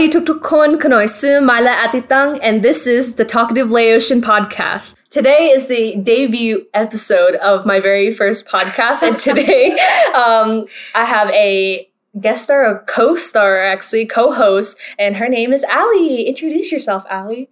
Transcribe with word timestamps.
Sawadi 0.00 0.12
Tuktukon 0.12 0.80
Kanoisu 0.80 1.44
Mala 1.44 1.76
Atitang, 1.86 2.38
and 2.42 2.62
this 2.62 2.86
is 2.86 3.16
the 3.16 3.24
Talkative 3.26 3.68
Laotian 3.68 4.22
podcast. 4.22 4.94
Today 5.10 5.50
is 5.50 5.66
the 5.66 5.94
debut 5.96 6.64
episode 6.72 7.34
of 7.34 7.66
my 7.66 7.80
very 7.80 8.10
first 8.10 8.46
podcast, 8.46 9.02
and 9.02 9.18
today 9.18 9.72
um, 10.14 10.64
I 10.94 11.04
have 11.04 11.28
a 11.32 11.86
guest 12.18 12.44
star, 12.44 12.64
a 12.64 12.78
co-star 12.78 13.60
actually, 13.60 14.06
co-host, 14.06 14.78
and 14.98 15.16
her 15.16 15.28
name 15.28 15.52
is 15.52 15.66
Ali. 15.70 16.22
Introduce 16.22 16.72
yourself, 16.72 17.04
Ali. 17.10 17.50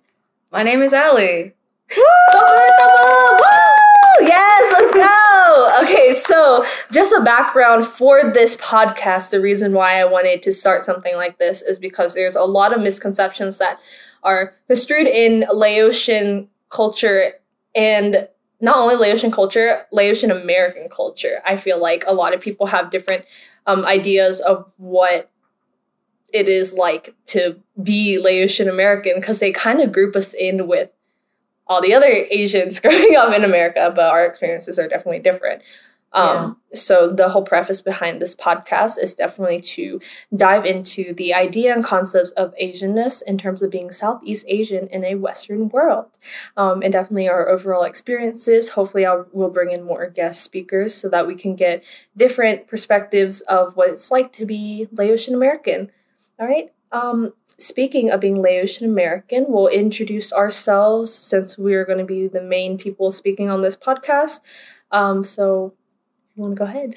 My 0.50 0.62
name 0.62 0.80
is 0.80 0.94
Ali. 0.94 1.52
Woo! 1.94 2.02
Yes, 4.20 4.22
let's 4.22 4.30
go. 4.30 4.57
Okay, 5.88 6.12
so 6.12 6.66
just 6.92 7.14
a 7.14 7.22
background 7.22 7.86
for 7.86 8.30
this 8.30 8.56
podcast. 8.56 9.30
The 9.30 9.40
reason 9.40 9.72
why 9.72 9.98
I 9.98 10.04
wanted 10.04 10.42
to 10.42 10.52
start 10.52 10.84
something 10.84 11.16
like 11.16 11.38
this 11.38 11.62
is 11.62 11.78
because 11.78 12.14
there's 12.14 12.36
a 12.36 12.42
lot 12.42 12.74
of 12.74 12.82
misconceptions 12.82 13.56
that 13.56 13.80
are 14.22 14.52
construed 14.66 15.06
in 15.06 15.46
Laotian 15.50 16.48
culture 16.68 17.32
and 17.74 18.28
not 18.60 18.76
only 18.76 18.96
Laotian 18.96 19.30
culture, 19.30 19.86
Laotian 19.90 20.30
American 20.30 20.90
culture. 20.90 21.40
I 21.46 21.56
feel 21.56 21.80
like 21.80 22.04
a 22.06 22.12
lot 22.12 22.34
of 22.34 22.42
people 22.42 22.66
have 22.66 22.90
different 22.90 23.24
um, 23.66 23.86
ideas 23.86 24.40
of 24.40 24.70
what 24.76 25.30
it 26.34 26.48
is 26.48 26.74
like 26.74 27.14
to 27.26 27.62
be 27.82 28.18
Laotian 28.18 28.68
American 28.68 29.14
because 29.16 29.40
they 29.40 29.52
kind 29.52 29.80
of 29.80 29.92
group 29.92 30.14
us 30.16 30.34
in 30.34 30.66
with 30.66 30.90
all 31.68 31.82
the 31.82 31.94
other 31.94 32.06
Asians 32.30 32.80
growing 32.80 33.14
up 33.16 33.32
in 33.34 33.44
America, 33.44 33.92
but 33.94 34.10
our 34.10 34.26
experiences 34.26 34.78
are 34.78 34.88
definitely 34.88 35.20
different. 35.20 35.62
Um, 36.12 36.26
yeah. 36.70 36.78
So, 36.78 37.12
the 37.12 37.30
whole 37.30 37.42
preface 37.42 37.80
behind 37.80 38.20
this 38.20 38.34
podcast 38.34 39.02
is 39.02 39.14
definitely 39.14 39.60
to 39.60 40.00
dive 40.34 40.64
into 40.64 41.12
the 41.12 41.34
idea 41.34 41.74
and 41.74 41.84
concepts 41.84 42.30
of 42.32 42.54
Asianness 42.60 43.22
in 43.26 43.36
terms 43.36 43.62
of 43.62 43.70
being 43.70 43.90
Southeast 43.90 44.46
Asian 44.48 44.86
in 44.88 45.04
a 45.04 45.16
Western 45.16 45.68
world, 45.68 46.06
um, 46.56 46.82
and 46.82 46.92
definitely 46.92 47.28
our 47.28 47.48
overall 47.48 47.84
experiences. 47.84 48.70
Hopefully, 48.70 49.04
I 49.04 49.22
will 49.32 49.50
bring 49.50 49.70
in 49.70 49.84
more 49.84 50.08
guest 50.08 50.42
speakers 50.42 50.94
so 50.94 51.08
that 51.10 51.26
we 51.26 51.34
can 51.34 51.54
get 51.54 51.84
different 52.16 52.66
perspectives 52.66 53.42
of 53.42 53.76
what 53.76 53.90
it's 53.90 54.10
like 54.10 54.32
to 54.34 54.46
be 54.46 54.88
Laotian 54.90 55.34
American. 55.34 55.90
All 56.38 56.46
right. 56.46 56.70
Um, 56.92 57.34
speaking 57.58 58.10
of 58.10 58.20
being 58.20 58.40
Laotian 58.40 58.86
American, 58.86 59.46
we'll 59.48 59.68
introduce 59.68 60.32
ourselves 60.32 61.12
since 61.12 61.58
we're 61.58 61.84
going 61.84 61.98
to 61.98 62.04
be 62.04 62.28
the 62.28 62.42
main 62.42 62.78
people 62.78 63.10
speaking 63.10 63.50
on 63.50 63.60
this 63.60 63.76
podcast. 63.76 64.40
Um, 64.90 65.24
so, 65.24 65.74
you 66.38 66.44
want 66.44 66.56
to 66.56 66.58
go 66.58 66.64
ahead? 66.64 66.94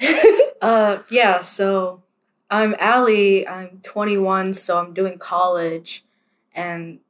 uh, 0.62 1.02
yeah. 1.10 1.40
So, 1.40 2.02
I'm 2.50 2.76
Ali. 2.80 3.46
I'm 3.46 3.80
21, 3.82 4.52
so 4.52 4.78
I'm 4.78 4.94
doing 4.94 5.18
college, 5.18 6.04
and 6.54 7.00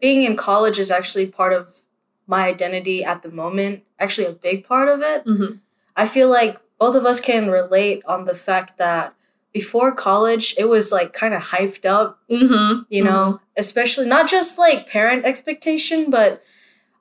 being 0.00 0.22
in 0.22 0.36
college 0.36 0.78
is 0.78 0.90
actually 0.90 1.26
part 1.26 1.52
of 1.52 1.80
my 2.26 2.46
identity 2.46 3.04
at 3.04 3.22
the 3.22 3.30
moment. 3.30 3.82
Actually, 3.98 4.28
a 4.28 4.32
big 4.32 4.66
part 4.66 4.88
of 4.88 5.00
it. 5.00 5.24
Mm-hmm. 5.24 5.56
I 5.96 6.06
feel 6.06 6.30
like 6.30 6.60
both 6.78 6.94
of 6.94 7.04
us 7.04 7.20
can 7.20 7.50
relate 7.50 8.02
on 8.06 8.24
the 8.24 8.34
fact 8.34 8.78
that 8.78 9.14
before 9.52 9.92
college, 9.92 10.54
it 10.58 10.68
was 10.68 10.92
like 10.92 11.14
kind 11.14 11.32
of 11.32 11.42
hyped 11.42 11.86
up, 11.86 12.20
mm-hmm. 12.30 12.82
you 12.90 13.02
know, 13.02 13.32
mm-hmm. 13.32 13.44
especially 13.56 14.06
not 14.06 14.28
just 14.28 14.58
like 14.58 14.86
parent 14.86 15.24
expectation, 15.24 16.10
but 16.10 16.42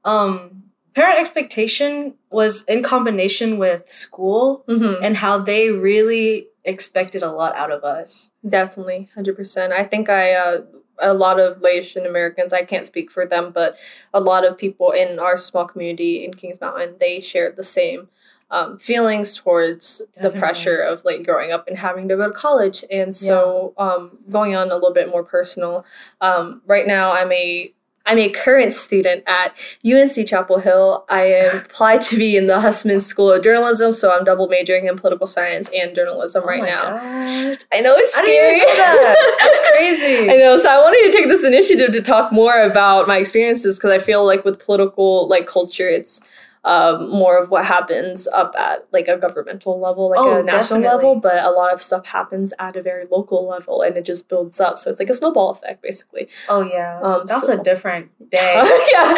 um, 0.05 0.63
parent 0.93 1.19
expectation 1.19 2.15
was 2.35 2.65
in 2.65 2.83
combination 2.83 3.57
with 3.57 3.89
school 3.89 4.65
mm-hmm. 4.67 5.01
and 5.01 5.15
how 5.15 5.37
they 5.37 5.71
really 5.71 6.47
expected 6.65 7.23
a 7.23 7.31
lot 7.31 7.55
out 7.55 7.71
of 7.71 7.85
us. 7.85 8.31
Definitely, 8.47 9.09
100%. 9.17 9.71
I 9.71 9.85
think 9.85 10.09
I, 10.09 10.33
uh, 10.33 10.61
a 10.99 11.13
lot 11.13 11.39
of 11.39 11.61
Laotian 11.61 12.05
Americans, 12.05 12.51
I 12.51 12.63
can't 12.63 12.85
speak 12.85 13.09
for 13.09 13.25
them, 13.25 13.53
but 13.53 13.77
a 14.13 14.19
lot 14.19 14.45
of 14.45 14.57
people 14.57 14.91
in 14.91 15.17
our 15.17 15.37
small 15.37 15.65
community 15.65 16.25
in 16.25 16.33
Kings 16.33 16.59
Mountain, 16.59 16.97
they 16.99 17.21
shared 17.21 17.55
the 17.55 17.63
same 17.63 18.09
um, 18.51 18.79
feelings 18.79 19.37
towards 19.37 19.99
Definitely. 19.99 20.29
the 20.29 20.39
pressure 20.39 20.81
of 20.81 21.05
like 21.05 21.25
growing 21.25 21.53
up 21.53 21.69
and 21.69 21.77
having 21.77 22.09
to 22.09 22.17
go 22.17 22.27
to 22.27 22.33
college. 22.33 22.83
And 22.91 23.15
so, 23.15 23.73
yeah. 23.77 23.85
um, 23.85 24.19
going 24.29 24.57
on 24.57 24.71
a 24.71 24.75
little 24.75 24.93
bit 24.93 25.07
more 25.07 25.23
personal, 25.23 25.85
um, 26.19 26.61
right 26.67 26.85
now 26.85 27.13
I'm 27.13 27.31
a 27.31 27.73
I'm 28.05 28.19
a 28.19 28.29
current 28.29 28.73
student 28.73 29.23
at 29.25 29.53
UNC 29.85 30.27
Chapel 30.27 30.59
Hill. 30.59 31.05
I 31.09 31.21
am 31.21 31.57
applied 31.57 32.01
to 32.01 32.17
be 32.17 32.37
in 32.37 32.45
the 32.45 32.59
Hussman 32.59 32.99
School 32.99 33.31
of 33.31 33.43
Journalism, 33.43 33.91
so 33.93 34.15
I'm 34.15 34.23
double 34.23 34.47
majoring 34.47 34.85
in 34.85 34.95
political 34.97 35.25
science 35.25 35.69
and 35.75 35.95
journalism 35.95 36.43
oh 36.45 36.47
right 36.47 36.63
now. 36.63 36.83
God. 36.83 37.57
I 37.73 37.81
know 37.81 37.95
it's 37.95 38.13
scary. 38.13 38.59
Know 38.59 38.65
that. 38.65 39.37
That's 39.39 39.69
crazy. 39.71 40.29
I 40.29 40.37
know. 40.37 40.57
So 40.57 40.69
I 40.69 40.77
wanted 40.77 41.11
to 41.11 41.17
take 41.17 41.29
this 41.29 41.43
initiative 41.43 41.91
to 41.93 42.01
talk 42.01 42.31
more 42.31 42.61
about 42.61 43.07
my 43.07 43.17
experiences 43.17 43.79
because 43.79 43.91
I 43.91 43.97
feel 43.97 44.25
like 44.25 44.45
with 44.45 44.63
political 44.63 45.27
like 45.27 45.47
culture, 45.47 45.89
it's 45.89 46.21
um, 46.65 47.11
more 47.11 47.37
of 47.37 47.51
what 47.51 47.63
happens 47.63 48.27
up 48.27 48.55
at 48.57 48.87
like 48.91 49.07
a 49.07 49.17
governmental 49.17 49.79
level, 49.79 50.09
like 50.09 50.19
oh, 50.19 50.39
a 50.39 50.43
national 50.43 50.81
definitely. 50.81 50.87
level, 50.87 51.15
but 51.17 51.43
a 51.43 51.51
lot 51.51 51.71
of 51.71 51.79
stuff 51.79 52.07
happens 52.07 52.53
at 52.57 52.75
a 52.75 52.81
very 52.81 53.05
local 53.11 53.47
level 53.47 53.83
and 53.83 53.95
it 53.95 54.03
just 54.03 54.27
builds 54.27 54.59
up. 54.59 54.79
So 54.79 54.89
it's 54.89 54.99
like 54.99 55.09
a 55.11 55.13
snowball 55.13 55.51
effect, 55.51 55.83
basically. 55.83 56.27
Oh 56.49 56.63
yeah, 56.63 56.99
um, 57.03 57.25
that's 57.27 57.45
so. 57.45 57.59
a 57.59 57.63
different 57.63 58.09
day. 58.31 58.53
yeah, 58.91 59.13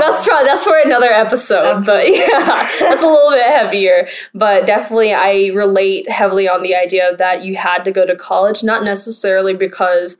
that's 0.00 0.24
for, 0.24 0.42
that's 0.44 0.64
for 0.64 0.78
another 0.82 1.10
episode. 1.10 1.76
Absolutely. 1.76 2.20
But 2.20 2.26
yeah, 2.26 2.68
that's 2.80 3.02
a 3.02 3.06
little 3.06 3.32
bit 3.32 3.46
heavier. 3.46 4.08
But 4.32 4.66
definitely, 4.66 5.12
I 5.12 5.50
relate 5.54 6.08
heavily 6.08 6.48
on 6.48 6.62
the 6.62 6.74
idea 6.74 7.14
that 7.16 7.44
you 7.44 7.56
had 7.56 7.84
to 7.84 7.92
go 7.92 8.06
to 8.06 8.16
college, 8.16 8.64
not 8.64 8.82
necessarily 8.82 9.52
because 9.52 10.16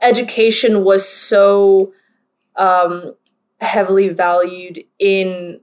education 0.00 0.84
was 0.84 1.08
so 1.08 1.92
um, 2.54 3.16
heavily 3.60 4.10
valued 4.10 4.84
in 5.00 5.60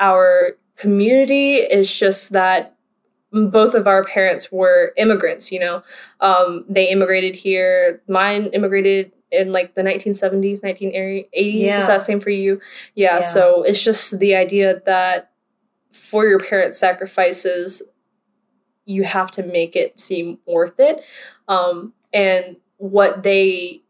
our 0.00 0.56
community 0.76 1.56
is 1.56 1.94
just 1.94 2.32
that 2.32 2.76
both 3.32 3.74
of 3.74 3.86
our 3.86 4.04
parents 4.04 4.50
were 4.50 4.92
immigrants 4.96 5.52
you 5.52 5.60
know? 5.60 5.82
Um, 6.20 6.64
they 6.68 6.88
immigrated 6.90 7.36
here. 7.36 8.02
Mine 8.08 8.46
immigrated 8.46 9.12
in 9.30 9.52
like 9.52 9.74
the 9.74 9.82
1970s 9.82 10.62
1980s 10.62 11.26
yeah. 11.32 11.78
is 11.78 11.86
that 11.86 12.00
same 12.00 12.20
for 12.20 12.30
you? 12.30 12.60
Yeah, 12.94 13.16
yeah. 13.16 13.20
so 13.20 13.62
it's 13.62 13.82
just 13.82 14.18
the 14.18 14.34
idea 14.34 14.80
that 14.86 15.32
for 15.92 16.26
your 16.26 16.38
parents 16.38 16.78
sacrifices 16.78 17.82
you 18.88 19.04
have 19.04 19.30
to 19.30 19.42
make 19.42 19.76
it 19.76 20.00
seem 20.00 20.38
worth 20.46 20.80
it. 20.80 21.02
Um, 21.46 21.92
and 22.12 22.56
what 22.78 23.22
they 23.22 23.82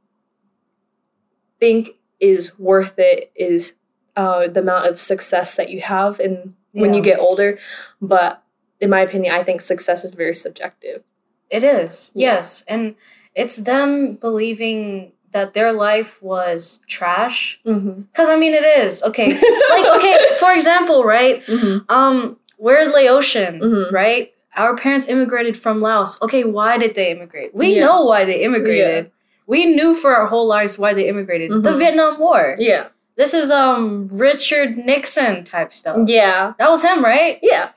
think 1.60 1.90
is 2.18 2.58
worth 2.58 2.94
it 2.98 3.30
is 3.36 3.74
uh, 4.18 4.48
the 4.48 4.60
amount 4.60 4.86
of 4.86 4.98
success 4.98 5.54
that 5.54 5.70
you 5.70 5.80
have 5.80 6.18
and 6.18 6.54
yeah. 6.72 6.82
when 6.82 6.92
you 6.92 7.00
get 7.00 7.20
older. 7.20 7.56
But 8.02 8.42
in 8.80 8.90
my 8.90 9.00
opinion, 9.00 9.32
I 9.32 9.44
think 9.44 9.60
success 9.60 10.04
is 10.04 10.10
very 10.10 10.34
subjective. 10.34 11.04
It 11.50 11.62
is, 11.62 12.12
yeah. 12.16 12.32
yes. 12.32 12.64
And 12.66 12.96
it's 13.36 13.58
them 13.58 14.14
believing 14.14 15.12
that 15.30 15.54
their 15.54 15.72
life 15.72 16.20
was 16.20 16.80
trash. 16.88 17.60
Because 17.64 17.80
mm-hmm. 17.80 18.30
I 18.30 18.36
mean, 18.36 18.54
it 18.54 18.64
is. 18.64 19.04
Okay. 19.04 19.28
like, 19.70 19.86
okay, 19.96 20.16
for 20.40 20.52
example, 20.52 21.04
right? 21.04 21.46
Mm-hmm. 21.46 21.90
Um, 21.90 22.38
we're 22.58 22.86
Laotian, 22.86 23.60
mm-hmm. 23.60 23.94
right? 23.94 24.32
Our 24.56 24.76
parents 24.76 25.06
immigrated 25.06 25.56
from 25.56 25.80
Laos. 25.80 26.20
Okay, 26.22 26.42
why 26.42 26.76
did 26.76 26.96
they 26.96 27.12
immigrate? 27.12 27.54
We 27.54 27.76
yeah. 27.76 27.80
know 27.86 28.02
why 28.02 28.24
they 28.24 28.42
immigrated. 28.42 29.04
Yeah. 29.04 29.10
We 29.46 29.64
knew 29.66 29.94
for 29.94 30.14
our 30.16 30.26
whole 30.26 30.48
lives 30.48 30.76
why 30.76 30.92
they 30.92 31.08
immigrated. 31.08 31.52
The 31.52 31.70
mm-hmm. 31.70 31.78
Vietnam 31.78 32.18
War. 32.18 32.56
Yeah. 32.58 32.88
This 33.18 33.34
is 33.34 33.50
um 33.50 34.08
Richard 34.12 34.78
Nixon 34.78 35.42
type 35.42 35.74
stuff. 35.74 36.08
Yeah. 36.08 36.52
That 36.60 36.70
was 36.70 36.84
him, 36.84 37.04
right? 37.04 37.40
Yeah. 37.42 37.70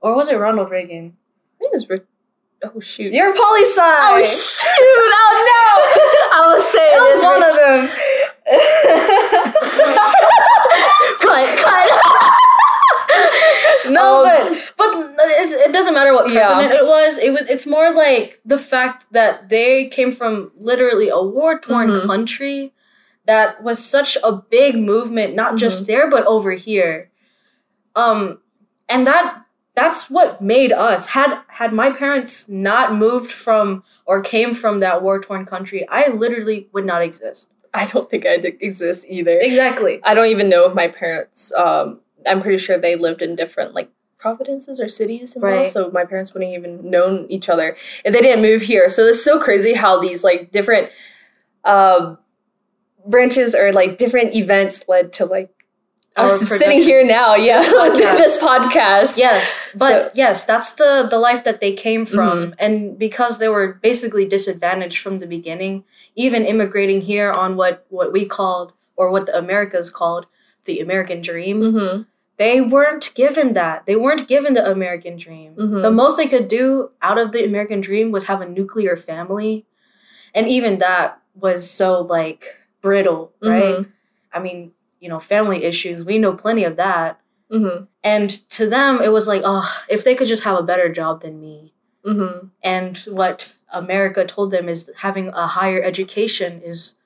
Or 0.00 0.14
was 0.14 0.28
it 0.28 0.36
Ronald 0.36 0.70
Reagan? 0.70 1.16
I 1.16 1.58
think 1.58 1.72
it 1.72 1.76
was 1.76 1.88
Rich- 1.88 2.04
Oh 2.62 2.78
shoot. 2.78 3.12
You're 3.12 3.34
poli 3.34 3.64
sci. 3.64 3.80
Oh 3.82 4.22
shoot. 4.24 4.70
Oh 4.70 5.44
no. 5.50 5.64
I 6.40 6.46
was 6.54 6.64
saying 6.72 6.94
it 6.94 7.00
was 7.10 7.24
one 7.24 7.42
Rich- 7.42 7.50
of 7.50 7.56
them. 7.58 7.90
cut, 11.20 11.58
cut. 11.58 11.90
no, 13.90 14.24
um, 14.24 14.54
but 14.78 15.16
but 15.16 15.26
it 15.26 15.72
doesn't 15.72 15.94
matter 15.94 16.12
what 16.12 16.26
president 16.26 16.72
yeah. 16.72 16.78
it 16.78 16.86
was. 16.86 17.18
It 17.18 17.32
was. 17.32 17.48
It's 17.48 17.66
more 17.66 17.92
like 17.92 18.40
the 18.44 18.58
fact 18.58 19.06
that 19.10 19.48
they 19.48 19.88
came 19.88 20.12
from 20.12 20.52
literally 20.54 21.08
a 21.08 21.20
war 21.20 21.58
torn 21.58 21.90
mm-hmm. 21.90 22.06
country 22.06 22.72
that 23.26 23.62
was 23.62 23.84
such 23.84 24.16
a 24.22 24.32
big 24.32 24.76
movement, 24.76 25.34
not 25.34 25.50
mm-hmm. 25.50 25.56
just 25.58 25.86
there, 25.86 26.08
but 26.08 26.26
over 26.26 26.52
here. 26.52 27.10
Um, 27.96 28.40
and 28.88 29.06
that 29.06 29.46
that's 29.74 30.08
what 30.08 30.40
made 30.40 30.72
us. 30.72 31.08
Had 31.08 31.40
had 31.48 31.72
my 31.72 31.90
parents 31.90 32.48
not 32.48 32.94
moved 32.94 33.30
from 33.30 33.82
or 34.06 34.20
came 34.20 34.54
from 34.54 34.78
that 34.78 35.02
war 35.02 35.20
torn 35.20 35.44
country, 35.46 35.86
I 35.88 36.08
literally 36.08 36.68
would 36.72 36.84
not 36.84 37.02
exist. 37.02 37.52
I 37.72 37.86
don't 37.86 38.08
think 38.08 38.24
I'd 38.24 38.44
exist 38.44 39.04
either. 39.08 39.36
Exactly. 39.40 40.00
I 40.04 40.14
don't 40.14 40.28
even 40.28 40.48
know 40.48 40.64
if 40.66 40.74
my 40.74 40.88
parents. 40.88 41.52
Um, 41.54 42.00
I'm 42.26 42.40
pretty 42.40 42.58
sure 42.58 42.78
they 42.78 42.96
lived 42.96 43.20
in 43.20 43.34
different 43.36 43.74
like 43.74 43.90
providences 44.16 44.80
or 44.80 44.88
cities 44.88 45.36
right. 45.38 45.66
so 45.66 45.90
my 45.90 46.02
parents 46.02 46.32
wouldn't 46.32 46.54
even 46.54 46.88
known 46.88 47.26
each 47.28 47.50
other 47.50 47.76
if 48.06 48.12
they 48.14 48.22
didn't 48.22 48.40
move 48.40 48.62
here. 48.62 48.88
So 48.88 49.02
it's 49.04 49.22
so 49.22 49.38
crazy 49.38 49.74
how 49.74 50.00
these 50.00 50.24
like 50.24 50.50
different 50.50 50.90
um, 51.64 52.16
branches 53.06 53.54
or 53.54 53.72
like 53.72 53.98
different 53.98 54.34
events 54.34 54.84
led 54.88 55.12
to 55.14 55.24
like 55.26 55.50
us 56.16 56.40
sitting 56.48 56.78
here 56.78 57.04
now. 57.04 57.34
Yeah, 57.34 57.58
This 57.62 57.74
podcast. 57.74 58.16
this 58.18 58.44
podcast. 58.48 59.18
Yes, 59.18 59.70
but 59.76 59.88
So- 59.88 60.10
yes, 60.14 60.44
that's 60.44 60.70
the 60.74 61.06
the 61.10 61.18
life 61.18 61.42
that 61.44 61.60
they 61.60 61.72
came 61.72 62.06
from, 62.06 62.38
Mm-hmm. 62.38 62.52
and 62.58 62.98
because 62.98 63.38
they 63.38 63.48
were 63.48 63.74
basically 63.82 64.24
disadvantaged 64.24 64.98
from 64.98 65.18
the 65.18 65.26
beginning, 65.26 65.84
even 66.14 66.44
immigrating 66.44 67.00
here 67.02 67.30
on 67.32 67.56
what 67.56 67.84
what 67.88 68.12
we 68.12 68.24
called 68.26 68.72
or 68.96 69.10
what 69.10 69.26
the 69.26 69.36
Americas 69.36 69.90
called 69.90 70.26
the 70.66 70.78
American 70.80 71.20
dream, 71.20 71.60
Mm-hmm. 71.60 72.02
they 72.36 72.60
weren't 72.60 73.10
given 73.14 73.52
that. 73.54 73.84
They 73.86 73.96
weren't 73.96 74.28
given 74.28 74.54
the 74.54 74.64
American 74.70 75.16
dream. 75.16 75.54
Mhm. 75.56 75.82
The 75.82 75.90
most 75.90 76.16
they 76.16 76.28
could 76.28 76.46
do 76.48 76.90
out 77.02 77.18
of 77.18 77.32
the 77.32 77.44
American 77.44 77.80
dream 77.80 78.12
was 78.12 78.24
have 78.30 78.40
a 78.40 78.48
nuclear 78.48 78.94
family, 78.96 79.66
and 80.32 80.46
even 80.48 80.78
that 80.78 81.18
was 81.34 81.68
so 81.68 82.00
like 82.02 82.44
brittle, 82.84 83.32
right? 83.42 83.78
Mhm. 83.78 83.92
I 84.32 84.38
mean, 84.38 84.72
you 85.00 85.08
know, 85.08 85.18
family 85.18 85.64
issues. 85.64 86.04
We 86.04 86.18
know 86.18 86.34
plenty 86.34 86.64
of 86.64 86.76
that. 86.76 87.18
Mm-hmm. 87.50 87.84
And 88.02 88.30
to 88.50 88.68
them, 88.68 89.00
it 89.02 89.12
was 89.12 89.26
like, 89.26 89.42
oh, 89.44 89.68
if 89.88 90.04
they 90.04 90.14
could 90.14 90.28
just 90.28 90.44
have 90.44 90.58
a 90.58 90.62
better 90.62 90.88
job 90.92 91.22
than 91.22 91.40
me. 91.40 91.72
Mm-hmm. 92.06 92.48
And 92.62 92.98
what 93.08 93.56
America 93.72 94.24
told 94.24 94.50
them 94.50 94.68
is 94.68 94.90
having 94.98 95.28
a 95.28 95.46
higher 95.46 95.82
education 95.82 96.60
is 96.62 96.96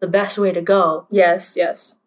the 0.00 0.08
best 0.08 0.38
way 0.38 0.52
to 0.52 0.60
go. 0.60 1.06
Yes, 1.10 1.54
yes. 1.56 1.98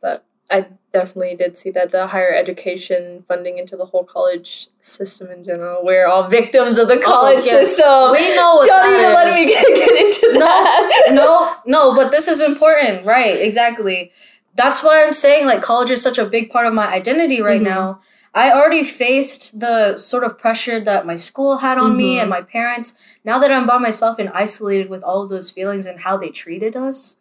But 0.00 0.24
I 0.50 0.68
definitely 0.92 1.34
did 1.34 1.56
see 1.56 1.70
that 1.70 1.90
the 1.90 2.06
higher 2.08 2.32
education 2.34 3.24
funding 3.26 3.58
into 3.58 3.76
the 3.76 3.86
whole 3.86 4.04
college 4.04 4.68
system 4.80 5.30
in 5.30 5.42
general. 5.44 5.84
We're 5.84 6.06
all 6.06 6.28
victims 6.28 6.78
of 6.78 6.88
the 6.88 6.98
college 6.98 7.38
Oh, 7.40 7.44
yes. 7.44 7.76
system. 7.76 8.12
We 8.12 8.36
know 8.36 8.56
what 8.56 8.66
Don't 8.68 8.92
even 8.92 9.12
let 9.14 9.34
me 9.34 9.46
get, 9.46 9.66
get 9.74 10.06
into 10.06 10.32
No, 10.34 10.38
that. 10.40 11.10
no, 11.12 11.54
no, 11.66 11.94
but 11.94 12.10
this 12.10 12.28
is 12.28 12.40
important, 12.40 13.06
right? 13.06 13.40
Exactly. 13.40 14.12
That's 14.54 14.82
why 14.82 15.02
I'm 15.02 15.14
saying 15.14 15.46
like 15.46 15.62
college 15.62 15.90
is 15.90 16.02
such 16.02 16.18
a 16.18 16.26
big 16.26 16.50
part 16.50 16.66
of 16.66 16.74
my 16.74 16.86
identity 16.92 17.40
right 17.40 17.60
Mhm. 17.60 17.64
now. 17.64 18.00
I 18.34 18.50
already 18.50 18.82
faced 18.82 19.58
the 19.60 19.96
sort 19.98 20.24
of 20.24 20.38
pressure 20.38 20.80
that 20.80 21.06
my 21.06 21.16
school 21.16 21.58
had 21.58 21.78
on 21.78 21.96
me 21.96 22.16
Mhm. 22.16 22.20
and 22.22 22.30
my 22.30 22.42
parents. 22.42 22.94
Now 23.24 23.38
that 23.38 23.50
I'm 23.52 23.66
by 23.66 23.78
myself 23.78 24.18
and 24.18 24.30
isolated 24.34 24.88
with 24.90 25.02
all 25.02 25.22
of 25.22 25.28
those 25.30 25.50
feelings 25.50 25.86
and 25.86 26.00
how 26.00 26.16
they 26.16 26.28
treated 26.30 26.76
us, 26.76 27.16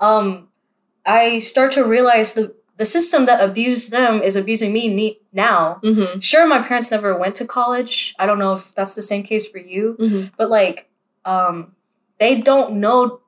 um, 0.00 0.48
I 1.06 1.38
start 1.40 1.72
to 1.72 1.84
realize 1.84 2.34
the 2.34 2.52
the 2.80 2.86
system 2.96 3.20
that 3.28 3.40
abused 3.48 3.90
them 3.98 4.14
is 4.28 4.34
abusing 4.42 4.72
me 4.72 5.18
now. 5.46 5.80
Mm-hmm. 5.84 6.18
Sure, 6.30 6.46
my 6.54 6.60
parents 6.68 6.90
never 6.90 7.10
went 7.22 7.34
to 7.40 7.44
college. 7.58 8.14
I 8.20 8.24
don't 8.26 8.38
know 8.42 8.54
if 8.58 8.74
that's 8.76 8.94
the 8.98 9.06
same 9.10 9.22
case 9.30 9.46
for 9.52 9.60
you 9.72 9.84
Mm-hmm. 10.00 10.22
but 10.38 10.48
like 10.58 10.78
um 11.34 11.56
they 12.22 12.32
don't 12.50 12.70
know 12.84 13.20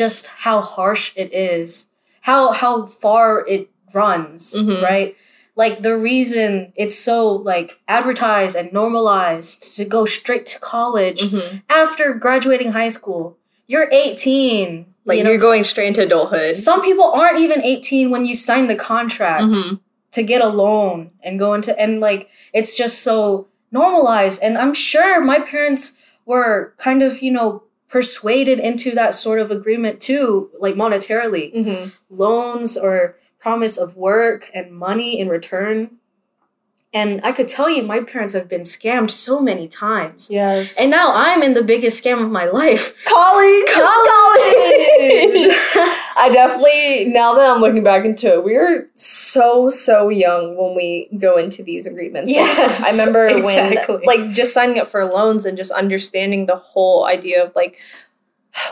just 0.00 0.22
how 0.44 0.56
harsh 0.60 1.04
it 1.22 1.30
is 1.32 1.86
how 2.28 2.40
how 2.62 2.72
far 3.02 3.26
it 3.54 3.62
runs 3.94 4.42
Mhm. 4.58 4.82
right 4.90 5.10
like 5.62 5.74
the 5.86 5.96
reason 6.10 6.72
it's 6.82 6.98
so 7.10 7.16
like 7.52 7.78
advertised 7.98 8.56
and 8.58 8.72
normalized 8.72 9.76
to 9.76 9.84
go 9.96 10.04
straight 10.04 10.44
to 10.52 10.58
college 10.74 11.20
Mm-hmm. 11.22 11.58
after 11.82 12.06
graduating 12.24 12.72
high 12.72 12.90
school 12.98 13.24
you're 13.70 13.88
18 13.92 14.86
Like 15.06 15.16
you 15.18 15.24
know 15.24 15.30
you're 15.30 15.38
going 15.40 15.64
straight 15.64 15.88
into 15.88 16.02
adulthood. 16.02 16.56
some 16.56 16.82
people 16.82 17.04
aren't 17.04 17.40
even 17.40 17.62
18 17.62 18.10
when 18.10 18.24
you 18.26 18.34
sign 18.34 18.66
the 18.66 18.76
contract 18.76 19.44
Mhm. 19.44 19.80
to 20.12 20.22
get 20.22 20.42
a 20.42 20.48
loan 20.48 21.10
and 21.22 21.38
go 21.38 21.54
into 21.54 21.78
and 21.80 22.00
like 22.00 22.28
it's 22.52 22.76
just 22.76 23.02
so 23.02 23.46
normalized 23.70 24.42
and 24.42 24.56
i'm 24.58 24.72
sure 24.74 25.20
my 25.22 25.38
parents 25.40 25.92
were 26.24 26.72
kind 26.78 27.02
of 27.02 27.20
you 27.22 27.30
know 27.30 27.62
persuaded 27.88 28.58
into 28.58 28.90
that 28.92 29.14
sort 29.14 29.38
of 29.38 29.50
agreement 29.50 30.00
too 30.00 30.50
like 30.60 30.74
monetarily 30.74 31.54
Mhm. 31.54 31.92
loans 32.10 32.76
or 32.76 33.16
promise 33.38 33.76
of 33.78 33.96
work 33.96 34.50
and 34.54 34.72
money 34.72 35.18
in 35.20 35.28
return 35.28 35.90
and 36.92 37.20
i 37.24 37.32
could 37.32 37.48
tell 37.48 37.68
you 37.68 37.82
my 37.82 38.00
parents 38.00 38.34
have 38.34 38.48
been 38.48 38.62
scammed 38.62 39.10
so 39.10 39.40
many 39.40 39.66
times 39.68 40.28
Yes. 40.30 40.78
and 40.80 40.90
now 40.90 41.12
i'm 41.12 41.42
in 41.42 41.54
the 41.54 41.62
biggest 41.62 42.02
scam 42.02 42.22
of 42.22 42.30
my 42.30 42.46
life 42.46 42.94
college. 43.04 43.64
College. 43.76 45.52
I 46.18 46.30
definitely 46.32 47.06
now 47.12 47.34
that 47.34 47.54
I'm 47.54 47.60
looking 47.60 47.84
back 47.84 48.04
into 48.04 48.32
it, 48.32 48.44
we 48.44 48.56
were 48.56 48.88
so 48.94 49.68
so 49.68 50.08
young 50.08 50.56
when 50.56 50.74
we 50.74 51.08
go 51.18 51.36
into 51.36 51.62
these 51.62 51.86
agreements. 51.86 52.30
Yes, 52.30 52.82
I 52.82 52.90
remember 52.92 53.28
exactly. 53.28 53.96
when 53.96 54.04
like 54.06 54.32
just 54.34 54.54
signing 54.54 54.78
up 54.78 54.88
for 54.88 55.04
loans 55.04 55.44
and 55.44 55.56
just 55.56 55.72
understanding 55.72 56.46
the 56.46 56.56
whole 56.56 57.06
idea 57.06 57.44
of 57.44 57.54
like 57.54 57.78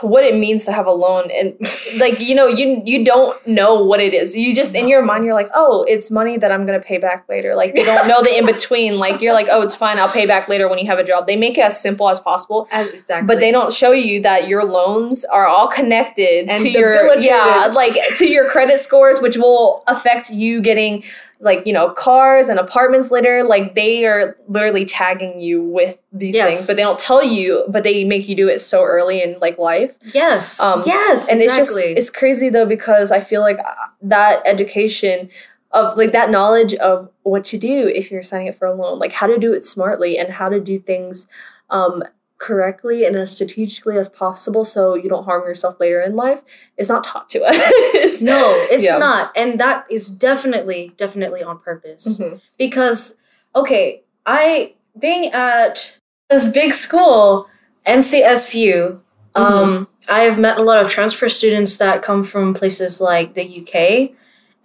what 0.01 0.23
it 0.23 0.35
means 0.35 0.65
to 0.65 0.71
have 0.71 0.85
a 0.87 0.91
loan 0.91 1.29
and 1.31 1.55
like 1.99 2.19
you 2.19 2.33
know 2.35 2.47
you 2.47 2.81
you 2.85 3.05
don't 3.05 3.35
know 3.47 3.83
what 3.83 3.99
it 3.99 4.13
is. 4.13 4.35
You 4.35 4.53
just 4.55 4.75
in 4.75 4.87
your 4.87 5.03
mind 5.05 5.25
you're 5.25 5.33
like 5.33 5.49
oh 5.53 5.85
it's 5.87 6.09
money 6.11 6.37
that 6.37 6.51
i'm 6.51 6.65
gonna 6.65 6.79
pay 6.81 6.97
back 6.97 7.27
later. 7.29 7.55
Like 7.55 7.73
you 7.75 7.85
don't 7.85 8.07
know 8.07 8.21
the 8.23 8.35
in 8.37 8.45
between. 8.45 8.97
Like 8.99 9.21
you're 9.21 9.33
like 9.33 9.47
oh 9.49 9.61
it's 9.61 9.75
fine 9.75 9.99
i'll 9.99 10.11
pay 10.11 10.25
back 10.25 10.47
later 10.47 10.67
when 10.67 10.79
you 10.79 10.87
have 10.87 10.99
a 10.99 11.03
job. 11.03 11.27
They 11.27 11.35
make 11.35 11.57
it 11.57 11.61
as 11.61 11.79
simple 11.79 12.09
as 12.09 12.19
possible 12.19 12.67
As- 12.71 12.91
exactly. 12.91 13.27
but 13.27 13.39
they 13.39 13.51
don't 13.51 13.71
show 13.71 13.91
you 13.91 14.21
that 14.23 14.47
your 14.47 14.63
loans 14.65 15.23
are 15.25 15.45
all 15.47 15.67
connected 15.67 16.49
And 16.49 16.59
to 16.61 16.69
your 16.69 17.17
yeah 17.19 17.69
like 17.73 17.95
to 18.17 18.27
your 18.29 18.49
credit 18.49 18.79
scores 18.79 19.21
which 19.21 19.37
will 19.37 19.83
affect 19.87 20.29
you 20.29 20.61
getting 20.61 21.03
like 21.39 21.65
you 21.67 21.73
know 21.73 21.89
cars 21.91 22.47
and 22.49 22.59
apartments 22.59 23.11
later 23.11 23.43
like 23.43 23.75
they 23.75 24.05
are 24.05 24.37
literally 24.47 24.85
tagging 24.85 25.39
you 25.39 25.61
with 25.61 25.97
these 26.13 26.33
Yes. 26.35 26.49
things 26.55 26.67
but 26.67 26.77
they 26.77 26.83
don't 26.83 26.97
tell 26.99 27.23
you 27.23 27.65
but 27.67 27.83
they 27.83 28.03
make 28.05 28.27
you 28.29 28.35
do 28.35 28.47
it 28.47 28.59
so 28.59 28.83
early 28.83 29.21
in 29.21 29.37
like 29.39 29.57
life. 29.57 29.97
Yes. 30.13 30.59
Um 30.59 30.81
yes 30.85 31.27
and 31.27 31.41
it's 31.41 31.55
just 31.57 31.77
it's 31.77 32.09
crazy 32.09 32.49
though 32.49 32.65
because 32.65 33.11
i 33.11 33.19
feel 33.19 33.41
like 33.41 33.59
uh, 33.59 33.87
that 34.01 34.41
education 34.45 35.29
of 35.71 35.97
like 35.97 36.13
that 36.13 36.29
knowledge 36.29 36.73
of 36.75 37.09
what 37.23 37.43
to 37.43 37.57
do 37.57 37.87
if 37.93 38.09
you're 38.11 38.23
signing 38.23 38.47
up 38.47 38.55
for 38.55 38.65
a 38.67 38.73
loan 38.73 38.97
like 38.97 39.11
how 39.11 39.27
to 39.27 39.37
do 39.37 39.51
it 39.53 39.63
smartly 39.63 40.17
and 40.17 40.29
how 40.33 40.47
to 40.47 40.59
do 40.59 40.79
things 40.79 41.27
um 41.69 42.01
correctly 42.37 43.05
and 43.05 43.15
as 43.15 43.31
strategically 43.31 43.97
as 43.97 44.09
possible 44.09 44.65
so 44.65 44.93
you 44.93 45.07
don't 45.09 45.23
harm 45.23 45.43
yourself 45.47 45.79
later 45.79 46.01
in 46.01 46.15
life 46.15 46.43
is 46.77 46.89
not 46.89 47.03
taught 47.03 47.29
to 47.29 47.41
us 47.45 48.21
No, 48.21 48.41
it's 48.69 48.83
Yeah. 48.83 48.97
not. 48.97 49.31
And 49.35 49.59
that 49.59 49.85
is 49.89 50.09
definitely, 50.09 50.91
definitely 50.97 51.41
on 51.43 51.59
purpose. 51.59 52.19
Mhm. 52.19 52.41
Because, 52.57 53.17
okay, 53.55 54.03
I, 54.25 54.73
being 54.99 55.31
at 55.31 55.97
this 56.29 56.51
big 56.51 56.73
school, 56.73 57.47
NCSU, 57.85 58.99
um, 59.35 59.87
I've 60.07 60.39
met 60.39 60.57
a 60.57 60.63
lot 60.63 60.77
of 60.81 60.89
transfer 60.89 61.29
students 61.29 61.77
that 61.77 62.01
come 62.01 62.23
from 62.23 62.53
places 62.53 63.01
like 63.01 63.33
the 63.33 63.43
UK, 63.43 64.13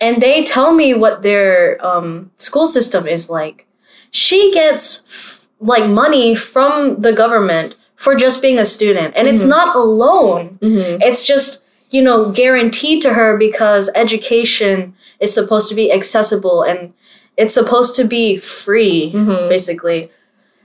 and 0.01 0.21
they 0.23 0.45
tell 0.45 0.73
me 0.73 0.95
what 0.95 1.23
their 1.23 1.85
um, 1.87 2.31
school 2.37 2.67
system 2.67 3.07
is 3.07 3.29
like. 3.31 3.67
She 4.11 4.53
gets 4.53 5.40
like 5.61 5.87
money 5.89 6.35
from 6.35 7.01
the 7.01 7.13
government 7.13 7.77
for 7.97 8.15
just 8.15 8.41
being 8.41 8.59
a 8.59 8.65
student, 8.65 9.13
and 9.17 9.29
it's 9.29 9.45
Mhm. 9.45 9.49
not 9.49 9.77
a 9.77 9.81
loan 9.81 10.59
Mhm. 10.63 10.99
it's 11.03 11.27
just 11.27 11.65
you 11.91 12.01
know 12.03 12.31
guaranteed 12.31 13.03
to 13.03 13.13
her 13.15 13.37
because 13.37 13.91
education 13.95 14.95
is 15.19 15.35
supposed 15.35 15.69
to 15.69 15.75
be 15.75 15.93
accessible 15.93 16.63
and 16.63 16.93
it's 17.37 17.53
supposed 17.55 17.95
to 17.97 18.05
be 18.05 18.37
free 18.39 19.11
Mhm. 19.15 19.49
basically 19.49 20.11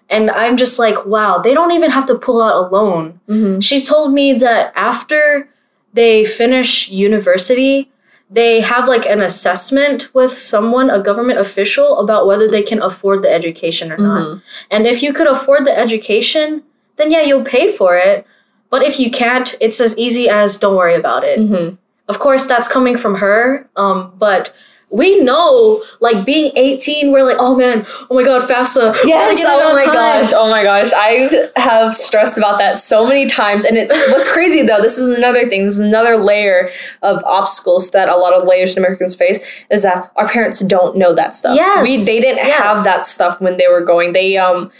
and 0.10 0.30
i'm 0.32 0.56
just 0.56 0.78
like 0.80 1.06
wow 1.06 1.40
they 1.40 1.54
don't 1.54 1.72
even 1.72 1.90
have 1.92 2.06
to 2.06 2.16
pull 2.16 2.42
out 2.42 2.56
a 2.64 2.68
loan 2.75 3.20
Mhm. 3.28 3.62
she's 3.64 3.88
told 3.90 4.14
me 4.14 4.34
that 4.34 4.72
after 4.75 5.50
they 5.94 6.24
finish 6.24 6.90
university 6.90 7.90
they 8.29 8.60
have 8.62 8.88
like 8.88 9.05
an 9.05 9.22
assessment 9.22 10.10
with 10.13 10.32
someone 10.38 10.89
a 10.89 11.00
government 11.00 11.39
official 11.39 12.00
about 12.00 12.25
whether 12.25 12.48
they 12.50 12.63
can 12.63 12.82
afford 12.82 13.22
the 13.22 13.32
education 13.32 13.91
or 13.91 13.98
not 13.98 14.24
Mhm. 14.24 14.41
and 14.72 14.88
if 14.88 15.03
you 15.03 15.13
could 15.13 15.27
afford 15.27 15.65
the 15.65 15.77
education, 15.77 16.63
then 16.98 17.12
yeah, 17.12 17.22
you'll 17.22 17.44
pay 17.44 17.72
for 17.72 17.96
it. 17.98 18.25
But 18.72 18.82
if 18.84 19.00
you 19.00 19.12
can't, 19.12 19.55
it's 19.62 19.79
as 19.79 19.98
easy 19.98 20.27
as 20.27 20.58
don't 20.58 20.75
worry 20.75 20.96
about 20.96 21.24
it. 21.24 21.39
Mhm. 21.39 21.77
Of 22.08 22.20
course, 22.20 22.46
that's 22.48 22.67
coming 22.67 22.98
from 22.98 23.15
her. 23.15 23.67
Um, 23.75 24.13
but 24.17 24.51
we 24.92 25.20
know, 25.22 25.84
like 26.00 26.25
being 26.25 26.51
18, 26.56 27.12
we're 27.12 27.24
like, 27.24 27.38
oh 27.39 27.56
man, 27.58 27.86
oh 28.10 28.15
my 28.15 28.24
god, 28.24 28.48
FAFSA. 28.48 28.96
Yes, 29.06 29.44
oh 29.46 29.74
my 29.74 29.84
time." 29.84 29.94
gosh, 29.94 30.32
oh 30.34 30.50
my 30.50 30.63
gosh. 30.63 30.92
I 30.96 31.50
have 31.56 31.96
stressed 31.96 32.38
about 32.38 32.60
that 32.60 32.77
so 32.77 33.08
many 33.08 33.25
times. 33.25 33.65
And 33.65 33.77
it's 33.77 33.92
what's 34.12 34.32
crazy 34.32 34.62
though, 34.62 34.80
this 34.82 34.98
is 34.98 35.18
another 35.18 35.50
thing, 35.50 35.65
this 35.65 35.75
is 35.75 35.86
another 35.86 36.18
layer 36.18 36.70
of 37.01 37.24
obstacles 37.25 37.92
that 37.92 38.10
a 38.10 38.15
lot 38.15 38.34
of 38.34 38.48
Asian 38.50 38.80
Americans 38.80 39.15
face 39.15 39.65
is 39.70 39.84
that 39.84 40.12
our 40.15 40.27
parents 40.27 40.60
don't 40.62 40.96
know 40.96 41.13
that 41.13 41.36
stuff. 41.36 41.56
Yes, 41.56 41.82
We 41.84 41.98
they 41.98 42.22
didn't 42.22 42.46
yes. 42.46 42.58
have 42.58 42.84
that 42.84 43.06
stuff 43.06 43.42
when 43.42 43.58
they 43.58 43.68
were 43.68 43.84
going. 43.84 44.13
They 44.13 44.38
um 44.38 44.72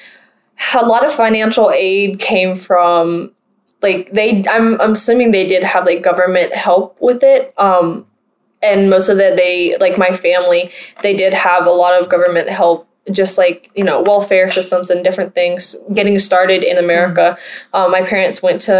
a 0.76 0.86
lot 0.86 1.06
of 1.06 1.12
financial 1.12 1.72
aid 1.72 2.20
came 2.20 2.56
from 2.56 3.34
like 3.82 4.12
they 4.12 4.44
I'm 4.50 4.80
I'm 4.80 4.94
assuming 4.94 5.32
they 5.32 5.46
did 5.46 5.64
have 5.64 5.86
like 5.86 6.04
government 6.04 6.54
help 6.54 6.98
with 7.02 7.24
it. 7.24 7.54
Um 7.58 8.06
and 8.66 8.90
most 8.90 9.08
of 9.10 9.18
that 9.22 9.34
they 9.42 9.76
like 9.86 9.98
my 10.06 10.12
family 10.26 10.64
they 11.04 11.14
did 11.14 11.34
have 11.34 11.64
a 11.68 11.76
lot 11.84 11.94
of 12.00 12.10
government 12.10 12.48
help 12.50 12.88
just 13.12 13.38
like 13.38 13.70
you 13.76 13.84
know 13.84 13.98
welfare 14.12 14.48
systems 14.58 14.90
and 14.90 15.04
different 15.08 15.32
things 15.40 15.76
getting 15.94 16.18
started 16.30 16.64
in 16.72 16.78
america 16.86 17.28
um, 17.74 17.88
my 17.98 18.02
parents 18.02 18.42
went 18.48 18.60
to 18.70 18.78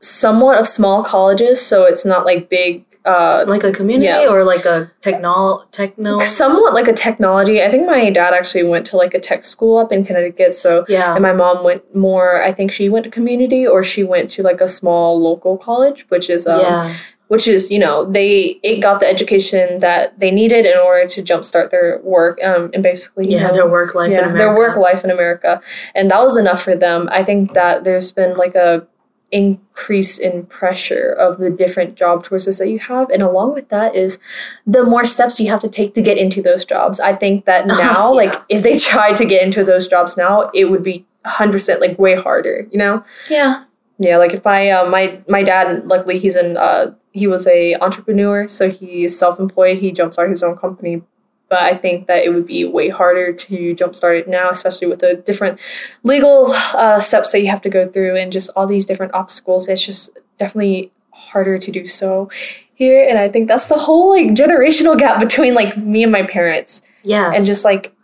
somewhat 0.00 0.58
of 0.58 0.68
small 0.68 1.02
colleges, 1.02 1.64
so 1.64 1.84
it's 1.84 2.04
not 2.04 2.26
like 2.26 2.48
big. 2.50 2.84
Uh, 3.06 3.44
Like 3.46 3.62
a 3.64 3.70
community 3.70 4.06
Yeah. 4.08 4.32
or 4.32 4.44
like 4.44 4.64
a 4.64 4.90
technol 5.02 5.64
techno. 5.72 6.20
somewhat 6.20 6.72
like 6.72 6.88
a 6.88 6.94
technology. 6.94 7.62
I 7.62 7.68
think 7.70 7.84
my 7.86 8.08
dad 8.08 8.32
actually 8.32 8.62
went 8.64 8.86
to 8.90 8.96
like 8.96 9.12
a 9.12 9.20
tech 9.20 9.44
school 9.44 9.76
up 9.76 9.92
in 9.92 10.06
Connecticut, 10.06 10.54
so 10.54 10.70
Yeah. 10.88 11.12
and 11.14 11.22
my 11.22 11.34
mom 11.34 11.56
went 11.68 11.82
more. 11.94 12.42
I 12.48 12.50
think 12.56 12.72
she 12.72 12.88
went 12.88 13.04
to 13.04 13.10
community, 13.10 13.66
or 13.66 13.82
she 13.92 14.02
went 14.04 14.30
to 14.34 14.42
like 14.42 14.60
a 14.62 14.68
small 14.68 15.20
local 15.28 15.58
college, 15.58 16.06
which 16.08 16.30
is 16.30 16.46
um, 16.46 16.60
yeah. 16.60 16.94
Which 17.28 17.46
is 17.48 17.70
you 17.70 17.78
know 17.78 18.04
they 18.10 18.60
it 18.62 18.80
got 18.80 19.00
the 19.00 19.06
education 19.06 19.80
that 19.80 20.18
they 20.20 20.30
needed 20.30 20.66
in 20.66 20.76
order 20.78 21.08
to 21.08 21.22
jumpstart 21.22 21.70
their 21.70 22.00
work 22.02 22.38
um, 22.44 22.70
and 22.74 22.82
basically 22.82 23.26
you 23.30 23.36
Yeah, 23.38 23.48
know, 23.48 23.52
their 23.52 23.68
work 23.68 23.94
life 23.94 24.06
in 24.10 24.12
yeah, 24.12 24.18
America. 24.20 24.38
their 24.38 24.54
work 24.56 24.76
life 24.76 25.04
in 25.04 25.10
America, 25.10 25.60
and 25.94 26.10
that 26.10 26.20
was 26.22 26.36
enough 26.36 26.62
for 26.62 26.74
them. 26.76 27.08
I 27.10 27.22
think 27.24 27.52
that 27.54 27.84
there's 27.84 28.12
been 28.12 28.36
like 28.36 28.54
a 28.54 28.86
increase 29.30 30.16
in 30.18 30.46
pressure 30.46 31.10
of 31.10 31.38
the 31.38 31.50
different 31.50 31.96
job 31.96 32.22
choices 32.24 32.58
that 32.58 32.68
you 32.68 32.78
have, 32.78 33.10
and 33.10 33.22
along 33.22 33.54
with 33.54 33.68
that 33.68 33.94
is 33.96 34.18
the 34.66 34.84
more 34.84 35.04
steps 35.04 35.40
you 35.40 35.48
have 35.50 35.60
to 35.60 35.68
take 35.68 35.92
to 35.94 36.02
get 36.02 36.16
into 36.18 36.40
those 36.40 36.64
jobs. 36.64 37.00
I 37.00 37.14
think 37.14 37.44
that 37.46 37.66
now, 37.78 37.78
yeah. 37.78 38.04
like 38.06 38.34
if 38.48 38.62
they 38.62 38.78
tried 38.90 39.16
to 39.16 39.24
get 39.24 39.42
into 39.42 39.64
those 39.64 39.88
jobs 39.88 40.16
now, 40.16 40.50
it 40.54 40.66
would 40.66 40.82
be 40.84 41.06
hundred 41.24 41.52
percent 41.52 41.80
like 41.80 41.98
way 41.98 42.14
harder. 42.14 42.68
You 42.70 42.78
know. 42.78 43.04
Yeah. 43.30 43.64
Yeah, 43.98 44.16
like 44.18 44.32
if 44.34 44.46
I 44.46 44.70
uh, 44.70 44.88
my 44.88 45.20
my 45.28 45.42
dad, 45.42 45.86
luckily 45.86 46.18
he's 46.18 46.36
in 46.36 46.56
uh 46.56 46.94
he 47.12 47.26
was 47.28 47.46
a 47.46 47.74
entrepreneur, 47.76 48.48
so 48.48 48.68
he's 48.70 49.16
self 49.18 49.38
employed. 49.38 49.78
He 49.78 49.92
jumpstarted 49.92 50.30
his 50.30 50.42
own 50.42 50.56
company, 50.56 51.02
but 51.48 51.60
I 51.60 51.74
think 51.76 52.08
that 52.08 52.24
it 52.24 52.30
would 52.34 52.46
be 52.46 52.64
way 52.64 52.88
harder 52.88 53.32
to 53.32 53.74
jumpstart 53.76 54.18
it 54.20 54.28
now, 54.28 54.50
especially 54.50 54.88
with 54.88 54.98
the 54.98 55.14
different 55.14 55.60
legal 56.02 56.46
uh, 56.74 56.98
steps 56.98 57.30
that 57.32 57.40
you 57.40 57.48
have 57.48 57.62
to 57.62 57.70
go 57.70 57.86
through 57.88 58.16
and 58.16 58.32
just 58.32 58.50
all 58.56 58.66
these 58.66 58.84
different 58.84 59.14
obstacles. 59.14 59.68
It's 59.68 59.84
just 59.86 60.18
definitely 60.38 60.90
harder 61.12 61.58
to 61.58 61.70
do 61.70 61.86
so 61.86 62.28
here, 62.74 63.06
and 63.08 63.16
I 63.16 63.28
think 63.28 63.46
that's 63.46 63.68
the 63.68 63.78
whole 63.78 64.10
like 64.10 64.30
generational 64.34 64.98
gap 64.98 65.20
between 65.20 65.54
like 65.54 65.76
me 65.76 66.02
and 66.02 66.10
my 66.10 66.24
parents 66.24 66.82
Yeah. 67.04 67.30
and 67.32 67.46
just 67.46 67.64
like 67.64 67.94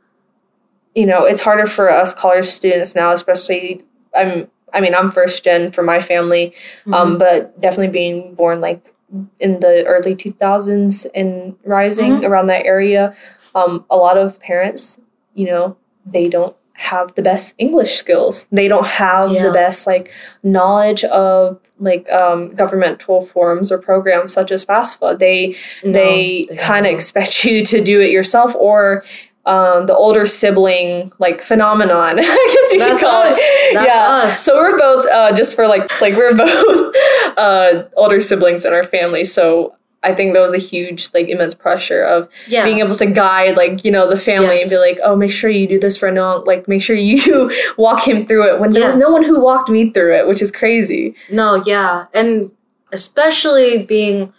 you 0.95 1.07
know 1.07 1.25
it's 1.25 1.41
harder 1.41 1.67
for 1.67 1.91
us 1.91 2.13
college 2.15 2.47
students 2.47 2.97
now 2.97 3.13
especially 3.13 3.83
i'm 4.17 4.49
i 4.73 4.81
mean 4.81 4.95
i'm 4.95 5.11
first 5.11 5.45
gen 5.45 5.71
for 5.73 5.83
my 5.83 6.01
family 6.01 6.53
Mm-hmm. 6.81 6.95
um 6.95 7.19
but 7.19 7.59
definitely 7.61 7.89
being 7.93 8.35
born 8.35 8.61
like 8.61 8.93
in 9.41 9.59
the 9.61 9.85
early 9.87 10.15
2000s 10.15 11.07
and 11.15 11.57
rising 11.65 12.13
Mhm. 12.21 12.29
around 12.29 12.47
that 12.47 12.65
area 12.65 13.15
um 13.55 13.85
a 13.91 13.97
lot 13.97 14.17
of 14.17 14.41
parents 14.41 15.01
you 15.35 15.47
know 15.47 15.77
they 16.07 16.29
don't 16.29 16.57
have 16.75 17.15
the 17.15 17.23
best 17.23 17.55
english 17.59 17.95
skills 17.95 18.47
they 18.51 18.69
don't 18.69 18.87
have 18.87 19.31
Yeah. 19.33 19.43
the 19.47 19.53
best 19.53 19.87
like 19.87 20.11
knowledge 20.43 21.05
of 21.05 21.59
like 21.83 22.11
um, 22.13 22.51
governmental 22.55 23.23
forms 23.23 23.73
or 23.73 23.79
programs 23.79 24.35
such 24.35 24.53
as 24.53 24.67
FAFSA. 24.67 25.19
They 25.19 25.55
No, 25.83 25.93
they, 25.93 26.45
they 26.51 26.57
kind 26.57 26.85
of 26.87 26.93
expect 26.93 27.43
you 27.47 27.65
to 27.65 27.81
do 27.83 28.01
it 28.03 28.11
yourself 28.11 28.55
or 28.55 29.03
um, 29.51 29.87
the 29.87 29.95
older 29.95 30.27
sibling 30.27 31.11
like 31.19 31.43
phenomenon 31.43 32.19
i 32.21 32.23
guess 32.23 32.73
you 32.73 32.79
That's 32.79 33.01
could 33.01 33.07
call 33.07 33.23
us. 33.23 33.37
it 33.39 33.75
That's 33.75 33.87
yeah 33.87 34.29
us. 34.29 34.41
so 34.41 34.55
we're 34.55 34.79
both 34.79 35.07
uh, 35.11 35.35
just 35.35 35.57
for 35.57 35.67
like 35.67 36.01
like 36.01 36.15
we're 36.15 36.37
both 36.47 36.95
uh, 37.37 37.85
older 37.97 38.21
siblings 38.21 38.65
in 38.65 38.73
our 38.73 38.85
family 38.85 39.25
so 39.25 39.75
i 40.05 40.15
think 40.15 40.35
that 40.35 40.41
was 40.41 40.55
a 40.55 40.59
huge 40.59 41.11
like 41.13 41.29
immense 41.29 41.55
pressure 41.55 42.03
of 42.03 42.29
yeah. 42.47 42.65
being 42.65 42.79
able 42.79 42.95
to 42.95 43.07
guide 43.07 43.57
like 43.57 43.85
you 43.85 43.91
know 43.91 44.09
the 44.09 44.19
family 44.19 44.61
and 44.61 44.71
be 44.71 44.79
like 44.79 44.99
oh 45.03 45.17
make 45.17 45.33
sure 45.33 45.51
you 45.51 45.67
do 45.67 45.79
this 45.79 45.97
for 45.97 46.11
no 46.13 46.37
like 46.47 46.69
make 46.69 46.81
sure 46.81 46.97
you 46.97 47.51
walk 47.77 48.07
him 48.07 48.25
through 48.25 48.49
it 48.55 48.61
when 48.61 48.71
there 48.73 48.85
was 48.85 48.97
no 48.97 49.11
one 49.11 49.25
who 49.25 49.41
walked 49.41 49.69
me 49.69 49.91
through 49.91 50.17
it 50.17 50.27
which 50.29 50.41
is 50.41 50.51
crazy 50.53 51.15
No, 51.31 51.63
yeah. 51.67 52.07
And 52.15 52.53
especially 52.93 53.85
being 53.85 54.33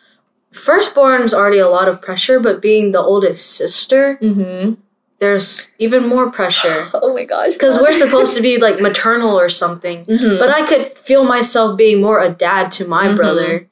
firstborn's 0.51 1.33
already 1.33 1.59
a 1.59 1.69
lot 1.69 1.87
of 1.87 2.01
pressure, 2.01 2.39
but 2.39 2.61
being 2.61 2.91
the 2.91 2.99
oldest 2.99 3.55
sister, 3.55 4.17
mm-hmm. 4.21 4.80
There's 5.25 5.69
even 5.77 6.05
more 6.07 6.31
pressure. 6.31 6.85
oh 6.95 7.13
my 7.13 7.23
gosh 7.23 7.53
Because 7.53 7.77
we're 7.79 7.93
supposed 8.05 8.35
to 8.35 8.41
be 8.41 8.57
like 8.57 8.81
maternal 8.81 9.39
or 9.39 9.47
something. 9.49 10.03
Mhm. 10.05 10.39
But 10.39 10.49
I 10.49 10.65
could 10.65 10.97
feel 10.97 11.23
myself 11.23 11.77
being 11.77 12.01
more 12.01 12.19
a 12.19 12.29
dad 12.29 12.71
to 12.73 12.87
my 12.87 13.07
Mhm. 13.07 13.15
brother. 13.15 13.67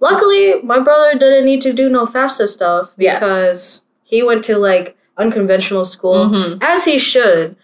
Luckily, 0.00 0.60
my 0.62 0.78
brother 0.78 1.18
didn't 1.18 1.46
need 1.46 1.62
to 1.62 1.72
do 1.72 1.88
no 1.88 2.04
FAFSA 2.06 2.46
stuff 2.48 2.92
Yes. 2.98 3.18
because 3.18 3.82
he 4.04 4.22
went 4.22 4.44
to 4.44 4.58
like 4.58 4.94
unconventional 5.16 5.84
school, 5.86 6.26
Mhm. 6.28 6.58
as 6.60 6.84
he 6.84 6.98
should. 6.98 7.56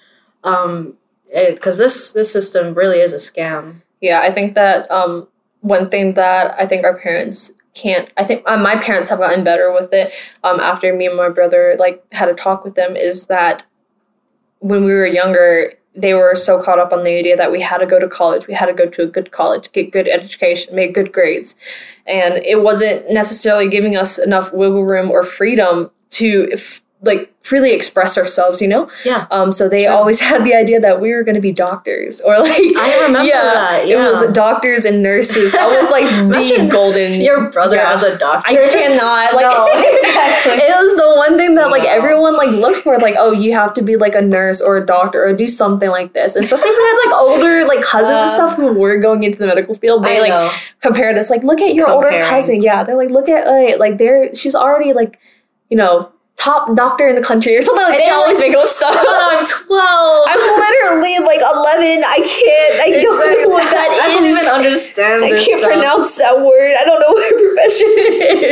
Um, 0.43 0.95
because 1.31 1.77
this 1.77 2.13
this 2.13 2.33
system 2.33 2.73
really 2.75 3.01
is 3.01 3.13
a 3.13 3.17
scam. 3.29 3.83
Yeah, 4.01 4.21
I 4.21 4.31
think 4.33 4.55
that 4.55 4.91
um, 4.91 5.29
one 5.61 5.91
thing 5.91 6.15
that 6.15 6.55
I 6.59 6.65
think 6.67 6.85
our 6.87 6.97
parents 6.99 7.53
can't. 7.79 8.11
I 8.17 8.25
think 8.25 8.43
uh, 8.47 8.57
my 8.57 8.77
parents 8.77 9.09
have 9.11 9.19
gotten 9.19 9.45
better 9.45 9.73
with 9.73 9.93
it. 9.93 10.13
Um, 10.43 10.61
after 10.61 10.95
me 10.95 11.07
and 11.07 11.17
my 11.17 11.29
brother 11.29 11.77
like 11.79 12.05
had 12.13 12.29
a 12.29 12.35
talk 12.35 12.65
with 12.65 12.75
them, 12.75 12.97
is 12.97 13.27
that 13.27 13.65
when 14.61 14.85
we 14.85 14.93
were 14.93 15.07
younger, 15.07 15.75
they 15.95 16.15
were 16.15 16.35
so 16.35 16.63
caught 16.63 16.79
up 16.79 16.93
on 16.93 17.05
the 17.05 17.17
idea 17.17 17.37
that 17.37 17.51
we 17.51 17.61
had 17.61 17.79
to 17.79 17.87
go 17.87 17.99
to 17.99 18.09
college, 18.09 18.47
we 18.47 18.55
had 18.55 18.67
to 18.67 18.73
go 18.73 18.87
to 18.87 19.03
a 19.03 19.07
good 19.07 19.31
college, 19.31 19.71
get 19.73 19.93
good 19.93 20.09
education, 20.09 20.75
make 20.75 20.95
good 20.95 21.13
grades, 21.13 21.57
and 22.07 22.35
it 22.39 22.63
wasn't 22.63 23.11
necessarily 23.11 23.69
giving 23.69 23.97
us 23.97 24.19
enough 24.19 24.53
wiggle 24.53 24.85
room 24.85 25.11
or 25.11 25.23
freedom 25.23 25.91
to. 26.11 26.49
If, 26.51 26.83
like 27.03 27.33
freely 27.43 27.73
express 27.73 28.19
ourselves, 28.19 28.61
you 28.61 28.67
know. 28.67 28.91
Yeah. 29.05 29.27
Um, 29.31 29.53
so 29.53 29.69
they 29.69 29.85
Sure. 29.85 29.93
always 29.93 30.19
had 30.29 30.45
the 30.45 30.53
idea 30.55 30.81
that 30.81 31.01
we 31.01 31.15
were 31.15 31.23
going 31.23 31.37
to 31.37 31.41
be 31.41 31.53
doctors, 31.53 32.21
or 32.21 32.39
like 32.41 32.51
I 32.77 33.03
remember 33.07 33.29
that, 33.31 33.87
It 33.89 33.97
was 33.97 34.33
doctors 34.33 34.85
and 34.85 35.01
nurses. 35.03 35.53
That 35.53 35.69
was 35.69 35.91
like 35.93 36.05
the 36.09 36.67
golden. 36.69 37.21
Your 37.29 37.51
brother 37.51 37.77
Yeah. 37.77 37.93
as 37.93 38.03
a 38.03 38.19
doctor. 38.19 38.51
I 38.51 38.69
cannot 38.69 39.33
like. 39.35 39.45
No, 39.47 39.69
exactly. 40.03 40.53
it 40.55 40.77
was 40.77 40.97
the 40.97 41.15
one 41.17 41.39
thing 41.39 41.55
that 41.55 41.71
like 41.71 41.85
No. 41.85 41.89
everyone 41.91 42.37
like 42.37 42.51
looked 42.51 42.79
for. 42.79 42.99
Like, 42.99 43.15
oh, 43.17 43.31
you 43.33 43.53
have 43.53 43.73
to 43.75 43.83
be 43.83 43.97
like 43.97 44.15
a 44.17 44.23
nurse 44.23 44.61
or 44.61 44.77
a 44.79 44.85
doctor 44.85 45.25
or 45.25 45.33
do 45.33 45.47
something 45.47 45.91
like 45.91 46.13
this. 46.15 46.35
And 46.35 46.45
especially 46.45 46.71
if 46.71 46.77
we 46.77 46.85
had 46.85 46.99
like 47.07 47.15
older 47.21 47.65
like 47.69 47.83
cousins 47.83 48.11
and 48.11 48.29
Uh, 48.31 48.35
stuff 48.35 48.57
who 48.57 48.73
we're 48.73 48.99
going 49.01 49.23
into 49.23 49.39
the 49.39 49.47
medical 49.47 49.75
field, 49.75 50.05
they 50.05 50.21
like 50.21 50.53
compared 50.81 51.17
us 51.17 51.31
like, 51.31 51.45
look 51.45 51.61
at 51.61 51.75
your 51.75 51.89
older 51.89 52.11
cousin. 52.29 52.61
Yeah, 52.61 52.83
they're 52.83 52.97
like, 52.97 53.11
look 53.11 53.29
at 53.29 53.47
uh, 53.47 53.79
like 53.79 53.99
they're 53.99 54.35
she's 54.35 54.57
already 54.57 54.93
like, 54.93 55.19
you 55.71 55.77
know, 55.77 56.11
top 56.39 56.75
doctor 56.77 57.07
in 57.09 57.17
the 57.17 57.23
country 57.23 57.57
or 57.57 57.63
something. 57.63 57.85
Like 57.85 57.99
they 57.99 58.09
always 58.09 58.39
like, 58.39 58.51
make 58.51 58.57
up 58.57 58.69
stuff. 58.69 58.95
I'm 58.97 59.45
12. 59.45 60.27
I'm 60.29 60.39
literally 60.39 61.19
like 61.27 61.43
11. 61.43 62.05
I 62.07 62.19
can't. 62.23 62.75
I 62.81 63.03
don't 63.03 63.43
know 63.43 63.49
what 63.49 63.71
that 63.71 63.91
is. 63.91 64.03
I 64.03 64.15
don't 64.15 64.25
even 64.25 64.47
understand 64.47 65.25
I 65.25 65.31
this 65.31 65.47
can't 65.47 65.61
stuff. 65.61 65.73
pronounce 65.73 66.17
that 66.17 66.39
word. 66.39 66.75
I 66.81 66.85
don't 66.85 67.01
know 67.01 67.13
what 67.13 67.33
profession 67.37 67.89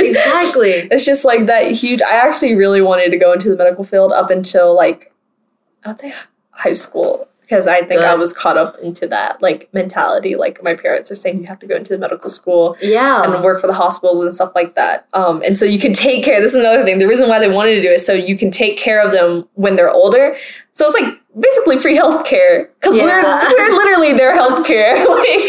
is. 0.02 0.10
Exactly. 0.10 0.70
It's 0.90 1.04
just 1.04 1.24
like 1.24 1.46
that 1.46 1.70
huge. 1.70 2.02
I 2.02 2.16
actually 2.16 2.54
really 2.56 2.82
wanted 2.82 3.10
to 3.10 3.18
go 3.18 3.32
into 3.32 3.48
the 3.48 3.56
medical 3.56 3.84
field 3.84 4.12
up 4.12 4.30
until 4.30 4.74
like, 4.74 5.12
I 5.84 5.90
would 5.90 6.00
say 6.00 6.12
high 6.50 6.72
school 6.72 7.28
because 7.48 7.68
I 7.68 7.82
think 7.82 8.02
I 8.02 8.14
was 8.16 8.32
caught 8.32 8.56
up 8.58 8.76
into 8.82 9.06
that 9.06 9.40
like 9.40 9.68
mentality. 9.72 10.34
Like 10.34 10.62
my 10.64 10.74
parents 10.74 11.12
are 11.12 11.14
saying 11.14 11.40
you 11.40 11.46
have 11.46 11.60
to 11.60 11.66
go 11.66 11.76
into 11.76 11.92
the 11.92 11.98
medical 11.98 12.28
school 12.28 12.76
Yeah. 12.82 13.22
and 13.22 13.44
work 13.44 13.60
for 13.60 13.68
the 13.68 13.72
hospitals 13.72 14.20
and 14.22 14.34
stuff 14.34 14.50
like 14.56 14.74
that. 14.74 15.06
Um, 15.12 15.42
and 15.46 15.56
so 15.56 15.64
you 15.64 15.78
can 15.78 15.92
take 15.92 16.24
care. 16.24 16.40
This 16.40 16.54
is 16.54 16.60
another 16.62 16.82
thing. 16.82 16.98
The 16.98 17.06
reason 17.06 17.28
why 17.28 17.38
they 17.38 17.48
wanted 17.48 17.76
to 17.76 17.82
do 17.82 17.88
it 17.88 18.00
so 18.00 18.12
you 18.12 18.36
can 18.36 18.50
take 18.50 18.76
care 18.78 19.00
of 19.04 19.12
them 19.12 19.48
when 19.54 19.76
they're 19.76 19.90
older. 19.92 20.36
So 20.72 20.86
it's 20.86 21.00
like 21.00 21.20
basically 21.38 21.78
free 21.78 21.96
healthcare 21.96 22.68
because 22.80 22.96
Yeah. 22.96 23.04
we're 23.04 23.48
we're 23.70 23.76
literally 23.76 24.12
their 24.12 24.36
healthcare. 24.36 24.98
like, 25.08 25.46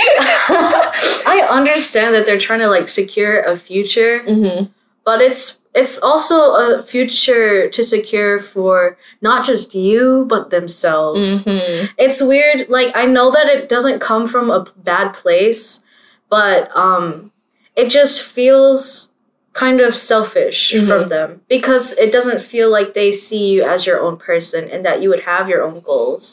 I 1.28 1.48
understand 1.50 2.14
that 2.16 2.26
they're 2.28 2.38
trying 2.38 2.60
to 2.60 2.68
like 2.70 2.90
secure 2.90 3.40
a 3.42 3.58
future, 3.58 4.20
Mhm. 4.28 4.70
But 5.08 5.22
it's 5.28 5.44
it's 5.74 6.02
also 6.10 6.38
a 6.64 6.84
future 6.84 7.70
to 7.76 7.82
secure 7.84 8.40
for 8.54 8.98
not 9.22 9.46
just 9.50 9.74
you 9.76 10.26
but 10.34 10.50
themselves. 10.50 11.28
Mhm. 11.46 11.90
It's 12.06 12.22
weird. 12.32 12.60
Like 12.78 12.92
I 13.02 13.06
know 13.16 13.28
that 13.32 13.48
it 13.56 13.70
doesn't 13.70 14.00
come 14.10 14.26
from 14.34 14.48
a 14.52 14.66
bad 14.92 15.08
place, 15.22 15.62
but 16.36 16.60
um 16.86 17.32
it 17.82 17.88
just 17.98 18.16
feels 18.36 18.82
kind 19.64 19.80
of 19.88 19.92
selfish 19.96 20.62
Mhm. 20.74 20.88
from 20.90 21.04
them 21.16 21.30
because 21.56 21.86
it 22.04 22.12
doesn't 22.18 22.42
feel 22.52 22.70
like 22.78 22.90
they 22.94 23.12
see 23.26 23.44
you 23.54 23.60
as 23.74 23.86
your 23.88 24.00
own 24.06 24.16
person 24.30 24.62
and 24.74 24.82
that 24.86 25.00
you 25.02 25.08
would 25.12 25.26
have 25.34 25.48
your 25.52 25.62
own 25.68 25.80
goals. 25.92 26.24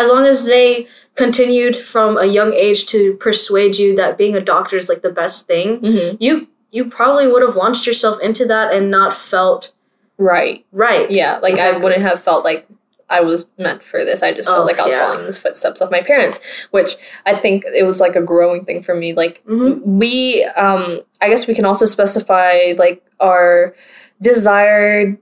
As 0.00 0.06
long 0.12 0.24
as 0.32 0.46
they 0.52 0.86
continued 1.22 1.76
from 1.92 2.10
a 2.16 2.24
young 2.38 2.52
age 2.66 2.80
to 2.94 3.00
persuade 3.26 3.74
you 3.82 3.88
that 4.00 4.16
being 4.22 4.36
a 4.36 4.46
doctor 4.54 4.76
is 4.82 4.88
like 4.88 5.02
the 5.02 5.16
best 5.22 5.38
thing, 5.50 5.68
Mhm. 5.80 6.16
you 6.26 6.34
you 6.70 6.84
probably 6.86 7.26
would 7.26 7.42
have 7.42 7.56
launched 7.56 7.86
yourself 7.86 8.20
into 8.22 8.44
that 8.46 8.72
and 8.72 8.90
not 8.90 9.12
felt 9.14 9.72
Right. 10.18 10.64
right. 10.72 11.10
Yeah. 11.10 11.38
Like 11.38 11.58
I 11.58 11.76
wouldn't 11.78 12.02
have 12.02 12.20
felt 12.22 12.44
like 12.44 12.66
I 13.08 13.20
was 13.22 13.46
meant 13.58 13.82
for 13.82 14.04
this. 14.04 14.22
I 14.22 14.32
just 14.32 14.48
felt 14.48 14.60
Oh, 14.60 14.64
like 14.64 14.78
I 14.78 14.84
was 14.84 14.92
yeah. 14.92 15.00
following 15.00 15.20
in 15.20 15.26
the 15.26 15.32
footsteps 15.32 15.80
of 15.80 15.90
my 15.90 16.00
parents, 16.02 16.38
which 16.70 16.96
I 17.26 17.34
think 17.34 17.64
it 17.64 17.84
was 17.84 18.00
like 18.00 18.14
a 18.16 18.20
growing 18.22 18.64
thing 18.64 18.82
for 18.82 18.94
me. 18.94 19.14
Like 19.14 19.42
Mhm. 19.48 19.80
we, 19.84 20.44
um, 20.56 21.00
I 21.20 21.28
guess 21.28 21.46
we 21.48 21.54
can 21.54 21.64
also 21.64 21.86
specify 21.86 22.74
like 22.76 23.02
our 23.18 23.74
desired 24.22 25.18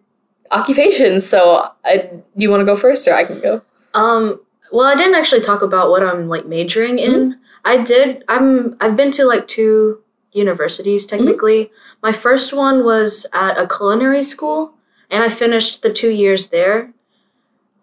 occupations. 0.50 1.26
So, 1.26 1.66
I, 1.84 2.10
you 2.36 2.50
want 2.50 2.60
to 2.60 2.64
go 2.66 2.76
first, 2.76 3.06
or 3.08 3.14
I 3.14 3.24
can 3.24 3.40
go? 3.40 3.62
Um, 3.94 4.40
well, 4.72 4.86
I 4.86 4.94
didn't 4.94 5.14
actually 5.14 5.40
talk 5.40 5.62
about 5.62 5.90
what 5.90 6.02
I'm 6.02 6.28
like 6.28 6.46
majoring 6.46 6.98
in. 6.98 7.38
I 7.64 7.82
did. 7.82 8.24
I'm. 8.28 8.76
I've 8.80 8.96
been 8.96 9.10
to 9.12 9.24
like 9.24 9.46
two 9.48 10.00
universities 10.32 11.06
technically. 11.06 11.70
My 12.02 12.12
first 12.12 12.52
one 12.52 12.84
was 12.84 13.26
at 13.32 13.58
a 13.58 13.66
culinary 13.66 14.22
school, 14.22 14.74
and 15.10 15.22
I 15.22 15.28
finished 15.28 15.82
the 15.82 15.92
two 15.92 16.10
years 16.10 16.48
there. 16.48 16.92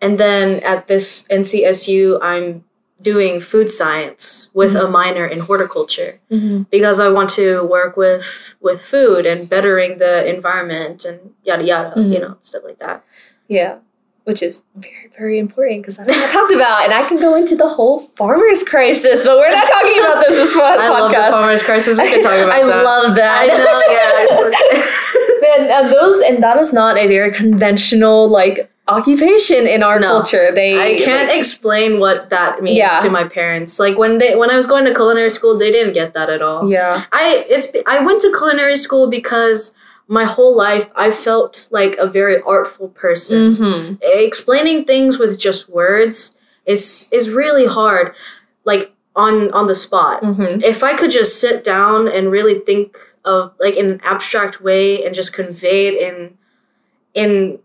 And 0.02 0.18
then 0.20 0.60
at 0.64 0.88
this 0.88 1.26
NCSU, 1.30 2.20
I'm 2.22 2.64
doing 3.02 3.40
food 3.40 3.70
science 3.72 4.50
with 4.54 4.74
a 4.76 4.88
minor 4.88 5.26
in 5.26 5.40
horticulture 5.42 6.20
Mm-hmm. 6.32 6.64
because 6.72 7.00
I 7.00 7.10
want 7.10 7.30
to 7.32 7.64
work 7.64 7.98
with 7.98 8.56
with 8.62 8.82
food 8.82 9.26
and 9.26 9.50
bettering 9.50 9.98
the 9.98 10.26
environment 10.26 11.04
and 11.06 11.34
yada 11.44 11.64
yada, 11.64 11.94
you 11.98 12.18
Mhm. 12.18 12.22
know, 12.22 12.38
stuff 12.42 12.64
like 12.64 12.80
that. 12.80 13.04
Yeah. 13.48 13.80
Which 14.26 14.42
is 14.42 14.64
very, 14.76 15.10
very 15.18 15.38
important 15.40 15.82
because 15.84 15.98
that's 15.98 16.10
what 16.10 16.18
I 16.18 16.34
talked 16.34 16.52
about. 16.52 16.84
And 16.84 16.92
I 16.94 17.08
can 17.08 17.20
go 17.20 17.36
into 17.36 17.56
the 17.56 17.68
whole 17.68 18.00
farmers 18.00 18.64
crisis, 18.64 19.24
but 19.24 19.38
we're 19.38 19.52
not 19.54 19.68
talking 19.68 20.00
about 20.04 20.20
this 20.22 20.34
this 20.36 20.54
pod- 20.54 20.80
I 20.80 20.90
love 20.90 21.12
the 21.12 21.18
farmers 21.32 21.62
crisis. 21.64 22.00
We 22.00 22.10
can 22.10 22.24
talk 22.24 22.34
about 22.44 22.52
I 22.60 22.66
that. 22.66 22.84
love 22.84 23.16
that. 23.16 23.36
I 23.42 23.48
know. 23.54 23.82
Yeah. 23.96 25.62
and, 25.62 25.72
and 25.72 25.72
uh, 25.72 25.94
those 25.94 26.18
and 26.22 26.42
that 26.42 26.58
is 26.58 26.74
not 26.74 26.98
a 26.98 27.06
very 27.08 27.32
conventional 27.32 28.28
like 28.28 28.72
occupation 28.88 29.68
in 29.68 29.84
our 29.84 30.00
No. 30.00 30.08
culture. 30.08 30.52
They 30.54 30.96
I 30.96 30.98
can't 31.04 31.30
like, 31.30 31.38
explain 31.38 32.00
what 32.00 32.30
that 32.32 32.64
means 32.64 32.78
Yeah. 32.80 33.00
to 33.04 33.10
my 33.12 33.26
parents. 33.26 33.80
Like 33.80 33.96
when 33.98 34.18
they 34.18 34.36
when 34.36 34.50
I 34.50 34.56
was 34.56 34.66
going 34.66 34.86
to 34.86 34.94
culinary 34.94 35.30
school, 35.30 35.58
they 35.58 35.72
didn't 35.72 35.94
get 35.94 36.14
that 36.14 36.30
at 36.32 36.42
all. 36.42 36.70
yeah. 36.70 37.04
I 37.12 37.46
it's 37.48 37.68
I 37.86 38.00
went 38.00 38.22
to 38.22 38.30
culinary 38.32 38.76
school 38.78 39.08
because 39.08 39.76
my 40.08 40.26
whole 40.26 40.56
life 40.56 40.92
I 40.96 41.12
felt 41.12 41.68
like 41.72 41.98
a 41.98 42.08
very 42.08 42.42
artful 42.42 42.90
person. 42.90 43.54
Mm-hmm. 43.54 43.96
Explaining 44.02 44.86
things 44.86 45.18
with 45.18 45.40
just 45.40 45.70
words 45.70 46.38
is 46.66 47.10
is 47.12 47.30
really 47.30 47.66
hard. 47.66 48.14
Like 48.64 48.94
on 49.16 49.52
on 49.52 49.68
the 49.68 49.76
spot. 49.76 50.22
Mm-hmm. 50.22 50.62
If 50.62 50.84
I 50.84 50.94
could 50.94 51.12
just 51.12 51.40
sit 51.40 51.64
down 51.64 52.08
and 52.08 52.32
really 52.32 52.60
think 52.60 52.98
of 53.24 53.54
like 53.60 53.76
in 53.76 53.90
an 53.90 54.02
abstract 54.04 54.62
way 54.62 55.04
and 55.04 55.16
just 55.16 55.34
convey 55.34 55.88
it 55.88 56.02
in 56.02 56.38
in 57.14 57.60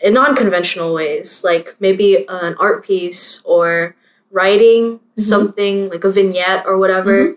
in 0.00 0.14
non-conventional 0.14 0.92
ways, 0.92 1.42
like 1.42 1.74
maybe 1.80 2.26
an 2.28 2.54
art 2.60 2.84
piece 2.84 3.40
or 3.44 3.96
writing 4.30 5.00
something 5.16 5.88
like 5.88 6.04
a 6.04 6.10
vignette 6.10 6.66
or 6.66 6.78
whatever. 6.78 7.36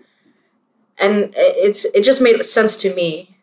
And 0.98 1.32
it's 1.36 1.84
it 1.86 2.02
just 2.02 2.20
made 2.20 2.44
sense 2.44 2.76
to 2.78 2.94
me. 2.94 3.36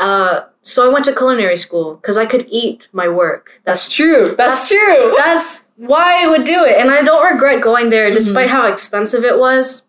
Mm-hmm. 0.00 0.36
Uh, 0.36 0.44
so 0.62 0.88
I 0.88 0.92
went 0.92 1.04
to 1.06 1.14
culinary 1.14 1.56
school 1.56 1.94
because 1.94 2.16
I 2.16 2.26
could 2.26 2.46
eat 2.50 2.88
my 2.92 3.08
work. 3.08 3.60
That's 3.64 3.88
true. 3.88 4.34
That's, 4.36 4.68
true. 4.68 5.14
That's 5.16 5.68
why 5.76 6.22
I 6.24 6.28
would 6.28 6.44
do 6.44 6.64
it, 6.64 6.76
and 6.78 6.90
I 6.90 7.02
don't 7.02 7.24
regret 7.32 7.62
going 7.62 7.90
there, 7.90 8.10
despite 8.10 8.50
how 8.50 8.66
expensive 8.66 9.24
it 9.24 9.38
was. 9.38 9.88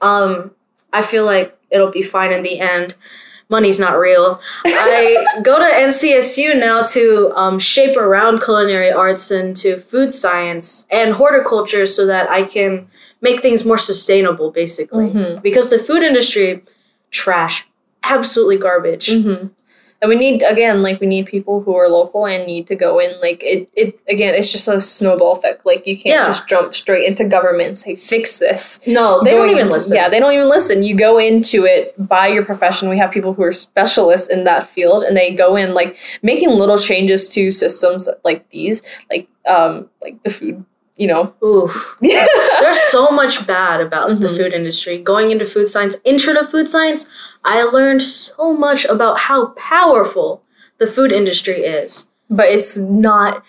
Um, 0.00 0.52
I 0.92 1.02
feel 1.02 1.24
like 1.24 1.58
it'll 1.70 1.90
be 1.90 2.02
fine 2.02 2.32
in 2.32 2.42
the 2.42 2.60
end. 2.60 2.94
Money's 3.50 3.80
not 3.80 3.98
real. 3.98 4.40
I 4.66 5.24
go 5.42 5.58
to 5.58 5.64
NCSU 5.64 6.58
now 6.60 6.82
to 6.82 7.32
um, 7.34 7.58
shape 7.58 7.96
around 7.96 8.42
culinary 8.42 8.92
arts 8.92 9.30
into 9.30 9.78
food 9.78 10.12
science 10.12 10.86
and 10.90 11.14
horticulture, 11.14 11.86
so 11.86 12.06
that 12.06 12.28
I 12.28 12.42
can 12.42 12.88
make 13.22 13.40
things 13.40 13.64
more 13.64 13.78
sustainable, 13.78 14.50
basically. 14.50 15.08
Mhm. 15.08 15.42
Because 15.42 15.70
the 15.70 15.78
food 15.78 16.02
industry, 16.02 16.62
trash, 17.10 17.66
absolutely 18.04 18.56
garbage. 18.56 19.08
Mm-hmm. 19.08 19.48
And 20.00 20.08
we 20.08 20.14
need 20.14 20.42
again, 20.42 20.80
like 20.80 21.00
we 21.00 21.08
need 21.08 21.26
people 21.26 21.60
who 21.60 21.74
are 21.74 21.88
local 21.88 22.24
and 22.24 22.46
need 22.46 22.68
to 22.68 22.76
go 22.76 23.00
in. 23.00 23.20
Like 23.20 23.42
it, 23.42 23.68
it 23.74 23.98
again, 24.08 24.32
it's 24.32 24.52
just 24.52 24.68
a 24.68 24.80
snowball 24.80 25.32
effect. 25.32 25.66
Like 25.66 25.88
you 25.88 25.96
can't 25.96 26.20
Yeah. 26.20 26.24
just 26.24 26.46
jump 26.46 26.72
straight 26.72 27.04
into 27.08 27.24
government 27.24 27.66
and 27.66 27.78
say 27.78 27.96
fix 27.96 28.38
this. 28.38 28.78
No, 28.86 29.20
they 29.24 29.32
don't 29.32 29.48
even 29.48 29.62
into- 29.62 29.72
listen. 29.72 29.96
Yeah, 29.96 30.08
they 30.08 30.20
don't 30.20 30.32
even 30.32 30.48
listen. 30.48 30.84
You 30.84 30.94
go 30.94 31.18
into 31.18 31.64
it 31.64 31.94
by 31.98 32.28
your 32.28 32.44
profession. 32.44 32.88
We 32.88 32.98
have 32.98 33.10
people 33.10 33.34
who 33.34 33.42
are 33.42 33.52
specialists 33.52 34.28
in 34.28 34.44
that 34.44 34.68
field, 34.68 35.02
and 35.02 35.16
they 35.16 35.34
go 35.34 35.56
in 35.56 35.74
like 35.74 35.96
making 36.22 36.50
little 36.50 36.78
changes 36.78 37.28
to 37.30 37.50
systems 37.50 38.08
like 38.24 38.48
these, 38.50 38.82
like 39.10 39.26
um, 39.48 39.90
like 40.00 40.22
the 40.22 40.30
food. 40.30 40.64
You 40.98 41.06
know, 41.06 41.34
Oof. 41.44 41.96
There's 42.60 42.80
so 42.90 43.08
much 43.10 43.46
bad 43.46 43.80
about 43.80 44.08
the 44.20 44.28
Mhm. 44.28 44.36
food 44.36 44.52
industry. 44.52 44.98
Going 44.98 45.30
into 45.30 45.46
food 45.46 45.68
science, 45.68 45.96
intro 46.04 46.34
to 46.34 46.44
food 46.44 46.68
science, 46.68 47.08
I 47.44 47.62
learned 47.62 48.02
so 48.02 48.52
much 48.52 48.84
about 48.84 49.18
how 49.20 49.46
powerful 49.56 50.42
the 50.78 50.86
food 50.86 51.12
industry 51.12 51.58
is. 51.64 52.08
but 52.30 52.46
it's 52.48 52.76
not 52.76 53.42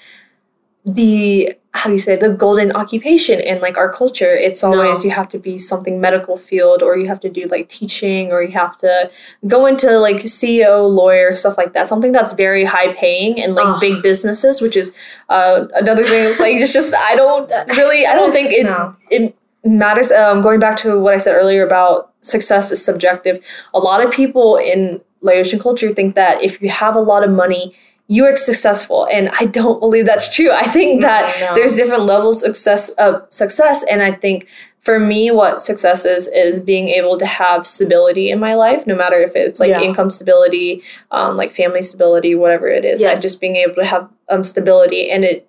the 0.86 1.54
how 1.74 1.86
do 1.88 1.94
you 1.94 2.00
say 2.00 2.16
the 2.16 2.30
golden 2.30 2.72
occupation 2.72 3.40
in 3.40 3.62
like 3.62 3.78
our 3.78 3.94
culture. 3.94 4.34
It's 4.36 4.64
always 4.64 5.04
No. 5.04 5.10
you 5.10 5.12
have 5.16 5.30
to 5.30 5.38
be 5.38 5.58
something 5.60 6.02
medical 6.02 6.36
field 6.36 6.82
or 6.82 6.98
you 6.98 7.08
have 7.08 7.20
to 7.20 7.30
do 7.30 7.46
like 7.46 7.70
teaching 7.70 8.32
or 8.32 8.42
you 8.42 8.52
have 8.54 8.76
to 8.78 9.10
go 9.48 9.66
into 9.68 10.00
like 10.00 10.18
ceo 10.18 10.90
lawyer 10.90 11.32
stuff 11.34 11.58
like 11.60 11.74
that. 11.74 11.88
Something 11.88 12.12
that's 12.12 12.34
very 12.34 12.66
high 12.66 12.94
paying 12.94 13.40
and 13.42 13.54
like 13.54 13.80
big 13.80 14.02
businesses 14.02 14.62
which 14.62 14.76
is 14.76 14.92
uh, 15.30 15.66
another 15.76 16.04
thing 16.04 16.26
it's 16.30 16.40
like 16.40 16.56
it's 16.56 16.74
just 16.74 16.94
i 16.96 17.16
don't 17.16 17.50
really 17.78 18.06
i 18.06 18.14
don't 18.16 18.32
think 18.34 18.52
it 18.52 18.66
No. 18.74 18.96
it 19.12 19.36
matters. 19.64 20.12
Um, 20.12 20.42
going 20.42 20.60
back 20.60 20.76
to 20.78 21.00
what 21.00 21.14
i 21.14 21.18
said 21.18 21.36
earlier 21.36 21.66
about 21.66 22.14
success 22.22 22.72
is 22.72 22.84
subjective. 22.84 23.40
A 23.74 23.80
lot 23.80 24.04
of 24.04 24.12
people 24.12 24.58
in 24.58 25.02
laotian 25.22 25.60
culture 25.60 25.94
think 25.94 26.16
that 26.16 26.42
if 26.44 26.62
you 26.62 26.70
have 26.70 26.96
a 26.96 27.00
lot 27.00 27.24
of 27.24 27.30
money 27.30 27.76
you 28.12 28.26
are 28.26 28.36
successful 28.36 29.08
and 29.12 29.30
i 29.40 29.46
don't 29.46 29.80
believe 29.80 30.06
that's 30.06 30.34
true 30.36 30.52
i 30.52 30.64
think 30.64 31.02
that 31.02 31.24
I 31.26 31.40
know. 31.40 31.56
there's 31.56 31.76
different 31.76 32.04
levels 32.04 32.44
of 32.44 32.58
success, 32.58 32.90
of 32.98 33.26
success 33.32 33.84
and 33.90 34.02
i 34.02 34.12
think 34.12 34.48
for 34.82 35.00
me 35.00 35.30
what 35.30 35.62
success 35.62 36.06
is 36.06 36.28
is 36.30 36.60
being 36.60 36.88
able 36.90 37.18
to 37.20 37.26
have 37.26 37.68
stability 37.68 38.32
in 38.32 38.40
my 38.40 38.56
life 38.56 38.88
no 38.88 38.96
matter 38.96 39.18
if 39.22 39.36
it's 39.36 39.60
like 39.60 39.70
Yeah. 39.70 39.82
income 39.82 40.10
stability 40.10 40.82
um, 41.12 41.38
like 41.38 41.52
family 41.52 41.82
stability 41.84 42.34
whatever 42.34 42.68
it 42.68 42.84
is 42.84 43.02
like 43.02 43.20
just 43.22 43.40
being 43.40 43.56
able 43.58 43.76
to 43.76 43.86
have 43.86 44.10
um, 44.30 44.44
stability 44.44 45.10
and 45.12 45.24
it 45.24 45.48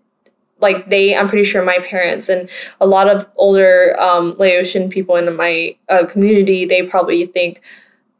like 0.60 0.90
they 0.90 1.16
i'm 1.16 1.28
pretty 1.28 1.44
sure 1.44 1.64
my 1.64 1.78
parents 1.78 2.28
and 2.28 2.50
a 2.80 2.86
lot 2.86 3.08
of 3.08 3.26
older 3.36 3.96
um, 3.98 4.34
laotian 4.38 4.90
people 4.90 5.16
in 5.16 5.34
my 5.34 5.74
uh, 5.88 6.04
community 6.04 6.66
they 6.66 6.82
probably 6.82 7.24
think 7.24 7.62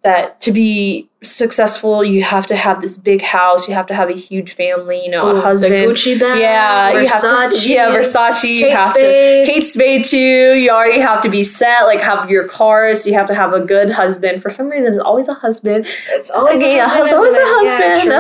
that 0.03 0.41
to 0.41 0.51
be 0.53 1.10
successful 1.23 2.03
you 2.03 2.23
have 2.23 2.47
to 2.47 2.57
have 2.57 2.81
this 2.81 2.97
big 2.97 3.21
house 3.21 3.69
you 3.69 3.75
have 3.75 3.85
to 3.87 3.93
have 3.95 4.09
a 4.09 4.15
huge 4.15 4.55
family 4.55 5.05
you 5.05 5.11
know 5.11 5.29
Ooh, 5.29 5.37
a 5.37 5.41
husband 5.43 5.75
Gucci 5.75 6.19
bag, 6.19 6.41
yeah 6.41 6.93
you 6.99 7.07
have 7.07 7.21
to 7.53 7.69
yeah 7.69 7.91
versace 7.91 8.43
you 8.45 8.71
have 8.71 8.93
Spade. 8.95 9.45
to 9.47 9.53
kate 9.53 9.65
spade 9.67 10.05
too 10.07 10.55
you 10.55 10.71
already 10.71 10.99
have 11.01 11.21
to 11.23 11.29
be 11.29 11.45
set 11.45 11.83
like 11.83 12.01
have 12.01 12.31
your 12.31 12.49
cars 12.49 13.07
you 13.07 13.13
have 13.13 13.27
to 13.27 13.35
have 13.35 13.53
a 13.53 13.61
good 13.61 13.91
husband 13.91 14.41
for 14.43 14.49
some 14.49 14.71
reason 14.71 14.95
it's 14.95 15.03
always 15.03 15.29
a 15.29 15.35
husband 15.35 15.85
It's 16.09 16.31
always 16.31 16.59
Okay, 16.61 16.73
a 16.73 16.77
yeah, 16.79 16.87
husband, 16.89 17.09
it's 17.11 17.19
always 17.19 17.35
a 17.35 17.37
it? 17.37 17.65
Yeah, 17.67 17.99
husband, 17.99 18.15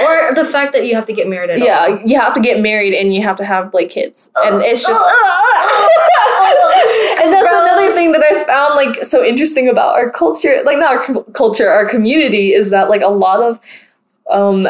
uh. 0.00 0.04
or 0.30 0.34
the 0.34 0.44
fact 0.48 0.72
that 0.74 0.86
you 0.86 0.94
have 0.94 1.06
to 1.06 1.12
get 1.12 1.26
married 1.28 1.50
at 1.50 1.58
all. 1.60 1.66
yeah 1.66 1.88
you 2.04 2.16
have 2.20 2.34
to 2.34 2.40
get 2.40 2.60
married 2.60 2.94
and 2.94 3.12
you 3.12 3.20
have 3.22 3.36
to 3.38 3.44
have 3.44 3.74
like 3.74 3.90
kids 3.90 4.30
and 4.44 4.62
it's 4.62 4.86
just 4.86 5.00
and 7.22 7.32
that's 7.32 7.48
another 7.48 7.90
thing 7.92 8.12
that 8.12 8.22
I 8.22 8.44
found 8.44 8.74
like 8.76 9.04
so 9.04 9.24
interesting 9.24 9.68
about 9.68 9.94
our 9.94 10.10
culture, 10.10 10.60
like 10.64 10.78
not 10.78 10.96
our 10.96 11.22
culture, 11.32 11.68
our 11.68 11.86
community, 11.86 12.43
is 12.52 12.70
that 12.70 12.88
like 12.88 13.02
a 13.02 13.08
lot 13.08 13.42
of 13.42 13.60
um 14.30 14.66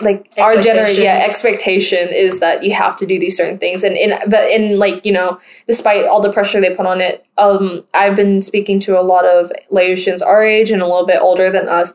like 0.00 0.30
our 0.38 0.60
generation 0.60 1.02
yeah 1.02 1.24
expectation 1.24 2.08
is 2.10 2.40
that 2.40 2.62
you 2.62 2.74
have 2.74 2.96
to 2.96 3.06
do 3.06 3.18
these 3.18 3.36
certain 3.36 3.58
things. 3.58 3.82
And 3.82 3.96
in 3.96 4.18
but 4.28 4.44
in 4.50 4.78
like 4.78 5.04
you 5.06 5.12
know 5.12 5.40
despite 5.66 6.04
all 6.04 6.20
the 6.20 6.32
pressure 6.32 6.60
they 6.60 6.74
put 6.74 6.86
on 6.86 7.00
it 7.00 7.26
um 7.38 7.84
i've 7.94 8.14
been 8.14 8.42
speaking 8.42 8.78
to 8.80 8.98
a 8.98 9.02
lot 9.02 9.24
of 9.24 9.50
laotians 9.70 10.24
our 10.24 10.42
age 10.42 10.70
and 10.70 10.82
a 10.82 10.86
little 10.86 11.06
bit 11.06 11.20
older 11.20 11.50
than 11.50 11.68
us. 11.68 11.94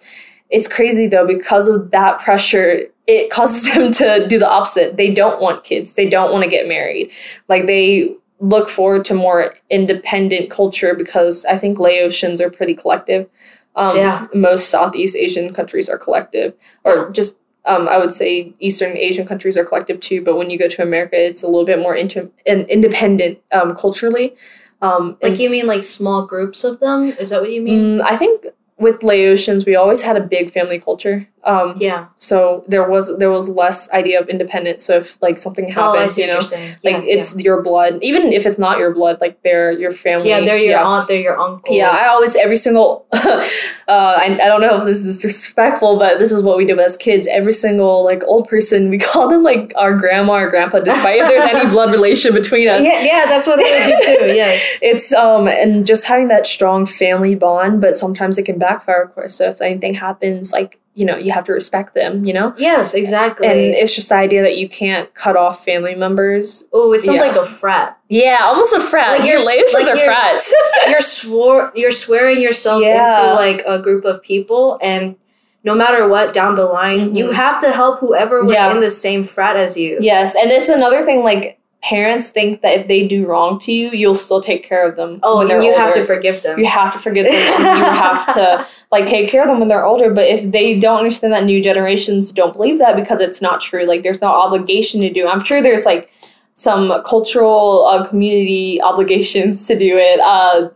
It's 0.50 0.68
crazy 0.68 1.08
though 1.08 1.28
because 1.28 1.68
of 1.68 1.92
that 1.92 2.20
pressure 2.20 2.82
it 3.08 3.30
causes 3.30 3.74
them 3.74 3.92
to 3.92 4.28
do 4.28 4.40
the 4.40 4.50
opposite. 4.50 4.98
They 4.98 5.12
don't 5.14 5.42
want 5.42 5.64
kids. 5.64 5.94
They 5.94 6.08
don't 6.08 6.32
want 6.32 6.44
to 6.44 6.50
get 6.50 6.68
married. 6.68 7.12
Like 7.48 7.68
they 7.68 8.16
look 8.42 8.70
forward 8.70 9.06
to 9.06 9.14
more 9.14 9.54
independent 9.70 10.50
culture 10.50 10.96
because 10.96 11.46
i 11.46 11.56
think 11.56 11.78
laotians 11.78 12.42
are 12.42 12.50
pretty 12.50 12.74
collective 12.74 13.30
um, 13.76 13.96
Yeah. 13.98 14.28
most 14.34 14.70
southeast 14.70 15.16
asian 15.16 15.54
countries 15.54 15.90
are 15.90 15.98
collective 15.98 16.54
or 16.84 17.10
just 17.12 17.38
um, 17.66 17.88
I 17.88 17.98
would 18.00 18.12
say 18.12 18.54
Eastern 18.60 18.98
Asian 18.98 19.28
countries 19.28 19.56
are 19.56 19.64
collective 19.64 20.00
too, 20.00 20.24
but 20.24 20.36
when 20.36 20.50
you 20.50 20.58
go 20.58 20.68
to 20.68 20.82
America, 20.82 21.16
it's 21.16 21.44
a 21.44 21.48
little 21.48 21.64
bit 21.66 21.78
more 21.78 21.96
inter- 21.96 22.32
and 22.48 22.68
independent 22.68 23.38
um, 23.52 23.76
culturally. 23.76 24.34
Um, 24.82 25.18
Like 25.22 25.40
you 25.40 25.52
mean 25.52 25.68
like 25.68 25.84
small 25.84 26.26
groups 26.26 26.64
of 26.64 26.80
them? 26.80 27.04
Is 27.20 27.30
that 27.30 27.42
what 27.42 27.52
you 27.52 27.62
mean? 27.62 28.00
Mm, 28.00 28.02
I 28.02 28.18
think 28.18 28.48
with 28.80 29.02
Laotians, 29.02 29.66
we 29.66 29.76
always 29.76 30.02
had 30.02 30.18
a 30.18 30.22
big 30.22 30.50
family 30.52 30.80
culture. 30.80 31.28
Um, 31.44 31.74
Yeah. 31.78 32.06
so 32.18 32.64
there 32.68 32.88
was 32.88 33.18
there 33.18 33.32
was 33.32 33.50
less 33.50 33.90
idea 33.92 34.20
of 34.22 34.30
independence. 34.30 34.84
So 34.86 34.98
if 34.98 35.22
like 35.22 35.38
something 35.38 35.66
Oh, 35.76 35.94
happens, 35.94 36.14
see 36.14 36.22
you 36.22 36.28
know, 36.28 36.40
like 36.84 37.04
yeah, 37.04 37.14
it's 37.18 37.36
your 37.36 37.62
blood, 37.64 37.98
even 38.02 38.32
if 38.32 38.46
it's 38.46 38.60
not 38.60 38.78
your 38.78 38.94
blood, 38.94 39.20
like 39.22 39.42
they're 39.44 39.72
your 39.72 39.92
family. 39.92 40.30
yeah. 40.30 40.40
yeah, 40.40 40.46
they're 40.46 40.58
your 40.58 40.70
yeah. 40.72 40.86
aunt, 40.88 41.08
they're 41.08 41.22
your 41.22 41.40
uncle. 41.40 41.76
Yeah, 41.76 41.90
I 41.90 42.08
always 42.08 42.36
every 42.36 42.58
single. 42.58 43.08
uh, 43.14 43.42
I, 43.88 44.26
I 44.42 44.48
don't 44.48 44.62
know 44.62 44.80
if 44.80 44.86
this 44.86 45.02
is 45.04 45.18
disrespectful, 45.22 45.98
but 45.98 46.20
this 46.20 46.32
is 46.32 46.44
what 46.44 46.58
we 46.58 46.66
did 46.66 46.80
as 46.80 46.98
kids. 46.98 47.28
Every 47.32 47.54
single 47.54 48.04
like 48.06 48.24
old 48.26 48.48
person, 48.48 48.90
we 48.90 48.98
call 49.10 49.30
them 49.30 49.42
like 49.42 49.74
our 49.76 49.96
grandma 49.96 50.34
or 50.34 50.50
grandpa, 50.50 50.80
despite 50.80 51.20
if 51.20 51.28
there's 51.28 51.50
any 51.56 51.70
blood 51.76 51.92
relation 51.92 52.34
between 52.34 52.68
us. 52.68 52.84
yeah, 52.84 53.02
yeah, 53.04 53.26
that's 53.26 53.48
what 53.48 53.60
I 53.60 53.64
would 53.64 54.00
do 54.00 54.28
too. 54.28 54.36
Yes. 54.36 54.80
It's 54.82 55.14
um 55.14 55.48
and 55.48 55.86
just 55.86 56.08
having 56.08 56.28
that 56.30 56.46
strong 56.48 56.86
family 56.86 57.36
bond, 57.36 57.82
but 57.82 57.96
sometimes 57.96 58.38
it 58.38 58.44
can 58.44 58.58
backfire, 58.60 59.02
of 59.04 59.16
course. 59.16 59.36
So 59.36 59.48
if 59.50 59.62
anything 59.62 59.94
happens, 59.96 60.52
like 60.52 60.80
you 60.94 61.06
know, 61.06 61.16
you 61.16 61.32
have 61.32 61.46
to 61.46 61.54
respect 61.54 61.94
them. 61.96 62.26
You 62.26 62.34
know. 62.34 62.54
Yes, 62.58 62.94
exactly. 62.94 63.48
And 63.48 63.58
it's 63.60 63.96
just 63.96 64.10
the 64.10 64.16
idea 64.16 64.42
that 64.42 64.58
you 64.58 64.68
can't 64.68 65.14
cut 65.14 65.36
off 65.38 65.64
family 65.64 65.96
members. 65.96 66.66
oh, 66.74 66.92
it 66.94 67.02
sounds 67.02 67.22
Yeah. 67.22 67.28
like 67.28 67.36
a 67.38 67.46
frat. 67.46 67.98
Yeah, 68.10 68.40
almost 68.42 68.74
a 68.76 68.80
frat. 68.82 69.20
Like 69.20 69.28
your 69.28 69.38
relations 69.38 69.74
like 69.74 69.88
are 69.88 69.96
you're- 69.96 70.06
frats. 70.06 70.54
you're 70.90 71.00
swore 71.02 71.72
you're 71.76 71.92
swearing 71.92 72.42
yourself 72.42 72.84
Yeah. 72.84 73.22
into 73.22 73.34
like 73.36 73.64
a 73.66 73.80
group 73.80 74.04
of 74.06 74.22
people 74.22 74.78
and 74.82 75.16
no 75.64 75.76
matter 75.76 76.08
what 76.08 76.34
down 76.34 76.56
the 76.56 76.66
line 76.66 77.16
you 77.16 77.28
Mhm. 77.28 77.34
have 77.34 77.60
to 77.60 77.72
help 77.72 78.00
whoever 78.00 78.44
was 78.44 78.54
Yeah. 78.54 78.72
in 78.72 78.80
the 78.82 78.90
same 78.90 79.24
frat 79.24 79.56
as 79.56 79.78
you 79.78 79.98
yes, 80.02 80.36
and 80.36 80.52
it's 80.52 80.70
another 80.70 81.06
thing. 81.06 81.24
Like 81.24 81.58
parents 81.84 82.30
think 82.30 82.62
that 82.62 82.74
if 82.80 82.88
they 82.88 83.08
do 83.08 83.26
wrong 83.26 83.58
to 83.60 83.72
you, 83.72 83.90
you'll 83.92 84.14
still 84.14 84.42
take 84.42 84.64
care 84.68 84.84
of 84.88 84.96
them. 84.98 85.20
oh 85.24 85.40
and 85.42 85.64
you 85.64 85.74
have 85.74 85.92
to 85.94 86.04
forgive 86.04 86.42
them 86.44 86.60
You 86.60 86.66
have 86.66 86.92
to 86.94 87.00
forgive 87.00 87.26
them. 87.26 87.34
you 87.34 87.84
have 87.84 88.34
to 88.36 88.66
like 88.92 89.06
take 89.06 89.30
care 89.30 89.42
of 89.42 89.48
them 89.48 89.60
when 89.60 89.68
they're 89.70 89.86
older. 89.86 90.14
But 90.14 90.26
if 90.28 90.52
they 90.52 90.80
don't 90.80 91.00
understand 91.00 91.34
that, 91.34 91.46
new 91.46 91.62
generations 91.64 92.32
don't 92.32 92.54
believe 92.54 92.78
that 92.80 92.96
because 92.96 93.22
it's 93.22 93.42
not 93.42 93.62
true. 93.62 93.86
Like 93.86 94.04
there's 94.04 94.22
no 94.22 94.28
obligation 94.28 95.02
to 95.02 95.10
do. 95.10 95.26
I'm 95.28 95.44
sure 95.44 95.62
there's 95.62 95.86
like 95.86 96.12
some 96.56 97.02
cultural 97.06 97.86
uh, 97.86 98.08
community 98.08 98.82
obligations 98.82 99.66
to 99.68 99.78
do 99.80 99.96
it 99.98 100.20
uh, 100.20 100.70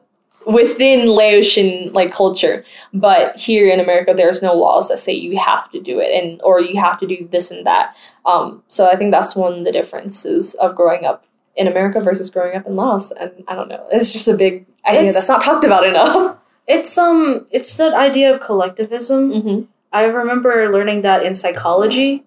within 0.48 1.10
Laotian 1.10 1.92
like 1.92 2.12
culture. 2.12 2.64
But 2.94 3.36
here 3.36 3.68
in 3.68 3.80
America, 3.82 4.14
there's 4.16 4.42
no 4.42 4.54
laws 4.54 4.88
that 4.88 4.98
say 5.00 5.12
you 5.14 5.38
have 5.38 5.70
to 5.72 5.82
do 5.82 6.00
it 6.00 6.12
and 6.12 6.42
or 6.44 6.62
you 6.62 6.80
have 6.80 6.98
to 7.00 7.08
do 7.08 7.28
this 7.30 7.52
and 7.52 7.66
that. 7.66 7.96
Um, 8.26 8.64
so 8.70 8.88
I 8.90 8.96
think 8.96 9.12
that's 9.12 9.36
one 9.36 9.54
of 9.60 9.66
the 9.66 9.72
differences 9.74 10.54
of 10.56 10.76
growing 10.76 11.06
up 11.06 11.26
in 11.58 11.68
America 11.68 12.00
versus 12.00 12.30
growing 12.30 12.56
up 12.56 12.66
in 12.66 12.76
Laos. 12.78 13.12
And 13.12 13.44
I 13.48 13.56
don't 13.56 13.68
know, 13.68 13.86
it's 13.92 14.14
just 14.14 14.28
a 14.30 14.38
big 14.38 14.66
idea 14.86 15.00
It's- 15.02 15.16
that's 15.16 15.30
not 15.30 15.42
talked 15.44 15.66
about 15.66 15.86
enough. 15.86 16.38
It's 16.68 16.98
um 16.98 17.46
it's 17.52 17.78
that 17.78 17.94
idea 17.94 18.32
of 18.32 18.40
collectivism 18.40 19.32
Mm-hmm. 19.32 19.62
i 19.94 20.04
remember 20.04 20.72
learning 20.72 21.02
that 21.02 21.24
in 21.24 21.34
psychology 21.36 22.24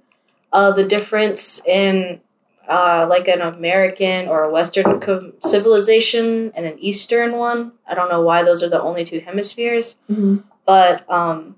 uh 0.53 0.71
the 0.73 0.85
difference 0.85 1.65
in 1.67 2.21
uh, 2.69 3.07
like 3.09 3.27
an 3.29 3.41
American 3.41 4.29
or 4.29 4.43
a 4.45 4.51
Western 4.51 5.01
co- 5.01 5.33
civilization 5.41 6.53
and 6.55 6.67
an 6.67 6.79
Eastern 6.81 7.33
one. 7.39 7.73
I 7.89 7.95
don't 7.95 8.11
know 8.11 8.21
why 8.21 8.43
those 8.43 8.63
are 8.63 8.69
the 8.69 8.79
only 8.83 9.05
two 9.05 9.21
hemispheres. 9.21 9.97
Mm-hmm. 10.11 10.37
but 10.67 11.11
um, 11.11 11.57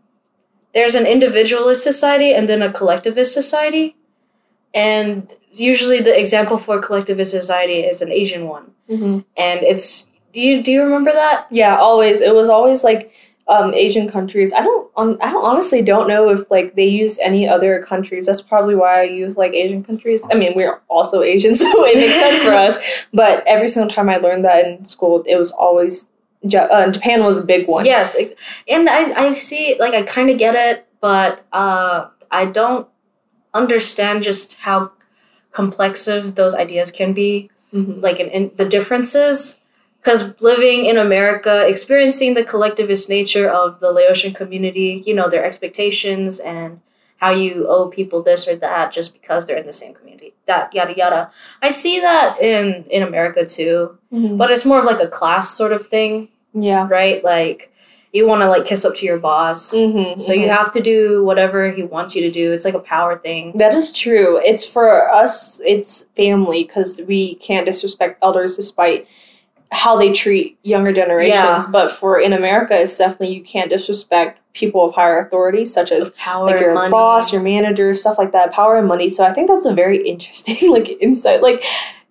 there's 0.72 0.94
an 0.94 1.06
individualist 1.06 1.82
society 1.82 2.32
and 2.32 2.48
then 2.48 2.62
a 2.62 2.70
collectivist 2.72 3.34
society 3.34 3.96
and 4.72 5.32
usually 5.52 6.00
the 6.00 6.16
example 6.16 6.56
for 6.56 6.78
a 6.78 6.82
collectivist 6.82 7.32
society 7.32 7.80
is 7.80 8.00
an 8.02 8.12
asian 8.12 8.46
one 8.46 8.70
Mm-hmm. 8.88 9.18
and 9.36 9.60
it's 9.62 10.09
do 10.32 10.40
you 10.40 10.62
do 10.62 10.70
you 10.72 10.82
remember 10.82 11.12
that 11.12 11.46
Yeah, 11.50 11.76
always. 11.76 12.20
It 12.20 12.34
was 12.34 12.48
always 12.48 12.84
like 12.84 13.12
um, 13.48 13.74
Asian 13.74 14.08
countries. 14.08 14.52
I 14.52 14.62
don't. 14.62 14.90
Um, 14.96 15.18
I 15.20 15.30
don't, 15.30 15.44
honestly 15.44 15.82
don't 15.82 16.06
know 16.06 16.28
if 16.30 16.48
like 16.50 16.76
they 16.76 16.86
use 16.86 17.18
any 17.18 17.48
other 17.48 17.82
countries. 17.82 18.26
That's 18.26 18.42
probably 18.42 18.76
why 18.76 19.00
I 19.00 19.02
use 19.04 19.36
like 19.36 19.52
Asian 19.54 19.82
countries. 19.82 20.22
I 20.30 20.34
mean, 20.34 20.52
we're 20.54 20.80
also 20.88 21.22
Asian, 21.34 21.54
so 21.56 21.66
it 21.84 21.96
makes 21.96 22.14
sense 22.14 22.42
for 22.42 22.52
us. 22.52 23.06
But 23.12 23.42
every 23.46 23.66
single 23.68 23.90
time 23.90 24.08
I 24.08 24.18
learned 24.18 24.44
that 24.44 24.64
in 24.66 24.84
school, 24.84 25.22
it 25.26 25.36
was 25.36 25.50
always 25.50 26.10
uh, 26.44 26.90
Japan 26.90 27.24
was 27.24 27.36
a 27.36 27.42
big 27.44 27.68
one. 27.68 27.84
yes 27.84 28.16
and 28.66 28.88
i 28.88 29.12
i 29.24 29.32
see 29.34 29.76
like 29.78 29.92
i 29.92 30.00
kind 30.00 30.30
of 30.30 30.38
get 30.38 30.54
it 30.54 30.86
but 31.02 31.44
uh 31.52 32.08
i 32.30 32.46
don't 32.46 32.88
understand 33.52 34.22
just 34.22 34.54
how 34.60 34.90
complexive 35.52 36.34
those 36.36 36.54
ideas 36.54 36.90
can 36.90 37.12
be 37.12 37.50
Mhm. 37.74 38.02
like 38.02 38.18
in, 38.18 38.28
in 38.30 38.50
the 38.56 38.64
differences 38.64 39.59
because 40.00 40.40
living 40.42 40.84
in 40.86 40.96
america 40.96 41.66
experiencing 41.68 42.34
the 42.34 42.44
collectivist 42.44 43.08
nature 43.08 43.48
of 43.48 43.80
the 43.80 43.90
laotian 43.92 44.32
community 44.32 45.02
you 45.06 45.14
know 45.14 45.28
their 45.28 45.44
expectations 45.44 46.40
and 46.40 46.80
how 47.18 47.30
you 47.30 47.66
owe 47.68 47.86
people 47.88 48.22
this 48.22 48.48
or 48.48 48.56
that 48.56 48.90
just 48.92 49.12
because 49.12 49.46
they're 49.46 49.58
in 49.58 49.66
the 49.66 49.72
same 49.72 49.94
community 49.94 50.32
that 50.46 50.72
yada 50.74 50.94
yada 50.96 51.30
i 51.62 51.68
see 51.68 52.00
that 52.00 52.40
in 52.40 52.84
in 52.90 53.02
america 53.02 53.44
too 53.46 53.96
Mhm. 54.12 54.36
but 54.38 54.50
it's 54.50 54.64
more 54.66 54.78
of 54.80 54.84
like 54.84 55.00
a 55.00 55.06
class 55.06 55.50
sort 55.50 55.72
of 55.72 55.86
thing 55.86 56.28
yeah. 56.52 56.88
right 56.90 57.22
like 57.22 57.72
you 58.12 58.26
want 58.26 58.40
to 58.42 58.48
like 58.48 58.64
kiss 58.64 58.84
up 58.84 58.94
to 58.96 59.06
your 59.06 59.18
boss 59.20 59.72
Mm-hmm. 59.72 60.18
so 60.18 60.32
you 60.32 60.48
have 60.48 60.72
to 60.72 60.80
do 60.80 61.24
whatever 61.24 61.70
he 61.70 61.84
wants 61.84 62.16
you 62.16 62.22
to 62.22 62.30
do 62.40 62.50
it's 62.52 62.64
like 62.64 62.74
a 62.74 62.80
power 62.94 63.16
thing 63.16 63.52
That 63.56 63.72
is 63.72 63.92
true. 63.92 64.40
It's 64.50 64.64
for 64.66 65.08
us, 65.14 65.60
it's 65.64 65.92
family 66.16 66.64
because 66.64 67.00
we 67.06 67.36
can't 67.36 67.66
disrespect 67.66 68.18
elders 68.20 68.56
despite 68.56 69.06
how 69.72 69.96
they 69.96 70.12
treat 70.12 70.58
younger 70.62 70.92
generations. 70.92 71.34
Yeah. 71.34 71.64
But 71.70 71.90
for 71.90 72.20
in 72.20 72.32
America, 72.32 72.78
it's 72.80 72.96
definitely 72.98 73.34
you 73.34 73.42
can't 73.42 73.70
disrespect 73.70 74.40
people 74.52 74.84
of 74.84 74.94
higher 74.94 75.18
authority, 75.18 75.64
such 75.64 75.92
as 75.92 76.10
power 76.10 76.46
like 76.46 76.60
your 76.60 76.74
money. 76.74 76.90
boss, 76.90 77.32
your 77.32 77.42
manager, 77.42 77.94
stuff 77.94 78.18
like 78.18 78.32
that, 78.32 78.52
power 78.52 78.76
and 78.76 78.88
money. 78.88 79.08
So 79.08 79.24
I 79.24 79.32
think 79.32 79.48
that's 79.48 79.66
a 79.66 79.74
very 79.74 80.06
interesting 80.06 80.56
like 80.70 80.88
insight. 81.00 81.42
Like 81.42 81.62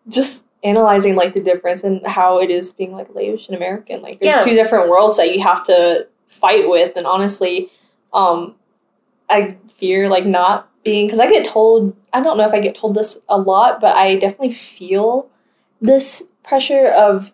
just 0.07 0.47
analyzing 0.63 1.15
like 1.15 1.33
the 1.33 1.43
difference 1.43 1.83
and 1.83 2.05
how 2.05 2.39
it 2.39 2.49
is 2.49 2.73
being 2.73 2.93
like 2.93 3.13
Laotian 3.13 3.53
and 3.53 3.61
American. 3.61 4.01
Like 4.01 4.19
there's 4.19 4.43
two 4.43 4.51
different 4.51 4.89
worlds 4.89 5.17
that 5.17 5.33
you 5.33 5.41
have 5.41 5.65
to 5.65 6.07
fight 6.27 6.69
with. 6.69 6.95
And 6.95 7.05
honestly, 7.05 7.69
um, 8.13 8.55
I 9.29 9.57
fear 9.75 10.09
like 10.09 10.25
not 10.25 10.69
being 10.83 11.07
because 11.07 11.19
I 11.19 11.29
get 11.29 11.45
told 11.45 11.95
I 12.13 12.21
don't 12.21 12.37
know 12.37 12.47
if 12.47 12.53
I 12.53 12.59
get 12.59 12.75
told 12.75 12.95
this 12.95 13.19
a 13.27 13.37
lot, 13.37 13.81
but 13.81 13.95
I 13.95 14.15
definitely 14.15 14.51
feel 14.51 15.29
this 15.81 16.31
pressure 16.43 16.87
of 16.87 17.33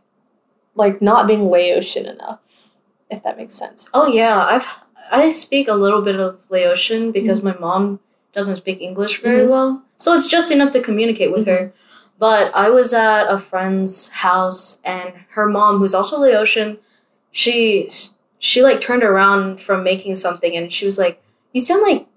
like 0.76 1.02
not 1.02 1.28
being 1.28 1.46
Laotian 1.50 2.06
enough, 2.06 2.72
if 3.10 3.24
that 3.24 3.38
makes 3.38 3.56
sense. 3.56 3.90
Oh 3.94 4.08
yeah, 4.08 4.38
I've 4.46 4.68
I 5.12 5.30
speak 5.30 5.68
a 5.68 5.74
little 5.76 6.02
bit 6.02 6.20
of 6.20 6.46
Laotian 6.50 7.12
because 7.12 7.42
Mm-hmm. 7.42 7.62
my 7.62 7.68
mom 7.68 8.00
doesn't 8.34 8.58
speak 8.58 8.82
English 8.82 9.22
very 9.22 9.46
Mhm. 9.46 9.50
well, 9.50 9.84
so 9.98 10.14
it's 10.14 10.28
just 10.28 10.52
enough 10.52 10.72
to 10.72 10.82
communicate 10.82 11.32
with 11.32 11.46
her. 11.48 11.58
Mm-hmm. 11.72 11.80
But 12.18 12.52
I 12.56 12.70
was 12.70 12.94
at 12.94 13.26
a 13.28 13.38
friend's 13.38 14.10
house, 14.10 14.80
and 14.86 15.14
her 15.36 15.48
mom, 15.48 15.80
who's 15.80 15.94
also 15.94 16.18
Laotian, 16.20 16.78
she 17.32 17.90
she 18.40 18.62
like 18.64 18.80
turned 18.82 19.04
around 19.04 19.60
from 19.60 19.84
making 19.84 20.16
something, 20.16 20.56
and 20.56 20.72
she 20.72 20.86
was 20.86 20.98
like, 20.98 21.22
"You 21.54 21.62
sound 21.62 21.84
like 21.84 22.08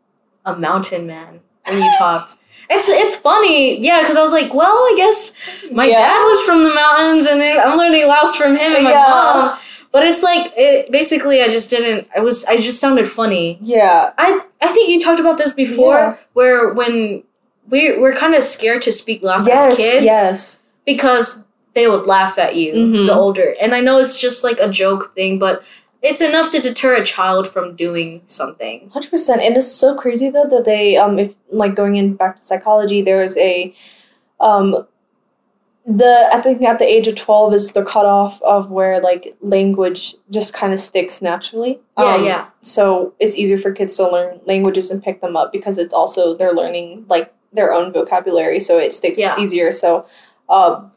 a 0.45 0.55
mountain 0.57 1.07
man 1.07 1.41
when 1.67 1.79
you 1.83 1.91
talked." 1.99 2.37
It's 2.71 2.89
it's 2.89 3.17
funny, 3.17 3.81
yeah, 3.81 4.01
because 4.03 4.17
I 4.17 4.21
was 4.21 4.33
like, 4.33 4.53
well, 4.53 4.73
I 4.91 4.95
guess 4.97 5.35
my 5.73 5.87
Yeah. 5.87 6.01
dad 6.07 6.23
was 6.25 6.43
from 6.45 6.65
the 6.65 6.75
mountains, 6.75 7.27
and 7.27 7.43
I'm 7.43 7.79
learning 7.79 8.07
Laos 8.07 8.37
from 8.37 8.57
him 8.57 8.75
and 8.75 8.85
my 8.85 8.91
Yeah. 8.91 9.07
mom. 9.09 9.59
But 9.91 10.05
it's 10.07 10.23
like 10.23 10.53
it, 10.57 10.93
basically, 10.93 11.43
I 11.43 11.49
just 11.49 11.71
didn't. 11.71 12.09
I 12.15 12.21
was. 12.21 12.45
I 12.45 12.57
just 12.57 12.79
sounded 12.79 13.09
funny. 13.09 13.59
Yeah. 13.63 14.11
I 14.19 14.39
I 14.61 14.69
think 14.69 14.91
you 14.91 15.01
talked 15.01 15.19
about 15.21 15.39
this 15.39 15.55
before, 15.55 15.95
Yeah. 15.99 16.15
where 16.35 16.73
when 16.75 17.23
we 17.71 17.97
we're 17.99 18.13
kind 18.15 18.35
of 18.35 18.43
scared 18.45 18.83
to 18.83 18.93
speak 18.93 19.23
Laos 19.23 19.47
yes. 19.47 19.73
as 19.73 19.77
kids 19.79 20.05
Yes. 20.05 20.59
because 20.85 21.45
they 21.75 21.89
would 21.89 22.07
laugh 22.07 22.39
at 22.39 22.55
you 22.57 22.75
Mhm. 22.75 23.07
the 23.07 23.15
older. 23.15 23.55
And 23.61 23.75
I 23.75 23.81
know 23.81 23.99
it's 23.99 24.19
just 24.21 24.45
like 24.45 24.61
a 24.61 24.69
joke 24.69 25.15
thing, 25.15 25.39
but 25.39 25.63
it's 26.03 26.21
enough 26.21 26.51
to 26.51 26.61
deter 26.61 26.95
a 26.95 27.05
child 27.05 27.49
from 27.49 27.75
doing 27.75 28.23
something. 28.27 28.89
Hundred 28.91 29.11
percent, 29.11 29.41
and 29.43 29.57
it's 29.57 29.71
so 29.73 29.97
crazy 29.97 30.31
though 30.31 30.49
that 30.49 30.65
they 30.65 30.97
um 30.97 31.19
if 31.19 31.35
like 31.51 31.75
going 31.75 31.97
in 31.97 32.15
back 32.15 32.37
to 32.37 32.43
psychology, 32.43 33.03
there 33.03 33.23
is 33.23 33.37
a 33.37 33.75
um 34.41 34.87
the 35.87 36.29
I 36.33 36.41
think 36.41 36.61
at 36.63 36.79
the 36.79 36.85
age 36.85 37.09
of 37.09 37.15
twelve 37.15 37.55
is 37.55 37.73
the 37.73 37.83
cutoff 37.85 38.43
of 38.43 38.71
where 38.71 39.01
like 39.01 39.37
language 39.41 40.15
just 40.31 40.53
kind 40.53 40.73
of 40.73 40.79
sticks 40.81 41.23
naturally. 41.23 41.81
Yeah, 41.99 42.15
Um, 42.15 42.25
yeah. 42.25 42.47
So 42.61 43.15
it's 43.19 43.37
easier 43.37 43.57
for 43.57 43.73
kids 43.73 43.97
to 43.97 44.09
learn 44.09 44.41
languages 44.45 44.91
and 44.91 45.03
pick 45.03 45.21
them 45.23 45.35
up 45.37 45.51
because 45.51 45.79
it's 45.79 45.95
also 45.95 46.37
they're 46.37 46.53
learning 46.53 47.07
like 47.09 47.33
their 47.55 47.73
own 47.73 47.93
vocabulary, 47.93 48.61
so 48.61 48.77
it 48.79 48.93
sticks 48.93 49.19
Yeah. 49.19 49.41
easier. 49.41 49.73
So, 49.73 50.05
um, 50.51 50.93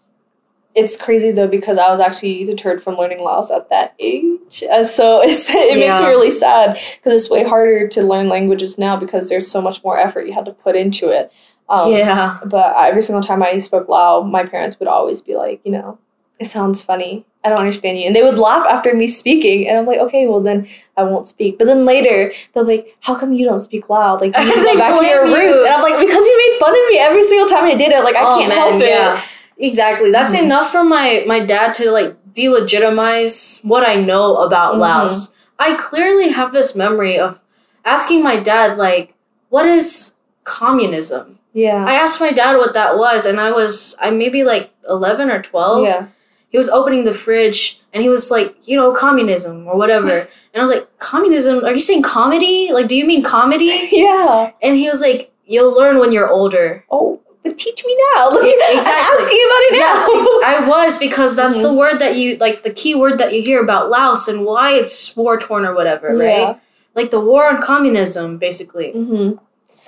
it's 0.76 0.96
crazy 0.96 1.32
though 1.32 1.48
because 1.48 1.78
I 1.78 1.90
was 1.90 2.00
actually 2.00 2.44
deterred 2.46 2.82
from 2.82 2.96
learning 2.96 3.20
Laos 3.24 3.52
at 3.52 3.70
that 3.70 3.94
age. 4.00 4.64
Uh, 4.72 4.84
so 4.84 5.22
it's, 5.24 5.50
it 5.50 5.78
makes 5.78 5.98
me 6.00 6.06
really 6.06 6.32
sad 6.32 6.80
because 6.96 7.22
it's 7.22 7.30
way 7.32 7.44
harder 7.44 7.88
to 7.90 8.04
learn 8.04 8.30
languages 8.30 8.78
now 8.78 8.96
because 8.96 9.30
there's 9.30 9.50
so 9.50 9.62
much 9.62 9.84
more 9.84 9.98
effort 9.98 10.28
you 10.28 10.34
had 10.34 10.46
to 10.46 10.52
put 10.54 10.76
into 10.76 11.10
it. 11.10 11.32
Um, 11.70 11.92
yeah. 11.92 12.38
But 12.46 12.76
every 12.78 13.02
single 13.02 13.24
time 13.24 13.42
I 13.44 13.58
spoke 13.60 13.88
Lao, 13.88 14.22
my 14.24 14.44
parents 14.44 14.78
would 14.80 14.88
always 14.90 15.22
be 15.22 15.36
like, 15.36 15.62
you 15.64 15.72
know, 15.72 16.00
it 16.40 16.46
sounds 16.48 16.84
funny. 16.84 17.26
I 17.44 17.50
don't 17.50 17.60
understand 17.60 17.98
you. 17.98 18.06
And 18.06 18.16
they 18.16 18.22
would 18.22 18.38
laugh 18.38 18.68
after 18.70 18.94
me 18.94 19.08
speaking. 19.08 19.68
And 19.68 19.78
I'm 19.78 19.86
like, 19.86 20.00
okay, 20.00 20.28
well 20.28 20.42
then 20.42 20.68
I 20.98 21.04
won't 21.04 21.28
speak. 21.28 21.58
But 21.58 21.66
then 21.66 21.86
later, 21.86 22.34
they're 22.54 22.64
like, 22.64 22.96
how 23.00 23.16
come 23.18 23.34
you 23.34 23.46
don't 23.46 23.60
speak 23.62 23.90
loud? 23.90 24.22
Like, 24.22 24.36
you 24.38 24.56
go 24.56 24.78
back 24.78 25.00
to 25.00 25.06
your 25.06 25.26
blame 25.26 25.42
you. 25.42 25.50
roots. 25.50 25.62
And 25.64 25.74
I'm 25.74 25.82
like, 25.82 26.00
because 26.00 26.26
you 26.26 26.38
made 26.38 26.60
fun 26.60 26.70
of 26.70 26.90
me 26.92 27.00
every 27.00 27.24
single 27.24 27.48
time 27.48 27.64
I 27.66 27.74
did 27.76 27.92
it. 27.92 28.04
Like, 28.04 28.16
I 28.16 28.24
Oh, 28.24 28.38
can't 28.38 28.50
man, 28.50 28.58
help 28.58 28.82
it. 28.82 28.90
yeah. 28.90 29.24
Exactly. 29.62 30.12
That's 30.12 30.36
Mhm. 30.36 30.44
enough 30.44 30.72
for 30.72 30.84
my 30.84 31.24
my 31.28 31.40
dad 31.40 31.74
to 31.76 31.92
like 31.92 32.16
delegitimize 32.34 33.64
what 33.64 33.88
I 33.88 33.96
know 33.96 34.36
about 34.38 34.76
Mhm. 34.76 34.80
Laos. 34.80 35.32
I 35.60 35.74
clearly 35.74 36.30
have 36.30 36.52
this 36.52 36.76
memory 36.76 37.18
of 37.20 37.42
asking 37.86 38.24
my 38.24 38.38
dad 38.38 38.78
like, 38.78 39.14
"What 39.50 39.66
is 39.66 40.14
communism?" 40.44 41.38
Yeah. 41.54 41.84
I 41.88 41.94
asked 41.94 42.20
my 42.22 42.32
dad 42.32 42.58
what 42.58 42.74
that 42.74 42.98
was, 42.98 43.26
and 43.26 43.40
I 43.40 43.52
was 43.52 43.96
I 44.02 44.10
maybe 44.10 44.44
like 44.44 44.72
eleven 44.90 45.30
or 45.30 45.42
twelve. 45.42 45.84
yeah. 45.86 46.06
He 46.50 46.58
was 46.58 46.70
opening 46.70 47.04
the 47.06 47.14
fridge, 47.14 47.80
and 47.94 48.04
he 48.04 48.10
was 48.10 48.30
like, 48.32 48.56
"You 48.68 48.76
know, 48.78 48.92
communism 48.92 49.68
or 49.70 49.76
whatever." 49.78 50.12
and 50.54 50.58
I 50.58 50.62
was 50.62 50.72
like, 50.72 50.88
"Communism? 51.00 51.64
Are 51.64 51.72
you 51.72 51.80
saying 51.80 52.02
comedy? 52.04 52.72
Like, 52.74 52.88
do 52.88 52.96
you 52.96 53.06
mean 53.06 53.24
comedy?" 53.24 53.72
Yeah. 53.92 54.52
And 54.62 54.76
he 54.76 54.90
was 54.90 55.02
like, 55.02 55.32
"You'll 55.46 55.74
learn 55.76 56.00
when 56.00 56.12
you're 56.12 56.30
older." 56.30 56.84
Oh, 56.92 57.20
but 57.44 57.58
teach 57.58 57.84
me 57.86 57.98
now. 58.16 58.30
Yeah, 58.32 58.54
I'm 58.70 58.78
asking 58.78 59.42
about 59.48 59.64
it 59.68 59.72
now. 59.74 59.78
Yes, 59.78 60.08
I 60.46 60.66
was 60.68 60.98
because 60.98 61.36
that's 61.36 61.58
Mhm. 61.60 61.64
the 61.64 61.74
word 61.74 62.00
that 62.00 62.16
you 62.16 62.38
like 62.38 62.64
the 62.64 62.72
key 62.72 62.96
word 62.96 63.18
that 63.20 63.34
you 63.34 63.42
hear 63.42 63.62
about 63.62 63.90
Laos 63.90 64.28
and 64.28 64.46
why 64.46 64.72
it's 64.74 65.16
war 65.18 65.38
torn 65.40 65.66
or 65.66 65.74
whatever, 65.74 66.16
right? 66.16 66.58
Like 66.96 67.10
the 67.12 67.20
war 67.22 67.50
on 67.50 67.62
communism, 67.62 68.38
basically. 68.38 68.92
Mm-hmm. 68.94 69.38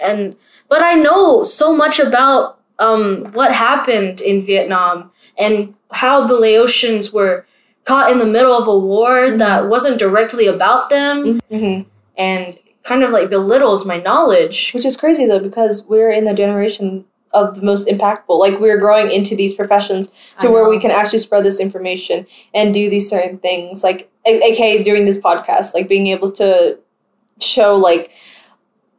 And 0.02 0.36
but 0.70 0.82
I 0.82 0.94
know 0.96 1.44
so 1.44 1.76
much 1.76 2.00
about 2.00 2.60
um 2.80 3.32
what 3.34 3.54
happened 3.54 4.20
in 4.22 4.42
Vietnam 4.42 5.12
and 5.38 5.76
how 5.92 6.26
the 6.26 6.34
Laotians 6.34 7.14
were 7.14 7.46
caught 7.86 8.10
in 8.12 8.18
the 8.18 8.26
middle 8.26 8.54
of 8.58 8.68
a 8.68 8.78
war 8.78 9.28
Mhm. 9.28 9.38
that 9.40 9.68
wasn't 9.68 10.00
directly 10.00 10.48
about 10.48 10.90
them 10.90 11.40
Mm-hmm. 11.52 11.88
and 12.18 12.58
kind 12.84 13.04
of 13.04 13.12
like 13.12 13.30
belittles 13.30 13.86
my 13.86 13.98
knowledge. 13.98 14.72
Which 14.74 14.86
is 14.86 14.98
crazy 14.98 15.26
though, 15.28 15.40
because 15.40 15.86
we're 15.86 16.12
in 16.12 16.24
the 16.26 16.34
generation 16.34 17.06
of 17.34 17.56
the 17.56 17.62
most 17.62 17.88
impactful. 17.88 18.38
Like 18.40 18.60
we're 18.60 18.80
growing 18.80 19.12
into 19.12 19.36
these 19.36 19.54
professions 19.54 20.12
to 20.42 20.50
where 20.50 20.68
we 20.70 20.80
can 20.80 20.92
actually 20.92 21.20
spread 21.20 21.44
this 21.44 21.60
information 21.60 22.26
and 22.54 22.74
do 22.74 22.90
these 22.90 23.10
certain 23.10 23.38
things. 23.40 23.84
Like, 23.84 24.10
aka 24.26 24.84
during 24.84 25.06
this 25.06 25.18
podcast, 25.20 25.74
like 25.74 25.88
being 25.90 26.08
able 26.08 26.32
to 26.34 26.78
show 27.42 27.76
like 27.76 28.12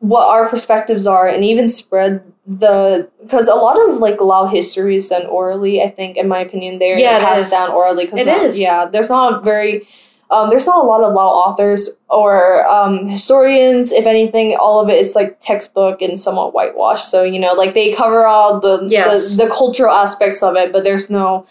what 0.00 0.28
our 0.28 0.48
perspectives 0.48 1.06
are 1.06 1.26
and 1.28 1.44
even 1.44 1.70
spread 1.70 2.22
the 2.46 3.08
because 3.22 3.48
a 3.48 3.54
lot 3.54 3.76
of 3.88 3.96
like 4.00 4.20
Lao 4.20 4.46
history 4.46 4.96
is 4.96 5.08
done 5.08 5.24
orally. 5.26 5.82
I 5.82 5.88
think, 5.88 6.18
in 6.18 6.28
my 6.28 6.40
opinion, 6.40 6.78
they're 6.78 6.98
Yeah, 6.98 7.18
passed 7.20 7.50
down 7.52 7.70
orally. 7.70 8.06
Cause 8.06 8.20
It 8.20 8.26
not- 8.26 8.42
is. 8.42 8.60
Yeah, 8.60 8.84
there's 8.84 9.08
not 9.08 9.38
a 9.38 9.40
very 9.40 9.88
um, 10.34 10.50
there's 10.50 10.66
not 10.66 10.82
a 10.84 10.86
lot 10.86 11.02
of 11.02 11.12
Lao 11.14 11.28
authors 11.28 11.90
or 12.08 12.66
um, 12.66 13.06
historians. 13.06 13.92
If 13.92 14.06
anything, 14.06 14.56
all 14.60 14.80
of 14.80 14.88
it 14.88 14.98
is 15.00 15.14
like 15.14 15.38
textbook 15.40 16.02
and 16.02 16.18
somewhat 16.18 16.52
whitewashed. 16.54 17.10
So 17.10 17.22
you 17.22 17.38
know, 17.38 17.52
like 17.52 17.74
they 17.74 17.92
cover 17.92 18.26
all 18.26 18.60
the 18.60 18.86
Yes. 18.90 19.36
the, 19.36 19.44
the 19.44 19.50
cultural 19.50 19.92
aspects 19.92 20.42
of 20.42 20.56
it, 20.56 20.72
but 20.72 20.84
there's 20.84 21.08
no 21.10 21.46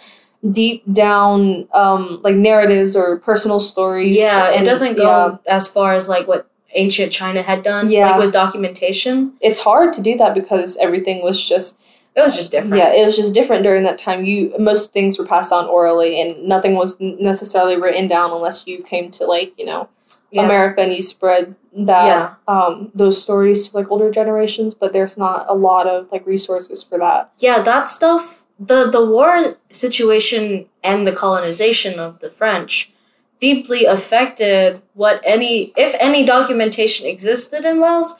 deep 0.52 0.84
down 0.92 1.68
um, 1.74 2.20
like 2.24 2.36
narratives 2.36 2.96
or 2.96 3.20
personal 3.20 3.60
stories. 3.62 4.18
Yeah, 4.20 4.50
it 4.52 4.66
doesn't 4.66 4.98
go 4.98 5.40
yeah. 5.46 5.54
as 5.58 5.68
far 5.68 5.94
as 5.94 6.10
like 6.10 6.28
what 6.28 6.50
ancient 6.76 7.12
China 7.12 7.42
had 7.42 7.64
done, 7.64 7.90
Yeah. 7.90 8.10
like 8.10 8.20
with 8.20 8.34
documentation. 8.34 9.34
It's 9.42 9.60
hard 9.60 9.94
to 9.94 10.02
do 10.02 10.18
that 10.18 10.34
because 10.34 10.76
everything 10.78 11.24
was 11.24 11.44
just 11.48 11.80
It 12.16 12.22
was 12.22 12.36
just 12.36 12.52
different. 12.52 12.78
Yeah, 12.78 12.94
it 12.94 13.06
was 13.06 13.16
just 13.16 13.34
different 13.34 13.64
during 13.64 13.84
that 13.84 13.98
time. 13.98 14.24
You 14.24 14.54
most 14.60 14.94
things 14.94 15.18
were 15.18 15.26
passed 15.26 15.52
on 15.52 15.66
orally, 15.66 16.22
and 16.22 16.48
nothing 16.48 16.76
was 16.76 16.98
necessarily 17.00 17.76
written 17.76 18.08
down 18.08 18.32
unless 18.32 18.68
you 18.68 18.84
came 18.84 19.10
to 19.12 19.26
like 19.26 19.54
you 19.58 19.66
know 19.66 19.90
Yes. 20.32 20.46
America 20.46 20.82
and 20.82 20.92
you 20.92 21.02
spread 21.02 21.56
that 21.78 22.06
Yeah. 22.08 22.34
um 22.48 22.92
those 22.96 23.22
stories 23.22 23.70
to 23.70 23.78
like 23.78 23.90
older 23.92 24.10
generations. 24.12 24.74
But 24.74 24.92
there's 24.94 25.18
not 25.18 25.46
a 25.48 25.54
lot 25.56 25.86
of 25.88 26.12
like 26.12 26.26
resources 26.26 26.82
for 26.84 26.98
that. 27.00 27.32
Yeah, 27.40 27.62
that 27.62 27.90
stuff. 27.90 28.46
The 28.60 28.90
the 28.90 29.04
war 29.06 29.58
situation 29.70 30.68
and 30.84 31.06
the 31.08 31.12
colonization 31.12 32.00
of 32.00 32.20
the 32.20 32.30
French 32.30 32.92
deeply 33.40 33.86
affected 33.86 34.82
what 34.94 35.20
any 35.24 35.74
if 35.76 35.96
any 36.00 36.24
documentation 36.24 37.06
existed 37.08 37.66
in 37.66 37.80
Laos. 37.80 38.16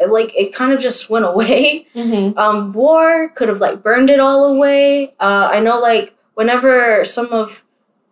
It, 0.00 0.10
Like 0.10 0.34
it 0.36 0.54
kind 0.54 0.72
of 0.72 0.80
just 0.80 1.10
went 1.10 1.24
away. 1.24 1.86
Mm-hmm. 1.94 2.38
um, 2.38 2.72
war 2.72 3.28
could 3.30 3.48
have 3.48 3.60
like 3.60 3.82
burned 3.82 4.10
it 4.10 4.20
all 4.20 4.44
away. 4.54 5.14
Uh, 5.20 5.48
I 5.52 5.60
know 5.60 5.78
like 5.80 6.14
whenever 6.34 7.04
some 7.04 7.32
of 7.32 7.64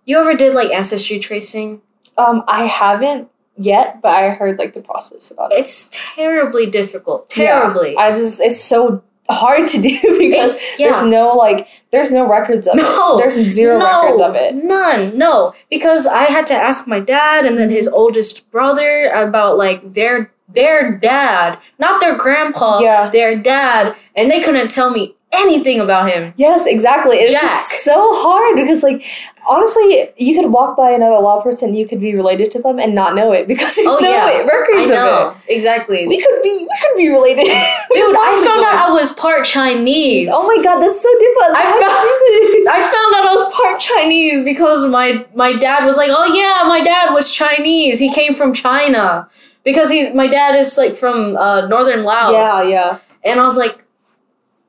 you 0.05 0.19
ever 0.19 0.35
did 0.35 0.55
like 0.55 0.71
ancestry 0.71 1.19
tracing, 1.19 1.81
Um, 2.19 2.43
I 2.49 2.65
haven't 2.67 3.29
yet, 3.59 4.01
but 4.03 4.11
I 4.13 4.31
heard 4.31 4.59
like 4.59 4.73
the 4.73 4.81
process 4.83 5.31
about 5.31 5.53
it. 5.53 5.59
it's 5.61 5.89
terribly 5.93 6.67
difficult. 6.67 7.33
Yeah, 7.37 7.61
Terribly. 7.61 7.97
I 7.97 8.11
just 8.15 8.41
it's 8.41 8.61
so 8.61 9.03
hard 9.29 9.67
to 9.69 9.81
do 9.89 9.99
because 10.19 10.55
It- 10.55 10.61
yeah. 10.79 10.93
there's 10.93 11.03
no 11.05 11.35
like 11.37 11.67
there's 11.93 12.11
no 12.13 12.27
records 12.29 12.67
of 12.69 12.77
No, 12.77 13.17
it. 13.17 13.19
There's 13.21 13.35
zero 13.55 13.79
no, 13.79 14.03
records 14.03 14.21
of 14.21 14.35
it. 14.35 14.55
None. 14.55 15.17
No, 15.19 15.53
because 15.71 16.07
I 16.07 16.25
had 16.25 16.47
to 16.49 16.55
ask 16.55 16.87
my 16.87 17.01
dad 17.01 17.45
and 17.47 17.57
then 17.59 17.71
his 17.71 17.89
oldest 17.89 18.51
brother 18.51 19.11
about 19.15 19.57
like 19.59 19.95
their 19.95 20.33
their 20.57 20.91
dad, 20.99 21.59
not 21.79 22.01
their 22.01 22.17
grandpa, 22.17 22.81
Yeah. 22.81 23.09
their 23.11 23.37
dad, 23.37 23.95
and 24.17 24.29
they 24.31 24.41
couldn't 24.41 24.69
tell 24.73 24.91
me 24.91 25.15
anything 25.33 25.81
about 25.81 26.11
him. 26.11 26.33
Yes, 26.37 26.65
exactly. 26.67 27.19
It's 27.19 27.31
Jack. 27.33 27.43
just 27.43 27.85
so 27.85 28.11
hard 28.15 28.57
because, 28.57 28.83
like, 28.83 29.03
honestly, 29.47 30.09
you 30.17 30.41
could 30.41 30.51
walk 30.51 30.77
by 30.77 30.91
another 30.93 31.19
Lao 31.19 31.41
person, 31.41 31.75
you 31.75 31.87
could 31.87 32.01
be 32.01 32.15
related 32.15 32.51
to 32.53 32.59
them 32.63 32.79
and 32.79 32.95
not 32.95 33.15
know 33.15 33.33
it 33.33 33.47
because 33.47 33.75
there's 33.77 33.91
Oh, 33.91 33.99
no 34.01 34.09
yeah. 34.09 34.25
I 34.25 34.45
records 34.45 34.85
of 34.85 34.97
know 34.97 35.35
exactly. 35.49 36.07
We 36.07 36.23
could 36.23 36.43
be, 36.43 36.67
we 36.71 36.77
could 36.81 36.97
be 36.97 37.09
related. 37.11 37.45
Dude, 37.93 38.17
I 38.17 38.43
found 38.47 38.65
out 38.65 38.89
I 38.89 38.91
was 38.93 39.13
part 39.15 39.45
Chinese. 39.45 40.29
Oh 40.33 40.47
my 40.57 40.63
god, 40.63 40.81
that's 40.81 41.01
so 41.03 41.11
different. 41.19 41.57
I 41.57 41.63
How 41.63 41.81
found- 41.83 42.03
do 42.03 42.09
you 42.09 42.41
do 42.41 42.53
this? 42.53 42.67
I 42.77 42.81
found 42.81 43.15
out 43.17 43.27
I 43.27 43.35
was 43.35 43.55
part 43.55 43.81
Chinese 43.81 44.43
because 44.45 44.87
my 44.87 45.25
my 45.35 45.53
dad 45.55 45.85
was 45.85 45.97
like, 45.99 46.11
"Oh 46.13 46.25
yeah, 46.33 46.67
my 46.67 46.83
dad 46.83 47.13
was 47.13 47.31
Chinese. 47.31 47.99
He 47.99 48.11
came 48.13 48.33
from 48.33 48.55
China." 48.55 49.29
Because 49.67 49.91
he's 49.91 50.15
my 50.15 50.29
dad 50.29 50.55
is 50.55 50.79
like 50.79 50.95
from 50.95 51.37
uh, 51.37 51.67
northern 51.67 52.05
Laos. 52.05 52.33
Yeah, 52.33 52.63
yeah. 52.63 52.99
And 53.25 53.41
I 53.41 53.45
was 53.45 53.57
like, 53.59 53.85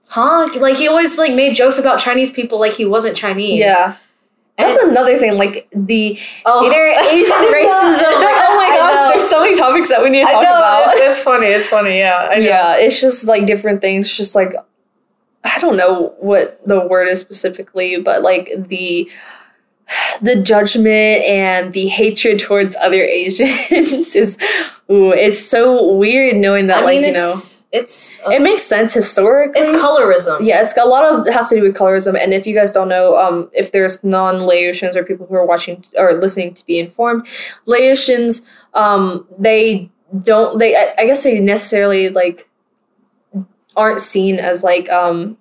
"Huh?" 0.10 0.49
Like 0.60 0.75
he 0.75 0.88
always 0.89 1.17
like 1.19 1.33
made 1.33 1.55
jokes 1.55 1.77
about 1.77 1.99
Chinese 1.99 2.31
people 2.31 2.60
like 2.60 2.73
he 2.73 2.86
wasn't 2.86 3.15
Chinese. 3.15 3.60
Yeah. 3.60 3.95
And- 4.60 4.67
That's 4.71 4.81
another 4.83 5.19
thing, 5.19 5.38
like 5.38 5.67
the 5.71 6.17
Oh. 6.43 6.65
inner 6.65 6.88
Asian 7.13 7.31
racism. 7.53 8.12
Like, 8.25 8.38
oh 8.41 8.53
my 8.57 8.67
gosh, 8.75 9.10
there's 9.12 9.29
so 9.29 9.39
many 9.41 9.55
topics 9.55 9.88
that 9.89 10.01
we 10.01 10.10
need 10.10 10.25
to 10.25 10.31
talk 10.31 10.41
about. 10.43 10.93
It's, 11.07 11.23
funny. 11.23 11.45
It's 11.47 11.69
funny. 11.69 11.99
Yeah. 11.99 12.27
I 12.31 12.36
know. 12.38 12.43
yeah 12.45 12.75
it's 12.77 12.99
just 12.99 13.27
like 13.27 13.45
different 13.45 13.81
things 13.81 14.12
just 14.12 14.33
like 14.36 14.53
i 15.43 15.60
don't 15.60 15.77
know 15.77 16.15
what 16.19 16.60
the 16.65 16.79
word 16.88 17.07
is 17.07 17.19
specifically 17.21 18.01
but 18.01 18.23
like 18.23 18.49
the 18.67 19.07
the 20.21 20.41
judgment 20.41 21.23
and 21.23 21.73
the 21.73 21.88
hatred 21.88 22.39
towards 22.39 22.76
other 22.76 23.04
asians 23.04 24.15
is 24.15 24.38
ooh, 24.91 25.12
it's 25.12 25.43
so 25.43 25.93
weird 25.93 26.38
knowing 26.38 26.67
that 26.67 26.80
I 26.80 26.86
like 26.86 27.02
mean, 27.02 27.13
you 27.13 27.19
know 27.19 27.36
it's 27.71 28.21
uh, 28.26 28.30
it 28.30 28.41
makes 28.41 28.63
sense 28.63 28.93
historically 28.93 29.62
it's 29.62 29.69
colorism. 29.69 30.39
yeah, 30.41 30.62
it's 30.62 30.73
got 30.73 30.86
a 30.86 30.89
lot 30.89 31.04
of 31.04 31.28
it 31.28 31.34
has 31.34 31.50
to 31.50 31.56
do 31.56 31.62
with 31.62 31.76
colorism. 31.76 32.21
And 32.21 32.34
if 32.34 32.47
you 32.47 32.56
guys 32.56 32.71
don't 32.71 32.88
know, 32.88 33.15
um, 33.17 33.50
if 33.54 33.71
there's 33.73 34.04
non-Laotians 34.04 34.95
or 34.95 35.04
people 35.04 35.28
who 35.28 35.36
are 35.36 35.45
watching 35.45 35.84
or 35.97 36.13
listening 36.13 36.54
to 36.54 36.65
be 36.65 36.80
informed, 36.80 37.26
Laotians, 37.67 38.41
um, 38.73 39.28
they 39.38 39.89
don't 40.23 40.60
they 40.60 40.76
I, 40.76 40.93
I 41.00 41.06
guess 41.06 41.23
they 41.23 41.39
necessarily 41.39 42.10
like 42.10 42.50
aren't 43.76 44.00
seen 44.00 44.39
as 44.39 44.63
like 44.63 44.89
um 44.89 45.38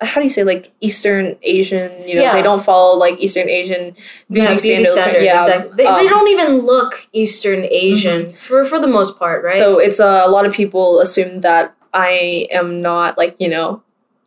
how 0.00 0.20
do 0.20 0.24
you 0.24 0.30
say 0.30 0.44
like 0.44 0.70
Eastern 0.80 1.36
Asian? 1.42 1.90
You 2.06 2.14
know, 2.16 2.22
Yeah. 2.22 2.34
they 2.34 2.42
don't 2.42 2.62
follow 2.62 2.96
like 2.98 3.18
Eastern 3.18 3.48
Asian 3.48 3.94
beauty, 4.30 4.52
Yeah, 4.52 4.56
standards. 4.56 4.92
standard. 4.92 5.22
yeah, 5.24 5.42
exactly. 5.44 5.70
They, 5.76 5.82
they 5.84 5.88
um, 5.88 6.06
don't 6.06 6.28
even 6.28 6.58
look 6.60 7.08
Eastern 7.12 7.64
Asian 7.70 8.30
for 8.30 8.64
for 8.64 8.78
the 8.80 8.86
most 8.86 9.18
part, 9.18 9.42
right? 9.44 9.54
So 9.54 9.78
it's 9.78 9.98
uh, 10.00 10.22
a 10.24 10.30
lot 10.30 10.46
of 10.46 10.52
people 10.52 11.00
assume 11.00 11.40
that 11.40 11.74
I 11.92 12.46
am 12.52 12.80
not 12.82 13.18
like 13.18 13.34
you 13.40 13.48
know 13.48 13.82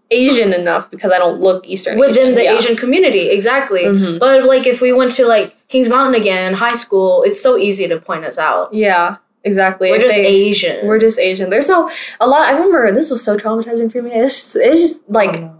Asian 0.10 0.51
enough 0.51 0.91
because 0.91 1.12
I 1.12 1.17
don't 1.17 1.39
look 1.39 1.65
Eastern 1.65 1.93
Asian 1.93 1.99
within 2.01 2.23
Asian. 2.23 2.36
the 2.36 2.43
yeah. 2.43 2.53
Asian 2.57 2.75
community, 2.75 3.29
exactly. 3.29 3.84
Mhm. 3.86 4.19
But 4.19 4.43
like 4.43 4.67
if 4.67 4.81
we 4.81 4.91
went 4.91 5.13
to 5.13 5.25
like 5.25 5.55
Kings 5.69 5.88
Mountain 5.88 6.19
again 6.19 6.53
high 6.55 6.73
school, 6.73 7.23
it's 7.23 7.41
so 7.41 7.57
easy 7.57 7.88
to 7.88 7.97
point 7.97 8.25
us 8.25 8.38
out. 8.38 8.73
Yeah, 8.73 9.17
exactly. 9.45 9.89
We're 9.89 9.95
If 9.97 10.01
just 10.01 10.15
they- 10.15 10.25
Asian. 10.25 10.86
We're 10.86 10.99
just 10.99 11.17
Asian. 11.17 11.49
There's 11.49 11.69
no 11.69 11.89
a 12.19 12.27
lot. 12.27 12.43
I 12.43 12.51
remember 12.51 12.91
this 12.91 13.10
was 13.10 13.23
so 13.23 13.38
traumatizing 13.38 13.89
for 13.89 14.01
me. 14.01 14.12
It's 14.12 14.36
just, 14.36 14.55
it's 14.57 14.81
just 14.81 15.10
like 15.10 15.34
Oh, 15.38 15.55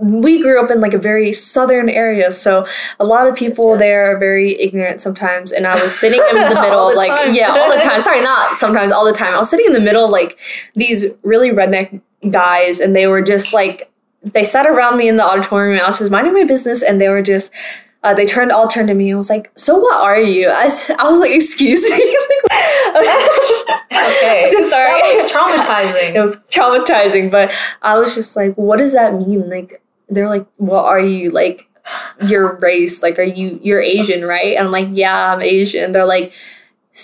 we 0.00 0.42
grew 0.42 0.62
up 0.62 0.70
in 0.70 0.80
like 0.80 0.94
a 0.94 0.98
very 0.98 1.32
southern 1.32 1.88
area, 1.88 2.32
so 2.32 2.66
a 2.98 3.04
lot 3.04 3.28
of 3.28 3.36
people 3.36 3.70
yes. 3.70 3.78
there 3.80 4.14
are 4.14 4.18
very 4.18 4.60
ignorant 4.60 5.00
sometimes. 5.00 5.52
And 5.52 5.66
I 5.66 5.80
was 5.80 5.94
sitting 5.98 6.22
in 6.30 6.36
the 6.36 6.60
middle, 6.60 6.90
the 6.90 6.96
like 6.96 7.10
time. 7.10 7.34
yeah, 7.34 7.50
all 7.50 7.74
the 7.74 7.80
time. 7.82 8.00
Sorry, 8.00 8.22
not 8.22 8.56
sometimes, 8.56 8.92
all 8.92 9.04
the 9.04 9.12
time. 9.12 9.34
I 9.34 9.38
was 9.38 9.50
sitting 9.50 9.66
in 9.66 9.72
the 9.72 9.80
middle, 9.80 10.10
like 10.10 10.38
these 10.74 11.06
really 11.22 11.50
redneck 11.50 12.00
guys, 12.30 12.80
and 12.80 12.94
they 12.94 13.06
were 13.06 13.22
just 13.22 13.52
like 13.52 13.90
they 14.22 14.44
sat 14.44 14.66
around 14.66 14.98
me 14.98 15.08
in 15.08 15.16
the 15.16 15.24
auditorium 15.24 15.74
and 15.74 15.82
I 15.82 15.88
was 15.88 15.98
just 15.98 16.10
minding 16.10 16.34
my 16.34 16.44
business 16.44 16.82
and 16.82 17.00
they 17.00 17.08
were 17.08 17.22
just 17.22 17.52
uh, 18.02 18.14
they 18.14 18.24
turned 18.24 18.50
all 18.50 18.66
turned 18.66 18.88
to 18.88 18.94
me 18.94 19.10
and 19.10 19.18
was 19.18 19.28
like, 19.28 19.50
"So 19.56 19.78
what 19.78 20.00
are 20.00 20.18
you?" 20.18 20.48
I, 20.48 20.70
I 20.98 21.10
was 21.10 21.20
like, 21.20 21.32
"Excuse 21.32 21.88
me." 21.88 22.16
Okay. 23.92 24.50
sorry. 24.68 25.00
That 25.00 25.22
was 25.22 25.32
traumatizing. 25.32 26.14
it 26.14 26.20
was 26.20 26.36
traumatizing, 26.48 27.30
but 27.30 27.52
I 27.82 27.98
was 27.98 28.14
just 28.14 28.36
like, 28.36 28.54
"What 28.54 28.78
does 28.78 28.94
that 28.94 29.14
mean?" 29.14 29.48
Like, 29.50 29.79
they're 30.10 30.28
like, 30.28 30.46
"What 30.56 30.84
are 30.84 31.00
you 31.00 31.30
like?" 31.30 31.66
Your 32.26 32.58
race, 32.58 33.02
like, 33.02 33.18
are 33.18 33.22
you 33.22 33.58
you're 33.62 33.80
Asian, 33.80 34.24
right? 34.24 34.56
And 34.56 34.66
I'm 34.66 34.72
like, 34.72 34.88
"Yeah, 34.92 35.32
I'm 35.32 35.40
Asian." 35.40 35.92
They're 35.92 36.06
like, 36.06 36.32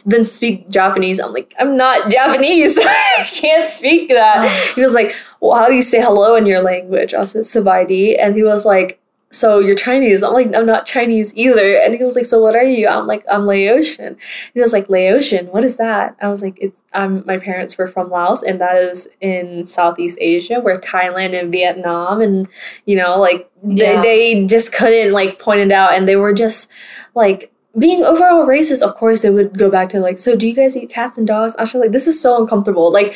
"Then 0.05 0.25
speak 0.25 0.69
Japanese." 0.69 1.19
I'm 1.19 1.33
like, 1.33 1.55
"I'm 1.59 1.77
not 1.77 2.11
Japanese. 2.11 2.79
I 2.83 3.27
can't 3.33 3.67
speak 3.67 4.11
that." 4.11 4.47
Oh. 4.49 4.73
he 4.75 4.83
was 4.83 4.95
like, 4.95 5.17
"Well, 5.41 5.59
how 5.59 5.69
do 5.69 5.75
you 5.75 5.83
say 5.83 6.01
hello 6.01 6.37
in 6.37 6.47
your 6.47 6.63
language?" 6.63 7.15
I 7.15 7.25
said, 7.25 7.43
"Sabaidi," 7.43 8.17
and 8.21 8.35
he 8.35 8.43
was 8.43 8.65
like 8.65 9.01
so 9.37 9.59
you're 9.59 9.75
Chinese. 9.77 10.23
I'm 10.23 10.33
like, 10.33 10.55
I'm 10.55 10.65
not 10.65 10.87
Chinese 10.87 11.35
either. 11.37 11.79
And 11.83 11.95
he 11.95 12.03
was 12.03 12.17
like, 12.17 12.25
so 12.25 12.41
what 12.41 12.57
are 12.57 12.65
you? 12.65 12.89
I'm 12.89 13.07
like, 13.07 13.23
I'm 13.31 13.45
Laotian. 13.47 14.17
He 14.55 14.61
was 14.61 14.73
like, 14.73 14.89
Laotian, 14.89 15.47
what 15.49 15.63
is 15.63 15.77
that? 15.77 16.17
I 16.23 16.29
was 16.29 16.43
like, 16.43 16.57
it's 16.59 16.81
I'm, 16.95 17.23
my 17.27 17.37
parents 17.37 17.77
were 17.77 17.87
from 17.87 18.09
Laos 18.09 18.43
and 18.43 18.59
that 18.63 18.77
is 18.79 19.09
in 19.21 19.67
Southeast 19.67 20.19
Asia 20.23 20.59
where 20.61 20.79
Thailand 20.79 21.39
and 21.39 21.53
Vietnam 21.53 22.23
and 22.23 22.49
you 22.87 22.97
know, 22.97 23.19
like 23.19 23.51
Yeah. 23.63 24.01
they, 24.01 24.35
they 24.35 24.47
just 24.47 24.73
couldn't 24.73 25.13
like 25.13 25.39
point 25.39 25.61
it 25.61 25.71
out 25.73 25.93
and 25.93 26.09
they 26.09 26.17
were 26.17 26.33
just 26.33 26.71
like 27.15 27.53
being 27.79 28.05
overall 28.05 28.47
racist, 28.47 28.83
of 28.83 28.95
course, 28.95 29.23
they 29.23 29.31
would 29.31 29.59
go 29.59 29.71
back 29.71 29.91
to 29.91 30.01
like, 30.01 30.19
so 30.19 30.35
do 30.35 30.47
you 30.47 30.55
guys 30.55 30.77
eat 30.77 30.89
cats 30.89 31.19
and 31.19 31.27
dogs? 31.27 31.55
I 31.57 31.63
was 31.63 31.75
like, 31.75 31.93
this 31.93 32.07
is 32.07 32.21
so 32.21 32.41
uncomfortable. 32.41 32.91
Like, 32.91 33.15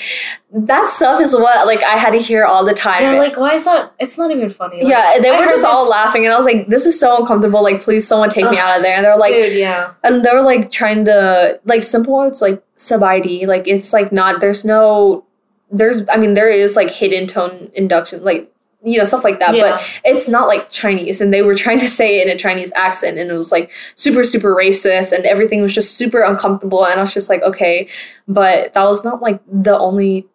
that 0.53 0.89
stuff 0.89 1.21
is 1.21 1.33
what 1.33 1.67
like 1.67 1.83
I 1.83 1.97
had 1.97 2.11
to 2.11 2.19
hear 2.19 2.45
all 2.45 2.65
the 2.65 2.75
time. 2.75 3.03
Yeah, 3.03 3.19
like 3.19 3.37
why 3.37 3.55
is 3.55 3.65
that? 3.65 3.95
It's 3.99 4.19
not 4.19 4.31
even 4.31 4.49
funny. 4.49 4.83
Like, 4.83 4.91
Yeah, 4.91 5.19
they 5.21 5.31
I 5.31 5.39
were 5.39 5.47
just 5.47 5.65
all 5.65 5.89
laughing, 5.89 6.25
and 6.25 6.35
I 6.35 6.37
was 6.37 6.45
like, 6.45 6.67
"This 6.69 6.87
is 6.87 6.99
so 6.99 7.19
uncomfortable. 7.21 7.63
Like, 7.63 7.81
please, 7.81 8.07
someone 8.07 8.31
take 8.31 8.51
me 8.51 8.59
out 8.59 8.77
of 8.77 8.83
there." 8.83 8.95
And 8.95 9.05
they're 9.05 9.17
like, 9.17 9.33
dude, 9.33 9.57
yeah. 9.57 9.93
and 10.03 10.25
they 10.25 10.31
were 10.35 10.43
like 10.43 10.71
trying 10.71 11.05
to 11.05 11.61
like 11.65 11.83
simple 11.83 12.15
words 12.15 12.43
like 12.43 12.63
sabaidi. 12.77 13.47
Like, 13.47 13.69
it's 13.69 13.93
like 13.93 14.13
not. 14.13 14.41
There's 14.41 14.65
no. 14.65 15.25
There's. 15.71 16.03
I 16.09 16.17
mean, 16.17 16.35
there 16.35 16.51
is 16.51 16.75
like 16.77 16.91
hidden 16.91 17.29
tone 17.29 17.71
induction, 17.75 18.25
like 18.25 18.53
you 18.83 18.99
know 18.99 19.05
stuff 19.05 19.25
like 19.25 19.39
that. 19.39 19.55
Yeah. 19.55 19.73
But 19.73 20.01
it's 20.05 20.29
not 20.29 20.49
like 20.49 20.71
Chinese, 20.71 21.21
and 21.21 21.33
they 21.33 21.43
were 21.43 21.55
trying 21.55 21.79
to 21.81 21.89
say 21.89 22.21
it 22.21 22.29
in 22.29 22.35
a 22.35 22.39
Chinese 22.39 22.73
accent, 22.75 23.19
and 23.19 23.31
it 23.31 23.35
was 23.35 23.53
like 23.53 23.71
super 23.95 24.25
super 24.25 24.55
racist, 24.55 25.13
and 25.13 25.25
everything 25.27 25.63
was 25.63 25.75
just 25.75 25.97
super 25.97 26.23
uncomfortable. 26.23 26.85
And 26.87 26.99
I 26.99 27.03
was 27.03 27.15
just 27.15 27.29
like, 27.29 27.43
okay, 27.43 27.89
but 28.27 28.73
that 28.75 28.85
was 28.85 29.05
not 29.05 29.21
like 29.21 29.41
the 29.51 29.79
only 29.79 30.27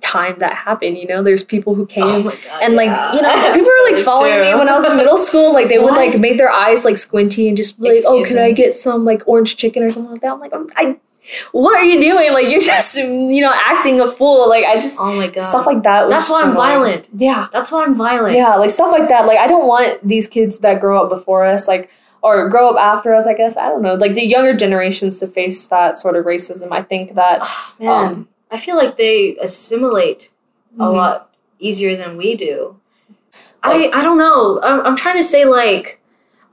time 0.00 0.38
that 0.38 0.52
happened. 0.52 0.98
You 0.98 1.06
know, 1.06 1.22
there's 1.22 1.42
people 1.42 1.74
who 1.74 1.86
came 1.86 2.04
Oh 2.04 2.22
god. 2.22 2.62
and 2.62 2.76
like 2.76 2.88
yeah. 2.88 3.14
you 3.14 3.22
know 3.22 3.30
I 3.30 3.50
people 3.52 3.66
were 3.68 3.94
like 3.94 4.04
following 4.04 4.40
me 4.40 4.54
when 4.54 4.68
i 4.68 4.72
was 4.72 4.84
in 4.84 4.96
middle 4.96 5.16
school 5.16 5.52
like 5.52 5.68
they 5.68 5.78
would 5.78 5.94
like 5.94 6.18
make 6.20 6.38
their 6.38 6.50
eyes 6.50 6.84
like 6.84 6.98
squinty 6.98 7.48
and 7.48 7.56
just 7.56 7.80
like 7.80 8.00
oh 8.06 8.20
Excuse 8.20 8.28
can 8.28 8.38
i 8.38 8.52
get 8.52 8.74
some 8.74 9.04
like 9.04 9.22
orange 9.26 9.56
chicken 9.56 9.82
or 9.82 9.90
something 9.90 10.12
like 10.12 10.20
that 10.20 10.32
i'm 10.32 10.40
like 10.40 10.54
I'm, 10.54 10.68
i 10.76 10.98
what 11.52 11.76
are 11.76 11.84
you 11.84 12.00
doing 12.00 12.32
like 12.32 12.48
you're 12.50 12.60
just 12.74 12.96
you 12.96 13.40
know 13.40 13.52
acting 13.54 14.00
a 14.00 14.06
fool 14.06 14.48
like 14.48 14.64
i 14.64 14.74
just 14.74 14.98
Oh 15.00 15.12
my 15.16 15.26
god. 15.28 15.42
stuff 15.44 15.66
like 15.66 15.82
that 15.82 16.08
That's 16.08 16.30
why 16.30 16.40
so 16.42 16.46
I'm 16.48 16.54
violent. 16.54 17.08
yeah 17.16 17.48
That's 17.52 17.70
why 17.72 17.84
I'm 17.84 17.94
violent. 17.94 18.36
yeah 18.36 18.54
like 18.56 18.70
stuff 18.70 18.92
like 18.92 19.08
that 19.08 19.26
like 19.26 19.38
i 19.38 19.46
don't 19.46 19.66
want 19.66 20.06
these 20.06 20.26
kids 20.28 20.60
that 20.60 20.80
grow 20.80 21.02
up 21.02 21.08
before 21.10 21.44
us 21.44 21.66
like 21.68 21.90
or 22.22 22.48
grow 22.48 22.70
up 22.70 22.76
after 22.80 23.14
us 23.14 23.26
i 23.26 23.34
guess 23.34 23.56
i 23.56 23.68
don't 23.68 23.82
know 23.82 23.94
like 23.94 24.14
the 24.14 24.24
younger 24.26 24.54
generations 24.56 25.20
to 25.20 25.26
face 25.26 25.68
that 25.68 25.96
sort 25.96 26.16
of 26.16 26.24
racism 26.24 26.68
i 26.72 26.82
think 26.82 27.14
that 27.14 27.40
Man, 27.80 28.06
um 28.14 28.28
I 28.50 28.58
feel 28.58 28.76
like 28.76 28.96
they 28.96 29.36
assimilate 29.38 30.32
a 30.78 30.84
mhm. 30.84 30.94
lot 30.94 31.34
easier 31.58 31.96
than 31.96 32.16
we 32.16 32.36
do. 32.36 32.78
I 33.62 33.90
I 33.92 34.02
don't 34.02 34.18
know. 34.18 34.60
I'm 34.62 34.80
I'm 34.86 34.96
trying 34.96 35.16
to 35.16 35.24
say 35.24 35.44
like 35.44 36.00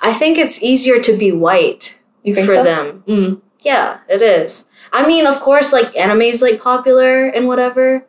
I 0.01 0.11
think 0.11 0.39
it's 0.39 0.63
easier 0.63 0.99
to 1.01 1.15
be 1.15 1.31
white 1.31 2.01
you 2.23 2.33
think 2.33 2.47
for 2.47 2.55
so 2.55 2.63
them. 2.63 3.03
mm. 3.07 3.41
Yeah, 3.63 3.99
it 4.09 4.21
is. 4.21 4.67
I 4.91 5.07
mean, 5.07 5.25
of 5.25 5.39
course, 5.39 5.71
like 5.73 5.95
anime's 5.95 6.41
like 6.41 6.61
popular 6.61 7.27
and 7.27 7.47
whatever, 7.47 8.05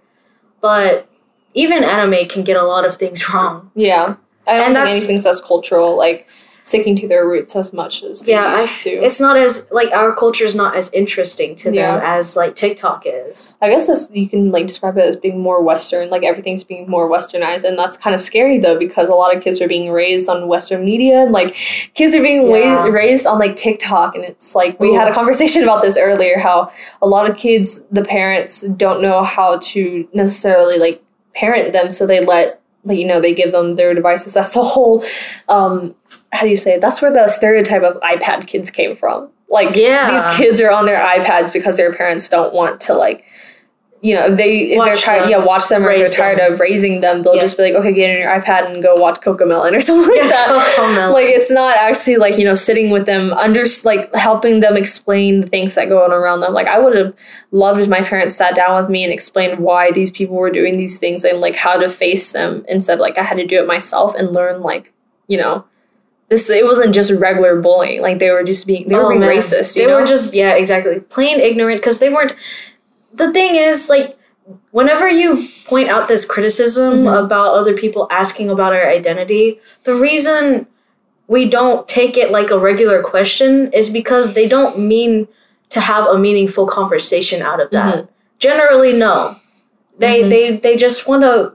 but 0.60 1.08
even 1.54 1.84
anime 1.84 2.26
can 2.28 2.42
get 2.42 2.56
a 2.56 2.62
lot 2.64 2.84
of 2.84 2.94
things 2.96 3.28
wrong. 3.32 3.70
yeah 3.76 4.16
i 4.46 4.52
don't 4.52 4.56
And 4.56 4.64
think 4.64 4.74
that's- 4.74 4.90
anything's 4.96 5.26
as 5.26 5.40
cultural 5.40 5.96
like 5.96 6.26
sticking 6.64 6.96
to 6.96 7.06
their 7.06 7.28
roots 7.28 7.54
as 7.54 7.72
much 7.74 8.02
as 8.02 8.22
they 8.22 8.32
Yeah, 8.32 8.56
used 8.58 8.80
to 8.84 8.90
it's 8.90 9.20
not 9.20 9.36
as 9.36 9.68
like 9.70 9.92
our 9.92 10.14
culture 10.16 10.46
is 10.46 10.54
not 10.54 10.74
as 10.74 10.90
interesting 10.92 11.54
to 11.56 11.64
them 11.66 11.74
Yeah. 11.74 12.00
as 12.02 12.36
like 12.38 12.56
TikTok 12.56 13.04
is. 13.06 13.58
I 13.60 13.68
guess 13.68 13.86
this, 13.86 14.10
you 14.14 14.26
can 14.28 14.50
like 14.50 14.66
describe 14.66 14.96
it 14.96 15.04
as 15.04 15.16
being 15.16 15.38
more 15.40 15.62
Western, 15.62 16.08
like 16.08 16.24
everything's 16.24 16.64
being 16.64 16.88
more 16.88 17.06
Westernized, 17.08 17.64
and 17.68 17.78
that's 17.78 17.98
kind 17.98 18.14
of 18.14 18.20
scary 18.22 18.58
though 18.58 18.78
because 18.78 19.10
a 19.10 19.14
lot 19.14 19.36
of 19.36 19.42
kids 19.42 19.60
are 19.60 19.68
being 19.68 19.92
raised 19.92 20.26
on 20.30 20.48
Western 20.48 20.84
media, 20.86 21.16
and 21.22 21.32
like 21.32 21.54
kids 21.94 22.14
are 22.14 22.22
being 22.22 22.42
Yeah. 22.50 22.84
wa- 22.84 22.90
raised 22.90 23.26
on 23.26 23.38
like 23.38 23.56
TikTok, 23.56 24.14
and 24.16 24.24
it's 24.24 24.54
like 24.54 24.80
we 24.80 24.88
Ooh. 24.88 24.94
had 24.98 25.06
a 25.06 25.12
conversation 25.12 25.62
about 25.64 25.82
this 25.82 25.98
earlier, 25.98 26.38
how 26.38 26.70
a 27.02 27.06
lot 27.06 27.28
of 27.28 27.36
kids, 27.36 27.84
the 27.90 28.02
parents 28.04 28.62
don't 28.68 29.02
know 29.02 29.22
how 29.22 29.58
to 29.58 30.08
necessarily 30.14 30.78
like 30.78 31.02
parent 31.34 31.74
them, 31.74 31.90
so 31.90 32.06
they 32.06 32.20
let 32.22 32.60
like 32.86 32.98
you 32.98 33.06
know 33.06 33.20
they 33.20 33.34
give 33.34 33.52
them 33.52 33.76
their 33.76 33.92
devices. 33.94 34.32
That's 34.34 34.54
the 34.54 34.62
whole, 34.62 35.02
um, 35.48 35.94
how 36.34 36.42
do 36.42 36.48
you 36.48 36.56
say? 36.56 36.74
It? 36.74 36.80
That's 36.80 37.00
where 37.00 37.12
the 37.12 37.28
stereotype 37.28 37.82
of 37.82 38.00
iPad 38.02 38.46
kids 38.46 38.70
came 38.70 38.94
from. 38.94 39.30
Like 39.48 39.74
Yeah. 39.76 40.10
these 40.10 40.36
kids 40.36 40.60
are 40.60 40.70
on 40.70 40.84
their 40.86 41.00
iPads 41.02 41.52
because 41.52 41.76
their 41.76 41.92
parents 41.92 42.28
don't 42.28 42.52
want 42.52 42.80
to 42.82 42.94
like 42.94 43.24
you 44.02 44.14
know 44.14 44.26
if 44.26 44.36
they 44.36 44.58
if 44.72 44.84
they're 44.84 44.94
tired 44.96 45.22
them, 45.22 45.30
yeah 45.30 45.38
watch 45.38 45.66
them 45.68 45.82
or 45.82 45.96
they're 45.96 46.06
tired 46.10 46.38
them. 46.38 46.52
of 46.52 46.60
raising 46.60 47.00
them 47.00 47.22
they'll 47.22 47.40
just 47.40 47.56
be 47.56 47.62
like 47.62 47.74
okay 47.74 47.90
get 47.92 48.10
on 48.10 48.20
your 48.20 48.38
iPad 48.38 48.70
and 48.70 48.82
go 48.82 48.94
watch 48.96 49.18
Cocomelon 49.20 49.72
or 49.74 49.80
something 49.88 50.14
like 50.14 50.28
that 50.28 50.74
Cocomelon. 50.76 51.12
like 51.14 51.28
it's 51.28 51.50
not 51.50 51.74
actually 51.78 52.16
like 52.16 52.36
you 52.36 52.44
know 52.44 52.54
sitting 52.54 52.90
with 52.90 53.06
them 53.06 53.32
under 53.34 53.64
like 53.84 54.12
helping 54.14 54.60
them 54.60 54.76
explain 54.76 55.40
the 55.40 55.46
things 55.46 55.74
that 55.76 55.88
go 55.88 56.04
on 56.04 56.12
around 56.12 56.40
them 56.40 56.52
like 56.52 56.66
I 56.66 56.78
would 56.78 56.94
have 56.94 57.14
loved 57.50 57.80
if 57.80 57.88
my 57.88 58.02
parents 58.02 58.34
sat 58.36 58.54
down 58.54 58.76
with 58.78 58.90
me 58.90 59.04
and 59.04 59.12
explained 59.12 59.58
why 59.58 59.90
these 59.92 60.10
people 60.10 60.36
were 60.36 60.50
doing 60.50 60.76
these 60.76 60.98
things 60.98 61.24
and 61.24 61.40
like 61.40 61.56
how 61.56 61.78
to 61.78 61.88
face 61.88 62.32
them 62.32 62.62
instead 62.68 62.98
like 62.98 63.16
I 63.16 63.22
had 63.22 63.36
to 63.38 63.46
do 63.46 63.58
it 63.58 63.66
myself 63.66 64.14
and 64.16 64.32
learn 64.32 64.60
like 64.60 64.92
you 65.28 65.38
know 65.38 65.64
this 66.28 66.48
it 66.50 66.64
wasn't 66.64 66.94
just 66.94 67.10
regular 67.12 67.60
bullying 67.60 68.00
like 68.02 68.18
they 68.18 68.30
were 68.30 68.42
just 68.44 68.66
being 68.66 68.88
they 68.88 68.94
were 68.96 69.04
Oh, 69.06 69.08
being 69.10 69.20
man. 69.20 69.30
racist 69.30 69.76
you 69.76 69.84
they 69.84 69.90
know? 69.92 70.00
were 70.00 70.06
just 70.06 70.34
yeah, 70.34 70.54
exactly. 70.54 71.00
Plain 71.00 71.40
ignorant 71.40 71.80
because 71.80 71.98
they 71.98 72.08
weren't 72.08 72.32
the 73.12 73.32
thing 73.32 73.54
is 73.56 73.88
like 73.88 74.18
whenever 74.72 75.08
you 75.08 75.46
point 75.66 75.88
out 75.88 76.08
this 76.08 76.24
criticism 76.24 77.04
Mhm. 77.04 77.24
about 77.24 77.54
other 77.54 77.74
people 77.74 78.06
asking 78.10 78.50
about 78.50 78.72
our 78.72 78.86
identity, 78.88 79.60
the 79.84 79.94
reason 79.94 80.66
we 81.28 81.48
don't 81.48 81.86
take 81.88 82.16
it 82.18 82.30
like 82.30 82.50
a 82.50 82.58
regular 82.58 83.02
question 83.02 83.70
is 83.72 83.88
because 83.90 84.34
they 84.34 84.46
don't 84.48 84.78
mean 84.78 85.26
to 85.70 85.80
have 85.80 86.06
a 86.06 86.18
meaningful 86.18 86.66
conversation 86.66 87.40
out 87.42 87.60
of 87.60 87.70
that. 87.70 87.94
Mm-hmm. 87.94 88.06
Generally 88.38 88.92
no. 88.94 89.36
They 89.98 90.22
Mhm. 90.24 90.30
they 90.30 90.56
they 90.56 90.76
just 90.76 91.06
want 91.06 91.22
to 91.22 91.52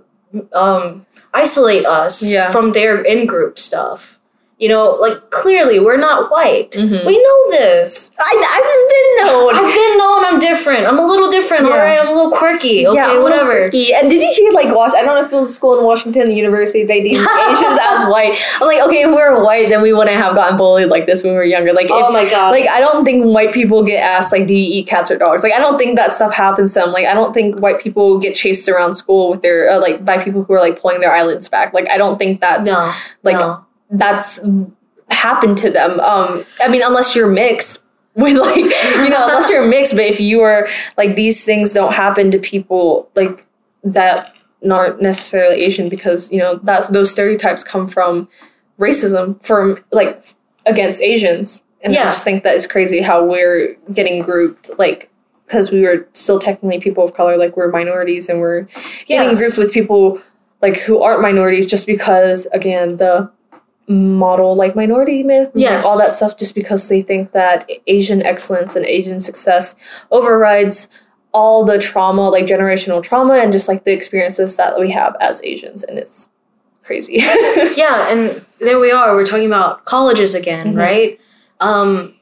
um 0.53 1.05
isolate 1.33 1.85
us 1.85 2.23
Yeah. 2.23 2.51
from 2.51 2.71
their 2.71 3.01
in-group 3.03 3.59
stuff. 3.59 4.18
You 4.59 4.67
know, 4.67 4.91
like 4.99 5.29
clearly 5.29 5.79
we're 5.79 5.95
not 5.95 6.29
white. 6.29 6.71
Mhm. 6.71 7.05
We 7.05 7.17
know 7.17 7.51
this. 7.51 8.13
I, 8.19 8.31
I've 8.55 8.89
been 8.93 9.25
known. 9.25 9.55
I've 9.55 9.73
been 9.73 9.97
known 9.97 10.25
I'm 10.25 10.37
different. 10.39 10.85
I'm 10.85 10.99
a 10.99 11.05
little 11.05 11.29
different, 11.31 11.63
Yeah. 11.63 11.71
alright? 11.71 11.97
I'm 11.97 12.09
a 12.09 12.11
little 12.13 12.31
quirky. 12.31 12.85
Okay, 12.85 12.97
Yeah, 12.97 13.19
whatever. 13.19 13.51
quirky. 13.71 13.93
And 13.93 14.09
did 14.11 14.21
you 14.21 14.33
hear 14.33 14.51
like 14.51 14.75
Wash? 14.75 14.91
I 14.93 15.01
don't 15.01 15.15
know 15.15 15.23
if 15.25 15.31
it 15.31 15.35
was 15.35 15.49
a 15.49 15.53
school 15.53 15.79
in 15.79 15.85
Washington 15.85 16.25
the 16.27 16.33
University. 16.35 16.83
They 16.83 17.01
deemed 17.01 17.25
Asians 17.25 17.79
as 17.91 18.05
white. 18.09 18.37
I'm 18.59 18.67
like, 18.67 18.81
okay, 18.89 19.03
if 19.03 19.11
we're 19.15 19.41
white, 19.41 19.69
then 19.69 19.81
we 19.81 19.93
wouldn't 19.93 20.17
have 20.17 20.35
gotten 20.35 20.57
bullied 20.57 20.89
like 20.89 21.05
this 21.05 21.23
when 21.23 21.31
we 21.31 21.37
were 21.37 21.45
younger. 21.45 21.71
Like, 21.71 21.87
Oh 21.89 22.07
if, 22.07 22.11
my 22.13 22.29
god. 22.29 22.51
like 22.51 22.67
I 22.67 22.81
don't 22.81 23.05
think 23.05 23.23
white 23.27 23.53
people 23.53 23.81
get 23.83 24.03
asked 24.03 24.33
like, 24.33 24.45
do 24.45 24.53
you 24.53 24.79
eat 24.79 24.87
cats 24.87 25.09
or 25.09 25.17
dogs? 25.17 25.41
Like, 25.41 25.53
I 25.53 25.59
don't 25.59 25.77
think 25.77 25.95
that 25.95 26.11
stuff 26.11 26.33
happens 26.33 26.73
to 26.73 26.81
them. 26.81 26.91
Like, 26.91 27.05
I 27.05 27.13
don't 27.13 27.33
think 27.33 27.59
white 27.59 27.79
people 27.79 28.19
get 28.19 28.35
chased 28.35 28.67
around 28.67 28.95
school 28.95 29.31
with 29.31 29.41
their 29.41 29.69
uh, 29.71 29.79
like 29.79 30.03
by 30.03 30.17
people 30.17 30.43
who 30.43 30.51
are 30.51 30.59
like 30.59 30.81
pulling 30.81 30.99
their 30.99 31.13
eyelids 31.13 31.47
back. 31.47 31.73
Like, 31.73 31.89
I 31.89 31.97
don't 31.97 32.17
think 32.17 32.41
that's 32.41 32.67
no. 32.67 32.91
like 33.23 33.37
no. 33.37 33.63
That's 33.89 34.39
happened 35.11 35.57
to 35.59 35.69
them. 35.69 35.99
Um, 35.99 36.45
I 36.61 36.67
mean, 36.67 36.81
unless 36.83 37.15
you're 37.15 37.29
mixed 37.29 37.83
with 38.15 38.37
like 38.37 38.57
you 38.57 39.09
know, 39.09 39.27
unless 39.27 39.49
you're 39.49 39.67
mixed. 39.67 39.93
But 39.93 40.05
if 40.05 40.19
you 40.19 40.41
are 40.41 40.67
like 40.97 41.15
these 41.15 41.45
things 41.45 41.73
don't 41.73 41.93
happen 41.93 42.31
to 42.31 42.39
people 42.39 43.09
like 43.15 43.45
that 43.83 44.35
aren't 44.69 45.01
necessarily 45.01 45.61
Asian 45.63 45.87
because 45.89 46.31
you 46.31 46.39
know 46.39 46.59
that's 46.63 46.89
those 46.89 47.11
stereotypes 47.11 47.63
come 47.63 47.87
from 47.87 48.27
racism 48.79 49.41
from 49.43 49.83
like 49.91 50.23
against 50.65 51.01
Asians. 51.01 51.65
And 51.81 51.93
I 51.93 52.03
just 52.03 52.25
think 52.25 52.43
that 52.43 52.55
is 52.55 52.67
crazy 52.67 53.01
how 53.01 53.23
we're 53.23 53.75
getting 53.93 54.21
grouped 54.21 54.69
like 54.77 55.09
because 55.45 55.71
we 55.71 55.81
were 55.81 56.07
still 56.13 56.39
technically 56.39 56.79
people 56.79 57.03
of 57.03 57.13
color, 57.13 57.37
like 57.37 57.55
we're 57.57 57.71
minorities 57.71 58.29
and 58.29 58.39
we're 58.39 58.67
getting 59.05 59.35
grouped 59.35 59.57
with 59.57 59.73
people 59.73 60.21
like 60.61 60.77
who 60.77 61.01
aren't 61.01 61.21
minorities 61.21 61.65
just 61.65 61.87
because 61.87 62.45
again 62.47 62.97
the 62.97 63.31
model 63.89 64.55
like 64.55 64.75
minority 64.75 65.23
myth 65.23 65.49
and, 65.53 65.61
Yes. 65.61 65.83
like 65.83 65.85
all 65.91 65.97
that 65.97 66.11
stuff 66.11 66.37
just 66.37 66.53
because 66.53 66.87
they 66.89 67.01
think 67.01 67.31
that 67.31 67.67
asian 67.87 68.21
excellence 68.21 68.75
and 68.75 68.85
asian 68.85 69.19
success 69.19 69.75
overrides 70.11 70.87
all 71.33 71.65
the 71.65 71.79
trauma 71.79 72.29
like 72.29 72.45
generational 72.45 73.01
trauma 73.01 73.33
and 73.35 73.51
just 73.51 73.67
like 73.67 73.83
the 73.85 73.91
experiences 73.91 74.57
that 74.57 74.79
we 74.79 74.91
have 74.91 75.15
as 75.19 75.43
asians 75.43 75.83
and 75.83 75.97
it's 75.97 76.29
crazy. 76.83 77.17
yeah, 77.77 78.11
and 78.11 78.43
there 78.59 78.79
we 78.79 78.89
are. 78.91 79.13
We're 79.13 79.23
talking 79.25 79.45
about 79.45 79.85
colleges 79.85 80.33
again, 80.33 80.73
Mhm. 80.73 80.77
right? 80.77 81.19
Um, 81.59 82.15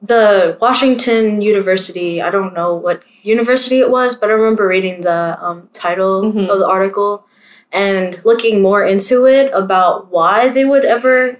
the 0.00 0.56
Washington 0.60 1.42
University. 1.42 2.22
I 2.22 2.30
don't 2.30 2.54
know 2.54 2.72
what 2.74 3.02
university 3.22 3.80
it 3.80 3.90
was, 3.90 4.14
but 4.14 4.30
I 4.30 4.34
remember 4.34 4.66
reading 4.68 5.00
the 5.00 5.36
um, 5.42 5.68
title 5.72 6.22
Mhm. 6.32 6.48
of 6.48 6.60
the 6.60 6.66
article 6.68 7.24
and 7.72 8.22
looking 8.24 8.60
more 8.62 8.84
into 8.84 9.26
it 9.26 9.50
about 9.54 10.10
why 10.10 10.48
they 10.48 10.64
would 10.64 10.84
ever 10.84 11.38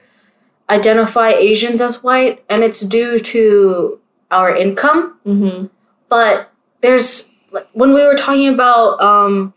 identify 0.69 1.31
Asians 1.31 1.81
as 1.81 2.03
white, 2.03 2.45
and 2.49 2.63
it's 2.63 2.81
due 2.83 3.19
to 3.19 3.99
our 4.31 4.55
income. 4.55 5.19
mm-hmm. 5.27 5.67
But 6.09 6.51
there's 6.81 7.33
when 7.73 7.93
we 7.95 8.05
were 8.05 8.15
talking 8.15 8.49
about 8.49 9.01
um, 9.03 9.55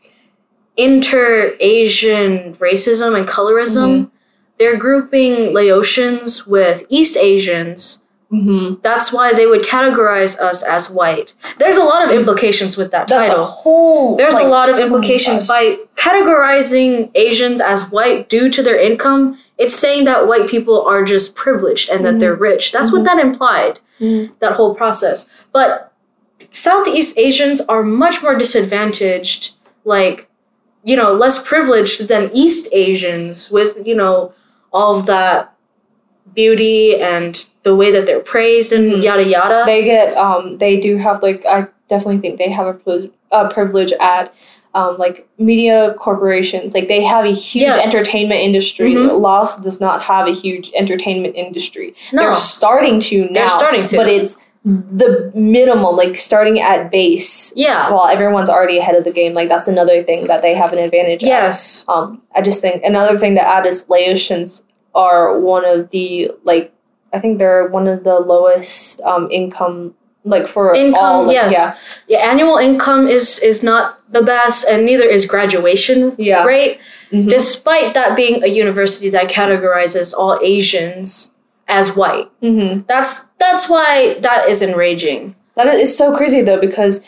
inter 0.77 1.55
Asian 1.59 2.55
racism 2.55 3.15
and 3.17 3.27
colorism, 3.27 3.89
Mhm. 4.05 4.11
they're 4.57 4.77
grouping 4.77 5.53
Laotians 5.53 6.47
with 6.47 6.85
East 6.89 7.17
Asians. 7.17 8.02
Mm-hmm. 8.33 8.81
That's 8.81 9.13
why 9.13 9.31
they 9.33 9.45
would 9.45 9.61
categorize 9.63 10.39
us 10.39 10.63
as 10.63 10.89
white. 10.89 11.33
There's 11.59 11.77
a 11.77 11.83
lot 11.83 12.03
of 12.03 12.09
implications 12.11 12.77
with 12.77 12.89
that 12.91 13.07
That's 13.07 13.25
a 13.25 13.29
title. 13.29 13.45
whole. 13.45 14.17
There's 14.17 14.33
like, 14.33 14.45
a 14.45 14.47
lot 14.47 14.69
of 14.69 14.77
oh 14.77 14.81
implications 14.85 15.41
gosh. 15.41 15.47
by 15.47 15.77
categorizing 15.95 17.11
Asians 17.15 17.61
as 17.61 17.91
white 17.91 18.29
due 18.29 18.49
to 18.49 18.63
their 18.63 18.79
income. 18.79 19.39
It's 19.57 19.75
saying 19.75 20.05
that 20.05 20.27
white 20.27 20.49
people 20.49 20.81
are 20.83 21.03
just 21.03 21.35
privileged 21.35 21.89
and 21.89 22.03
that 22.05 22.15
Mhm. 22.15 22.19
they're 22.21 22.35
rich. 22.35 22.71
That's 22.71 22.91
what 22.91 23.03
that 23.03 23.19
implied 23.19 23.79
that 24.39 24.53
whole 24.57 24.75
process. 24.75 25.29
But 25.53 25.91
Southeast 26.49 27.17
Asians 27.17 27.61
are 27.61 27.83
much 27.83 28.21
more 28.21 28.35
disadvantaged, 28.35 29.53
like, 29.85 30.27
you 30.83 30.95
know, 30.97 31.13
less 31.13 31.41
privileged 31.41 32.09
than 32.09 32.29
East 32.33 32.67
Asians 32.73 33.49
with, 33.49 33.87
you 33.87 33.95
know, 33.95 34.33
all 34.73 34.95
of 34.95 35.05
that 35.05 35.52
beauty 36.33 36.95
and 36.97 37.45
the 37.63 37.75
way 37.75 37.91
that 37.91 38.05
they're 38.05 38.19
praised 38.19 38.71
and 38.73 38.91
Mhm. 38.91 39.03
yada 39.03 39.23
yada. 39.23 39.63
they 39.65 39.83
get 39.83 40.15
um 40.17 40.57
they 40.57 40.77
do 40.79 40.97
have 40.97 41.21
like 41.23 41.45
I 41.45 41.67
definitely 41.89 42.19
think 42.19 42.37
they 42.37 42.49
have 42.49 42.79
a, 42.87 43.09
a 43.31 43.49
privilege 43.49 43.91
at 43.99 44.33
um 44.73 44.97
like 44.97 45.27
media 45.37 45.93
corporations 45.99 46.73
like 46.73 46.87
they 46.87 47.03
have 47.03 47.25
a 47.25 47.31
huge 47.31 47.63
Yes. 47.63 47.85
entertainment 47.87 48.41
industry. 48.41 48.93
Mhm. 48.95 49.19
Laos 49.19 49.57
does 49.57 49.79
not 49.79 50.01
have 50.03 50.27
a 50.27 50.31
huge 50.33 50.71
entertainment 50.75 51.35
industry. 51.35 51.93
no. 52.11 52.23
They're 52.23 52.35
starting 52.35 52.99
to 53.01 53.25
now. 53.25 53.33
They're 53.33 53.49
starting 53.49 53.85
to. 53.85 53.97
but 53.97 54.07
it's 54.07 54.37
the 54.65 55.29
minimum 55.35 55.95
like 55.97 56.15
starting 56.15 56.61
at 56.61 56.89
base. 56.89 57.51
yeah. 57.55 57.91
While 57.91 58.07
everyone's 58.07 58.49
already 58.49 58.77
ahead 58.77 58.95
of 58.95 59.03
the 59.03 59.11
game, 59.11 59.33
like 59.33 59.49
that's 59.49 59.67
another 59.67 60.01
thing 60.03 60.23
that 60.27 60.41
they 60.41 60.53
have 60.55 60.71
an 60.71 60.79
advantage. 60.79 61.21
at. 61.23 61.27
Yes. 61.27 61.83
Um, 61.89 62.21
I 62.33 62.41
just 62.41 62.61
think 62.61 62.81
another 62.85 63.17
thing 63.17 63.35
to 63.35 63.45
add 63.45 63.65
is 63.65 63.85
Laotians 63.89 64.63
are 64.95 65.39
one 65.39 65.65
of 65.65 65.89
the 65.91 66.31
like 66.43 66.73
I 67.13 67.19
think 67.19 67.39
they're 67.39 67.67
one 67.67 67.87
of 67.87 68.03
the 68.03 68.19
lowest 68.19 69.01
um 69.01 69.29
income 69.31 69.95
like 70.25 70.47
for 70.47 70.73
Income, 70.73 71.03
all 71.03 71.23
like, 71.25 71.33
yes. 71.33 71.51
yeah 71.51 71.75
Yeah, 72.07 72.19
annual 72.31 72.57
income 72.57 73.07
is 73.07 73.39
is 73.39 73.61
not 73.63 73.99
the 74.11 74.21
best 74.21 74.65
and 74.69 74.85
neither 74.85 75.03
is 75.03 75.25
graduation 75.25 76.15
Yeah. 76.17 76.43
rate. 76.45 76.79
Mhm. 77.11 77.29
Despite 77.29 77.93
that 77.93 78.15
being 78.15 78.41
a 78.43 78.47
university 78.47 79.09
that 79.09 79.27
categorizes 79.29 80.13
all 80.17 80.39
Asians 80.41 81.35
as 81.67 81.95
white. 81.95 82.29
mm-hmm. 82.41 82.81
That's 82.87 83.29
that's 83.37 83.69
why 83.69 84.17
that 84.21 84.47
is 84.49 84.61
enraging. 84.61 85.35
That 85.55 85.67
is 85.67 85.95
so 85.95 86.15
crazy 86.15 86.41
though 86.41 86.59
because 86.59 87.05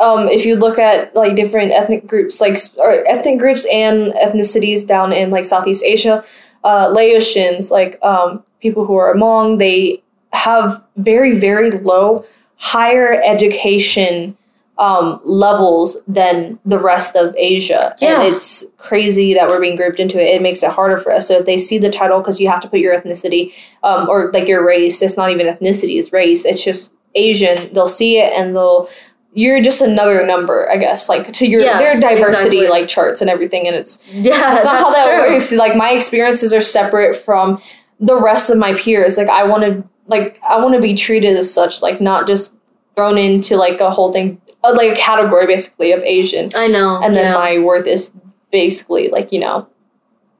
um, 0.00 0.28
if 0.28 0.46
you 0.46 0.56
look 0.56 0.78
at 0.78 1.14
like 1.14 1.34
different 1.36 1.72
ethnic 1.72 2.06
groups, 2.06 2.40
like 2.40 2.56
or 2.78 3.04
ethnic 3.08 3.38
groups 3.38 3.66
and 3.70 4.12
ethnicities 4.14 4.86
down 4.86 5.12
in 5.12 5.30
like 5.30 5.44
Southeast 5.44 5.84
Asia, 5.84 6.24
uh, 6.64 6.88
Laotians, 6.88 7.70
like 7.70 7.98
um, 8.02 8.44
people 8.60 8.84
who 8.84 8.96
are 8.96 9.14
Hmong, 9.14 9.58
they 9.58 10.02
have 10.32 10.84
very 10.96 11.38
very 11.38 11.70
low 11.70 12.24
higher 12.56 13.20
education 13.24 14.36
um, 14.78 15.20
levels 15.24 15.96
than 16.06 16.58
the 16.64 16.78
rest 16.78 17.16
of 17.16 17.34
Asia. 17.36 17.96
Yeah. 18.00 18.22
And 18.22 18.34
it's 18.34 18.64
crazy 18.76 19.34
that 19.34 19.48
we're 19.48 19.60
being 19.60 19.76
grouped 19.76 19.98
into 19.98 20.20
it. 20.20 20.34
It 20.34 20.42
makes 20.42 20.62
it 20.62 20.70
harder 20.70 20.98
for 20.98 21.12
us. 21.12 21.26
So 21.26 21.38
if 21.38 21.46
they 21.46 21.58
see 21.58 21.78
the 21.78 21.90
title, 21.90 22.20
because 22.20 22.40
you 22.40 22.48
have 22.48 22.60
to 22.60 22.68
put 22.68 22.78
your 22.78 22.98
ethnicity 22.98 23.52
um, 23.82 24.08
or 24.08 24.30
like 24.32 24.46
your 24.46 24.64
race, 24.64 25.02
it's 25.02 25.16
not 25.16 25.30
even 25.30 25.46
ethnicity, 25.46 25.96
it's 25.96 26.12
race. 26.12 26.44
It's 26.44 26.64
just 26.64 26.96
Asian. 27.14 27.72
They'll 27.72 27.88
see 27.88 28.18
it 28.18 28.32
and 28.32 28.54
they'll. 28.54 28.88
You're 29.34 29.62
just 29.62 29.82
another 29.82 30.26
number, 30.26 30.68
I 30.70 30.78
guess. 30.78 31.08
Like 31.08 31.32
to 31.34 31.46
your 31.46 31.60
Yes, 31.60 32.00
their 32.00 32.10
diversity, 32.16 32.58
exactly. 32.58 32.68
like 32.68 32.88
charts 32.88 33.20
and 33.20 33.28
everything, 33.30 33.66
and 33.66 33.76
it's 33.76 34.02
Yeah, 34.10 34.32
that's 34.40 34.64
not 34.64 34.76
how 34.78 34.90
that 34.90 35.20
true. 35.22 35.32
works. 35.34 35.52
Like 35.52 35.76
my 35.76 35.90
experiences 35.92 36.52
are 36.54 36.60
separate 36.62 37.14
from 37.14 37.60
the 38.00 38.16
rest 38.16 38.50
of 38.50 38.58
my 38.58 38.74
peers. 38.74 39.16
Like 39.18 39.28
I 39.28 39.44
want 39.44 39.64
to 39.64 39.84
like 40.06 40.40
I 40.42 40.58
want 40.58 40.74
to 40.74 40.80
be 40.80 40.94
treated 40.94 41.36
as 41.36 41.52
such, 41.52 41.82
like 41.82 42.00
not 42.00 42.26
just 42.26 42.56
thrown 42.96 43.18
into 43.18 43.56
like 43.56 43.80
a 43.80 43.90
whole 43.90 44.12
thing, 44.12 44.40
uh, 44.64 44.72
like 44.74 44.92
a 44.92 44.96
category 44.96 45.46
basically 45.46 45.92
of 45.92 46.02
Asian, 46.02 46.48
I 46.56 46.66
know. 46.66 47.00
and 47.02 47.14
then 47.14 47.26
yeah. 47.26 47.34
my 47.34 47.58
worth 47.58 47.86
is 47.86 48.16
basically 48.50 49.08
like 49.08 49.30
you 49.30 49.38
know 49.40 49.68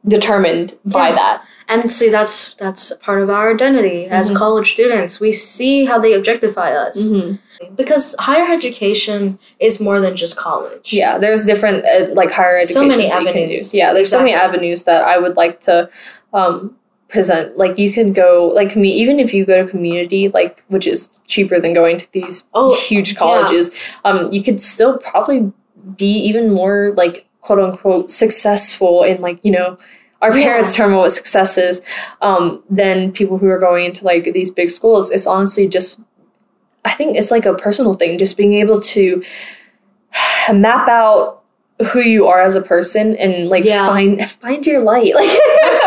determined 0.06 0.74
by 0.84 1.08
Yeah. 1.10 1.14
that. 1.14 1.44
And 1.68 1.92
see 1.92 2.08
that's 2.08 2.54
that's 2.54 2.92
part 2.96 3.20
of 3.22 3.28
our 3.30 3.52
identity 3.54 4.06
as 4.06 4.30
Mhm. 4.30 4.36
college 4.36 4.72
students. 4.72 5.20
We 5.20 5.32
see 5.32 5.84
how 5.84 5.98
they 5.98 6.12
objectify 6.14 6.70
us 6.72 7.12
because 7.76 8.14
higher 8.18 8.50
education 8.52 9.38
is 9.60 9.80
more 9.80 10.00
than 10.00 10.16
just 10.16 10.36
college. 10.36 10.92
Yeah, 10.92 11.18
there's 11.18 11.44
different 11.44 11.84
uh, 11.84 12.06
like 12.14 12.30
higher 12.32 12.56
education 12.56 12.82
So 12.82 12.88
many 12.88 13.08
that 13.08 13.20
you 13.20 13.26
can 13.26 13.34
do. 13.34 13.40
avenues. 13.40 13.74
Yeah, 13.74 13.92
there's 13.92 14.10
so 14.10 14.18
many 14.18 14.32
avenues 14.34 14.84
that 14.84 15.04
I 15.04 15.18
would 15.18 15.36
like 15.36 15.60
to 15.62 15.88
um, 16.32 16.74
present. 17.08 17.56
Like 17.56 17.78
you 17.78 17.90
could 17.92 18.14
go 18.14 18.50
like 18.54 18.76
me 18.76 18.90
even 18.92 19.18
if 19.18 19.32
you 19.34 19.44
go 19.44 19.62
to 19.64 19.70
community, 19.70 20.28
like 20.28 20.62
which 20.68 20.86
is 20.86 21.18
cheaper 21.26 21.58
than 21.60 21.72
going 21.74 21.98
to 21.98 22.12
these 22.12 22.44
Oh, 22.54 22.74
huge 22.74 23.12
yeah. 23.12 23.18
colleges. 23.18 23.70
Um, 24.04 24.30
you 24.32 24.42
could 24.42 24.60
still 24.60 24.98
probably 24.98 25.52
be 25.96 26.06
even 26.28 26.52
more 26.52 26.92
like 26.96 27.26
quote 27.40 27.58
unquote 27.60 28.10
successful 28.10 29.02
in 29.02 29.20
like 29.20 29.38
you 29.44 29.50
know 29.50 29.78
our 30.22 30.36
Yeah. 30.36 30.44
parents 30.46 30.74
term 30.74 30.92
of 30.92 30.98
what 30.98 31.12
success 31.12 31.56
is 31.58 31.82
um, 32.22 32.62
than 32.68 33.12
people 33.12 33.38
who 33.38 33.46
are 33.48 33.58
going 33.58 33.84
into 33.86 34.04
like 34.04 34.24
these 34.32 34.50
big 34.50 34.70
schools. 34.70 35.10
It's 35.10 35.26
honestly 35.26 35.68
just 35.68 36.00
I 36.84 36.90
think 36.90 37.16
it's 37.16 37.30
like 37.30 37.44
a 37.46 37.54
personal 37.54 37.94
thing, 37.94 38.18
just 38.18 38.36
being 38.36 38.54
able 38.54 38.80
to 38.80 39.22
map 40.52 40.88
out 40.88 41.42
who 41.92 42.00
you 42.00 42.26
are 42.26 42.40
as 42.40 42.56
a 42.56 42.62
person 42.62 43.14
and 43.16 43.48
like 43.48 43.64
Yeah. 43.64 43.86
find 43.86 44.28
find 44.30 44.66
your 44.66 44.80
light. 44.80 45.14
Like 45.14 45.38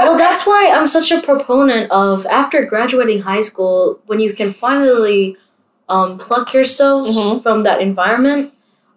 well, 0.08 0.18
that's 0.18 0.48
why 0.48 0.72
I'm 0.74 0.88
such 0.88 1.12
a 1.12 1.22
proponent 1.22 1.92
of 1.92 2.26
after 2.28 2.64
graduating 2.64 3.22
high 3.22 3.42
school, 3.42 4.00
when 4.08 4.20
you 4.20 4.34
can 4.34 4.52
finally 4.54 5.38
um, 5.90 6.18
pluck 6.18 6.54
yourselves 6.54 7.16
Mhm. 7.18 7.44
from 7.44 7.64
that 7.64 7.82
environment. 7.82 8.54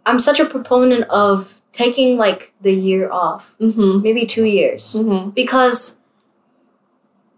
I'm 0.06 0.18
such 0.20 0.38
a 0.40 0.44
proponent 0.44 1.04
of 1.10 1.60
taking 1.74 2.16
like 2.16 2.52
the 2.62 2.72
year 2.72 3.10
off, 3.10 3.56
mm-hmm. 3.60 4.02
maybe 4.02 4.24
two 4.26 4.44
years, 4.46 4.94
Mm-hmm. 4.96 5.30
because 5.30 6.00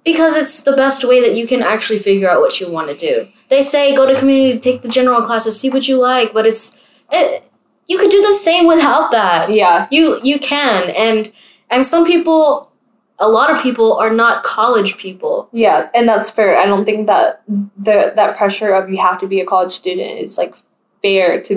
because 0.04 0.36
it's 0.36 0.62
the 0.62 0.72
best 0.76 1.02
way 1.04 1.20
that 1.20 1.34
you 1.36 1.46
can 1.48 1.62
actually 1.62 1.98
figure 1.98 2.28
out 2.28 2.40
what 2.40 2.60
you 2.60 2.70
want 2.70 2.88
to 2.90 2.96
do. 2.96 3.26
They 3.48 3.60
say 3.62 3.94
go 3.96 4.06
to 4.06 4.16
community, 4.18 4.58
take 4.60 4.82
the 4.82 4.88
general 4.88 5.22
classes, 5.22 5.58
see 5.60 5.70
what 5.70 5.88
you 5.88 6.00
like, 6.00 6.32
but 6.32 6.46
it's 6.46 6.80
it, 7.10 7.42
you 7.88 7.98
could 7.98 8.10
do 8.10 8.20
the 8.22 8.34
same 8.34 8.66
without 8.66 9.10
that 9.12 9.48
Yeah. 9.50 9.86
you 9.90 10.20
you 10.22 10.38
can 10.38 10.90
and 10.90 11.32
and 11.70 11.84
some 11.84 12.04
people 12.06 12.70
a 13.18 13.28
lot 13.28 13.50
of 13.50 13.62
people 13.62 13.94
are 13.94 14.10
not 14.10 14.44
college 14.44 14.98
people 14.98 15.48
Yeah, 15.52 15.88
and 15.94 16.06
that's 16.06 16.30
fair. 16.30 16.56
I 16.58 16.66
don't 16.66 16.84
think 16.84 17.06
that 17.06 17.42
the 17.46 18.12
that 18.14 18.36
pressure 18.36 18.74
of 18.74 18.90
you 18.90 18.98
have 18.98 19.18
to 19.20 19.26
be 19.26 19.40
a 19.40 19.46
college 19.46 19.72
student 19.72 20.20
is 20.20 20.36
like 20.38 20.54
fair 21.06 21.40
to 21.42 21.54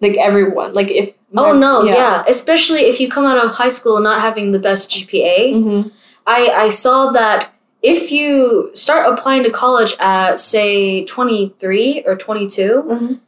like 0.00 0.16
everyone. 0.16 0.72
Like 0.74 0.90
if 0.90 1.14
oh 1.36 1.52
no 1.52 1.84
yeah. 1.84 2.24
especially 2.26 2.80
if 2.90 2.98
you 3.00 3.08
come 3.08 3.24
out 3.24 3.38
of 3.44 3.50
high 3.52 3.68
school 3.78 4.00
not 4.00 4.20
having 4.20 4.50
the 4.50 4.58
best 4.68 4.90
gpa 4.90 5.36
Mm-hmm. 5.54 5.88
i 6.26 6.40
i 6.66 6.68
saw 6.68 6.98
that 7.12 7.40
if 7.82 8.10
you 8.16 8.70
start 8.74 9.02
applying 9.12 9.44
to 9.44 9.50
college 9.50 9.92
at 10.00 10.38
say 10.40 11.04
23 11.04 12.02
or 12.08 12.16
22 12.16 12.82
Mhm. 12.88 13.20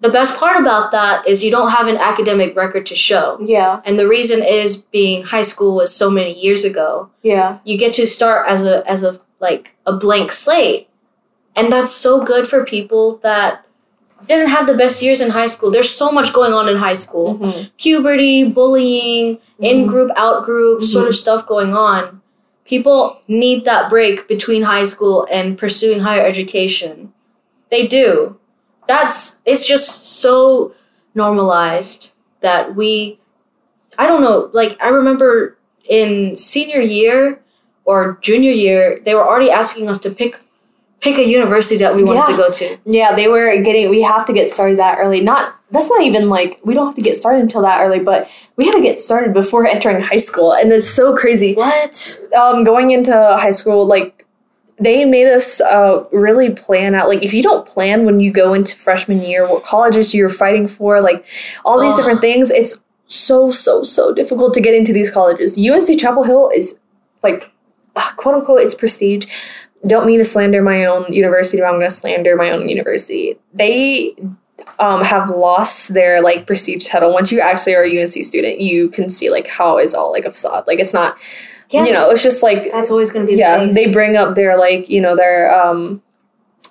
the 0.00 0.08
best 0.08 0.32
part 0.40 0.56
about 0.64 0.90
that 0.96 1.28
is 1.30 1.44
you 1.44 1.50
don't 1.56 1.70
have 1.78 1.86
an 1.92 1.98
academic 2.10 2.56
record 2.62 2.86
to 2.86 2.94
show 3.08 3.26
Yeah. 3.56 3.72
and 3.84 3.98
the 3.98 4.08
reason 4.16 4.38
is 4.42 4.78
being 4.98 5.18
high 5.34 5.46
school 5.52 5.72
was 5.80 5.94
so 6.02 6.08
many 6.18 6.32
years 6.46 6.64
ago 6.64 7.10
Yeah. 7.22 7.58
you 7.68 7.76
get 7.84 7.92
to 8.00 8.06
start 8.06 8.40
as 8.54 8.64
a 8.64 8.76
as 8.94 9.04
a 9.10 9.12
like 9.48 9.64
a 9.84 9.92
blank 9.92 10.32
slate 10.32 10.88
and 11.56 11.66
that's 11.72 11.92
so 12.06 12.12
good 12.24 12.44
for 12.50 12.64
people 12.76 13.04
that 13.28 13.66
didn't 14.26 14.48
have 14.48 14.66
the 14.66 14.76
best 14.76 15.02
years 15.02 15.20
in 15.20 15.30
high 15.30 15.46
school. 15.46 15.70
There's 15.70 15.90
so 15.90 16.10
much 16.12 16.32
going 16.32 16.52
on 16.52 16.68
in 16.68 16.76
high 16.76 16.94
school. 16.94 17.38
Mm-hmm. 17.38 17.68
puberty 17.76 18.48
bullying 18.48 19.38
in 19.58 19.86
group 19.86 20.10
out 20.16 20.44
group 20.44 20.84
sort 20.84 21.08
of 21.08 21.16
stuff 21.16 21.46
going 21.46 21.74
on. 21.74 22.20
People 22.64 23.20
need 23.26 23.64
that 23.64 23.90
break 23.90 24.28
between 24.28 24.62
high 24.62 24.84
school 24.84 25.26
and 25.30 25.58
pursuing 25.58 26.00
higher 26.00 26.22
education. 26.22 27.12
They 27.70 27.86
do. 27.86 28.38
That's 28.86 29.40
it's 29.44 29.66
just 29.66 30.20
so 30.20 30.74
normalized 31.14 32.12
that 32.40 32.76
we 32.76 33.18
i 33.98 34.06
don't 34.06 34.22
know 34.22 34.48
like 34.52 34.80
i 34.80 34.86
remember 34.86 35.58
in 35.88 36.36
senior 36.36 36.80
year 36.80 37.40
or 37.90 38.18
junior 38.22 38.52
year, 38.52 39.00
they 39.04 39.14
were 39.14 39.26
already 39.26 39.50
asking 39.50 39.88
us 39.88 39.98
to 39.98 40.10
pick 40.10 40.40
pick 41.00 41.16
a 41.18 41.24
university 41.26 41.76
that 41.78 41.94
we 41.96 42.02
wanted 42.02 42.20
Yeah. 42.28 42.36
to 42.36 42.42
go 42.42 42.50
to. 42.50 42.76
Yeah, 42.84 43.14
they 43.14 43.28
were 43.28 43.56
getting. 43.62 43.88
We 43.90 44.02
have 44.02 44.26
to 44.26 44.32
get 44.32 44.50
started 44.50 44.78
that 44.78 44.98
early. 44.98 45.20
Not 45.20 45.54
that's 45.70 45.88
not 45.88 46.02
even 46.02 46.28
like 46.28 46.60
we 46.64 46.74
don't 46.74 46.86
have 46.86 46.94
to 46.96 47.02
get 47.02 47.16
started 47.16 47.40
until 47.42 47.62
that 47.62 47.80
early, 47.80 48.00
but 48.00 48.28
we 48.56 48.66
had 48.66 48.74
to 48.74 48.82
get 48.82 49.00
started 49.00 49.32
before 49.32 49.66
entering 49.74 50.00
high 50.00 50.16
school, 50.16 50.52
and 50.52 50.70
it's 50.72 50.88
so 50.88 51.16
crazy. 51.16 51.54
What? 51.54 52.20
Um, 52.36 52.64
going 52.64 52.90
into 52.90 53.12
high 53.12 53.50
school, 53.52 53.86
like 53.86 54.26
they 54.78 55.04
made 55.04 55.26
us 55.28 55.60
uh 55.60 56.04
really 56.12 56.50
plan 56.50 56.94
out. 56.94 57.08
Like 57.08 57.22
if 57.24 57.32
you 57.34 57.42
don't 57.42 57.66
plan 57.66 58.04
when 58.04 58.20
you 58.20 58.30
go 58.32 58.52
into 58.54 58.76
freshman 58.76 59.22
year, 59.22 59.48
what 59.48 59.62
colleges 59.64 60.14
you're 60.14 60.28
fighting 60.30 60.66
for, 60.66 61.00
like 61.00 61.24
all 61.64 61.80
these 61.80 61.94
Ugh. 61.94 61.98
different 62.00 62.20
things, 62.20 62.50
it's 62.50 62.82
so 63.06 63.50
so 63.50 63.82
so 63.82 64.14
difficult 64.14 64.54
to 64.54 64.60
get 64.60 64.74
into 64.74 64.92
these 64.92 65.10
colleges. 65.10 65.58
UNC 65.58 65.98
Chapel 65.98 66.24
Hill 66.24 66.50
is 66.54 66.78
like 67.22 67.50
uh, 67.96 68.10
quote 68.16 68.34
unquote 68.36 68.60
it's 68.62 68.74
prestige 68.74 69.26
don't 69.86 70.06
mean 70.06 70.18
to 70.18 70.24
slander 70.24 70.62
my 70.62 70.84
own 70.84 71.10
university 71.12 71.58
but 71.60 71.66
i'm 71.66 71.74
going 71.74 71.88
to 71.88 71.94
slander 71.94 72.36
my 72.36 72.50
own 72.50 72.68
university. 72.68 73.36
They 73.54 74.14
um, 74.78 75.02
have 75.04 75.30
lost 75.30 75.94
their 75.94 76.22
like 76.22 76.46
prestige 76.46 76.86
title. 76.86 77.12
Once 77.12 77.32
you 77.32 77.40
actually 77.40 77.74
are 77.74 77.84
a 77.84 78.02
unc 78.02 78.12
student 78.12 78.60
you 78.60 78.88
can 78.90 79.08
see 79.08 79.30
like 79.30 79.46
how 79.46 79.78
it's 79.78 79.94
all 79.94 80.12
like 80.12 80.24
a 80.24 80.30
facade. 80.30 80.64
Like 80.66 80.80
it's 80.80 80.92
not 80.94 81.16
Yeah, 81.70 81.84
you 81.86 81.92
know 81.92 82.10
it's 82.10 82.22
just 82.22 82.42
like 82.42 82.70
that's 82.70 82.90
always 82.90 83.10
going 83.10 83.26
to 83.26 83.32
be 83.32 83.38
yeah 83.38 83.58
the 83.58 83.66
case. 83.66 83.74
they 83.74 83.92
bring 83.92 84.16
up 84.16 84.34
their 84.34 84.58
like 84.58 84.88
you 84.88 85.00
know 85.00 85.16
their 85.16 85.54
um 85.54 86.02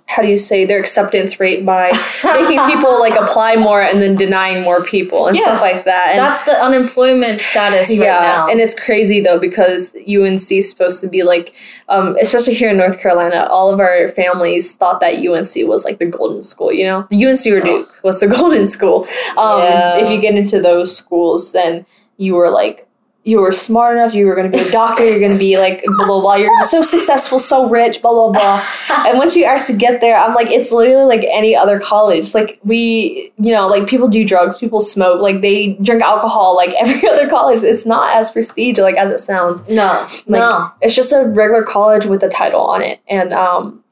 how 0.07 0.23
do 0.23 0.27
you 0.27 0.39
say 0.39 0.65
their 0.65 0.79
acceptance 0.79 1.39
rate 1.39 1.63
by 1.63 1.91
making 2.23 2.59
people 2.65 2.99
like 2.99 3.15
apply 3.15 3.55
more 3.55 3.79
and 3.79 4.01
then 4.01 4.15
denying 4.15 4.63
more 4.63 4.83
people 4.83 5.27
and 5.27 5.37
stuff 5.37 5.61
like 5.61 5.83
that 5.83 6.07
and 6.09 6.19
That's 6.19 6.45
the 6.45 6.59
unemployment 6.59 7.39
status 7.39 7.89
right 7.91 7.99
yeah, 7.99 8.19
now. 8.21 8.47
and 8.49 8.59
it's 8.59 8.73
crazy 8.73 9.21
though 9.21 9.39
because 9.39 9.93
UNC 9.95 10.51
is 10.51 10.67
supposed 10.67 11.01
to 11.01 11.07
be 11.07 11.21
like, 11.21 11.53
um, 11.89 12.17
especially 12.19 12.55
here 12.55 12.71
in 12.71 12.77
North 12.77 12.99
Carolina, 12.99 13.47
all 13.51 13.71
of 13.71 13.79
our 13.79 14.07
families 14.09 14.73
thought 14.73 14.99
that 15.01 15.13
UNC 15.13 15.67
was 15.69 15.85
like 15.85 15.99
the 15.99 16.07
golden 16.07 16.41
school. 16.41 16.73
You 16.73 16.85
know, 16.85 17.07
the 17.11 17.25
UNC 17.25 17.45
or 17.45 17.61
Duke 17.61 18.03
was 18.03 18.19
the 18.19 18.27
golden 18.37 18.65
school. 18.67 19.05
Um, 19.37 19.59
Yeah. 19.59 19.97
If 19.97 20.09
you 20.09 20.19
get 20.19 20.33
into 20.35 20.59
those 20.59 20.95
schools, 20.97 21.51
then 21.51 21.85
you 22.17 22.33
were 22.33 22.49
like. 22.49 22.87
You 23.29 23.41
were 23.41 23.51
smart 23.51 23.95
enough. 23.95 24.13
You 24.13 24.25
were 24.25 24.35
going 24.35 24.51
to 24.51 24.57
be 24.57 24.63
a 24.63 24.71
doctor. 24.71 25.07
You're 25.07 25.19
going 25.19 25.33
to 25.33 25.37
be 25.37 25.57
like 25.57 25.83
blah 25.85 26.05
blah 26.07 26.21
blah. 26.21 26.35
You're 26.35 26.63
so 26.63 26.81
successful, 26.81 27.37
so 27.39 27.69
rich, 27.69 28.01
blah 28.01 28.11
blah 28.11 28.31
blah. 28.31 28.65
and 29.07 29.17
once 29.17 29.35
you 29.35 29.45
actually 29.45 29.77
get 29.77 30.01
there, 30.01 30.17
I'm 30.17 30.33
like, 30.33 30.49
it's 30.49 30.71
literally 30.71 31.05
like 31.05 31.25
any 31.29 31.55
other 31.55 31.79
college. 31.79 32.33
Like 32.33 32.59
we, 32.63 33.31
you 33.37 33.51
know, 33.51 33.67
like 33.67 33.87
people 33.87 34.07
do 34.07 34.25
drugs, 34.25 34.57
people 34.57 34.79
smoke, 34.79 35.21
like 35.21 35.41
they 35.41 35.73
drink 35.73 36.01
alcohol, 36.01 36.55
like 36.55 36.73
every 36.73 37.07
other 37.11 37.29
college. 37.29 37.59
It's 37.63 37.85
not 37.85 38.15
as 38.15 38.31
prestige, 38.31 38.79
like 38.79 38.97
as 38.97 39.11
it 39.11 39.19
sounds. 39.19 39.67
no, 39.69 40.07
Like, 40.25 40.39
no. 40.39 40.71
It's 40.81 40.95
just 40.95 41.13
a 41.13 41.27
regular 41.27 41.63
college 41.63 42.05
with 42.05 42.23
a 42.23 42.29
title 42.29 42.61
on 42.61 42.81
it, 42.81 42.99
and 43.07 43.31
um, 43.31 43.83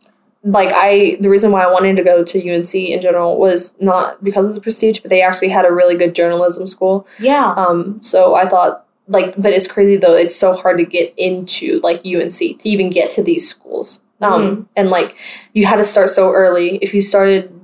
like 0.44 0.72
I, 0.74 1.18
the 1.20 1.30
reason 1.30 1.52
why 1.52 1.64
I 1.64 1.72
wanted 1.72 1.96
to 1.98 2.04
go 2.04 2.24
to 2.24 2.54
UNC 2.54 2.74
in 2.74 3.02
general 3.02 3.40
was 3.40 3.80
not 3.82 4.24
because 4.24 4.48
of 4.50 4.56
the 4.56 4.62
prestige, 4.62 5.00
but 5.00 5.10
they 5.10 5.22
actually 5.22 5.50
had 5.50 5.66
a 5.66 5.72
really 5.72 5.96
good 5.96 6.16
journalism 6.16 6.68
school. 6.68 7.08
Yeah. 7.20 7.54
Um, 7.58 8.02
so 8.02 8.36
I 8.36 8.48
thought 8.48 8.87
like, 9.08 9.36
but 9.38 9.54
it's 9.54 9.68
crazy 9.68 9.98
though. 9.98 10.16
It's 10.16 10.36
so 10.36 10.56
hard 10.56 10.78
to 10.80 10.86
get 10.86 11.14
into 11.18 11.80
like 11.82 12.06
UNC 12.06 12.34
to 12.34 12.70
even 12.70 12.90
get 12.90 13.10
to 13.12 13.24
these 13.24 13.48
schools. 13.48 14.04
Um, 14.20 14.68
and 14.76 14.90
like 14.90 15.16
you 15.54 15.66
had 15.66 15.76
to 15.76 15.84
start 15.84 16.10
so 16.10 16.32
early. 16.32 16.78
If 16.78 16.94
you 16.94 17.02
started 17.02 17.57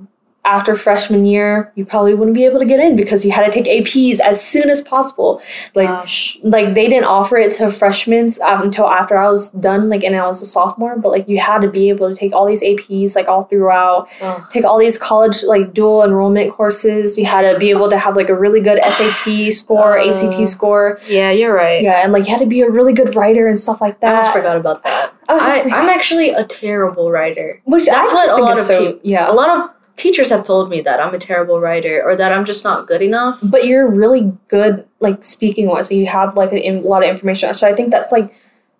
after 0.46 0.74
freshman 0.74 1.24
year, 1.24 1.72
you 1.74 1.86
probably 1.86 2.12
wouldn't 2.14 2.34
be 2.34 2.44
able 2.44 2.58
to 2.58 2.66
get 2.66 2.78
in 2.80 2.96
because 2.96 3.24
you 3.24 3.32
had 3.32 3.50
to 3.50 3.50
take 3.50 3.64
APs 3.64 4.20
as 4.20 4.44
soon 4.44 4.68
as 4.68 4.82
possible. 4.82 5.40
Like, 5.74 5.88
Gosh. 5.88 6.38
like 6.42 6.74
they 6.74 6.86
didn't 6.88 7.06
offer 7.06 7.36
it 7.38 7.52
to 7.52 7.70
freshmen 7.70 8.28
um, 8.46 8.62
until 8.62 8.86
after 8.88 9.16
I 9.16 9.28
was 9.30 9.50
done, 9.50 9.88
like, 9.88 10.04
and 10.04 10.14
I 10.14 10.26
was 10.26 10.42
a 10.42 10.46
sophomore. 10.46 10.98
But 10.98 11.10
like, 11.12 11.28
you 11.28 11.38
had 11.38 11.60
to 11.62 11.68
be 11.70 11.88
able 11.88 12.08
to 12.10 12.14
take 12.14 12.32
all 12.34 12.46
these 12.46 12.62
APs 12.62 13.16
like 13.16 13.26
all 13.26 13.44
throughout 13.44 14.08
Ugh. 14.22 14.42
take 14.50 14.64
all 14.64 14.78
these 14.78 14.98
college 14.98 15.42
like 15.44 15.72
dual 15.72 16.02
enrollment 16.04 16.52
courses. 16.52 17.16
You 17.16 17.24
had 17.24 17.50
to 17.50 17.58
be 17.58 17.70
able 17.70 17.88
to 17.90 17.98
have 17.98 18.14
like 18.14 18.28
a 18.28 18.34
really 18.34 18.60
good 18.60 18.78
SAT 18.84 19.52
score, 19.52 19.98
Uh, 19.98 20.08
ACT 20.08 20.46
score. 20.48 21.00
Yeah, 21.08 21.30
you're 21.30 21.54
right. 21.54 21.82
Yeah, 21.82 22.02
and 22.04 22.12
like 22.12 22.26
you 22.26 22.32
had 22.32 22.40
to 22.40 22.46
be 22.46 22.60
a 22.60 22.70
really 22.70 22.92
good 22.92 23.14
writer 23.16 23.46
and 23.48 23.58
stuff 23.58 23.80
like 23.80 24.00
that. 24.00 24.12
I 24.14 24.16
almost 24.18 24.32
forgot 24.36 24.56
about 24.56 24.82
that. 24.84 25.10
I 25.28 25.38
just 25.38 25.64
like- 25.66 25.74
I'm 25.74 25.88
actually 25.88 26.30
a 26.30 26.44
terrible 26.44 27.10
writer. 27.10 27.60
Which 27.64 27.86
That's 27.86 28.10
I 28.10 28.14
what 28.14 28.38
a 28.38 28.42
lot 28.42 28.58
of 28.58 28.64
so 28.64 28.86
peop- 28.92 29.00
yeah. 29.04 29.30
A 29.30 29.32
lot 29.32 29.48
of 29.48 29.70
teachers 30.04 30.28
have 30.28 30.44
told 30.44 30.68
me 30.68 30.82
that 30.82 31.00
I'm 31.00 31.14
a 31.14 31.18
terrible 31.18 31.58
writer 31.60 32.02
or 32.04 32.14
that 32.14 32.30
I'm 32.30 32.44
just 32.44 32.62
not 32.62 32.86
good 32.86 33.00
enough. 33.00 33.40
but 33.42 33.64
you're 33.64 33.90
really 33.90 34.32
good 34.48 34.86
like 35.00 35.24
speaking 35.24 35.66
wise. 35.68 35.88
So 35.88 35.94
you 35.94 36.06
have 36.06 36.36
like 36.36 36.52
a, 36.52 36.60
a 36.68 36.72
lot 36.80 37.02
of 37.02 37.08
information. 37.08 37.54
So 37.54 37.66
I 37.66 37.74
think 37.74 37.90
that's 37.90 38.12
like 38.12 38.28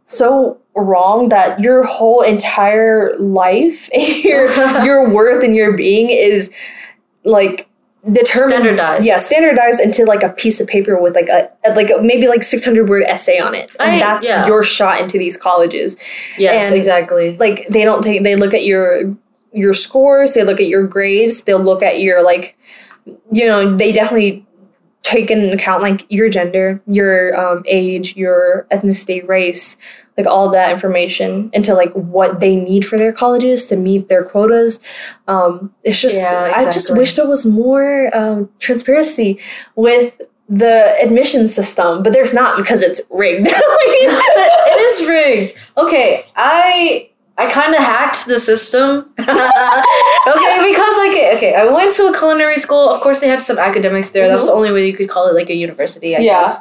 so 0.04 0.58
wrong 0.76 1.30
that 1.30 1.60
your 1.60 1.84
whole 1.84 2.20
entire 2.20 3.16
life, 3.16 3.88
your 4.24 4.44
your 4.88 5.08
worth 5.08 5.42
and 5.42 5.54
your 5.54 5.72
being 5.74 6.10
is 6.10 6.52
like 7.24 7.68
determined 8.12 8.52
Standardized. 8.52 9.06
Yeah, 9.06 9.16
standardized 9.16 9.80
into 9.80 10.04
like 10.04 10.22
a 10.22 10.28
piece 10.28 10.60
of 10.60 10.68
paper 10.68 11.00
with 11.00 11.14
like 11.14 11.30
a, 11.30 11.48
like 11.74 11.90
a, 11.90 12.02
maybe 12.02 12.28
like 12.28 12.42
six 12.42 12.64
hundred 12.66 12.86
word 12.90 13.04
essay 13.04 13.38
on 13.38 13.54
it, 13.54 13.74
and 13.80 13.92
I- 13.92 13.98
that's 13.98 14.28
yeah. 14.28 14.46
your 14.46 14.62
shot 14.62 15.00
into 15.00 15.16
these 15.16 15.38
colleges. 15.38 15.96
Yes, 16.38 16.66
And- 16.66 16.76
exactly. 16.76 17.36
Like 17.38 17.66
they 17.70 17.82
don't 17.88 18.02
take 18.02 18.22
they 18.24 18.36
look 18.36 18.52
at 18.52 18.64
your 18.64 19.16
your 19.54 19.72
scores, 19.72 20.34
they 20.34 20.44
look 20.44 20.60
at 20.60 20.66
your 20.66 20.86
grades, 20.86 21.44
they'll 21.44 21.62
look 21.62 21.82
at 21.82 22.00
your 22.00 22.22
like 22.22 22.56
you 23.30 23.46
know 23.46 23.76
they 23.76 23.92
definitely 23.92 24.46
take 25.02 25.30
into 25.30 25.52
account 25.52 25.82
like 25.82 26.06
your 26.08 26.30
gender, 26.30 26.82
your 26.86 27.38
um, 27.38 27.62
age, 27.66 28.16
your 28.16 28.66
ethnicity, 28.72 29.26
race, 29.28 29.76
like 30.16 30.26
all 30.26 30.48
that 30.48 30.72
information 30.72 31.50
into 31.52 31.74
like 31.74 31.92
what 31.92 32.40
they 32.40 32.56
need 32.56 32.86
for 32.86 32.96
their 32.96 33.12
colleges 33.12 33.66
to 33.66 33.76
meet 33.76 34.08
their 34.08 34.24
quotas. 34.24 34.80
Um, 35.28 35.74
it's 35.84 36.00
just 36.00 36.20
Yeah, 36.20 36.52
I 36.56 36.70
just 36.70 36.96
wish 36.96 37.16
there 37.16 37.28
was 37.28 37.44
more 37.44 38.10
um, 38.16 38.48
transparency 38.60 39.38
with 39.76 40.22
the 40.48 40.96
admission 41.02 41.48
system, 41.48 42.02
but 42.02 42.14
there's 42.14 42.32
not 42.32 42.56
because 42.56 42.80
it's 42.82 43.02
rigged. 43.10 43.46
Like- 44.04 44.50
it 44.66 44.80
is 44.80 45.08
rigged. 45.08 45.54
Okay, 45.76 46.24
I 46.34 47.10
I 47.36 47.46
kind 47.50 47.74
of 47.74 47.80
hacked 47.80 48.26
the 48.26 48.38
system. 48.38 49.10
okay, 49.18 49.28
because 50.70 50.96
like 50.98 51.16
okay, 51.36 51.54
I 51.56 51.64
went 51.72 51.94
to 51.94 52.04
a 52.06 52.16
culinary 52.16 52.58
school. 52.58 52.88
Of 52.90 53.00
course, 53.00 53.18
they 53.20 53.28
had 53.28 53.40
some 53.42 53.58
academics 53.58 54.10
there. 54.10 54.28
That's 54.28 54.44
Mhm. 54.44 54.48
the 54.48 54.52
only 54.52 54.72
way 54.72 54.86
you 54.86 54.94
could 54.94 55.08
call 55.08 55.26
it 55.28 55.34
like 55.34 55.50
a 55.50 55.54
university, 55.54 56.14
I 56.16 56.20
Yeah. 56.20 56.42
guess. 56.42 56.58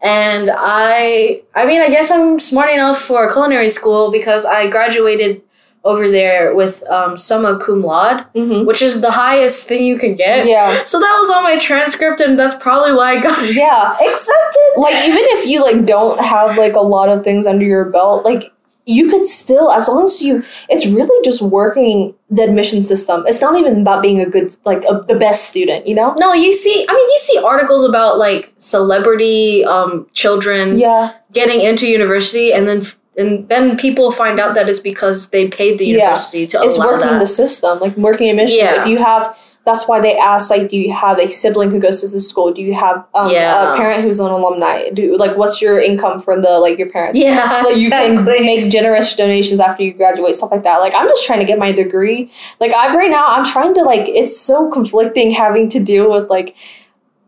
And 0.00 0.50
I, 0.54 1.42
I 1.54 1.64
mean, 1.64 1.80
I 1.80 1.88
guess 1.88 2.10
I'm 2.10 2.38
smart 2.38 2.70
enough 2.70 2.98
for 3.00 3.30
culinary 3.32 3.70
school 3.70 4.10
because 4.10 4.44
I 4.44 4.66
graduated 4.68 5.40
over 5.82 6.10
there 6.10 6.54
with 6.54 6.82
um, 6.90 7.16
summa 7.16 7.58
cum 7.58 7.80
laude, 7.82 8.24
Mhm. 8.34 8.66
which 8.66 8.80
is 8.82 9.00
the 9.02 9.10
highest 9.10 9.68
thing 9.68 9.82
you 9.84 9.98
can 9.98 10.14
get. 10.14 10.46
Yeah. 10.46 10.82
So 10.84 10.98
that 11.00 11.16
was 11.20 11.30
on 11.30 11.42
my 11.42 11.58
transcript, 11.58 12.20
and 12.20 12.38
that's 12.38 12.54
probably 12.54 12.92
why 12.92 13.16
I 13.16 13.20
got 13.20 13.38
Yeah. 13.52 13.92
accepted. 14.00 14.60
like 14.76 14.96
even 15.06 15.18
if 15.36 15.46
you 15.46 15.62
like 15.62 15.84
don't 15.86 16.20
have 16.20 16.56
like 16.58 16.74
a 16.76 16.80
lot 16.80 17.08
of 17.08 17.22
things 17.22 17.46
under 17.46 17.64
your 17.64 17.84
belt 17.86 18.24
like 18.24 18.50
you 18.86 19.08
could 19.10 19.26
still 19.26 19.70
as 19.70 19.88
long 19.88 20.04
as 20.04 20.22
you 20.22 20.42
it's 20.68 20.84
really 20.86 21.24
just 21.24 21.40
working 21.40 22.14
the 22.30 22.42
admission 22.42 22.82
system 22.82 23.24
it's 23.26 23.40
not 23.40 23.58
even 23.58 23.80
about 23.80 24.02
being 24.02 24.20
a 24.20 24.26
good 24.28 24.54
like 24.66 24.84
a, 24.84 25.00
the 25.08 25.14
best 25.14 25.48
student 25.48 25.86
you 25.86 25.94
know 25.94 26.12
No, 26.18 26.32
you 26.34 26.52
see, 26.52 26.84
I 26.88 26.92
mean, 26.92 27.08
you 27.14 27.18
see 27.18 27.38
articles 27.38 27.82
about 27.84 28.18
like 28.18 28.52
celebrity 28.58 29.64
um, 29.64 30.06
children 30.12 30.78
yeah 30.78 31.12
getting 31.32 31.60
into 31.62 31.88
university, 31.88 32.52
and 32.52 32.68
then 32.68 32.82
and 33.16 33.48
then 33.48 33.76
people 33.76 34.10
find 34.10 34.38
out 34.40 34.54
that 34.56 34.68
it's 34.68 34.80
because 34.80 35.30
they 35.30 35.48
paid 35.48 35.78
the 35.78 35.86
Yeah. 35.86 35.92
university 35.98 36.46
to 36.48 36.60
it's 36.62 36.78
working 36.78 37.08
that. 37.08 37.18
the 37.20 37.26
system 37.26 37.78
like 37.80 37.96
working 37.96 38.28
admissions 38.30 38.58
Yeah. 38.60 38.80
if 38.82 38.86
you 38.86 38.98
have 38.98 39.34
that's 39.66 39.88
why 39.88 39.98
they 39.98 40.16
ask 40.18 40.50
like 40.50 40.68
do 40.68 40.76
you 40.76 40.92
have 40.92 41.18
a 41.18 41.26
sibling 41.26 41.70
who 41.70 41.78
goes 41.78 42.00
to 42.02 42.06
this 42.06 42.28
school? 42.28 42.52
Do 42.52 42.60
you 42.60 42.74
have 42.74 43.06
um, 43.14 43.30
Yeah. 43.30 43.72
a 43.72 43.76
parent 43.76 44.02
who's 44.02 44.20
an 44.20 44.26
alumni? 44.26 44.90
Do 44.90 45.16
like 45.16 45.36
what's 45.38 45.62
your 45.62 45.80
income 45.80 46.20
from 46.20 46.42
the 46.42 46.58
like 46.58 46.76
your 46.78 46.90
parents? 46.90 47.18
Yeah, 47.18 47.62
so 47.62 47.70
you 47.70 47.86
exactly. 47.86 48.34
can 48.36 48.46
make 48.46 48.70
generous 48.70 49.14
donations 49.16 49.60
after 49.60 49.82
you 49.82 49.94
graduate 49.94 50.34
stuff 50.34 50.50
like 50.50 50.64
that. 50.64 50.78
Like 50.78 50.94
i'm 50.94 51.08
just 51.08 51.24
trying 51.24 51.38
to 51.40 51.46
get 51.46 51.58
my 51.58 51.72
degree. 51.72 52.30
Like 52.60 52.72
i 52.72 52.94
right 52.94 53.10
now 53.10 53.24
i'm 53.26 53.44
trying 53.44 53.72
to 53.74 53.82
like 53.82 54.06
it's 54.08 54.38
so 54.38 54.70
conflicting 54.70 55.30
having 55.30 55.68
to 55.70 55.80
deal 55.82 56.10
with 56.12 56.28
like 56.28 56.54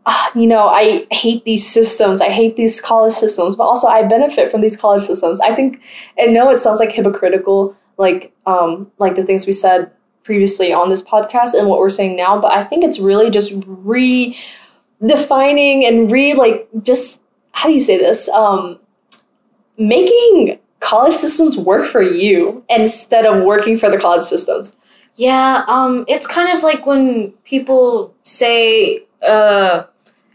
ah, 0.05 0.31
you 0.35 0.45
know 0.47 0.67
i 0.67 1.07
hate 1.11 1.43
these 1.43 1.65
systems. 1.67 2.21
I 2.21 2.29
hate 2.29 2.55
these 2.55 2.79
college 2.81 3.13
systems 3.13 3.55
but 3.55 3.63
also 3.63 3.87
i 3.87 4.03
benefit 4.03 4.51
from 4.51 4.61
these 4.61 4.77
college 4.77 5.01
systems. 5.01 5.41
I 5.41 5.55
think 5.55 5.81
and 6.19 6.33
no 6.35 6.49
it 6.51 6.57
sounds 6.59 6.79
like 6.79 6.91
hypocritical 6.91 7.75
like 7.97 8.31
um 8.45 8.91
like 8.99 9.15
the 9.15 9.23
things 9.23 9.47
we 9.47 9.53
said 9.53 9.91
previously 10.27 10.71
on 10.73 10.89
this 10.89 11.01
podcast 11.01 11.53
and 11.57 11.67
what 11.69 11.79
we're 11.79 11.89
saying 11.89 12.15
now 12.15 12.33
but 12.39 12.51
i 12.51 12.63
think 12.69 12.83
it's 12.83 12.99
really 12.99 13.29
just 13.29 13.49
redefining 15.01 15.87
and 15.87 16.11
re 16.11 16.33
like 16.33 16.67
just 16.81 17.21
how 17.53 17.67
do 17.69 17.73
you 17.73 17.81
say 17.81 17.97
this 17.97 18.27
um 18.29 18.79
making 19.77 20.59
college 20.79 21.13
systems 21.13 21.57
work 21.57 21.85
for 21.85 22.01
you 22.01 22.63
instead 22.69 23.25
of 23.25 23.43
working 23.43 23.77
for 23.77 23.89
the 23.89 23.97
college 23.97 24.23
systems. 24.23 24.77
Yeah, 25.15 25.63
um, 25.67 26.05
it's 26.07 26.27
kind 26.27 26.55
of 26.55 26.61
like 26.63 26.85
when 26.85 27.31
people 27.43 28.13
say, 28.23 29.03
uh, 29.27 29.83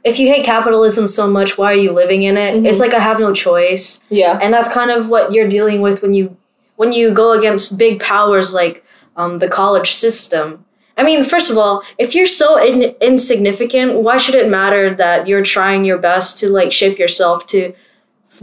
if 0.05 0.19
you 0.19 0.27
hate 0.27 0.45
capitalism 0.45 1.07
so 1.07 1.31
much, 1.31 1.57
why 1.57 1.73
are 1.73 1.77
you 1.77 1.93
living 1.93 2.25
in 2.25 2.37
it? 2.37 2.55
Mhm. 2.55 2.67
It's 2.67 2.81
like 2.81 2.93
I 2.93 2.99
have 2.99 3.21
no 3.21 3.33
choice. 3.33 4.01
Yeah. 4.11 4.39
and 4.43 4.53
that's 4.53 4.69
kind 4.73 4.91
of 4.91 5.09
what 5.09 5.33
you're 5.33 5.49
dealing 5.49 5.81
with 5.81 6.03
when 6.03 6.13
you 6.13 6.37
when 6.77 6.91
you 6.93 7.13
go 7.13 7.33
against 7.33 7.79
big 7.79 8.01
powers 8.01 8.53
like 8.53 8.85
um, 9.17 9.39
the 9.39 9.49
college 9.49 9.93
system. 9.93 10.65
I 10.97 11.05
mean 11.05 11.25
first 11.25 11.51
of 11.51 11.57
all 11.57 11.83
if 11.99 12.15
you're 12.15 12.27
so 12.27 12.63
in- 12.63 12.95
insignificant 13.01 14.01
why 14.01 14.19
should 14.19 14.35
it 14.35 14.51
matter 14.51 14.95
that 14.95 15.27
you're 15.27 15.43
trying 15.43 15.85
your 15.85 15.99
best 15.99 16.39
to 16.41 16.51
like 16.51 16.71
shape 16.71 16.99
yourself 16.99 17.47
to 17.49 17.75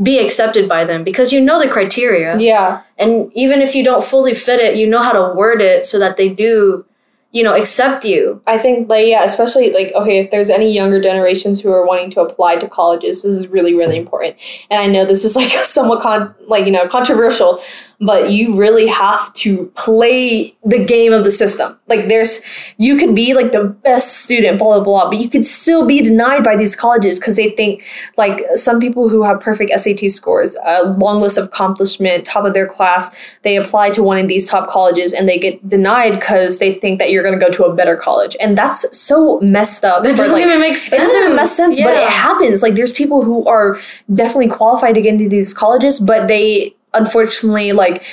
be 0.02 0.20
accepted 0.20 0.68
by 0.68 0.84
them? 0.84 1.04
Because 1.04 1.32
you 1.32 1.42
know 1.42 1.60
the 1.60 1.70
criteria. 1.70 2.38
Yeah. 2.40 2.82
and 2.98 3.32
even 3.36 3.62
if 3.62 3.76
you 3.76 3.84
don't 3.84 4.04
fully 4.04 4.34
fit 4.34 4.60
it 4.60 4.76
you 4.76 4.88
know 4.88 5.02
how 5.02 5.12
to 5.12 5.34
word 5.36 5.62
it 5.62 5.86
so 5.86 6.00
that 6.00 6.18
they 6.18 6.30
do 6.30 6.86
you 7.32 7.44
know 7.44 7.56
accept 7.56 8.06
you. 8.06 8.42
I 8.48 8.58
think 8.58 8.90
like 8.90 9.08
yeah, 9.08 9.24
especially 9.24 9.72
like 9.72 9.92
okay, 9.94 10.20
if 10.20 10.32
there's 10.32 10.50
any 10.50 10.74
younger 10.74 11.00
generations 11.00 11.62
who 11.62 11.72
are 11.72 11.86
wanting 11.86 12.10
to 12.12 12.22
apply 12.22 12.56
to 12.58 12.68
colleges, 12.68 13.24
this 13.24 13.36
is 13.36 13.48
really 13.48 13.74
really 13.74 13.98
important. 13.98 14.36
And 14.70 14.82
I 14.82 14.88
know 14.88 15.06
this 15.06 15.24
is 15.24 15.36
like 15.36 15.52
somewhat 15.64 16.02
con- 16.02 16.34
like 16.48 16.66
you 16.66 16.72
know 16.72 16.88
controversial, 16.88 17.62
but 18.02 18.30
you 18.32 18.54
really 18.54 18.88
have 18.88 19.32
to 19.34 19.66
play 19.76 20.56
the 20.64 20.84
game 20.84 21.12
of 21.12 21.24
the 21.26 21.32
system. 21.32 21.78
Like 21.88 22.08
there's 22.08 22.42
you 22.78 22.98
could 22.98 23.14
be 23.14 23.34
like 23.34 23.52
the 23.52 23.66
best 23.66 24.20
student, 24.24 24.58
blah 24.58 24.76
blah 24.76 24.84
blah, 24.84 25.10
but 25.10 25.20
you 25.20 25.30
could 25.30 25.46
still 25.46 25.86
be 25.86 26.02
denied 26.02 26.44
by 26.44 26.56
these 26.56 26.76
colleges 26.76 27.20
because 27.20 27.36
they 27.36 27.50
think 27.50 27.84
like 28.18 28.42
some 28.56 28.80
people 28.80 29.10
who 29.10 29.24
have 29.24 29.40
perfect 29.42 29.72
SAT 29.78 30.10
scores, 30.12 30.56
a 30.66 30.84
long 30.92 31.20
list 31.20 31.38
of 31.38 31.46
accomplishment, 31.46 32.26
top 32.26 32.46
of 32.46 32.54
their 32.54 32.68
class, 32.68 33.16
they 33.42 33.58
apply 33.58 33.90
to 33.92 34.02
one 34.04 34.18
of 34.18 34.28
these 34.28 34.48
top 34.50 34.70
colleges 34.70 35.12
and 35.14 35.28
they 35.28 35.38
get 35.38 35.68
denied 35.68 36.14
because 36.14 36.60
they 36.60 36.74
think 36.76 37.00
that 37.00 37.12
you're 37.12 37.24
going 37.24 37.38
to 37.38 37.44
go 37.46 37.52
to 37.52 37.66
a 37.66 37.76
better 37.76 37.98
college, 37.98 38.36
and 38.40 38.58
that's 38.58 38.86
so 38.98 39.40
messed 39.42 39.84
up. 39.84 40.04
that 40.04 40.16
doesn't 40.16 40.34
like, 40.36 40.46
even 40.46 40.60
make 40.62 40.78
sense. 40.78 41.04
it 41.04 41.06
doesn't 41.06 41.24
even 41.24 41.36
make 41.36 41.48
sense, 41.48 41.80
but 41.82 41.96
Yeah. 41.96 42.04
it 42.04 42.10
happens. 42.10 42.64
Like 42.64 42.76
there's 42.76 42.94
people 42.94 43.24
who 43.24 43.46
are 43.46 43.78
definitely 44.14 44.48
qualified 44.48 44.96
to 44.96 45.02
get 45.02 45.14
into 45.14 45.28
these 45.28 45.54
colleges, 45.54 46.00
but 46.00 46.28
they 46.28 46.76
unfortunately 46.94 47.72
like 47.72 48.04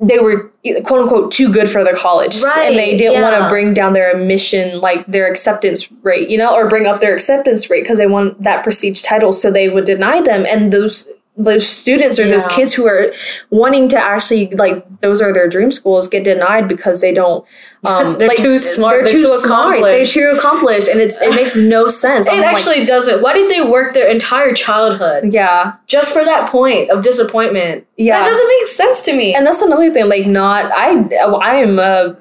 they 0.00 0.18
were 0.18 0.52
quote 0.84 1.02
unquote 1.02 1.32
too 1.32 1.52
good 1.52 1.68
for 1.68 1.84
their 1.84 1.94
college. 1.94 2.42
Right, 2.42 2.68
and 2.68 2.78
they 2.78 2.96
didn't 2.96 3.22
want 3.22 3.40
to 3.40 3.48
bring 3.48 3.74
down 3.74 3.92
their 3.92 4.16
admission 4.16 4.80
like 4.80 5.06
their 5.06 5.26
acceptance 5.30 5.90
rate 6.02 6.28
you 6.28 6.36
know 6.38 6.54
or 6.54 6.68
bring 6.68 6.86
up 6.86 7.00
their 7.00 7.14
acceptance 7.14 7.70
rate 7.70 7.82
because 7.82 7.98
they 7.98 8.06
want 8.06 8.42
that 8.42 8.62
prestige 8.64 9.02
title 9.02 9.32
so 9.32 9.50
they 9.50 9.68
would 9.68 9.84
deny 9.84 10.20
them. 10.20 10.44
And 10.46 10.72
those 10.72 11.08
those 11.36 11.68
students 11.68 12.18
or 12.18 12.28
those 12.28 12.46
kids 12.46 12.72
who 12.72 12.86
are 12.86 13.12
wanting 13.50 13.88
to 13.88 13.96
actually 13.96 14.46
like 14.50 14.86
those 15.00 15.20
are 15.20 15.32
their 15.32 15.48
dream 15.48 15.72
schools 15.72 16.06
get 16.06 16.22
denied 16.22 16.68
because 16.68 17.00
they 17.00 17.12
don't 17.12 17.44
um 17.84 18.18
They're 18.18 18.28
like, 18.28 18.36
too 18.36 18.56
smart, 18.56 19.04
they're, 19.04 19.14
they're 19.14 19.26
too 19.26 19.26
too 19.26 19.38
smart. 19.38 19.80
They're 19.80 20.06
too 20.06 20.34
accomplished 20.36 20.88
and 20.88 21.00
it's 21.00 21.20
it 21.20 21.30
makes 21.34 21.56
no 21.56 21.88
sense. 21.88 22.28
It 22.28 22.34
I'm 22.34 22.40
like, 22.40 22.54
actually 22.54 22.86
doesn't. 22.86 23.20
Why 23.20 23.32
did 23.32 23.50
they 23.50 23.68
work 23.68 23.94
their 23.94 24.08
entire 24.08 24.54
childhood 24.54 25.32
yeah. 25.32 25.74
just 25.86 26.14
for 26.14 26.24
that 26.24 26.48
point 26.48 26.90
of 26.90 27.02
disappointment. 27.02 27.86
Yeah. 27.96 28.20
That 28.20 28.30
doesn't 28.30 28.48
make 28.48 28.66
sense 28.68 29.02
to 29.02 29.16
me. 29.16 29.34
and 29.34 29.44
that's 29.44 29.62
another 29.62 29.92
thing 29.92 30.08
like 30.08 30.26
not 30.26 30.66
i 30.74 31.04
i 31.42 31.56
am 31.56 31.78
uh 31.78 32.14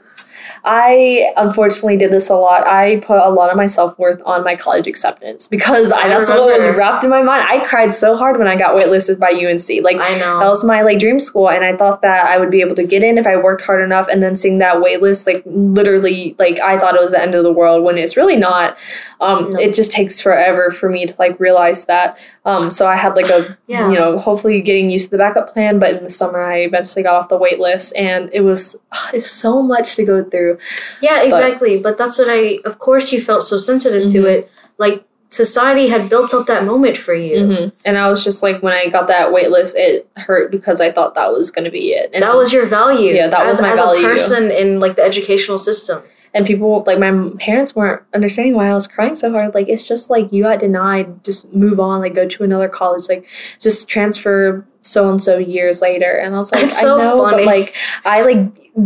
I 0.65 1.33
unfortunately 1.35 1.97
did 1.97 2.11
this 2.11 2.29
a 2.29 2.35
lot. 2.35 2.65
I 2.65 3.01
put 3.01 3.17
a 3.19 3.29
lot 3.29 3.49
of 3.51 3.57
my 3.57 3.65
self 3.65 3.99
worth 3.99 4.21
on 4.25 4.43
my 4.45 4.55
college 4.55 4.87
acceptance 4.87 5.47
because 5.49 5.91
I, 5.91 6.03
I 6.03 6.07
that's 6.07 6.29
what 6.29 6.39
was 6.45 6.67
wrapped 6.77 7.03
in 7.03 7.09
my 7.09 7.21
mind. 7.21 7.45
I 7.47 7.65
cried 7.67 7.93
so 7.93 8.15
hard 8.15 8.37
when 8.37 8.47
I 8.47 8.55
got 8.55 8.73
waitlisted 8.75 9.19
by 9.19 9.31
UNC. 9.31 9.83
Like 9.83 9.97
I 9.97 10.17
know. 10.19 10.39
that 10.39 10.47
was 10.47 10.63
my 10.63 10.81
like 10.81 10.99
dream 10.99 11.19
school, 11.19 11.49
and 11.49 11.65
I 11.65 11.75
thought 11.75 12.01
that 12.03 12.27
I 12.27 12.37
would 12.37 12.49
be 12.49 12.61
able 12.61 12.75
to 12.77 12.83
get 12.85 13.03
in 13.03 13.17
if 13.17 13.27
I 13.27 13.35
worked 13.35 13.65
hard 13.65 13.83
enough. 13.83 14.07
And 14.07 14.23
then 14.23 14.35
seeing 14.37 14.59
that 14.59 14.77
waitlist, 14.77 15.27
like 15.27 15.43
literally, 15.45 16.35
like 16.39 16.59
I 16.61 16.77
thought 16.77 16.95
it 16.95 17.01
was 17.01 17.11
the 17.11 17.21
end 17.21 17.35
of 17.35 17.43
the 17.43 17.51
world 17.53 17.83
when 17.83 17.97
it's 17.97 18.15
really 18.15 18.37
not. 18.37 18.77
Um, 19.19 19.49
No. 19.51 19.59
It 19.59 19.73
just 19.73 19.91
takes 19.91 20.21
forever 20.21 20.71
for 20.71 20.89
me 20.89 21.05
to 21.05 21.13
like 21.19 21.37
realize 21.39 21.85
that. 21.87 22.17
Um, 22.45 22.71
so 22.71 22.87
I 22.87 22.95
had 22.95 23.15
like 23.15 23.29
a 23.29 23.57
Yeah. 23.67 23.89
you 23.89 23.95
know 23.97 24.17
hopefully 24.17 24.61
getting 24.61 24.89
used 24.89 25.05
to 25.05 25.11
the 25.11 25.17
backup 25.17 25.49
plan, 25.49 25.79
but 25.79 25.97
in 25.97 26.03
the 26.03 26.09
summer 26.09 26.41
I 26.41 26.59
eventually 26.59 27.03
got 27.03 27.15
off 27.15 27.27
the 27.29 27.39
waitlist, 27.39 27.91
and 27.97 28.29
it 28.31 28.41
was 28.41 28.77
it's 29.13 29.29
so 29.31 29.61
much 29.61 29.95
to 29.97 30.05
go 30.05 30.23
through. 30.23 30.52
Yeah, 31.01 31.21
exactly. 31.21 31.79
But, 31.81 31.97
that's 31.97 32.17
what 32.19 32.27
I. 32.29 32.59
Of 32.65 32.79
course, 32.79 33.11
you 33.13 33.19
felt 33.21 33.43
so 33.43 33.57
sensitive 33.57 34.09
to 34.11 34.19
Mhm. 34.19 34.25
it. 34.33 34.51
Like 34.77 35.03
society 35.29 35.87
had 35.87 36.09
built 36.09 36.33
up 36.33 36.45
that 36.47 36.63
moment 36.63 36.95
for 36.97 37.13
you. 37.15 37.45
hmm 37.45 37.67
And 37.85 37.97
I 37.97 38.07
was 38.07 38.23
just 38.23 38.43
like, 38.43 38.61
when 38.61 38.73
I 38.73 38.85
got 38.87 39.07
that 39.07 39.31
wait 39.33 39.49
list, 39.49 39.75
it 39.77 40.07
hurt 40.15 40.51
because 40.51 40.79
I 40.79 40.91
thought 40.91 41.15
that 41.15 41.31
was 41.31 41.49
going 41.51 41.65
to 41.65 41.71
be 41.71 41.89
it. 41.93 42.11
And 42.13 42.21
That 42.21 42.35
was 42.35 42.53
your 42.53 42.65
value. 42.67 43.15
Yeah, 43.15 43.27
that 43.29 43.41
as, 43.47 43.53
was 43.55 43.61
my 43.61 43.71
as 43.71 43.79
value. 43.79 44.05
a 44.05 44.09
person 44.09 44.51
in 44.51 44.79
like 44.79 44.95
the 44.95 45.01
educational 45.03 45.57
system. 45.57 46.03
and 46.35 46.45
people 46.47 46.83
like 46.87 46.97
my 46.97 47.11
parents 47.39 47.75
weren't 47.75 48.01
understanding 48.13 48.55
why 48.55 48.67
I 48.67 48.73
was 48.73 48.87
crying 48.87 49.15
so 49.15 49.31
hard. 49.31 49.53
Like 49.53 49.69
it's 49.69 49.83
just 49.83 50.09
like 50.09 50.31
you 50.33 50.43
got 50.43 50.59
denied, 50.59 51.23
just 51.23 51.53
move 51.53 51.79
on, 51.79 52.01
like 52.01 52.15
go 52.15 52.27
to 52.27 52.43
another 52.43 52.67
college, 52.67 53.07
like 53.09 53.23
just 53.59 53.87
transfer 53.87 54.65
so 54.83 55.09
and 55.09 55.21
so 55.23 55.37
years 55.37 55.81
later. 55.81 56.11
And 56.11 56.35
I 56.35 56.37
was 56.37 56.51
like, 56.51 56.65
It's 56.65 56.79
so 56.79 56.95
I 56.95 57.03
know, 57.03 57.17
funny. 57.23 57.37
but 57.37 57.45
like 57.45 57.75
I 58.05 58.21
like 58.21 58.39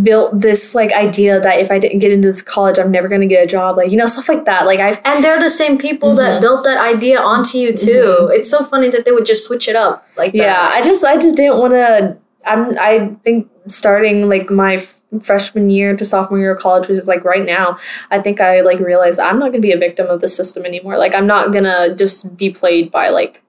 built 0.03 0.39
this 0.39 0.73
like 0.75 0.91
idea 0.93 1.39
that 1.39 1.59
if 1.59 1.71
I 1.71 1.79
didn't 1.79 1.99
get 1.99 2.11
into 2.11 2.27
this 2.29 2.41
college, 2.41 2.77
I'm 2.79 2.91
never 2.91 3.07
gonna 3.07 3.25
get 3.25 3.43
a 3.43 3.47
job, 3.47 3.77
like 3.77 3.91
you 3.91 3.97
know 3.97 4.05
stuff 4.05 4.29
like 4.29 4.45
that. 4.45 4.65
Like 4.65 4.79
I've 4.79 5.01
And 5.05 5.23
they're 5.23 5.39
the 5.39 5.49
same 5.49 5.77
people 5.77 6.13
Mhm. 6.13 6.17
that 6.17 6.41
built 6.41 6.63
that 6.65 6.77
idea 6.77 7.19
onto 7.19 7.57
you 7.57 7.75
too. 7.75 8.29
It's 8.33 8.49
so 8.49 8.63
funny 8.63 8.89
that 8.89 9.05
they 9.05 9.11
would 9.11 9.25
just 9.25 9.45
switch 9.45 9.67
it 9.67 9.75
up 9.75 10.05
like 10.15 10.31
that. 10.33 10.37
yeah, 10.37 10.71
I 10.73 10.81
just 10.81 11.03
I 11.03 11.17
just 11.17 11.35
didn't 11.35 11.57
want 11.59 11.73
to. 11.73 12.17
I'm 12.45 12.77
I 12.79 13.11
think 13.25 13.49
starting 13.67 14.29
like 14.29 14.49
my 14.49 14.75
f- 14.75 15.01
freshman 15.21 15.69
year 15.69 15.95
to 15.97 16.05
sophomore 16.05 16.39
year 16.39 16.53
of 16.55 16.61
college, 16.61 16.87
which 16.87 16.97
is 16.97 17.07
like 17.07 17.23
right 17.25 17.45
now, 17.45 17.77
I 18.11 18.19
think 18.19 18.39
I 18.39 18.61
like 18.61 18.79
realized 18.79 19.19
I'm 19.19 19.39
not 19.39 19.51
gonna 19.51 19.61
be 19.61 19.71
a 19.73 19.77
victim 19.77 20.07
of 20.07 20.21
the 20.21 20.27
system 20.27 20.63
anymore. 20.65 20.97
Like 20.97 21.15
I'm 21.15 21.27
not 21.27 21.51
gonna 21.53 21.95
just 21.95 22.37
be 22.37 22.49
played 22.51 22.91
by 22.91 23.09
like 23.09 23.41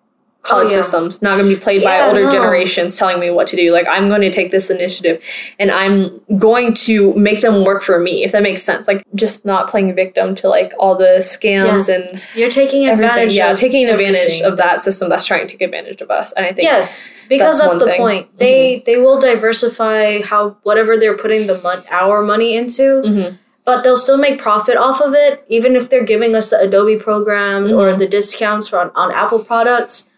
college 0.42 0.68
Oh, 0.68 0.70
yeah. 0.76 0.80
systems, 0.82 1.20
not 1.20 1.36
gonna 1.36 1.48
be 1.48 1.56
played 1.56 1.82
by 1.82 2.00
older 2.00 2.24
no. 2.24 2.30
generations 2.30 2.96
telling 2.96 3.20
me 3.20 3.28
what 3.30 3.46
to 3.48 3.56
do. 3.56 3.72
Like 3.72 3.86
I'm 3.88 4.08
going 4.08 4.20
to 4.22 4.30
take 4.30 4.50
this 4.50 4.70
initiative 4.70 5.22
and 5.58 5.70
I'm 5.70 6.20
going 6.38 6.72
to 6.88 7.12
make 7.14 7.40
them 7.42 7.64
work 7.64 7.82
for 7.82 7.98
me, 7.98 8.24
if 8.24 8.32
that 8.32 8.42
makes 8.42 8.62
sense. 8.62 8.88
Like 8.88 9.02
just 9.14 9.44
not 9.44 9.68
playing 9.68 9.94
victim 9.94 10.34
to 10.36 10.48
like 10.48 10.72
all 10.78 10.94
the 10.94 11.18
scams 11.20 11.88
Yes. 11.88 11.88
and 11.90 12.22
You're 12.34 12.50
taking 12.50 12.88
advantage 12.88 13.34
Yeah, 13.34 13.50
of 13.50 13.58
taking 13.58 13.88
advantage 13.90 14.40
everything. 14.40 14.46
of 14.46 14.56
that 14.56 14.80
system 14.80 15.08
that's 15.10 15.26
trying 15.26 15.46
to 15.46 15.52
take 15.52 15.60
advantage 15.60 16.00
of 16.00 16.10
us. 16.10 16.32
And 16.32 16.46
I 16.46 16.50
think 16.52 16.62
Yes, 16.62 17.12
because 17.28 17.58
that's 17.58 17.72
that's, 17.72 17.84
the 17.84 17.90
thing. 17.90 18.00
point. 18.00 18.38
They 18.38 18.82
they 18.86 18.96
will 18.96 19.18
diversify 19.20 20.22
how 20.22 20.56
whatever 20.62 20.96
they're 20.96 21.16
putting 21.18 21.46
the 21.46 21.60
mon- 21.60 21.84
our 21.90 22.22
money 22.22 22.56
into, 22.56 23.02
Mhm. 23.04 23.38
but 23.66 23.82
they'll 23.82 23.96
still 23.96 24.16
make 24.18 24.40
profit 24.40 24.76
off 24.76 25.00
of 25.02 25.14
it, 25.14 25.44
even 25.48 25.76
if 25.76 25.90
they're 25.90 26.04
giving 26.04 26.34
us 26.34 26.48
the 26.50 26.58
Adobe 26.58 26.96
programs 26.96 27.70
or 27.72 27.88
Mhm. 27.92 27.98
the 27.98 28.06
discounts 28.08 28.72
on, 28.72 28.90
on 28.94 29.12
Apple 29.12 29.40
products, 29.40 30.08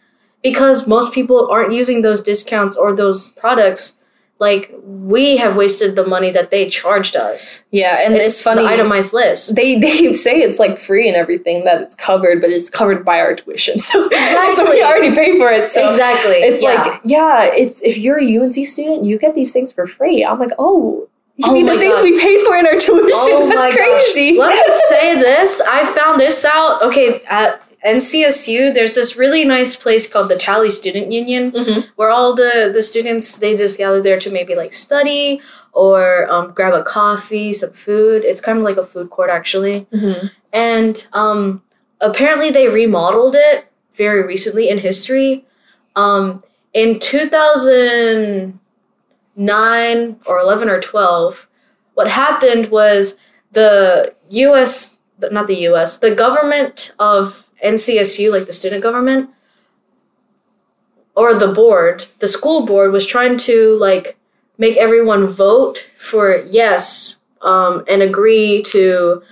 because 0.42 0.86
most 0.86 1.12
people 1.12 1.48
aren't 1.50 1.72
using 1.72 2.02
those 2.02 2.22
discounts 2.22 2.76
or 2.76 2.94
those 2.94 3.30
products. 3.32 3.96
Like 4.38 4.72
we 4.82 5.36
have 5.36 5.54
wasted 5.54 5.96
the 5.96 6.06
money 6.06 6.30
that 6.30 6.50
they 6.50 6.66
charged 6.66 7.14
us. 7.14 7.66
Yeah, 7.72 7.98
and 8.02 8.14
it's, 8.14 8.40
funny. 8.40 8.62
the 8.62 8.68
itemized 8.70 9.12
list. 9.12 9.54
they 9.54 9.78
they 9.86 10.14
say 10.14 10.40
it's 10.40 10.58
like 10.58 10.78
free 10.78 11.06
and 11.08 11.14
everything 11.16 11.64
that 11.64 11.82
it's 11.82 11.94
covered, 11.94 12.40
but 12.40 12.48
it's 12.48 12.70
covered 12.70 13.04
by 13.04 13.20
our 13.20 13.34
tuition. 13.34 13.78
So, 13.90 14.06
exactly. 14.06 14.54
so 14.56 14.70
we 14.70 14.82
already 14.82 15.14
pay 15.14 15.36
for 15.36 15.50
it. 15.50 15.68
So 15.68 15.86
exactly. 15.86 16.36
it's 16.36 16.62
Yeah. 16.62 16.74
like 16.82 17.00
yeah, 17.04 17.50
it's 17.52 17.82
if 17.82 17.98
you're 17.98 18.18
a 18.18 18.38
UNC 18.38 18.54
student, 18.66 19.04
you 19.04 19.18
get 19.18 19.34
these 19.34 19.52
things 19.52 19.72
for 19.72 19.86
free. 19.86 20.24
I'm 20.24 20.38
like, 20.38 20.52
oh, 20.58 21.06
you 21.36 21.44
Oh 21.46 21.52
mean 21.52 21.66
the 21.66 21.78
things 21.78 21.96
God. 21.96 22.04
we 22.04 22.18
paid 22.18 22.40
for 22.46 22.56
in 22.56 22.66
our 22.66 22.78
tuition? 22.78 23.12
Oh 23.12 23.46
That's 23.54 23.76
crazy. 23.76 24.36
Gosh. 24.38 24.48
Let 24.56 24.68
me 24.70 24.76
say 24.88 25.18
this. 25.20 25.60
I 25.68 25.84
found 25.94 26.18
this 26.18 26.46
out. 26.46 26.80
Okay, 26.82 27.20
at 27.28 27.59
NCSU, 27.84 28.72
there's 28.74 28.94
this 28.94 29.16
really 29.16 29.44
nice 29.44 29.74
place 29.76 30.06
called 30.08 30.28
the 30.28 30.36
Talley 30.36 30.70
Student 30.70 31.10
Union, 31.12 31.50
Mhm. 31.52 31.86
where 31.96 32.10
all 32.10 32.34
the 32.34 32.70
the 32.72 32.82
students 32.82 33.38
they 33.38 33.56
just 33.56 33.78
gather 33.78 34.02
there 34.02 34.18
to 34.20 34.30
maybe 34.30 34.54
like 34.54 34.72
study 34.72 35.40
or 35.72 36.30
um, 36.30 36.52
grab 36.54 36.74
a 36.74 36.82
coffee, 36.82 37.52
some 37.52 37.72
food. 37.72 38.22
It's 38.24 38.40
kind 38.40 38.58
of 38.58 38.64
like 38.64 38.76
a 38.76 38.84
food 38.84 39.08
court 39.10 39.30
actually, 39.30 39.86
Mhm. 39.94 40.30
and 40.52 41.06
um, 41.12 41.62
apparently 42.00 42.50
they 42.50 42.68
remodeled 42.68 43.34
it 43.34 43.64
very 43.94 44.22
recently 44.22 44.68
in 44.68 44.78
history. 44.78 45.46
Um, 45.96 46.42
in 46.74 46.98
two 47.00 47.28
thousand 47.28 48.58
nine 49.36 50.16
or 50.26 50.38
11 50.38 50.68
or 50.68 50.80
12 50.80 51.48
what 51.94 52.08
happened 52.08 52.66
was 52.70 53.16
the 53.52 54.12
us 54.30 54.98
not 55.30 55.46
the 55.46 55.54
us 55.66 55.98
the 55.98 56.10
government 56.14 56.92
of 56.98 57.48
ncsu 57.64 58.30
like 58.30 58.46
the 58.46 58.52
student 58.52 58.82
government 58.82 59.30
or 61.14 61.34
the 61.34 61.48
board 61.48 62.06
the 62.20 62.28
school 62.28 62.64
board 62.64 62.92
was 62.92 63.06
trying 63.06 63.36
to 63.36 63.76
like 63.78 64.16
make 64.58 64.76
everyone 64.76 65.26
vote 65.26 65.90
for 65.96 66.44
yes 66.50 67.20
um, 67.42 67.84
and 67.88 68.02
agree 68.02 68.62
to 68.62 69.22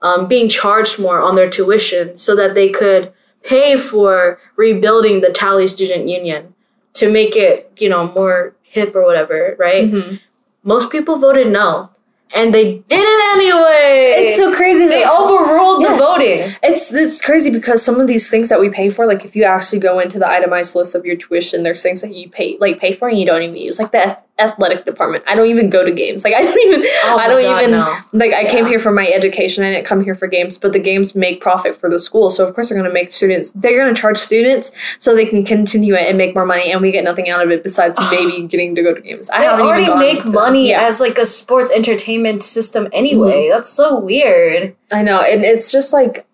um, 0.00 0.28
being 0.28 0.48
charged 0.48 0.98
more 0.98 1.20
on 1.20 1.34
their 1.34 1.50
tuition 1.50 2.16
so 2.16 2.36
that 2.36 2.54
they 2.54 2.68
could 2.68 3.12
pay 3.42 3.76
for 3.76 4.38
rebuilding 4.56 5.20
the 5.20 5.30
talley 5.32 5.66
student 5.66 6.08
union 6.08 6.54
to 6.92 7.10
make 7.10 7.36
it 7.36 7.72
you 7.78 7.88
know 7.88 8.10
more 8.12 8.54
hip 8.62 8.94
or 8.94 9.04
whatever 9.04 9.56
right 9.58 9.90
Mhm. 9.90 10.20
most 10.62 10.90
people 10.90 11.16
voted 11.18 11.48
no 11.48 11.90
and 12.34 12.54
they 12.54 12.78
did 12.88 13.00
it 13.00 13.36
anyway. 13.36 14.14
It's 14.18 14.36
so 14.36 14.54
crazy. 14.54 14.86
they 14.86 15.04
overruled 15.06 15.80
Yes. 15.82 15.98
the 15.98 16.04
voting. 16.04 16.56
It's 16.62 16.92
it's 16.92 17.22
crazy 17.22 17.50
because 17.50 17.82
some 17.82 18.00
of 18.00 18.06
these 18.06 18.28
things 18.30 18.48
that 18.50 18.60
we 18.60 18.68
pay 18.68 18.90
for, 18.90 19.06
like 19.06 19.24
if 19.24 19.34
you 19.36 19.44
actually 19.44 19.78
go 19.80 19.98
into 19.98 20.18
the 20.18 20.28
itemized 20.28 20.74
list 20.74 20.94
of 20.94 21.04
your 21.04 21.16
tuition, 21.16 21.62
there's 21.62 21.82
things 21.82 22.00
that 22.02 22.14
you 22.14 22.28
pay 22.28 22.56
like 22.60 22.78
pay 22.78 22.92
for 22.92 23.08
and 23.08 23.18
you 23.18 23.26
don't 23.26 23.42
even 23.42 23.56
use, 23.56 23.78
like 23.78 23.92
the 23.92 24.18
athletic 24.40 24.84
department. 24.84 25.24
I 25.26 25.34
don't 25.34 25.48
even 25.48 25.68
go 25.70 25.84
to 25.84 25.90
games. 25.90 26.24
Like 26.24 26.34
I 26.34 26.42
don't 26.42 26.58
even 26.66 26.82
Oh 27.04 27.16
I 27.18 27.28
don't 27.28 27.42
God, 27.42 27.58
even 27.62 27.70
no. 27.72 27.98
like 28.12 28.32
I 28.32 28.44
came 28.44 28.66
here 28.66 28.78
for 28.78 28.92
my 28.92 29.06
education. 29.06 29.64
I 29.64 29.70
didn't 29.72 29.86
come 29.86 30.02
here 30.02 30.14
for 30.14 30.26
games, 30.28 30.58
but 30.58 30.72
the 30.72 30.78
games 30.78 31.14
make 31.14 31.40
profit 31.40 31.74
for 31.74 31.88
the 31.90 31.98
school. 31.98 32.30
So 32.30 32.46
of 32.46 32.54
course 32.54 32.68
they're 32.68 32.78
going 32.78 32.88
to 32.88 32.94
make 32.94 33.10
students. 33.10 33.50
They're 33.52 33.78
going 33.82 33.92
to 33.94 34.00
charge 34.00 34.18
students 34.18 34.72
so 34.98 35.14
they 35.14 35.26
can 35.26 35.44
continue 35.44 35.94
it 35.94 36.08
and 36.08 36.16
make 36.16 36.34
more 36.34 36.46
money, 36.46 36.70
and 36.72 36.80
we 36.80 36.92
get 36.92 37.04
nothing 37.04 37.28
out 37.28 37.42
of 37.42 37.50
it 37.50 37.62
besides 37.62 37.98
maybe 38.12 38.46
getting 38.46 38.74
to 38.76 38.82
go 38.82 38.94
to 38.94 39.00
games. 39.00 39.28
I 39.30 39.38
They 39.40 39.44
haven't 39.46 39.66
already 39.66 39.92
make 39.94 40.24
money 40.26 40.70
Yeah. 40.70 40.82
as 40.82 41.00
like 41.00 41.18
a 41.18 41.26
sports 41.26 41.72
entertainment 41.72 42.42
system 42.42 42.88
anyway. 42.92 43.44
Mm-hmm. 43.46 43.52
That's 43.56 43.70
so 43.70 43.98
weird. 43.98 44.76
I 44.92 45.02
know, 45.02 45.20
and 45.20 45.44
it's 45.44 45.72
just 45.72 45.92
like 45.92 46.26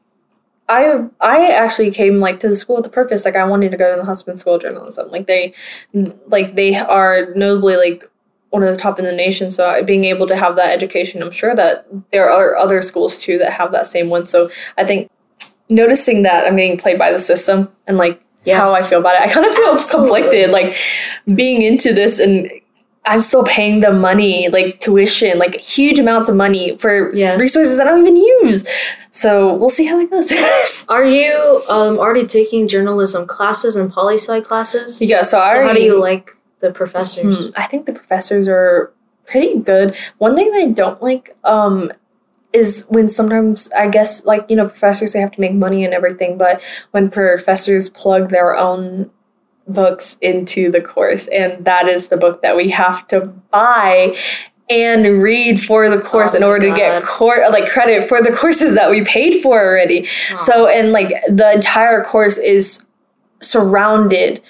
I 0.68 1.04
I 1.20 1.50
actually 1.50 1.90
came 1.90 2.20
like 2.20 2.40
to 2.40 2.48
the 2.48 2.56
school 2.56 2.76
with 2.76 2.86
a 2.86 2.90
purpose. 2.90 3.24
Like 3.24 3.36
I 3.36 3.44
wanted 3.44 3.70
to 3.70 3.76
go 3.76 3.90
to 3.90 3.96
the 3.96 4.04
Hussman 4.04 4.36
School 4.36 4.54
of 4.54 4.62
Journalism. 4.62 5.10
Like 5.10 5.26
they 5.26 5.54
like 6.26 6.54
they 6.54 6.76
are 6.76 7.34
notably 7.34 7.76
like 7.76 8.10
one 8.50 8.62
of 8.62 8.72
the 8.72 8.80
top 8.80 8.98
in 8.98 9.04
the 9.04 9.12
nation. 9.12 9.50
So 9.50 9.82
being 9.84 10.04
able 10.04 10.26
to 10.28 10.36
have 10.36 10.56
that 10.56 10.72
education, 10.72 11.22
I'm 11.22 11.32
sure 11.32 11.54
that 11.54 11.86
there 12.12 12.30
are 12.30 12.56
other 12.56 12.80
schools 12.82 13.18
too 13.18 13.36
that 13.38 13.52
have 13.52 13.72
that 13.72 13.86
same 13.86 14.08
one. 14.08 14.26
So 14.26 14.48
I 14.78 14.84
think 14.84 15.10
noticing 15.68 16.22
that 16.22 16.46
I'm 16.46 16.56
getting 16.56 16.78
played 16.78 16.98
by 16.98 17.12
the 17.12 17.18
system 17.18 17.68
and 17.86 17.96
like 17.96 18.20
how 18.46 18.74
I 18.74 18.82
feel 18.82 19.00
about 19.00 19.14
it, 19.14 19.22
I 19.22 19.28
kind 19.28 19.46
of 19.46 19.54
feel 19.54 19.72
Absolutely. 19.72 20.20
conflicted. 20.20 20.50
Like 20.50 20.76
being 21.34 21.62
into 21.62 21.92
this 21.92 22.18
and 22.18 22.50
I'm 23.06 23.20
still 23.20 23.44
paying 23.44 23.80
them 23.80 24.00
money, 24.00 24.48
like 24.48 24.80
tuition, 24.80 25.38
like 25.38 25.60
huge 25.60 25.98
amounts 25.98 26.28
of 26.28 26.36
money 26.36 26.76
for 26.78 27.14
Yes. 27.14 27.38
resources 27.38 27.78
I 27.78 27.84
don't 27.84 28.00
even 28.00 28.16
use. 28.16 28.66
So 29.10 29.54
we'll 29.54 29.68
see 29.68 29.84
how 29.86 29.98
that 29.98 30.10
goes. 30.10 30.32
Are 30.88 31.04
you 31.04 31.62
um 31.68 31.98
already 31.98 32.26
taking 32.26 32.66
journalism 32.66 33.26
classes 33.26 33.76
and 33.76 33.92
poli 33.92 34.14
sci 34.16 34.40
classes? 34.40 35.02
yeah, 35.02 35.22
so, 35.22 35.38
I 35.38 35.54
So 35.54 35.62
how 35.66 35.72
do 35.74 35.82
you 35.82 36.00
like 36.00 36.30
the 36.60 36.72
professors? 36.72 37.46
Hmm, 37.46 37.50
I 37.56 37.66
think 37.66 37.86
the 37.86 37.92
professors 37.92 38.48
are 38.48 38.92
pretty 39.26 39.58
good. 39.58 39.96
One 40.18 40.34
thing 40.34 40.50
that 40.52 40.62
I 40.62 40.68
don't 40.70 41.02
like 41.02 41.36
um 41.44 41.92
is 42.54 42.86
when 42.88 43.08
sometimes 43.08 43.70
I 43.72 43.88
guess 43.88 44.24
like 44.24 44.46
you 44.48 44.56
know 44.56 44.66
professors 44.68 45.12
they 45.12 45.20
have 45.20 45.32
to 45.32 45.40
make 45.40 45.52
money 45.54 45.84
and 45.84 45.92
everything, 45.92 46.38
but 46.38 46.62
when 46.92 47.10
professors 47.10 47.88
plug 47.90 48.30
their 48.30 48.56
own 48.56 49.10
books 49.66 50.18
into 50.20 50.70
the 50.70 50.80
course 50.80 51.26
and 51.28 51.64
that 51.64 51.88
is 51.88 52.08
the 52.08 52.16
book 52.16 52.42
that 52.42 52.54
we 52.56 52.68
have 52.70 53.06
to 53.08 53.20
buy 53.50 54.14
and 54.70 55.22
read 55.22 55.60
for 55.60 55.88
the 55.90 56.00
course 56.00 56.34
Oh 56.34 56.38
in 56.38 56.42
order 56.42 56.68
to 56.70 56.74
get 56.76 57.00
God. 57.02 57.08
cor- 57.08 57.50
like 57.50 57.68
credit 57.68 58.08
for 58.08 58.22
the 58.22 58.32
courses 58.32 58.74
that 58.74 58.90
we 58.90 59.04
paid 59.04 59.42
for 59.42 59.58
already. 59.62 60.04
So 60.06 60.66
and 60.68 60.92
like 60.92 61.08
the 61.28 61.52
entire 61.52 62.02
course 62.04 62.38
is 62.38 62.86
surrounded 63.40 64.40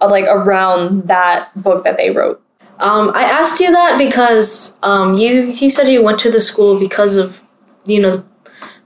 like 0.00 0.26
around 0.26 1.08
that 1.08 1.50
book 1.62 1.84
that 1.84 1.96
they 1.96 2.10
wrote. 2.10 2.42
Um, 2.78 3.10
I 3.14 3.22
asked 3.24 3.58
you 3.60 3.72
that 3.72 3.98
because 3.98 4.76
um, 4.82 5.14
you 5.14 5.52
you 5.52 5.70
said 5.70 5.88
you 5.88 6.02
went 6.02 6.18
to 6.20 6.30
the 6.30 6.40
school 6.40 6.78
because 6.78 7.16
of 7.16 7.42
you 7.86 8.00
know 8.00 8.24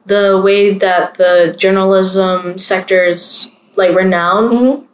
the 0.07 0.41
way 0.43 0.73
that 0.73 1.15
the 1.15 1.55
journalism 1.59 2.57
sector 2.59 3.05
is 3.05 3.51
like 3.77 3.95
renowned. 3.95 4.53
Mhm. 4.53 4.87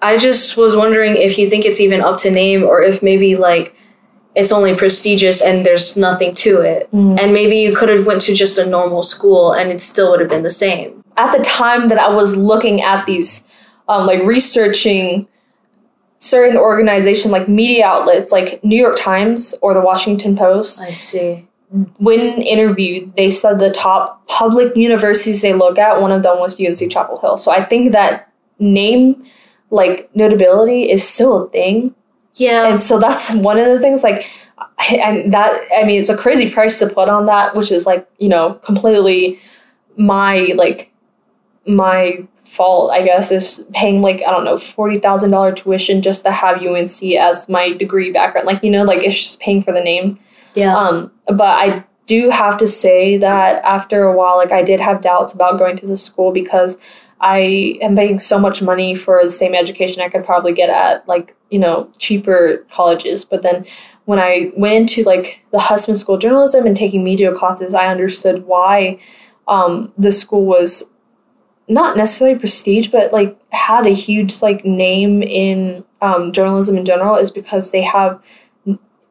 I 0.00 0.16
just 0.18 0.56
was 0.56 0.76
wondering 0.76 1.16
if 1.16 1.38
you 1.38 1.48
think 1.50 1.64
it's 1.64 1.80
even 1.80 2.00
up 2.00 2.18
to 2.18 2.30
name 2.30 2.62
or 2.62 2.82
if 2.82 3.02
maybe 3.02 3.36
like 3.36 3.74
it's 4.34 4.52
only 4.52 4.76
prestigious 4.76 5.42
and 5.42 5.66
there's 5.66 5.96
nothing 5.96 6.32
to 6.34 6.60
it. 6.60 6.88
And 7.18 7.32
maybe 7.32 7.56
you 7.56 7.74
could 7.74 7.88
have 7.88 8.06
went 8.06 8.22
to 8.22 8.34
just 8.34 8.58
a 8.58 8.66
normal 8.66 9.02
school 9.02 9.52
and 9.52 9.70
it 9.70 9.80
still 9.80 10.10
would 10.10 10.20
have 10.20 10.28
been 10.28 10.44
the 10.44 10.50
same. 10.50 11.02
At 11.16 11.36
the 11.36 11.42
time 11.42 11.88
that 11.88 11.98
I 11.98 12.10
was 12.10 12.36
looking 12.36 12.80
at 12.80 13.06
these, 13.06 13.48
um, 13.88 14.06
like 14.06 14.22
researching 14.22 15.26
certain 16.20 16.56
organization 16.56 17.30
like 17.32 17.48
media 17.48 17.86
outlets 17.86 18.30
like 18.30 18.62
New 18.62 18.76
York 18.80 18.98
Times 18.98 19.54
or 19.62 19.74
the 19.74 19.80
Washington 19.80 20.36
Post, 20.36 20.80
I 20.80 20.90
see. 20.90 21.48
when 21.98 22.20
interviewed, 22.42 23.14
they 23.16 23.30
said 23.30 23.58
the 23.58 23.70
top 23.70 24.26
public 24.28 24.74
universities 24.76 25.42
they 25.42 25.52
look 25.52 25.78
at, 25.78 26.00
one 26.00 26.12
of 26.12 26.22
them 26.22 26.38
was 26.38 26.60
UNC 26.60 26.90
Chapel 26.90 27.18
Hill. 27.18 27.36
So 27.38 27.50
I 27.50 27.64
think 27.64 27.92
that 27.92 28.32
name, 28.58 29.24
like 29.70 30.10
notability, 30.14 30.90
is 30.90 31.06
still 31.06 31.44
a 31.44 31.50
thing. 31.50 31.94
Yeah. 32.34 32.68
and 32.68 32.80
so 32.80 33.00
that's 33.00 33.34
one 33.34 33.58
of 33.58 33.66
the 33.66 33.80
things 33.80 34.04
like 34.04 34.30
and 34.90 35.32
that 35.32 35.60
i 35.76 35.82
mean 35.84 35.98
it's 35.98 36.08
a 36.08 36.16
crazy 36.16 36.48
price 36.48 36.78
to 36.78 36.88
put 36.88 37.08
on 37.08 37.26
that 37.26 37.56
which 37.56 37.72
is 37.72 37.84
like 37.84 38.08
you 38.18 38.28
know 38.28 38.54
completely 38.54 39.40
my 39.96 40.52
like 40.54 40.92
my 41.66 42.24
fault 42.36 42.92
i 42.92 43.02
guess 43.02 43.32
is 43.32 43.68
paying 43.72 44.02
like 44.02 44.22
i 44.24 44.30
don't 44.30 44.44
know 44.44 44.54
$40000 44.54 45.56
tuition 45.56 46.00
just 46.00 46.24
to 46.24 46.30
have 46.30 46.62
unc 46.62 47.02
as 47.02 47.48
my 47.48 47.72
degree 47.72 48.12
background 48.12 48.46
like 48.46 48.62
you 48.62 48.70
know 48.70 48.84
like 48.84 49.02
it's 49.02 49.16
just 49.16 49.40
paying 49.40 49.60
for 49.60 49.72
the 49.72 49.82
name 49.82 50.16
yeah. 50.58 50.76
um, 50.76 51.12
but 51.26 51.42
I 51.42 51.84
do 52.06 52.30
have 52.30 52.56
to 52.58 52.68
say 52.68 53.16
that 53.18 53.62
after 53.64 54.04
a 54.04 54.16
while, 54.16 54.36
like 54.36 54.52
I 54.52 54.62
did 54.62 54.80
have 54.80 55.02
doubts 55.02 55.32
about 55.32 55.58
going 55.58 55.76
to 55.76 55.86
the 55.86 55.96
school 55.96 56.32
because 56.32 56.78
I 57.20 57.78
am 57.82 57.96
paying 57.96 58.18
so 58.18 58.38
much 58.38 58.62
money 58.62 58.94
for 58.94 59.20
the 59.22 59.30
same 59.30 59.54
education 59.54 60.02
I 60.02 60.08
could 60.08 60.24
probably 60.24 60.52
get 60.52 60.70
at 60.70 61.06
like 61.08 61.34
you 61.50 61.58
know 61.58 61.90
cheaper 61.98 62.66
colleges. 62.70 63.24
But 63.24 63.42
then 63.42 63.64
when 64.04 64.18
I 64.18 64.52
went 64.56 64.74
into 64.74 65.02
like 65.04 65.40
the 65.52 65.58
Hussman 65.58 65.96
School 65.96 66.14
of 66.14 66.20
Journalism 66.20 66.66
and 66.66 66.76
taking 66.76 67.04
media 67.04 67.32
classes, 67.32 67.74
I 67.74 67.88
understood 67.88 68.46
why 68.46 68.98
um, 69.46 69.92
the 69.98 70.12
school 70.12 70.46
was 70.46 70.92
not 71.68 71.96
necessarily 71.96 72.38
prestige, 72.38 72.88
but 72.88 73.12
like 73.12 73.38
had 73.50 73.86
a 73.86 73.90
huge 73.90 74.40
like 74.40 74.64
name 74.64 75.22
in 75.22 75.84
um, 76.00 76.32
journalism 76.32 76.76
in 76.76 76.84
general 76.84 77.16
is 77.16 77.30
because 77.30 77.70
they 77.70 77.82
have 77.82 78.22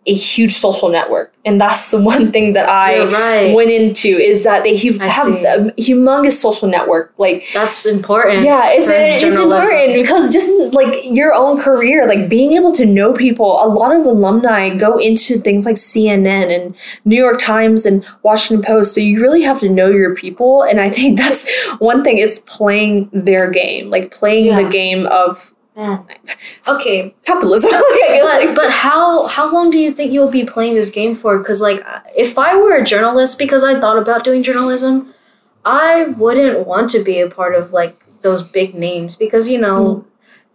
a 0.08 0.14
huge 0.14 0.52
social 0.52 0.90
network, 0.90 1.34
and 1.46 1.60
that's 1.60 1.92
the 1.92 2.02
one 2.02 2.32
thing 2.34 2.54
that 2.54 2.68
I 2.70 3.04
right. 3.06 3.54
went 3.56 3.70
into 3.70 4.08
is 4.08 4.44
that 4.46 4.64
they 4.64 4.76
have 4.78 5.02
a 5.02 5.72
humongous 5.78 6.34
social 6.34 6.68
network. 6.68 7.14
Like, 7.18 7.44
That's 7.54 7.86
important. 7.86 8.44
yeah, 8.44 8.70
it's 8.72 8.88
it's 8.90 9.24
important 9.24 9.94
because 9.94 10.32
just 10.34 10.50
like 10.74 10.96
your 11.04 11.34
own 11.34 11.60
career, 11.62 12.08
like 12.08 12.30
being 12.30 12.54
able 12.54 12.72
to 12.74 12.86
know 12.86 13.14
people. 13.14 13.58
A 13.64 13.68
lot 13.68 13.94
of 13.96 14.06
alumni 14.06 14.70
go 14.70 14.98
into 14.98 15.38
things 15.40 15.66
like 15.66 15.76
CNN 15.76 16.56
and 16.56 16.76
New 17.06 17.18
York 17.18 17.40
Times 17.40 17.86
and 17.86 18.06
Washington 18.24 18.64
Post, 18.64 18.96
so 18.96 19.02
you 19.02 19.22
really 19.22 19.42
have 19.44 19.60
to 19.60 19.70
know 19.70 19.90
your 19.90 20.16
people. 20.16 20.64
And 20.64 20.80
I 20.80 20.90
think 20.90 21.18
that's 21.24 21.50
one 21.80 22.04
thing 22.04 22.18
is 22.18 22.40
playing 22.40 23.10
their 23.12 23.50
game, 23.50 23.90
like 23.90 24.12
playing 24.12 24.46
Yeah. 24.48 24.62
the 24.64 24.70
game 24.70 25.06
of 25.08 25.54
Man. 25.78 26.06
Okay, 26.68 27.16
capitalism. 27.24 27.72
guess, 27.72 28.26
but 28.26 28.46
like, 28.46 28.56
but 28.56 28.72
how 28.72 29.28
how 29.28 29.54
long 29.54 29.72
do 29.72 29.78
you 29.78 29.94
think 29.94 30.12
you'll 30.12 30.32
be 30.32 30.44
playing 30.44 30.76
this 30.76 30.90
game 30.92 31.16
for? 31.16 31.38
Because 31.38 31.62
like, 31.62 31.82
uh, 31.86 32.02
if 32.16 32.38
I 32.38 32.58
were 32.58 32.76
a 32.76 32.84
journalist, 32.84 33.40
because 33.40 33.64
I 33.64 33.80
thought 33.80 33.98
about 33.98 34.26
doing 34.26 34.44
journalism, 34.44 35.14
I 35.64 36.08
wouldn't 36.18 36.68
want 36.68 36.90
to 36.92 37.04
be 37.04 37.22
a 37.22 37.30
part 37.30 37.56
of 37.56 37.72
like 37.72 38.04
those 38.22 38.44
big 38.44 38.76
names 38.76 39.16
because 39.16 39.50
you 39.50 39.62
know 39.62 39.78
mm. 39.78 40.06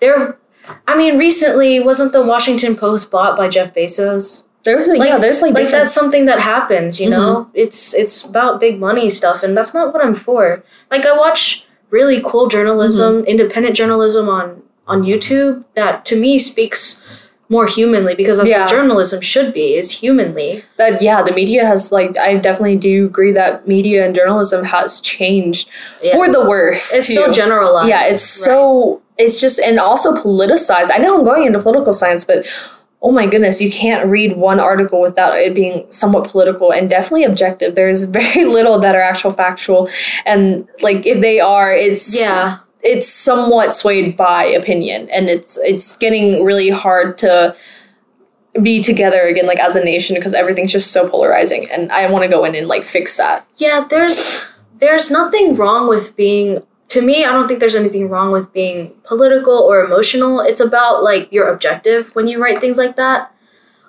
they're. 0.01 0.39
I 0.87 0.97
mean, 0.97 1.18
recently 1.18 1.81
wasn't 1.81 2.12
the 2.12 2.25
Washington 2.25 2.77
Post 2.77 3.11
bought 3.11 3.37
by 3.37 3.49
Jeff 3.49 3.75
Bezos? 3.75 4.49
there's 4.64 4.87
like, 4.87 4.99
Like, 4.99 5.09
yeah, 5.09 5.18
there's 5.18 5.43
like, 5.43 5.55
like 5.55 5.64
different 5.64 5.85
that's 5.85 5.95
something 5.95 6.27
that 6.27 6.41
happens 6.41 7.01
you 7.01 7.11
know 7.11 7.47
mm-hmm. 7.47 7.51
it's 7.55 7.95
it's 7.95 8.25
about 8.25 8.61
big 8.61 8.79
money 8.79 9.11
stuff 9.11 9.43
and 9.43 9.57
that's 9.57 9.75
not 9.75 9.93
what 9.93 10.05
i'm 10.05 10.14
for 10.14 10.62
like 10.91 11.05
i 11.05 11.16
watch 11.16 11.66
really 11.91 12.23
cool 12.25 12.47
journalism 12.47 13.16
mm-hmm. 13.16 13.27
independent 13.27 13.75
journalism 13.75 14.29
on 14.29 14.62
on 14.87 15.03
youtube 15.03 15.64
that 15.74 16.05
to 16.05 16.18
me 16.20 16.39
speaks 16.39 17.03
more 17.49 17.66
humanly 17.66 18.14
because 18.14 18.39
that's 18.39 18.49
Yeah. 18.49 18.61
what 18.62 18.70
journalism 18.70 19.20
should 19.20 19.53
be 19.53 19.74
is 19.74 19.91
humanly. 19.91 20.64
That 20.78 21.03
yeah 21.03 21.20
the 21.22 21.33
media 21.33 21.66
has 21.66 21.93
like 21.93 22.16
i 22.18 22.35
definitely 22.37 22.76
do 22.76 23.07
agree 23.07 23.33
that 23.33 23.68
media 23.68 24.07
and 24.07 24.14
journalism 24.14 24.64
has 24.64 25.01
changed 25.03 25.68
Yeah. 26.03 26.14
for 26.14 26.30
the 26.33 26.47
worse 26.49 26.95
it's 26.95 27.09
too. 27.09 27.14
so 27.14 27.30
generalized. 27.33 27.89
Yeah 27.91 28.07
it's 28.07 28.22
so 28.22 29.03
it's 29.18 29.39
just 29.39 29.61
and 29.61 29.78
also 29.78 30.14
politicized. 30.14 30.89
I 30.95 30.99
know 30.99 31.18
i'm 31.18 31.24
going 31.24 31.45
into 31.47 31.59
political 31.61 31.93
science 31.93 32.24
but 32.24 32.47
oh 33.03 33.11
my 33.11 33.26
goodness 33.26 33.61
you 33.61 33.70
can't 33.70 34.09
read 34.09 34.37
one 34.37 34.59
article 34.59 35.03
without 35.03 35.37
it 35.37 35.55
being 35.55 35.85
somewhat 35.91 36.24
political 36.30 36.72
and 36.72 36.89
definitely 36.89 37.24
objective. 37.24 37.74
There's 37.74 38.05
very 38.20 38.45
little 38.47 38.78
that 38.78 38.95
are 38.97 39.01
actual 39.03 39.30
factual. 39.33 39.91
And 40.24 40.66
like 40.83 41.05
if 41.05 41.20
they 41.20 41.39
are 41.39 41.70
it's 41.70 42.16
yeah 42.18 42.61
it's 42.83 43.09
somewhat 43.09 43.72
swayed 43.72 44.16
by 44.16 44.45
opinion 44.45 45.09
and 45.11 45.28
it's 45.28 45.59
it's 45.59 45.97
getting 45.97 46.45
really 46.45 46.70
hard 46.70 47.16
to 47.16 47.55
be 48.61 48.83
together 48.83 49.22
again 49.22 49.47
like 49.47 49.61
as 49.61 49.76
a 49.76 49.85
nation 49.85 50.14
because 50.14 50.35
everything's 50.35 50.72
just 50.72 50.91
so 50.91 51.09
polarizing 51.09 51.70
and 51.70 51.91
i 51.93 52.11
want 52.11 52.22
to 52.22 52.28
go 52.28 52.45
in 52.45 52.55
and 52.55 52.68
like 52.68 52.85
fix 52.85 53.16
that. 53.16 53.47
Yeah 53.57 53.87
there's 53.89 54.45
there's 54.74 55.11
nothing 55.11 55.57
wrong 55.57 55.89
with 55.89 56.16
being 56.16 56.62
to 56.89 57.01
me 57.01 57.24
i 57.24 57.33
don't 57.33 57.49
think 57.49 57.61
there's 57.61 57.76
anything 57.76 58.09
wrong 58.09 58.30
with 58.30 58.53
being 58.53 58.93
political 59.05 59.55
or 59.55 59.85
emotional. 59.85 60.41
It's 60.41 60.61
about 60.61 61.03
like 61.03 61.33
your 61.33 61.49
objective 61.49 62.14
when 62.14 62.26
you 62.26 62.43
write 62.43 62.61
things 62.61 62.78
like 62.78 62.97
that. 62.97 63.33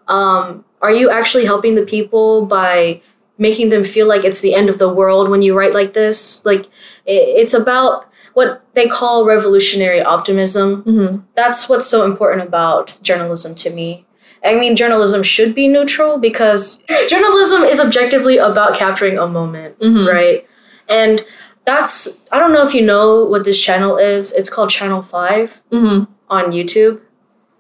Um, 0.08 0.66
are 0.82 0.92
you 0.92 1.10
actually 1.10 1.46
helping 1.46 1.76
the 1.76 1.86
people 1.86 2.46
by 2.46 3.02
making 3.38 3.70
them 3.70 3.84
feel 3.84 4.08
like 4.08 4.24
it's 4.24 4.42
the 4.42 4.54
end 4.54 4.70
of 4.70 4.78
the 4.78 4.94
world 4.94 5.30
when 5.30 5.42
you 5.42 5.58
write 5.58 5.74
like 5.74 5.94
this? 5.94 6.46
Like 6.46 6.66
it, 7.06 7.24
it's 7.42 7.54
about 7.54 8.10
what 8.34 8.64
they 8.74 8.88
call 8.88 9.26
revolutionary 9.26 10.02
optimism 10.02 10.84
Mm-hmm. 10.84 11.18
that's 11.36 11.68
what's 11.70 11.88
so 11.88 12.04
important 12.06 12.42
about 12.48 12.98
journalism 13.02 13.54
to 13.56 13.70
me 13.70 14.06
i 14.44 14.54
mean 14.56 14.76
journalism 14.76 15.22
should 15.24 15.54
be 15.56 15.68
neutral 15.68 16.18
because 16.18 16.84
journalism 17.10 17.64
is 17.64 17.80
objectively 17.80 18.38
about 18.38 18.76
capturing 18.76 19.18
a 19.18 19.28
moment 19.28 19.78
Mhm. 19.80 20.08
right 20.12 20.48
and 20.90 21.26
that's 21.66 22.20
i 22.32 22.40
don't 22.40 22.52
know 22.54 22.66
if 22.68 22.74
you 22.74 22.82
know 22.82 23.24
what 23.26 23.44
this 23.46 23.60
channel 23.62 23.98
is 23.98 24.32
it's 24.34 24.50
called 24.50 24.70
channel 24.70 25.02
5 25.02 25.62
Mm-hmm. 25.72 26.04
on 26.30 26.52
youtube 26.52 27.00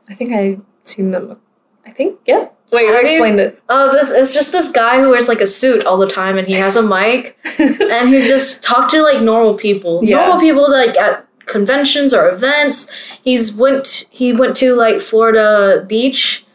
I 0.10 0.16
think 0.16 0.34
I've 0.34 0.60
seen 0.84 1.12
them. 1.12 1.40
I 1.86 1.92
think 1.92 2.20
yeah. 2.26 2.50
Wait, 2.74 2.90
I 2.90 3.02
explained 3.02 3.40
it. 3.40 3.62
oh 3.70 3.92
this 3.92 4.10
it's 4.12 4.34
just 4.34 4.52
this 4.52 4.72
guy 4.72 5.00
who 5.00 5.10
wears 5.12 5.28
like 5.28 5.42
a 5.42 5.48
suit 5.48 5.86
all 5.86 5.98
the 5.98 6.08
time 6.08 6.38
and 6.38 6.48
he 6.48 6.56
has 6.56 6.76
a 6.76 6.82
mic 6.96 7.38
and 7.60 8.10
he 8.10 8.20
just 8.28 8.64
talked 8.64 8.92
to 8.92 9.02
like 9.04 9.22
normal 9.22 9.54
people 9.54 10.04
Yeah. 10.04 10.18
normal 10.18 10.40
people 10.40 10.70
like 10.72 10.98
at 10.98 11.28
conventions 11.46 12.14
or 12.14 12.30
events 12.30 12.90
he's 13.22 13.54
went 13.56 14.06
he 14.12 14.34
went 14.34 14.56
to 14.58 14.74
like 14.76 15.00
florida 15.02 15.86
beach 15.88 16.46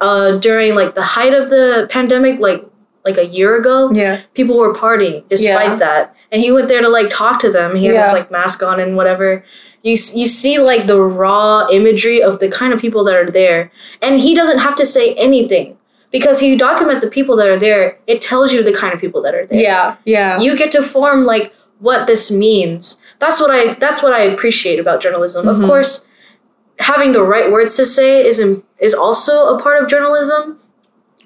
uh 0.00 0.36
during 0.38 0.74
like 0.74 0.94
the 0.94 1.02
height 1.02 1.34
of 1.34 1.50
the 1.50 1.86
pandemic 1.90 2.38
like 2.40 2.64
like 3.04 3.18
a 3.18 3.26
year 3.26 3.56
ago 3.56 3.90
Yeah. 3.92 4.20
people 4.34 4.56
were 4.56 4.72
partying 4.74 5.28
despite 5.28 5.68
Yeah. 5.70 5.76
that 5.76 6.14
and 6.32 6.40
he 6.40 6.52
went 6.52 6.68
there 6.68 6.80
to 6.80 6.88
like 6.88 7.10
talk 7.10 7.38
to 7.40 7.50
them 7.50 7.76
he 7.76 7.86
had 7.86 7.94
Yeah. 7.94 8.04
his 8.04 8.12
like 8.12 8.30
mask 8.30 8.62
on 8.62 8.78
and 8.80 8.96
whatever 8.96 9.44
you, 9.82 9.92
you 10.14 10.26
see 10.26 10.58
like 10.58 10.86
the 10.86 11.00
raw 11.00 11.66
imagery 11.70 12.22
of 12.22 12.38
the 12.38 12.48
kind 12.48 12.72
of 12.72 12.80
people 12.80 13.02
that 13.04 13.14
are 13.14 13.30
there 13.30 13.70
and 14.02 14.20
he 14.20 14.34
doesn't 14.34 14.58
have 14.58 14.76
to 14.76 14.84
say 14.86 15.14
anything 15.14 15.76
because 16.10 16.40
he 16.40 16.56
document 16.56 17.00
the 17.00 17.08
people 17.08 17.34
that 17.36 17.48
are 17.48 17.58
there 17.58 17.98
it 18.06 18.20
tells 18.20 18.52
you 18.52 18.62
the 18.62 18.72
kind 18.72 18.92
of 18.92 19.00
people 19.00 19.22
that 19.22 19.34
are 19.34 19.46
there 19.46 19.62
Yeah. 19.62 19.96
Yeah. 20.04 20.38
you 20.40 20.56
get 20.56 20.70
to 20.72 20.82
form 20.82 21.24
like 21.24 21.54
what 21.78 22.06
this 22.06 22.30
means 22.30 23.00
that's 23.20 23.40
what 23.40 23.50
i 23.50 23.74
that's 23.74 24.02
what 24.02 24.12
i 24.12 24.20
appreciate 24.20 24.78
about 24.78 25.00
journalism 25.00 25.46
Mhm. 25.46 25.50
of 25.62 25.66
course 25.68 26.06
having 26.78 27.12
the 27.12 27.22
right 27.22 27.50
words 27.50 27.74
to 27.76 27.86
say 27.86 28.24
is 28.26 28.38
is 28.78 28.94
also 28.94 29.54
a 29.54 29.58
part 29.62 29.82
of 29.82 29.88
journalism 29.88 30.58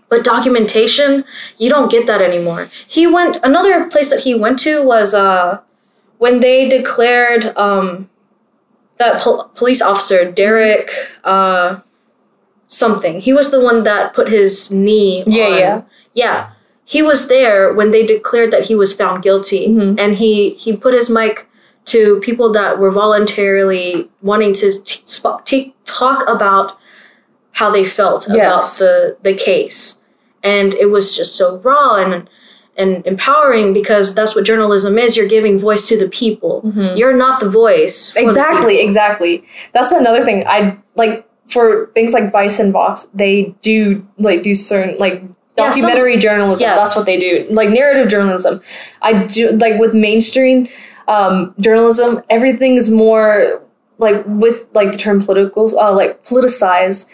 but 0.09 0.23
documentation 0.23 1.25
you 1.59 1.69
don't 1.71 1.91
get 1.91 2.07
that 2.07 2.23
anymore 2.23 2.69
he 2.87 3.05
went 3.07 3.39
another 3.43 3.87
place 3.89 4.11
that 4.11 4.21
he 4.21 4.33
went 4.35 4.59
to 4.61 4.81
was 4.83 5.13
uh 5.15 5.59
when 6.19 6.39
they 6.41 6.69
declared 6.69 7.47
um 7.57 8.09
that 9.05 9.21
pol- 9.21 9.45
police 9.55 9.83
officer 9.83 10.21
derek 10.31 10.91
uh 11.25 11.79
something. 12.69 13.21
He 13.21 13.33
was 13.33 13.51
the 13.51 13.61
one 13.61 13.83
that 13.85 14.15
put 14.15 14.29
his 14.29 14.71
knee 14.71 15.23
Yeah, 15.27 15.45
on- 15.47 15.59
yeah. 15.59 15.83
yeah. 16.15 16.47
He 16.85 17.01
was 17.03 17.29
there 17.29 17.73
when 17.73 17.91
they 17.93 18.05
declared 18.05 18.51
that 18.51 18.65
he 18.65 18.75
was 18.75 18.93
found 19.01 19.23
guilty. 19.23 19.69
Mhm. 19.69 19.99
and 20.03 20.11
he 20.17 20.33
he 20.65 20.71
put 20.85 20.93
his 20.95 21.09
mic 21.11 21.47
to 21.93 22.19
people 22.21 22.49
that 22.53 22.79
were 22.79 22.91
voluntarily 22.91 24.09
wanting 24.23 24.53
to 24.61 24.67
t- 24.89 25.03
sp- 25.19 25.45
t- 25.45 25.75
talk 25.85 26.19
about 26.37 26.67
how 27.61 27.69
they 27.71 27.85
felt 27.85 28.27
about 28.29 28.65
the 28.81 29.17
the 29.23 29.35
case. 29.35 29.99
And 30.43 30.75
it 30.75 30.91
was 30.97 31.17
just 31.17 31.33
so 31.37 31.47
raw 31.63 31.95
and 32.03 32.29
and 32.77 33.07
empowering 33.07 33.73
because 33.73 34.15
that's 34.15 34.35
what 34.35 34.45
journalism 34.45 34.99
is. 34.99 35.17
You're 35.17 35.29
giving 35.29 35.59
voice 35.59 35.87
to 35.89 35.99
the 35.99 36.09
people. 36.09 36.63
Mhm. 36.65 36.97
you're 36.99 37.13
not 37.17 37.41
the 37.41 37.49
voice 37.49 38.11
for 38.11 38.23
the 38.23 38.29
exactly 38.29 38.81
exactly. 38.81 39.45
That's 39.73 39.93
another 39.93 40.25
thing. 40.25 40.45
I 40.47 40.77
like 40.97 41.27
for 41.49 41.91
things 41.95 42.13
like 42.15 42.33
vice 42.33 42.59
and 42.59 42.73
vox 42.73 43.09
they 43.15 43.55
do 43.61 44.05
like 44.19 44.43
do 44.43 44.55
certain 44.55 44.97
like 44.99 45.15
Yeah, 45.23 45.71
some- 45.71 45.83
documentary 45.83 46.17
journalism. 46.17 46.65
Yes. 46.67 46.77
that's 46.79 46.97
what 46.97 47.07
they 47.07 47.19
do. 47.19 47.47
Like 47.51 47.69
narrative 47.71 48.09
journalism. 48.09 48.61
I 49.03 49.25
do 49.25 49.51
like 49.53 49.79
with 49.79 49.95
mainstream 49.95 50.69
um 51.07 51.55
journalism 51.61 52.23
everything 52.31 52.77
is 52.77 52.89
more 52.91 53.61
like 53.99 54.25
with 54.27 54.67
like 54.73 54.91
the 54.93 54.99
term 54.99 55.23
political 55.23 55.65
uh 55.79 55.93
like 55.93 56.25
politicized 56.25 57.07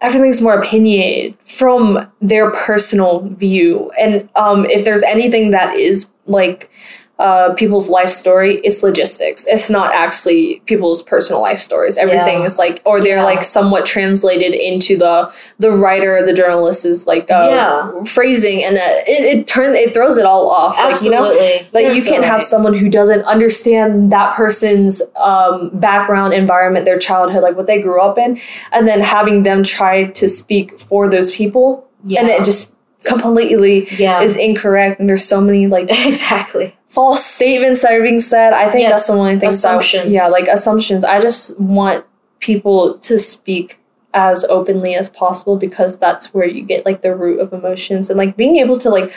everything's 0.00 0.40
more 0.40 0.58
opinionated 0.58 1.36
from 1.44 1.98
their 2.20 2.50
personal 2.50 3.28
view. 3.30 3.90
And 3.98 4.28
um 4.36 4.66
if 4.66 4.84
there's 4.84 5.02
anything 5.02 5.50
that 5.50 5.74
is 5.76 6.12
like 6.26 6.70
uh, 7.18 7.52
people's 7.54 7.90
life 7.90 8.08
story, 8.10 8.56
it's 8.62 8.82
logistics. 8.84 9.44
It's 9.48 9.68
not 9.68 9.92
actually 9.92 10.62
people's 10.66 11.02
personal 11.02 11.42
life 11.42 11.58
stories. 11.58 11.98
Everything 11.98 12.40
Yeah. 12.40 12.44
is 12.46 12.58
like, 12.58 12.80
or 12.84 13.00
they're 13.00 13.16
Yeah. 13.16 13.24
like 13.24 13.42
somewhat 13.42 13.84
translated 13.86 14.54
into 14.54 14.96
the 14.96 15.28
the 15.58 15.72
writer, 15.72 16.22
the 16.24 16.32
journalist 16.32 16.84
is 16.84 17.08
like 17.08 17.28
uh, 17.30 17.48
Yeah. 17.50 18.04
phrasing, 18.04 18.62
and 18.62 18.76
that 18.76 19.08
it, 19.08 19.38
it 19.38 19.46
turns 19.48 19.76
it 19.76 19.92
throws 19.94 20.16
it 20.16 20.26
all 20.26 20.48
off. 20.48 20.76
Like 20.78 21.02
you 21.02 21.10
know, 21.10 21.26
absolutely 21.26 21.66
like 21.72 21.84
You're 21.86 21.94
you 21.94 22.00
so 22.02 22.10
can't 22.12 22.24
have 22.24 22.34
right. 22.34 22.42
someone 22.42 22.74
who 22.74 22.88
doesn't 22.88 23.22
understand 23.22 24.12
that 24.12 24.34
person's 24.36 25.02
um, 25.20 25.70
background, 25.74 26.34
environment, 26.34 26.84
their 26.84 26.98
childhood, 27.00 27.42
like 27.42 27.56
what 27.56 27.66
they 27.66 27.80
grew 27.82 28.00
up 28.00 28.16
in, 28.18 28.38
and 28.72 28.86
then 28.86 29.00
having 29.00 29.42
them 29.42 29.64
try 29.64 30.04
to 30.04 30.28
speak 30.28 30.78
for 30.78 31.08
those 31.08 31.32
people, 31.34 31.84
yeah. 32.04 32.20
and 32.20 32.28
it 32.28 32.44
just 32.44 32.74
completely 33.04 33.86
yeah 33.96 34.20
is 34.20 34.36
incorrect. 34.36 35.00
And 35.00 35.08
there's 35.08 35.24
so 35.24 35.40
many 35.40 35.66
like 35.66 35.88
exactly 36.06 36.74
false 36.98 37.24
statements 37.24 37.82
that 37.82 37.92
are 37.92 38.02
being 38.02 38.18
said. 38.18 38.52
I 38.52 38.68
think 38.70 38.82
Yes, 38.82 38.92
that's 38.92 39.06
the 39.06 39.12
only 39.12 39.38
thing. 39.38 39.48
assumptions. 39.50 40.10
yeah, 40.10 40.26
like 40.26 40.48
assumptions. 40.48 41.04
I 41.04 41.20
just 41.20 41.58
want 41.60 42.04
people 42.40 42.98
to 42.98 43.18
speak 43.20 43.78
as 44.14 44.44
openly 44.46 44.96
as 44.96 45.08
possible 45.08 45.56
because 45.56 45.96
that's 46.00 46.34
where 46.34 46.46
you 46.48 46.62
get 46.64 46.84
like 46.84 47.02
the 47.02 47.14
root 47.14 47.38
of 47.38 47.52
emotions 47.52 48.10
and 48.10 48.18
like 48.18 48.36
being 48.36 48.56
able 48.56 48.78
to 48.78 48.90
like 48.90 49.12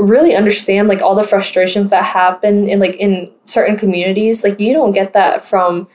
really 0.00 0.34
understand 0.34 0.88
like 0.88 1.00
all 1.00 1.14
the 1.14 1.22
frustrations 1.22 1.90
that 1.90 2.02
happen 2.04 2.68
in 2.68 2.80
like 2.80 2.96
in 2.96 3.30
certain 3.44 3.76
communities 3.76 4.42
like 4.42 4.58
you 4.58 4.72
don't 4.72 4.92
get 4.92 5.12
that 5.12 5.44
from 5.44 5.86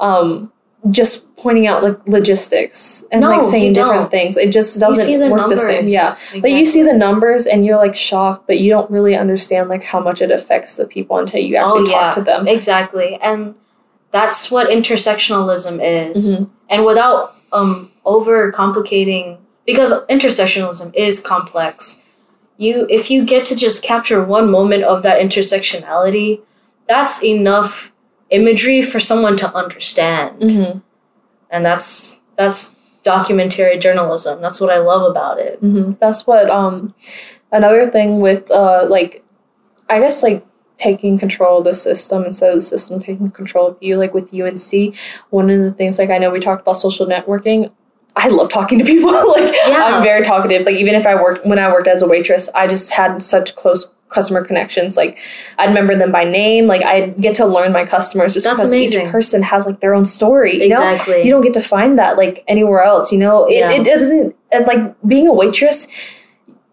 um 0.00 0.50
just 0.90 1.34
pointing 1.36 1.66
out 1.68 1.82
like 1.82 1.96
logistics 2.08 3.04
and 3.12 3.20
No, 3.20 3.28
like 3.30 3.44
saying 3.44 3.72
different 3.72 4.10
things 4.10 4.36
it 4.36 4.52
just 4.52 4.80
doesn't 4.80 5.20
the 5.20 5.28
work 5.30 5.48
the 5.48 5.56
same 5.56 5.86
numbers. 5.86 5.92
yeah 5.92 6.14
like 6.42 6.52
you 6.52 6.66
see 6.66 6.82
the 6.82 6.92
numbers 6.92 7.46
and 7.46 7.64
you're 7.64 7.76
like 7.76 7.94
shocked, 7.94 8.46
but 8.48 8.58
you 8.58 8.68
don't 8.70 8.90
really 8.90 9.16
understand 9.16 9.68
like 9.68 9.84
how 9.84 10.00
much 10.00 10.20
it 10.20 10.30
affects 10.32 10.76
the 10.76 10.86
people 10.86 11.18
until 11.18 11.40
you 11.40 11.54
actually 11.56 11.82
Oh, 11.82 11.92
talk 11.92 12.14
to 12.16 12.22
them. 12.22 12.48
Exactly. 12.48 13.16
And 13.22 13.54
that's 14.10 14.50
what 14.50 14.68
intersectionalism 14.68 15.78
is. 15.82 16.40
Mhm. 16.40 16.50
And 16.68 16.84
without 16.84 17.32
um 17.52 17.90
over 18.04 18.50
complicating 18.50 19.38
because 19.66 19.92
intersectionalism 20.06 20.92
is 20.94 21.20
complex. 21.20 22.02
You 22.56 22.86
if 22.90 23.08
you 23.10 23.24
get 23.24 23.44
to 23.46 23.56
just 23.56 23.84
capture 23.84 24.22
one 24.24 24.50
moment 24.50 24.82
of 24.82 25.02
that 25.04 25.20
intersectionality, 25.20 26.40
that's 26.88 27.22
enough 27.22 27.91
imagery 28.32 28.82
for 28.82 28.98
someone 28.98 29.36
to 29.36 29.54
understand. 29.54 30.40
Mm-hmm. 30.40 30.78
And 31.50 31.64
that's 31.64 32.22
that's 32.36 32.78
documentary 33.04 33.78
journalism. 33.78 34.40
That's 34.40 34.60
what 34.60 34.70
I 34.70 34.78
love 34.78 35.08
about 35.10 35.38
it. 35.38 35.62
Mm-hmm. 35.62 35.92
That's 36.00 36.26
what 36.26 36.50
um 36.50 36.94
another 37.52 37.88
thing 37.90 38.20
with 38.20 38.50
uh 38.50 38.86
like 38.88 39.24
I 39.88 40.00
guess 40.00 40.22
like 40.22 40.44
taking 40.78 41.18
control 41.18 41.58
of 41.58 41.64
the 41.64 41.74
system 41.74 42.24
instead 42.24 42.48
of 42.48 42.56
the 42.56 42.60
system 42.60 42.98
taking 42.98 43.30
control 43.30 43.68
of 43.68 43.76
you 43.80 43.96
like 43.96 44.14
with 44.14 44.32
UNC 44.34 44.94
one 45.30 45.50
of 45.50 45.60
the 45.60 45.70
things 45.70 45.98
like 45.98 46.10
I 46.10 46.18
know 46.18 46.30
we 46.30 46.40
talked 46.40 46.62
about 46.62 46.76
social 46.76 47.06
networking 47.06 47.70
I 48.16 48.28
love 48.28 48.50
talking 48.50 48.78
to 48.78 48.84
people 48.84 49.10
like 49.36 49.54
Yeah. 49.68 49.84
I'm 49.84 50.02
very 50.02 50.22
talkative 50.22 50.64
like 50.66 50.74
even 50.76 50.94
if 50.94 51.06
I 51.06 51.14
worked 51.14 51.46
when 51.46 51.58
I 51.58 51.70
worked 51.70 51.86
as 51.88 52.02
a 52.02 52.08
waitress 52.08 52.48
I 52.54 52.66
just 52.66 52.92
had 52.94 53.22
such 53.22 53.54
close 53.54 53.94
customer 54.12 54.44
connections 54.44 54.96
like 54.96 55.18
I'd 55.58 55.68
remember 55.68 55.96
them 55.96 56.12
by 56.12 56.24
name 56.24 56.66
like 56.66 56.82
I 56.84 57.06
get 57.26 57.34
to 57.36 57.46
learn 57.46 57.72
my 57.72 57.84
customers 57.84 58.34
just 58.34 58.44
That's 58.44 58.56
because 58.58 58.72
amazing. 58.72 59.06
each 59.06 59.10
person 59.12 59.42
has 59.42 59.66
like 59.66 59.80
their 59.80 59.94
own 59.94 60.04
story 60.04 60.62
you 60.62 60.68
know 60.68 60.82
Exactly. 60.92 61.22
you 61.24 61.30
don't 61.30 61.42
get 61.42 61.54
to 61.54 61.60
find 61.62 61.98
that 61.98 62.16
like 62.16 62.44
anywhere 62.46 62.82
else 62.82 63.10
you 63.12 63.18
know 63.18 63.46
it, 63.46 63.58
Yeah. 63.60 63.70
it 63.72 63.84
doesn't 63.84 64.36
and 64.52 64.66
like 64.66 64.94
being 65.06 65.26
a 65.26 65.32
waitress 65.32 65.88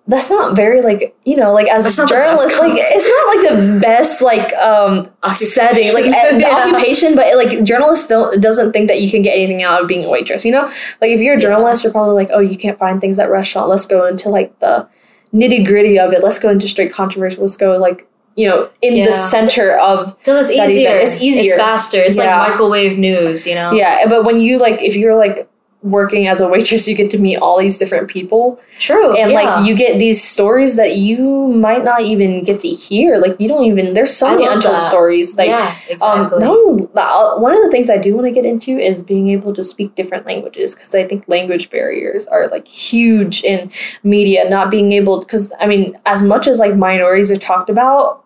that's 0.08 0.32
not 0.32 0.56
very 0.56 0.82
like 0.82 1.16
you 1.24 1.36
know 1.36 1.54
like 1.54 1.68
as 1.68 1.84
That's 1.86 2.00
a 2.00 2.08
journalist 2.08 2.58
like 2.60 2.72
it's 2.76 3.08
not 3.08 3.26
like 3.36 3.44
the 3.76 3.80
best 3.80 4.22
like 4.24 4.52
um 4.56 5.08
setting 5.34 5.94
like 5.94 6.06
eh, 6.20 6.32
the 6.34 6.40
Yeah. 6.40 6.64
occupation 6.68 7.14
but 7.16 7.36
like 7.36 7.64
journalists 7.64 8.08
don't 8.08 8.42
doesn't 8.42 8.72
think 8.72 8.88
that 8.88 9.02
you 9.02 9.12
can 9.12 9.22
get 9.22 9.36
anything 9.36 9.62
out 9.64 9.82
of 9.84 9.88
being 9.88 10.04
a 10.06 10.10
waitress 10.10 10.44
you 10.46 10.52
know 10.52 10.64
like 11.00 11.12
if 11.12 11.20
you're 11.22 11.36
a 11.36 11.38
Yeah. 11.38 11.42
journalist 11.50 11.84
you're 11.84 11.94
probably 11.94 12.16
like 12.16 12.30
oh 12.34 12.40
you 12.40 12.58
can't 12.58 12.78
find 12.80 13.00
things 13.00 13.20
at 13.20 13.30
restaurant 13.30 13.70
let's 13.70 13.86
go 13.86 14.08
into 14.08 14.30
like 14.30 14.58
the 14.60 14.88
nitty 15.34 15.66
gritty 15.66 16.00
of 16.00 16.12
it 16.14 16.24
let's 16.24 16.40
go 16.40 16.50
into 16.50 16.68
straight 16.68 16.92
controversy 16.92 17.40
let's 17.40 17.56
go 17.58 17.78
like 17.78 18.08
you 18.36 18.48
know 18.48 18.70
in 18.82 18.96
Yeah. 18.96 19.06
the 19.08 19.14
center 19.14 19.78
of 19.78 20.18
Because 20.20 20.50
it's 20.50 20.60
easier. 20.72 20.90
event. 20.92 21.04
It's 21.04 21.22
easier. 21.22 21.54
It's 21.54 21.62
faster. 21.62 21.98
It's 22.00 22.18
Yeah. 22.18 22.40
like 22.40 22.50
microwave 22.52 22.98
news, 22.98 23.46
you 23.46 23.54
know? 23.56 23.72
Yeah, 23.74 24.06
but 24.08 24.24
when 24.24 24.40
you 24.40 24.60
like, 24.60 24.82
if 24.82 24.96
you're 24.96 25.16
like 25.16 25.48
working 25.82 26.28
as 26.28 26.42
a 26.42 26.48
waitress 26.48 26.88
you 26.88 26.96
get 26.96 27.10
to 27.10 27.18
meet 27.18 27.38
all 27.38 27.58
these 27.58 27.78
different 27.78 28.10
people 28.10 28.60
True. 28.80 29.16
and 29.18 29.32
yeah. 29.32 29.42
like 29.42 29.66
you 29.66 29.76
get 29.76 29.98
these 29.98 30.22
stories 30.22 30.76
that 30.76 30.98
you 30.98 31.48
might 31.48 31.86
not 31.86 32.02
even 32.02 32.44
get 32.44 32.60
to 32.62 32.68
hear 32.68 33.18
like 33.18 33.40
you 33.40 33.48
don't 33.48 33.64
even 33.64 33.94
there's 33.94 34.14
so 34.14 34.28
I 34.28 34.32
many 34.32 34.46
untold 34.46 34.76
that. 34.76 34.90
stories 34.90 35.38
like 35.38 35.48
yeah, 35.48 35.74
um, 36.02 36.26
exactly. 36.26 36.46
only, 36.46 36.88
uh, 36.96 37.38
one 37.38 37.56
of 37.56 37.64
the 37.64 37.70
things 37.72 37.90
I 37.90 37.98
do 37.98 38.14
want 38.14 38.28
to 38.28 38.32
get 38.32 38.46
into 38.46 38.78
is 38.78 39.04
being 39.04 39.30
able 39.30 39.54
to 39.54 39.64
speak 39.64 39.96
different 39.96 40.26
languages 40.26 40.76
because 40.76 40.94
I 40.94 41.06
think 41.06 41.28
language 41.28 41.70
barriers 41.70 42.28
are 42.28 42.48
like 42.50 42.68
huge 42.68 43.44
in 43.44 43.72
media. 44.04 44.50
Not 44.50 44.72
being 44.72 44.92
able, 44.92 45.20
because 45.20 45.54
I 45.60 45.66
mean, 45.66 45.96
as 46.06 46.24
much 46.24 46.48
as 46.48 46.60
like 46.60 46.76
minorities 46.76 47.32
are 47.32 47.38
talked 47.38 47.70
about, 47.70 48.24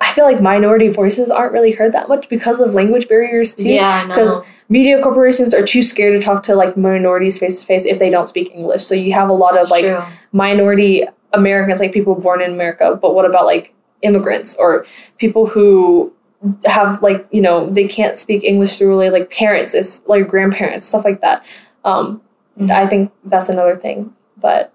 I 0.00 0.12
feel 0.12 0.24
like 0.24 0.40
minority 0.42 0.88
voices 0.88 1.30
aren't 1.30 1.52
really 1.52 1.72
heard 1.72 1.92
that 1.92 2.08
much 2.08 2.28
because 2.28 2.60
of 2.60 2.74
language 2.74 3.08
barriers 3.08 3.54
too. 3.54 3.68
yeah, 3.68 4.02
I 4.04 4.06
know. 4.08 4.14
Because 4.14 4.46
media 4.68 5.00
corporations 5.02 5.54
are 5.54 5.64
too 5.64 5.82
scared 5.82 6.18
to 6.20 6.24
talk 6.24 6.42
to 6.44 6.54
like 6.54 6.76
minorities 6.76 7.38
face 7.38 7.60
to 7.60 7.66
face 7.66 7.86
if 7.86 7.98
they 7.98 8.10
don't 8.10 8.26
speak 8.26 8.50
English. 8.54 8.82
So 8.84 8.94
you 8.94 9.12
have 9.14 9.28
a 9.28 9.32
lot 9.32 9.54
That's 9.54 9.66
of 9.66 9.70
like 9.70 9.84
true. 9.84 10.02
minority 10.32 11.04
Americans, 11.32 11.80
like 11.80 11.92
people 11.92 12.14
born 12.14 12.40
in 12.42 12.52
America, 12.52 12.98
but 13.00 13.14
what 13.14 13.24
about 13.24 13.46
like 13.46 13.74
immigrants 14.02 14.54
or 14.56 14.84
people 15.18 15.46
who 15.46 16.12
have 16.66 17.00
like 17.02 17.26
you 17.30 17.40
know 17.40 17.68
they 17.70 17.88
can't 17.88 18.18
speak 18.18 18.44
English 18.44 18.76
through 18.78 19.08
like 19.10 19.30
parents, 19.30 19.72
is 19.74 20.02
like 20.06 20.28
grandparents, 20.28 20.86
stuff 20.86 21.04
like 21.04 21.20
that. 21.22 21.44
Um, 21.84 22.20
Mhm. 22.58 22.70
I 22.70 22.86
think 22.86 23.12
that's 23.24 23.50
another 23.50 23.76
thing, 23.76 24.14
but 24.38 24.72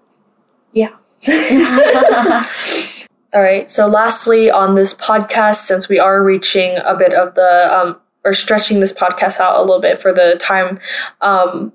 yeah. 0.72 0.90
All 3.34 3.40
right. 3.42 3.70
So, 3.70 3.86
lastly, 3.86 4.50
on 4.50 4.74
this 4.74 4.92
podcast, 4.92 5.56
since 5.56 5.88
we 5.88 5.98
are 5.98 6.22
reaching 6.22 6.76
a 6.84 6.94
bit 6.94 7.14
of 7.14 7.34
the 7.34 7.68
um, 7.72 8.00
or 8.24 8.32
stretching 8.34 8.80
this 8.80 8.92
podcast 8.92 9.40
out 9.40 9.56
a 9.56 9.60
little 9.60 9.80
bit 9.80 10.00
for 10.00 10.12
the 10.12 10.36
time, 10.38 10.78
um, 11.22 11.72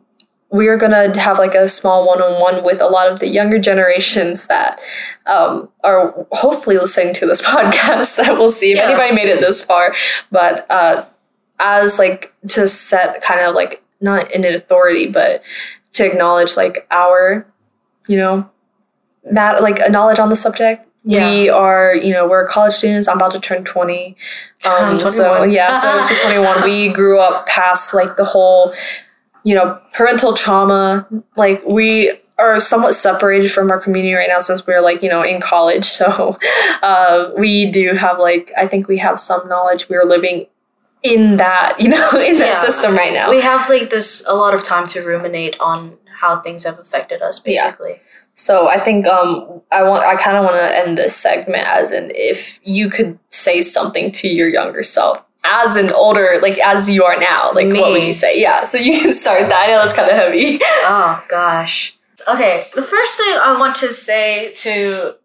we 0.51 0.67
are 0.67 0.77
gonna 0.77 1.19
have 1.19 1.39
like 1.39 1.55
a 1.55 1.67
small 1.67 2.07
one-on-one 2.07 2.63
with 2.63 2.79
a 2.79 2.85
lot 2.87 3.11
of 3.11 3.19
the 3.19 3.27
younger 3.27 3.57
generations 3.59 4.47
that 4.47 4.79
um, 5.25 5.67
are 5.83 6.27
hopefully 6.31 6.77
listening 6.77 7.13
to 7.15 7.25
this 7.25 7.41
podcast. 7.45 8.17
That 8.17 8.37
we'll 8.37 8.51
see 8.51 8.71
if 8.73 8.77
Yeah. 8.77 8.83
anybody 8.89 9.15
made 9.15 9.27
it 9.27 9.39
this 9.41 9.63
far, 9.63 9.95
but 10.31 10.65
uh, 10.69 11.05
as 11.59 11.97
like 11.97 12.33
to 12.49 12.67
set 12.67 13.21
kind 13.23 13.41
of 13.41 13.55
like 13.55 13.83
not 13.99 14.31
in 14.31 14.45
an 14.45 14.53
authority, 14.53 15.09
but 15.09 15.41
to 15.93 16.05
acknowledge 16.05 16.55
like 16.55 16.85
our, 16.91 17.47
you 18.07 18.15
know, 18.17 18.47
that 19.31 19.63
like 19.63 19.79
a 19.79 19.89
knowledge 19.89 20.19
on 20.19 20.29
the 20.29 20.35
subject. 20.35 20.86
We 21.07 21.49
are, 21.49 21.95
you 21.95 22.11
know, 22.13 22.27
we're 22.27 22.45
college 22.47 22.73
students. 22.73 23.07
I'm 23.07 23.17
about 23.17 23.31
to 23.31 23.39
turn 23.39 23.63
20. 23.63 24.15
I'm 24.65 24.93
Um, 24.93 24.99
so 24.99 25.27
21. 25.37 25.51
yeah, 25.51 25.77
so 25.81 26.01
she's 26.03 26.21
21. 26.21 26.63
We 26.63 26.89
grew 26.89 27.19
up 27.19 27.47
past 27.47 27.93
like 27.93 28.17
the 28.17 28.25
whole, 28.25 28.73
you 29.43 29.55
know, 29.55 29.79
parental 29.93 30.33
trauma. 30.33 31.07
Like 31.35 31.63
we 31.65 32.11
are 32.39 32.59
somewhat 32.59 32.93
separated 32.93 33.49
from 33.51 33.71
our 33.71 33.79
community 33.79 34.13
right 34.13 34.29
now 34.29 34.39
since 34.39 34.67
we're 34.67 34.81
like, 34.81 35.01
you 35.01 35.09
know, 35.09 35.23
in 35.23 35.39
college. 35.41 35.85
So 35.97 36.37
uh, 36.83 37.31
we 37.37 37.65
do 37.71 37.93
have 37.95 38.19
like, 38.19 38.51
I 38.57 38.67
think 38.67 38.87
we 38.87 38.97
have 38.99 39.17
some 39.19 39.47
knowledge. 39.47 39.89
We're 39.89 40.05
living 40.05 40.45
in 41.03 41.37
that, 41.37 41.79
you 41.79 41.87
know, 41.89 42.09
in 42.13 42.37
that 42.39 42.47
Yeah. 42.55 42.61
system 42.63 42.95
right 42.95 43.13
now. 43.13 43.29
we 43.29 43.41
have 43.41 43.69
like 43.69 43.89
this 43.89 44.23
a 44.27 44.35
lot 44.35 44.53
of 44.53 44.63
time 44.63 44.87
to 44.89 45.01
ruminate 45.05 45.55
on 45.59 45.97
how 46.21 46.39
things 46.41 46.63
have 46.65 46.79
affected 46.79 47.21
us, 47.21 47.41
Yeah. 47.45 47.71
So 48.37 48.67
I 48.67 48.79
think 48.79 49.07
um 49.07 49.61
I 49.71 49.83
want 49.83 50.05
I 50.05 50.15
kind 50.15 50.37
of 50.37 50.45
want 50.45 50.55
to 50.55 50.77
end 50.77 50.97
this 50.97 51.15
segment 51.15 51.67
as 51.67 51.91
in 51.91 52.11
if 52.15 52.59
you 52.63 52.89
could 52.89 53.19
say 53.31 53.61
something 53.61 54.11
to 54.13 54.27
your 54.27 54.47
younger 54.47 54.83
self 54.83 55.23
as 55.43 55.75
an 55.75 55.91
older 55.91 56.39
like 56.41 56.57
as 56.59 56.89
you 56.89 57.03
are 57.03 57.19
now 57.19 57.51
like 57.53 57.67
what 57.73 57.91
would 57.91 58.03
you 58.03 58.13
say? 58.13 58.39
Yeah, 58.39 58.63
so 58.63 58.77
you 58.77 58.99
can 58.99 59.11
start 59.11 59.49
that. 59.49 59.67
I 59.67 59.71
know 59.71 59.81
that's 59.81 59.95
kind 59.95 60.09
of 60.09 60.15
heavy. 60.15 60.59
Oh 60.89 61.23
gosh. 61.27 61.97
Okay, 62.27 62.63
the 62.75 62.81
first 62.83 63.17
thing 63.17 63.37
I 63.41 63.57
want 63.59 63.75
to 63.77 63.91
say 63.91 64.51
to 64.55 65.15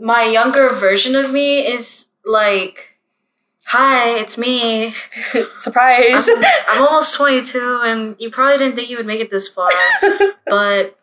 my 0.00 0.22
younger 0.24 0.70
version 0.70 1.16
of 1.16 1.32
me 1.32 1.66
is 1.66 2.06
like, 2.24 2.98
"Hi, 3.66 4.18
it's 4.18 4.36
me. 4.38 4.90
Surprise. 5.52 6.28
I'm, 6.28 6.44
I'm 6.68 6.86
almost 6.86 7.14
22, 7.14 7.80
and 7.84 8.16
you 8.18 8.30
probably 8.30 8.58
didn't 8.58 8.76
think 8.76 8.90
you 8.90 8.96
would 8.98 9.06
make 9.06 9.20
it 9.20 9.30
this 9.30 9.48
far, 9.48 9.70
but 10.46 10.98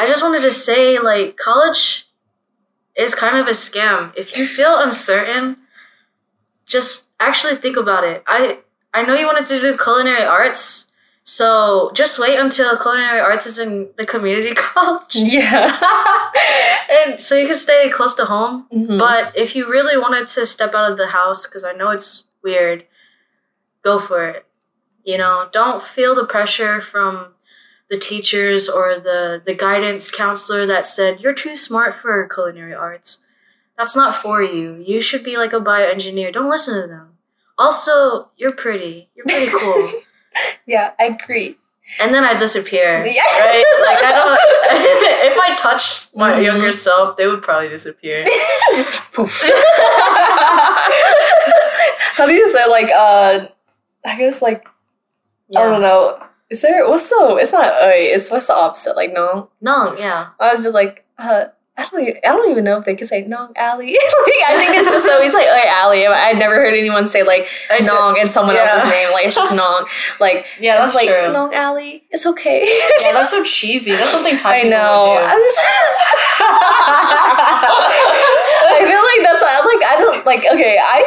I 0.00 0.06
just 0.06 0.22
wanted 0.22 0.42
to 0.42 0.52
say, 0.52 0.98
like, 0.98 1.36
college 1.36 2.06
is 2.96 3.14
kind 3.14 3.36
of 3.36 3.46
a 3.46 3.50
scam. 3.66 4.12
If 4.16 4.38
you 4.38 4.46
feel 4.46 4.78
uncertain, 4.80 5.58
just 6.66 7.08
actually 7.18 7.56
think 7.56 7.76
about 7.76 8.04
it. 8.04 8.22
I 8.26 8.60
I 8.94 9.02
know 9.04 9.14
you 9.14 9.26
wanted 9.26 9.46
to 9.46 9.60
do 9.60 9.76
culinary 9.76 10.24
arts, 10.24 10.90
so 11.22 11.90
just 11.94 12.18
wait 12.18 12.36
until 12.38 12.76
culinary 12.76 13.20
arts 13.20 13.46
is 13.46 13.58
in 13.58 13.90
the 13.98 14.06
community 14.06 14.54
college, 14.66 15.14
yeah. 15.14 15.70
and 16.96 17.20
so 17.22 17.36
you 17.36 17.46
can 17.46 17.56
stay 17.56 17.88
close 17.90 18.14
to 18.16 18.24
home. 18.24 18.66
Mhm. 18.72 18.98
But 18.98 19.36
if 19.36 19.54
you 19.54 19.70
really 19.70 19.96
wanted 19.96 20.26
to 20.28 20.46
step 20.46 20.74
out 20.74 20.90
of 20.90 20.96
the 20.96 21.08
house, 21.08 21.46
because 21.46 21.64
I 21.64 21.72
know 21.72 21.90
it's 21.90 22.30
weird, 22.42 22.86
go 23.82 23.98
for 23.98 24.20
it. 24.34 24.46
You 25.04 25.18
know, 25.18 25.48
don't 25.52 25.82
feel 25.82 26.14
the 26.14 26.24
pressure 26.26 26.80
from 26.80 27.34
the 27.90 27.98
teachers 27.98 28.68
or 28.68 28.98
the, 29.00 29.42
the 29.44 29.54
guidance 29.54 30.10
counselor 30.12 30.64
that 30.66 30.84
said, 30.86 31.20
you're 31.20 31.34
too 31.34 31.56
smart 31.56 31.92
for 31.94 32.26
culinary 32.28 32.74
arts. 32.74 33.24
That's 33.76 33.96
not 33.96 34.14
for 34.14 34.42
you. 34.42 34.82
You 34.86 35.00
should 35.00 35.24
be 35.24 35.36
like 35.36 35.52
a 35.52 35.60
bioengineer. 35.60 36.32
Don't 36.32 36.48
listen 36.50 36.80
to 36.80 36.86
them. 36.86 37.18
Also, 37.58 38.30
you're 38.36 38.52
pretty. 38.52 39.08
You're 39.14 39.26
pretty 39.26 39.50
cool. 39.50 39.86
yeah, 40.66 40.92
I 41.00 41.04
agree. 41.06 41.56
and 42.00 42.14
then 42.14 42.22
I 42.24 42.34
disappear. 42.36 43.04
Yeah. 43.04 43.22
Right? 43.22 43.64
Like, 43.86 44.04
I 44.04 44.12
don't. 44.12 44.38
if 45.32 45.38
I 45.38 45.56
touched 45.56 46.14
my 46.14 46.32
Mhm. 46.32 46.44
younger 46.44 46.72
self, 46.72 47.16
they 47.16 47.26
would 47.26 47.42
probably 47.42 47.68
disappear. 47.68 48.24
Just 48.74 48.92
poof. 49.12 49.42
How 52.16 52.26
do 52.26 52.32
you 52.34 52.48
say 52.48 52.66
like 52.70 52.90
uh 52.94 53.46
I 54.04 54.16
guess 54.18 54.42
like 54.42 54.66
I 55.56 55.64
don't 55.64 55.80
know. 55.82 56.22
Is 56.50 56.62
there 56.62 56.88
what's 56.88 57.08
the 57.08 57.36
it's 57.40 57.52
not 57.52 57.72
oi, 57.82 57.92
it's 57.94 58.30
what's 58.30 58.48
the 58.48 58.54
opposite, 58.54 58.96
like 58.96 59.12
no. 59.14 59.50
No, 59.60 59.96
yeah. 59.96 60.30
I'm 60.40 60.62
just 60.62 60.74
like, 60.74 61.04
uh, 61.16 61.44
I 61.78 61.86
don't, 61.88 62.00
even, 62.02 62.20
I 62.24 62.28
don't 62.28 62.50
even 62.50 62.64
know 62.64 62.76
if 62.76 62.84
they 62.84 62.94
could 62.94 63.08
say 63.08 63.22
Nong 63.22 63.52
Alley. 63.56 63.86
like, 63.92 63.96
I 63.96 64.56
think 64.58 64.76
it's 64.76 64.90
just 64.90 65.08
always 65.08 65.32
like, 65.32 65.46
oh, 65.48 65.64
Alley. 65.66 66.06
I'd 66.06 66.38
never 66.38 66.56
heard 66.56 66.74
anyone 66.74 67.08
say 67.08 67.22
like 67.22 67.48
I 67.70 67.78
Nong 67.80 68.18
and 68.18 68.28
someone 68.28 68.56
yeah. 68.56 68.68
else's 68.68 68.90
name. 68.90 69.12
Like, 69.12 69.26
it's 69.26 69.34
just 69.36 69.54
Nong. 69.54 69.86
Like, 70.20 70.44
Yeah, 70.60 70.74
I 70.74 70.78
that's 70.78 70.94
like, 70.94 71.08
true. 71.08 71.32
Nong 71.32 71.54
Alley, 71.54 72.04
it's 72.10 72.26
okay. 72.26 72.66
Yeah, 72.66 73.12
that's 73.12 73.30
so 73.30 73.42
cheesy. 73.44 73.92
That's 73.92 74.10
something 74.10 74.36
Thai 74.36 74.50
I 74.50 74.62
people 74.62 74.70
know. 74.76 75.16
do. 75.16 75.24
I'm 75.24 75.40
just. 75.40 75.60
I 78.70 78.84
feel 78.84 79.00
like 79.00 79.22
that's 79.24 79.42
I'm 79.46 79.64
like 79.64 79.82
I 79.84 79.96
don't 79.98 80.26
like 80.26 80.44
okay 80.52 80.78
I 80.80 81.02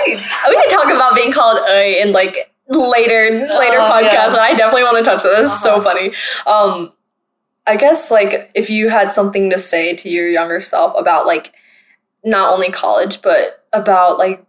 we 0.49 0.55
can 0.55 0.69
talk 0.69 0.85
about 0.93 1.15
being 1.15 1.31
called 1.31 1.59
oi 1.67 2.01
in 2.01 2.11
like 2.11 2.52
later 2.67 3.47
later 3.47 3.77
Uh, 3.79 3.91
podcasts 3.91 4.03
yeah. 4.13 4.27
but 4.29 4.39
I 4.39 4.53
definitely 4.53 4.83
want 4.83 4.97
to 4.97 5.03
touch 5.03 5.23
that. 5.23 5.35
This 5.37 5.61
so 5.61 5.75
Uh-huh. 5.75 5.83
funny. 5.83 6.13
Um, 6.45 6.93
I 7.67 7.75
guess 7.77 8.11
like 8.11 8.51
if 8.55 8.69
you 8.69 8.89
had 8.89 9.13
something 9.13 9.49
to 9.49 9.59
say 9.59 9.95
to 9.95 10.09
your 10.09 10.27
younger 10.27 10.59
self 10.59 10.93
about 10.97 11.25
like 11.25 11.53
not 12.23 12.53
only 12.53 12.69
college 12.69 13.21
but 13.21 13.65
about 13.73 14.17
like 14.17 14.45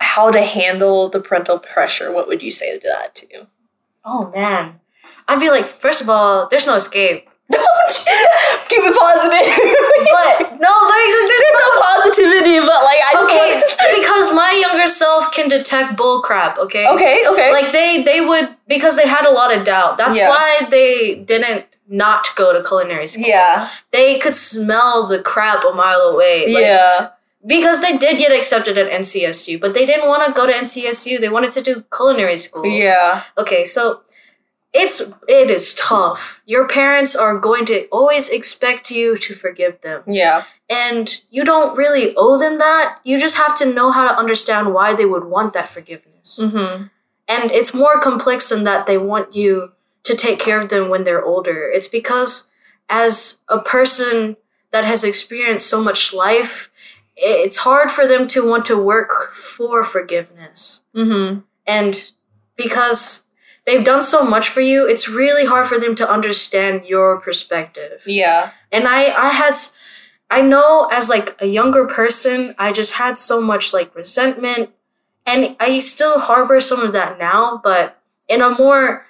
how 0.00 0.30
to 0.30 0.42
handle 0.42 1.08
the 1.08 1.20
parental 1.20 1.58
pressure, 1.58 2.12
what 2.12 2.28
would 2.28 2.42
you 2.42 2.50
say 2.50 2.78
to 2.78 2.86
that 2.88 3.14
to? 3.16 3.46
Oh 4.04 4.30
man. 4.34 4.80
I'd 5.26 5.40
be 5.40 5.48
like, 5.50 5.64
first 5.64 6.02
of 6.02 6.10
all, 6.10 6.48
there's 6.50 6.66
no 6.66 6.74
escape. 6.74 7.28
Don't 7.50 7.92
keep 8.68 8.82
it 8.82 8.96
positive. 8.96 9.46
But 10.14 10.58
no, 10.60 10.72
there, 10.88 11.28
There's 11.28 11.50
no 11.52 11.68
positivity, 11.82 12.58
but 12.60 12.80
like 12.88 13.00
I 13.04 13.10
just 13.12 13.24
okay, 13.34 13.50
want- 13.54 13.96
because 14.00 14.32
my 14.34 14.50
younger 14.66 14.86
self 14.86 15.32
can 15.32 15.48
detect 15.48 15.96
bull 15.96 16.20
crap. 16.22 16.58
Okay. 16.58 16.86
okay, 16.88 17.24
okay. 17.28 17.52
Like 17.52 17.72
they 17.72 18.02
they 18.02 18.20
would 18.20 18.56
because 18.66 18.96
they 18.96 19.06
had 19.06 19.26
a 19.26 19.30
lot 19.30 19.54
of 19.56 19.64
doubt. 19.64 19.98
That's 19.98 20.16
Yeah. 20.18 20.28
why 20.30 20.66
they 20.70 21.16
didn't 21.16 21.66
not 21.86 22.28
go 22.34 22.52
to 22.54 22.62
culinary 22.66 23.06
school. 23.06 23.26
yeah, 23.26 23.68
They 23.92 24.18
could 24.18 24.34
smell 24.34 25.06
the 25.06 25.18
crap 25.20 25.64
a 25.64 25.72
mile 25.72 26.00
away. 26.12 26.46
Like, 26.52 26.62
yeah, 26.64 27.08
Because 27.46 27.82
they 27.82 27.98
did 27.98 28.16
get 28.16 28.32
accepted 28.32 28.78
at 28.78 28.90
NCSU, 28.90 29.60
but 29.60 29.74
they 29.74 29.84
didn't 29.84 30.08
want 30.08 30.24
to 30.26 30.32
go 30.32 30.46
to 30.46 30.52
NCSU. 30.52 31.20
They 31.20 31.28
wanted 31.28 31.52
to 31.52 31.60
do 31.62 31.84
culinary 31.94 32.38
school. 32.38 32.64
yeah, 32.64 33.24
Okay, 33.36 33.64
so 33.66 34.00
it's 34.74 35.14
it 35.28 35.50
is 35.50 35.74
tough. 35.74 36.42
Your 36.44 36.66
parents 36.66 37.14
are 37.14 37.38
going 37.38 37.64
to 37.66 37.86
always 37.86 38.28
expect 38.28 38.90
you 38.90 39.16
to 39.16 39.32
forgive 39.32 39.80
them. 39.80 40.02
yeah, 40.06 40.42
And 40.68 41.22
you 41.30 41.44
don't 41.44 41.76
really 41.76 42.14
owe 42.16 42.36
them 42.38 42.58
that. 42.58 42.98
You 43.04 43.18
just 43.18 43.36
have 43.36 43.56
to 43.58 43.72
know 43.72 43.92
how 43.92 44.08
to 44.08 44.18
understand 44.18 44.74
why 44.74 44.92
they 44.92 45.06
would 45.06 45.24
want 45.24 45.52
that 45.52 45.68
forgiveness. 45.68 46.40
mm-hmm. 46.42 46.86
And 47.26 47.50
it's 47.52 47.72
more 47.72 47.98
complex 48.00 48.50
than 48.50 48.64
that. 48.64 48.86
They 48.86 48.98
want 48.98 49.34
you 49.34 49.72
to 50.02 50.14
take 50.14 50.38
care 50.38 50.58
of 50.58 50.68
them 50.68 50.90
when 50.90 51.04
they're 51.04 51.24
older. 51.24 51.70
It's 51.70 51.88
because 51.88 52.50
as 52.90 53.40
a 53.48 53.58
person 53.58 54.36
that 54.72 54.84
has 54.84 55.04
experienced 55.04 55.66
so 55.66 55.82
much 55.82 56.12
life, 56.12 56.70
it's 57.16 57.58
hard 57.58 57.90
for 57.90 58.06
them 58.06 58.26
to 58.28 58.46
want 58.46 58.66
to 58.66 58.76
work 58.76 59.32
for 59.32 59.84
forgiveness. 59.84 60.84
Mm-hmm. 60.94 61.40
And 61.66 62.12
because 62.56 63.23
they've 63.66 63.84
done 63.84 64.02
so 64.02 64.24
much 64.24 64.48
for 64.48 64.60
you. 64.60 64.86
It's 64.86 65.08
really 65.08 65.46
hard 65.46 65.66
for 65.66 65.78
them 65.78 65.94
to 65.96 66.10
understand 66.10 66.84
your 66.84 67.20
perspective. 67.20 68.02
Yeah. 68.06 68.50
And 68.70 68.86
I 68.86 69.06
I 69.14 69.28
had 69.30 69.54
i 70.30 70.40
know 70.40 70.88
as 70.90 71.08
like 71.10 71.36
a 71.40 71.46
younger 71.46 71.86
person, 71.86 72.54
I 72.58 72.72
just 72.72 72.94
had 72.94 73.18
so 73.18 73.40
much 73.40 73.72
like 73.72 73.94
resentment 73.94 74.70
and 75.26 75.56
I 75.60 75.78
still 75.78 76.18
harbor 76.18 76.60
some 76.60 76.80
of 76.80 76.92
that 76.92 77.18
now, 77.18 77.60
but 77.62 78.00
in 78.28 78.42
a 78.42 78.50
more 78.50 79.06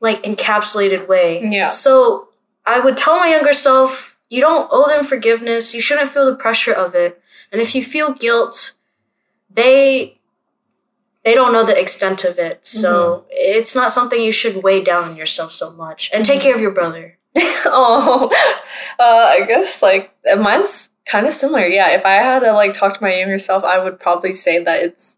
like 0.00 0.22
encapsulated 0.22 1.08
way. 1.08 1.42
Yeah. 1.44 1.68
So 1.68 2.28
I 2.66 2.80
would 2.80 2.96
tell 2.96 3.18
my 3.18 3.28
younger 3.28 3.52
self, 3.52 4.16
you 4.28 4.40
don't 4.40 4.68
owe 4.70 4.88
them 4.88 5.04
forgiveness. 5.04 5.74
You 5.74 5.80
shouldn't 5.80 6.10
feel 6.10 6.26
the 6.26 6.36
pressure 6.36 6.72
of 6.72 6.94
it. 6.94 7.20
And 7.52 7.60
if 7.60 7.74
you 7.74 7.82
feel 7.82 8.12
guilt, 8.12 8.74
they 9.48 10.19
they 11.24 11.34
don't 11.34 11.52
know 11.52 11.64
the 11.64 11.78
extent 11.78 12.24
of 12.24 12.38
it. 12.38 12.66
So 12.66 13.26
it's 13.30 13.74
not 13.76 13.92
something 13.92 14.20
you 14.20 14.32
should 14.32 14.62
weigh 14.62 14.82
down 14.82 15.04
on 15.10 15.16
yourself 15.16 15.52
so 15.52 15.70
much. 15.72 16.10
And 16.12 16.24
take 16.24 16.40
care 16.40 16.54
of 16.54 16.60
your 16.60 16.70
brother. 16.70 17.18
oh, 17.66 18.28
uh, 18.98 19.02
I 19.02 19.44
guess 19.46 19.82
like 19.82 20.14
mine's 20.38 20.90
kind 21.06 21.26
of 21.26 21.32
similar. 21.32 21.66
Yeah, 21.66 21.90
if 21.90 22.04
I 22.06 22.14
had 22.14 22.40
to 22.40 22.52
like 22.52 22.72
talk 22.74 22.94
to 22.96 23.02
my 23.02 23.14
younger 23.14 23.38
self, 23.38 23.64
I 23.64 23.82
would 23.82 24.00
probably 24.00 24.32
say 24.32 24.62
that 24.64 24.82
it's. 24.82 25.16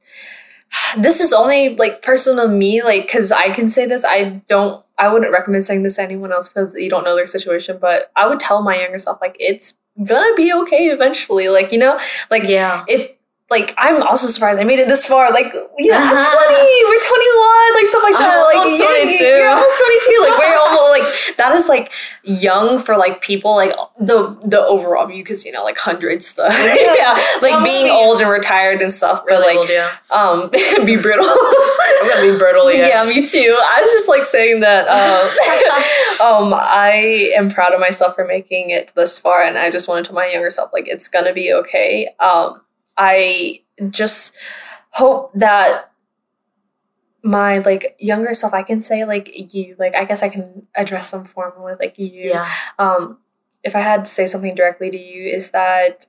This 0.98 1.20
is 1.20 1.32
only 1.32 1.76
like 1.76 2.03
personal 2.03 2.48
me, 2.48 2.82
like 2.82 3.03
because 3.03 3.30
I 3.32 3.50
can 3.50 3.68
say 3.68 3.86
this. 3.86 4.05
I 4.07 4.42
don't. 4.48 4.84
I 4.98 5.09
wouldn't 5.09 5.32
recommend 5.32 5.64
saying 5.64 5.82
this 5.82 5.96
to 5.96 6.03
anyone 6.03 6.32
else 6.32 6.48
because 6.48 6.74
you 6.74 6.88
don't 6.90 7.05
know 7.05 7.16
their 7.16 7.26
situation. 7.26 7.78
But 7.80 8.11
I 8.16 8.26
would 8.26 8.40
tell 8.40 8.62
my 8.62 8.78
younger 8.80 8.98
self 8.98 9.20
like 9.20 9.36
it's 9.38 9.78
gonna 10.05 10.34
be 10.34 10.53
okay 10.53 10.86
eventually. 10.88 11.48
Like 11.48 11.72
you 11.72 11.78
know, 11.78 11.98
like 12.30 12.44
Yeah. 12.44 12.84
if 12.88 13.11
like 13.53 13.74
I'm 13.76 14.00
also 14.03 14.26
surprised 14.26 14.59
I 14.59 14.64
made 14.64 14.78
it 14.80 14.88
this 14.88 15.05
far. 15.05 15.30
Like 15.30 15.53
you 15.78 15.90
know, 15.92 15.98
I'm 16.00 16.16
Uh-huh. 16.16 16.48
20, 16.48 16.88
we're 16.88 17.05
21, 17.05 17.74
like 17.76 17.86
stuff 17.92 18.03
like 18.03 18.16
that. 18.18 18.32
I'm 18.32 18.44
like 18.48 18.57
almost 18.64 18.80
yeah, 18.80 18.88
22. 18.88 19.24
You're 19.24 19.48
almost 19.53 19.76
22. 19.84 20.20
Like 20.24 20.36
we're 20.40 20.59
almost 20.64 20.90
like 20.96 21.07
that 21.36 21.53
is 21.55 21.68
like 21.68 21.92
young 22.24 22.78
for 22.80 22.96
like 22.96 23.20
people 23.20 23.55
like 23.55 23.72
the 24.00 24.34
the 24.44 24.61
overall 24.61 25.07
view 25.07 25.22
because 25.22 25.44
you 25.44 25.53
know 25.53 25.62
like 25.62 25.76
hundreds 25.78 26.32
the 26.34 26.44
yeah 26.96 27.14
like 27.42 27.53
I'm 27.55 27.62
being 27.62 27.88
old 27.90 28.20
and 28.20 28.30
retired 28.30 28.80
and 28.80 28.90
stuff. 28.92 29.20
But 29.28 29.38
Really 29.38 29.55
like 29.55 29.59
old, 29.59 29.68
yeah. 29.68 29.90
um 30.11 30.50
be 30.86 30.96
brittle. 30.96 31.26
I'm 31.28 32.09
gonna 32.09 32.32
be 32.32 32.38
brittle, 32.38 32.72
yes. 32.72 32.88
Yeah, 32.90 33.05
me 33.14 33.26
too. 33.26 33.53
I 33.61 33.80
was 33.82 33.92
just 33.92 34.09
like 34.09 34.24
saying 34.24 34.61
that 34.61 34.88
um, 34.88 36.48
um 36.48 36.55
I 36.57 37.30
am 37.36 37.50
proud 37.50 37.74
of 37.74 37.80
myself 37.80 38.14
for 38.14 38.26
making 38.26 38.70
it 38.70 38.92
this 38.96 39.18
far 39.18 39.42
and 39.42 39.59
I 39.59 39.70
just 39.70 39.88
wanted 39.88 40.05
to 40.05 40.09
tell 40.11 40.16
my 40.16 40.26
younger 40.26 40.50
self 40.50 40.72
like 40.72 40.88
it's 40.88 41.09
gonna 41.09 41.32
be 41.34 41.53
okay. 41.53 42.09
Um 42.18 42.61
I 42.97 43.62
just 43.90 44.36
hope 44.90 45.32
that 45.34 45.90
my 47.24 47.59
like 47.59 47.97
younger 48.01 48.34
self 48.34 48.53
I 48.53 48.62
can 48.62 48.80
say 48.80 49.05
like 49.05 49.30
you 49.55 49.76
like 49.78 49.95
I 49.95 50.05
guess 50.05 50.22
I 50.22 50.28
can 50.28 50.66
address 50.74 51.12
them 51.12 51.24
formal 51.24 51.64
with 51.64 51.78
like 51.78 51.97
you 51.99 52.30
Yeah. 52.30 52.51
um, 52.78 53.18
if 53.62 53.76
I 53.76 53.80
had 53.80 54.05
to 54.05 54.11
say 54.11 54.26
something 54.26 54.57
directly 54.57 54.90
to 54.90 54.99
you, 54.99 55.32
is 55.32 55.53
that 55.53 56.07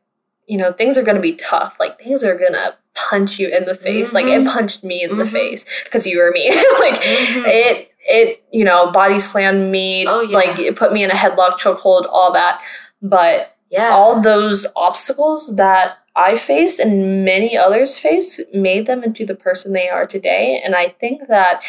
you 0.47 0.57
know 0.57 0.73
things 0.73 0.97
are 0.97 1.03
going 1.03 1.15
to 1.15 1.21
be 1.21 1.33
tough. 1.35 1.77
Like 1.79 1.99
things 1.99 2.23
are 2.23 2.35
going 2.35 2.53
to 2.53 2.75
punch 2.95 3.37
you 3.39 3.47
in 3.47 3.65
the 3.65 3.75
face. 3.75 4.11
Like 4.13 4.25
it 4.25 4.41
Mhm. 4.41 4.51
punched 4.51 4.83
me 4.83 5.03
in 5.03 5.17
the 5.17 5.23
Mhm. 5.23 5.31
face 5.31 5.65
because 5.83 6.07
you 6.07 6.17
were 6.17 6.31
me. 6.31 6.47
like 6.79 6.95
Mhm. 6.95 7.43
it, 7.47 7.91
it 8.05 8.43
you 8.51 8.63
know 8.65 8.91
body 8.91 9.19
slammed 9.19 9.71
me. 9.71 10.05
Oh, 10.07 10.21
yeah. 10.21 10.35
Like 10.35 10.57
it 10.59 10.75
put 10.75 10.91
me 10.93 11.03
in 11.03 11.11
a 11.11 11.15
headlock, 11.15 11.59
chokehold, 11.59 12.07
all 12.11 12.31
that. 12.33 12.59
But 13.03 13.55
Yeah. 13.69 13.89
all 13.89 14.19
those 14.19 14.65
obstacles 14.75 15.55
that 15.57 15.97
I 16.15 16.35
faced 16.35 16.79
and 16.79 17.25
many 17.25 17.57
others 17.57 17.97
faced 17.97 18.41
made 18.53 18.85
them 18.85 19.03
into 19.03 19.25
the 19.25 19.35
person 19.35 19.73
they 19.73 19.89
are 19.89 20.05
today. 20.05 20.61
And 20.63 20.75
I 20.75 20.89
think 20.89 21.27
that 21.27 21.63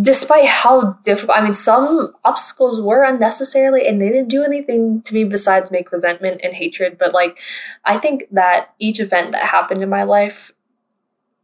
despite 0.00 0.46
how 0.46 0.98
difficult, 1.04 1.38
I 1.38 1.42
mean, 1.42 1.54
some 1.54 2.14
obstacles 2.24 2.80
were 2.80 3.04
unnecessarily 3.04 3.86
and 3.86 4.00
they 4.00 4.08
didn't 4.10 4.28
do 4.28 4.44
anything 4.44 5.00
to 5.02 5.14
me 5.14 5.24
besides 5.24 5.70
make 5.70 5.90
resentment 5.90 6.42
and 6.44 6.54
hatred. 6.54 6.98
But 6.98 7.14
like, 7.14 7.38
I 7.84 7.96
think 7.96 8.24
that 8.30 8.74
each 8.78 9.00
event 9.00 9.32
that 9.32 9.44
happened 9.44 9.82
in 9.82 9.88
my 9.88 10.02
life 10.02 10.52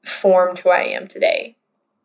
formed 0.05 0.59
who 0.59 0.71
I 0.71 0.83
am 0.83 1.09
today. 1.09 1.57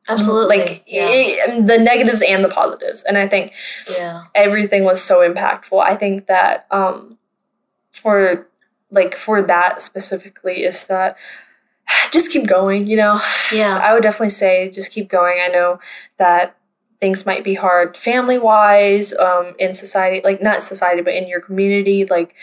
Absolutely. 0.07 0.57
Like 0.57 0.83
yeah. 0.87 1.05
i- 1.05 1.61
the 1.61 1.77
negatives 1.77 2.21
and 2.21 2.43
the 2.43 2.49
positives. 2.49 3.03
And 3.03 3.17
I 3.17 3.27
think 3.27 3.53
yeah. 3.91 4.21
everything 4.33 4.85
was 4.85 5.01
so 5.01 5.27
impactful. 5.29 5.81
I 5.83 5.95
think 5.95 6.27
that 6.27 6.65
um 6.71 7.17
for 7.91 8.47
like 8.91 9.15
for 9.15 9.41
that 9.41 9.81
specifically 9.81 10.63
is 10.63 10.87
that 10.87 11.15
just 12.11 12.31
keep 12.31 12.47
going, 12.47 12.87
you 12.87 12.97
know. 12.97 13.19
Yeah. 13.51 13.79
I 13.83 13.93
would 13.93 14.03
definitely 14.03 14.29
say 14.29 14.69
just 14.69 14.91
keep 14.91 15.09
going. 15.09 15.39
I 15.41 15.47
know 15.47 15.79
that 16.17 16.57
things 16.99 17.25
might 17.25 17.43
be 17.43 17.53
hard 17.53 17.95
family 17.95 18.37
wise, 18.37 19.13
um, 19.15 19.53
in 19.59 19.73
society, 19.73 20.21
like 20.23 20.41
not 20.41 20.63
society, 20.63 21.01
but 21.01 21.13
in 21.13 21.27
your 21.27 21.41
community. 21.41 22.05
Like, 22.05 22.35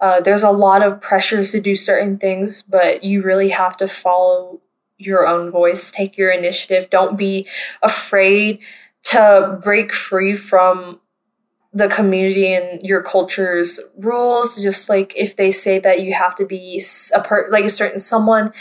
uh, 0.00 0.20
there's 0.20 0.42
a 0.42 0.50
lot 0.50 0.82
of 0.82 1.00
pressures 1.00 1.52
to 1.52 1.60
do 1.60 1.74
certain 1.74 2.18
things, 2.18 2.62
but 2.62 3.02
you 3.02 3.22
really 3.22 3.50
have 3.50 3.76
to 3.76 3.88
follow 3.88 4.60
your 4.96 5.26
own 5.26 5.50
voice, 5.50 5.90
take 5.90 6.16
your 6.16 6.30
initiative. 6.30 6.88
Don't 6.90 7.16
be 7.18 7.46
afraid 7.82 8.60
to 9.04 9.58
break 9.62 9.92
free 9.92 10.34
from 10.36 11.00
the 11.72 11.88
community 11.88 12.54
and 12.54 12.82
your 12.82 13.02
culture's 13.02 13.80
rules. 13.96 14.62
Just 14.62 14.88
like 14.88 15.12
if 15.16 15.36
they 15.36 15.50
say 15.50 15.78
that 15.78 16.02
you 16.02 16.14
have 16.14 16.34
to 16.36 16.46
be 16.46 16.82
a 17.14 17.20
per 17.20 17.48
like 17.50 17.64
a 17.64 17.70
certain 17.70 18.00
someone, 18.00 18.52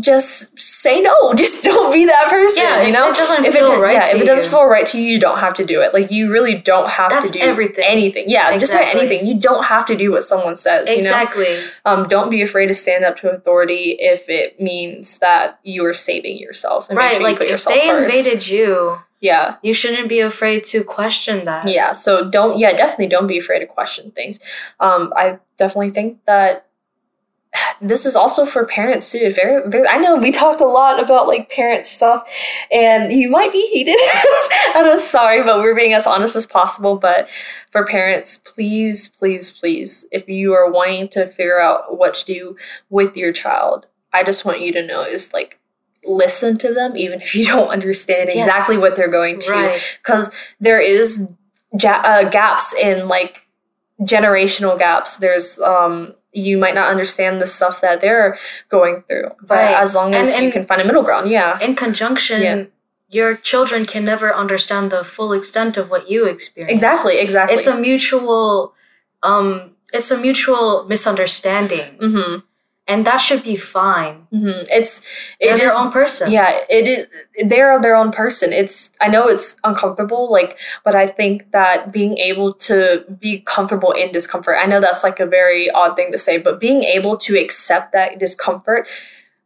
just 0.00 0.58
say 0.58 1.00
no. 1.00 1.34
Just 1.34 1.62
don't 1.64 1.92
be 1.92 2.06
that 2.06 2.28
person. 2.30 2.62
Yeah, 2.62 2.82
you 2.82 2.88
if 2.88 2.94
know, 2.94 3.10
it 3.10 3.16
doesn't 3.16 3.44
if 3.44 3.52
feel 3.54 3.72
it, 3.72 3.78
right 3.80 3.92
yeah, 3.94 4.04
to 4.06 4.16
if 4.16 4.22
it 4.22 4.26
doesn't 4.26 4.44
you. 4.44 4.50
feel 4.50 4.64
right 4.66 4.86
to 4.86 4.98
you, 4.98 5.04
you 5.04 5.20
don't 5.20 5.38
have 5.38 5.52
to 5.54 5.64
do 5.64 5.82
it. 5.82 5.92
Like 5.92 6.10
you 6.10 6.30
really 6.30 6.54
don't 6.54 6.88
have 6.90 7.10
That's 7.10 7.30
to 7.30 7.38
do 7.38 7.44
everything. 7.44 7.84
anything. 7.86 8.24
Yeah, 8.28 8.56
just 8.56 8.72
about 8.72 8.94
anything. 8.94 9.26
You 9.26 9.38
don't 9.38 9.64
have 9.64 9.84
to 9.86 9.96
do 9.96 10.10
what 10.10 10.22
someone 10.22 10.56
says. 10.56 10.88
You 10.88 10.96
know, 10.96 11.00
Exactly. 11.00 11.58
um, 11.84 12.08
don't 12.08 12.30
be 12.30 12.40
afraid 12.42 12.66
to 12.68 12.74
stand 12.74 13.04
up 13.04 13.16
to 13.16 13.30
authority 13.30 13.96
if 13.98 14.28
it 14.28 14.58
means 14.60 15.18
that 15.18 15.58
you 15.64 15.84
are 15.84 15.92
saving 15.94 16.38
yourself. 16.38 16.88
And 16.88 16.96
Right. 16.96 17.12
sure 17.12 17.20
you 17.20 17.26
Like 17.26 17.38
put 17.38 17.48
if 17.48 17.64
they 17.64 17.88
first. 17.88 18.14
invaded 18.14 18.48
you, 18.48 18.98
yeah, 19.20 19.56
you 19.62 19.74
shouldn't 19.74 20.08
be 20.08 20.20
afraid 20.20 20.64
to 20.66 20.82
question 20.82 21.44
that. 21.44 21.68
yeah. 21.68 21.92
So 21.92 22.28
don't. 22.30 22.58
Yeah, 22.58 22.72
definitely 22.72 23.08
don't 23.08 23.26
be 23.26 23.38
afraid 23.38 23.58
to 23.60 23.66
question 23.66 24.10
things. 24.12 24.38
Um, 24.80 25.12
I 25.14 25.38
definitely 25.58 25.90
think 25.90 26.24
that 26.26 26.66
this 27.80 28.04
is 28.06 28.16
also 28.16 28.44
for 28.44 28.64
parents 28.66 29.12
too. 29.12 29.18
If 29.18 29.36
there, 29.36 29.66
there, 29.68 29.86
I 29.88 29.98
know 29.98 30.16
we 30.16 30.30
talked 30.30 30.60
a 30.60 30.66
lot 30.66 31.02
about 31.02 31.26
like 31.28 31.50
parent 31.50 31.86
stuff, 31.86 32.28
and 32.72 33.12
you 33.12 33.30
might 33.30 33.52
be 33.52 33.66
heated. 33.72 33.96
I'm 34.74 34.98
sorry, 35.00 35.42
but 35.42 35.60
we're 35.60 35.74
being 35.76 35.92
as 35.92 36.06
honest 36.06 36.36
as 36.36 36.46
possible. 36.46 36.96
But 36.96 37.28
for 37.70 37.84
parents, 37.86 38.38
please, 38.38 39.08
please, 39.08 39.50
please, 39.50 40.06
if 40.12 40.28
you 40.28 40.52
are 40.54 40.70
wanting 40.70 41.08
to 41.10 41.26
figure 41.26 41.60
out 41.60 41.98
what 41.98 42.14
to 42.14 42.24
do 42.24 42.56
with 42.90 43.16
your 43.16 43.32
child, 43.32 43.86
I 44.12 44.22
just 44.22 44.44
want 44.44 44.60
you 44.60 44.72
to 44.72 44.86
know 44.86 45.02
is 45.02 45.32
like 45.32 45.58
listen 46.06 46.58
to 46.58 46.72
them, 46.74 46.96
even 46.96 47.20
if 47.20 47.34
you 47.34 47.44
don't 47.54 47.68
understand 47.68 48.30
Yes. 48.32 48.46
exactly 48.46 48.76
what 48.76 48.96
they're 48.96 49.08
going 49.08 49.38
to 49.40 49.50
Right. 49.52 49.98
because 50.02 50.34
there 50.60 50.80
is 50.80 51.30
ja- 51.80 52.02
uh, 52.04 52.28
gaps 52.28 52.74
in 52.74 53.08
like 53.08 53.42
generational 54.02 54.76
gaps 54.76 55.18
there's 55.18 55.58
um 55.60 56.12
you 56.34 56.58
might 56.58 56.74
not 56.74 56.88
understand 56.94 57.40
the 57.40 57.46
stuff 57.46 57.80
that 57.80 58.00
they're 58.02 58.36
going 58.68 58.96
through 59.08 59.28
but 59.50 59.58
Right. 59.64 59.82
as 59.84 59.94
long 59.94 60.14
as 60.14 60.34
And- 60.34 60.44
you 60.44 60.50
can 60.56 60.64
find 60.66 60.80
a 60.80 60.84
middle 60.84 61.02
ground 61.08 61.30
yeah 61.30 61.58
In 61.66 61.74
conjunction, 61.84 62.40
Yeah. 62.42 62.64
your 63.18 63.30
children 63.50 63.80
can 63.92 64.04
never 64.04 64.28
understand 64.34 64.90
the 64.90 65.02
full 65.04 65.32
extent 65.32 65.76
of 65.80 65.84
what 65.92 66.02
you 66.12 66.20
experience. 66.34 66.72
exactly 66.76 67.14
exactly 67.26 67.54
It's 67.56 67.66
a 67.74 67.76
mutual 67.88 68.74
um 69.30 69.46
it's 69.92 70.10
a 70.10 70.18
mutual 70.18 70.66
misunderstanding. 70.92 71.88
mm-hmm, 72.04 72.32
And 72.86 73.06
that 73.06 73.16
should 73.16 73.42
be 73.42 73.56
fine. 73.56 74.26
mm-hmm. 74.32 74.62
it's 74.78 75.00
They're 75.40 75.54
it 75.54 75.58
their 75.60 75.72
own 75.76 75.90
person. 75.90 76.30
yeah 76.30 76.50
it 76.68 76.86
is 76.86 77.06
they're 77.48 77.80
their 77.80 77.96
own 77.96 78.10
person 78.12 78.52
it's 78.52 78.90
i 79.00 79.08
know 79.08 79.26
it's 79.26 79.56
uncomfortable 79.64 80.30
like 80.30 80.58
but 80.84 80.94
i 80.94 81.06
think 81.06 81.50
that 81.52 81.90
being 81.92 82.18
able 82.18 82.52
to 82.68 83.04
be 83.18 83.40
comfortable 83.40 83.92
in 83.92 84.12
discomfort 84.12 84.56
i 84.60 84.66
know 84.66 84.80
that's 84.80 85.02
like 85.02 85.18
a 85.18 85.26
very 85.26 85.70
odd 85.70 85.96
thing 85.96 86.12
to 86.12 86.18
say 86.18 86.36
but 86.36 86.60
being 86.60 86.82
able 86.82 87.16
to 87.16 87.32
accept 87.38 87.92
that 87.92 88.18
discomfort 88.18 88.86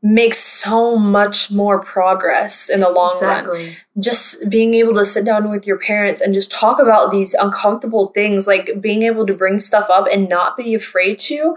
makes 0.02 0.38
so 0.38 0.96
much 0.96 1.50
more 1.50 1.80
progress 1.80 2.68
in 2.68 2.80
the 2.80 2.90
long 2.90 3.16
run 3.20 3.40
Exactly. 3.40 3.76
just 4.00 4.48
being 4.48 4.74
able 4.74 4.94
to 4.94 5.04
sit 5.04 5.24
down 5.24 5.50
with 5.50 5.66
your 5.66 5.78
parents 5.78 6.20
and 6.20 6.32
just 6.32 6.50
talk 6.52 6.80
about 6.80 7.10
these 7.10 7.34
uncomfortable 7.34 8.06
things 8.06 8.46
like 8.46 8.66
being 8.80 9.02
able 9.02 9.24
to 9.26 9.34
bring 9.34 9.58
stuff 9.58 9.86
up 9.90 10.06
and 10.12 10.28
not 10.28 10.56
be 10.56 10.74
afraid 10.74 11.18
to 11.20 11.56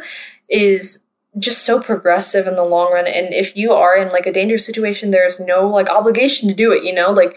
is 0.50 1.06
just 1.40 1.66
so 1.66 1.82
progressive 1.82 2.46
in 2.46 2.56
the 2.56 2.64
long 2.64 2.92
run 2.92 3.08
and 3.08 3.34
if 3.34 3.56
you 3.56 3.72
are 3.72 3.96
in 3.96 4.10
like 4.10 4.26
a 4.26 4.34
dangerous 4.34 4.66
situation 4.66 5.12
there's 5.12 5.40
no 5.40 5.68
like 5.68 5.90
obligation 5.90 6.50
to 6.50 6.56
do 6.56 6.74
it 6.74 6.84
you 6.84 6.94
know 6.94 7.10
like 7.10 7.30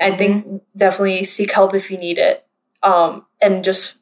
i 0.00 0.10
think 0.10 0.62
definitely 0.76 1.24
seek 1.24 1.50
help 1.52 1.74
if 1.74 1.90
you 1.90 1.98
need 1.98 2.16
it 2.16 2.46
um 2.84 3.26
and 3.42 3.64
just 3.64 3.98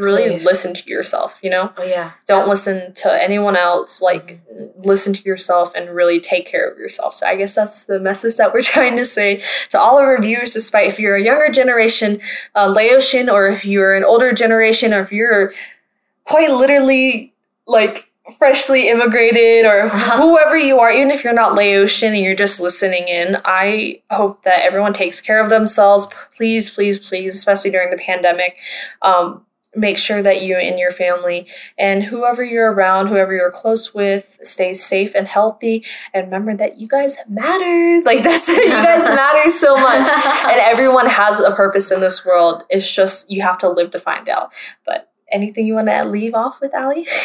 really 0.00 0.30
Please. 0.30 0.44
listen 0.46 0.74
to 0.74 0.90
yourself, 0.90 1.38
you 1.42 1.50
know? 1.50 1.72
Oh 1.76 1.84
yeah. 1.84 2.12
Don't 2.26 2.48
listen 2.48 2.92
to 2.94 3.22
anyone 3.22 3.54
else. 3.54 4.00
Like, 4.00 4.40
listen 4.78 5.12
to 5.12 5.22
yourself 5.22 5.74
and 5.74 5.90
really 5.90 6.18
take 6.18 6.46
care 6.46 6.68
of 6.68 6.78
yourself. 6.78 7.14
So, 7.14 7.26
I 7.26 7.36
guess 7.36 7.54
that's 7.54 7.84
the 7.84 8.00
message 8.00 8.36
that 8.36 8.52
we're 8.52 8.62
trying 8.62 8.96
to 8.96 9.04
say 9.04 9.42
to 9.68 9.78
all 9.78 9.98
of 9.98 10.04
our 10.04 10.20
viewers, 10.20 10.54
despite 10.54 10.88
if 10.88 10.98
you're 10.98 11.16
a 11.16 11.22
younger 11.22 11.50
generation, 11.50 12.20
uh, 12.54 12.72
Laotian, 12.74 13.28
or 13.28 13.48
if 13.48 13.64
you're 13.64 13.94
an 13.94 14.04
older 14.04 14.32
generation, 14.32 14.92
or 14.92 15.00
if 15.00 15.12
you're 15.12 15.52
quite 16.24 16.50
literally 16.50 17.34
like 17.66 18.09
freshly 18.38 18.88
immigrated 18.88 19.64
or 19.64 19.88
whoever 19.88 20.56
you 20.56 20.78
are, 20.78 20.90
even 20.90 21.10
if 21.10 21.24
you're 21.24 21.32
not 21.32 21.54
Laotian 21.54 22.14
and 22.14 22.22
you're 22.22 22.34
just 22.34 22.60
listening 22.60 23.08
in, 23.08 23.36
I 23.44 24.02
hope 24.10 24.42
that 24.44 24.62
everyone 24.62 24.92
takes 24.92 25.20
care 25.20 25.42
of 25.42 25.50
themselves. 25.50 26.06
Please, 26.36 26.70
please, 26.70 27.08
please, 27.08 27.34
especially 27.36 27.70
during 27.70 27.90
the 27.90 27.96
pandemic. 27.96 28.58
Um, 29.02 29.44
make 29.74 29.98
sure 29.98 30.20
that 30.20 30.42
you 30.42 30.56
and 30.56 30.78
your 30.78 30.90
family 30.90 31.46
and 31.78 32.02
whoever 32.02 32.42
you're 32.42 32.72
around, 32.72 33.06
whoever 33.06 33.32
you're 33.32 33.52
close 33.52 33.94
with, 33.94 34.38
stays 34.42 34.84
safe 34.84 35.14
and 35.14 35.28
healthy. 35.28 35.84
And 36.12 36.24
remember 36.24 36.56
that 36.56 36.78
you 36.78 36.88
guys 36.88 37.16
matter. 37.28 38.02
Like 38.10 38.22
that's 38.24 38.48
it, 38.48 38.64
you 38.64 38.70
guys 38.70 39.06
matter 39.14 39.50
so 39.50 39.76
much. 39.76 40.00
And 40.48 40.60
everyone 40.60 41.06
has 41.06 41.38
a 41.38 41.50
purpose 41.52 41.92
in 41.92 42.00
this 42.00 42.24
world. 42.24 42.64
It's 42.70 42.90
just 42.90 43.30
you 43.30 43.42
have 43.42 43.58
to 43.58 43.68
live 43.68 43.90
to 43.92 43.98
find 43.98 44.28
out. 44.28 44.52
But 44.84 45.10
anything 45.30 45.66
you 45.66 45.74
want 45.74 45.88
to 45.88 46.04
leave 46.04 46.34
off 46.34 46.60
with, 46.60 46.74
Ali? 46.74 47.06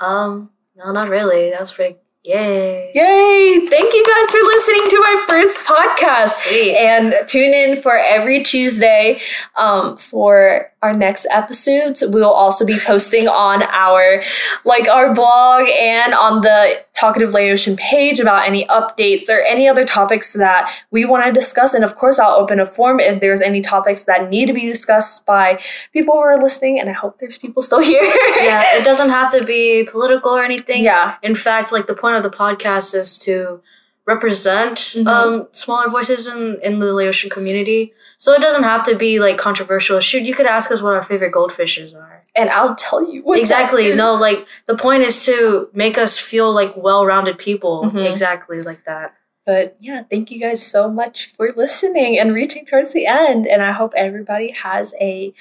Um, 0.00 0.50
no, 0.76 0.92
not 0.92 1.08
really. 1.08 1.50
That's 1.50 1.72
pretty. 1.72 1.98
Yay. 2.26 2.90
Yay! 2.94 3.66
Thank 3.66 3.92
you 3.92 4.02
guys 4.02 4.30
for 4.30 4.38
listening 4.38 4.88
to 4.88 4.98
my 5.00 5.24
first 5.28 5.66
podcast. 5.66 6.30
Sweet. 6.48 6.74
And 6.74 7.14
tune 7.28 7.52
in 7.52 7.82
for 7.82 7.98
every 7.98 8.42
Tuesday 8.42 9.20
um, 9.56 9.98
for 9.98 10.70
our 10.80 10.94
next 10.94 11.26
episodes. 11.30 12.02
We 12.02 12.20
will 12.22 12.32
also 12.32 12.64
be 12.64 12.78
posting 12.78 13.28
on 13.28 13.62
our 13.64 14.22
like 14.64 14.88
our 14.88 15.14
blog 15.14 15.68
and 15.68 16.14
on 16.14 16.40
the 16.40 16.82
Talkative 16.94 17.32
Laotian 17.32 17.76
page 17.76 18.20
about 18.20 18.46
any 18.46 18.66
updates 18.66 19.28
or 19.28 19.42
any 19.42 19.66
other 19.68 19.84
topics 19.84 20.32
that 20.34 20.72
we 20.90 21.04
want 21.04 21.24
to 21.26 21.32
discuss. 21.32 21.74
And 21.74 21.84
of 21.84 21.96
course, 21.96 22.18
I'll 22.18 22.36
open 22.36 22.60
a 22.60 22.66
form 22.66 23.00
if 23.00 23.20
there's 23.20 23.40
any 23.42 23.60
topics 23.60 24.04
that 24.04 24.30
need 24.30 24.46
to 24.46 24.52
be 24.52 24.66
discussed 24.66 25.26
by 25.26 25.60
people 25.92 26.14
who 26.14 26.20
are 26.20 26.40
listening. 26.40 26.78
And 26.78 26.88
I 26.88 26.92
hope 26.92 27.18
there's 27.18 27.36
people 27.36 27.62
still 27.62 27.80
here. 27.82 28.02
yeah, 28.36 28.62
it 28.76 28.84
doesn't 28.84 29.10
have 29.10 29.30
to 29.32 29.44
be 29.44 29.88
political 29.90 30.30
or 30.30 30.44
anything. 30.44 30.84
Yeah. 30.84 31.16
In 31.22 31.34
fact, 31.34 31.72
like 31.72 31.86
the 31.86 31.94
point 31.94 32.13
of 32.16 32.22
the 32.22 32.30
podcast 32.30 32.94
is 32.94 33.18
to 33.18 33.60
represent 34.06 34.76
Mhm. 34.96 35.06
um 35.06 35.48
smaller 35.52 35.88
voices 35.88 36.26
in 36.26 36.58
in 36.62 36.78
the 36.78 36.92
Laotian 36.92 37.30
community. 37.30 37.92
So 38.18 38.32
it 38.34 38.42
doesn't 38.42 38.64
have 38.64 38.84
to 38.84 38.94
be 38.96 39.18
like 39.18 39.38
controversial. 39.38 39.98
Shoot, 40.00 40.22
you 40.24 40.34
could 40.34 40.46
ask 40.46 40.70
us 40.70 40.82
what 40.82 40.92
our 40.92 41.02
favorite 41.02 41.32
goldfishes 41.32 41.94
are. 41.96 42.22
And 42.36 42.50
I'll 42.50 42.74
tell 42.74 43.02
you 43.10 43.22
what 43.22 43.38
exactly. 43.38 43.94
No, 43.94 44.14
like 44.14 44.46
the 44.66 44.76
point 44.76 45.02
is 45.04 45.24
to 45.26 45.68
make 45.72 45.96
us 45.96 46.18
feel 46.18 46.52
like 46.52 46.72
well-rounded 46.76 47.38
people. 47.38 47.84
Mhm. 47.84 48.10
Exactly 48.10 48.60
like 48.62 48.84
that. 48.84 49.14
But 49.46 49.76
yeah, 49.78 50.02
thank 50.08 50.30
you 50.30 50.40
guys 50.40 50.64
so 50.66 50.90
much 50.90 51.26
for 51.32 51.52
listening 51.54 52.18
and 52.18 52.32
reaching 52.32 52.64
towards 52.64 52.92
the 52.94 53.06
end. 53.06 53.46
And 53.46 53.62
I 53.62 53.72
hope 53.72 53.92
everybody 53.96 54.52
has 54.52 54.94
a 55.00 55.32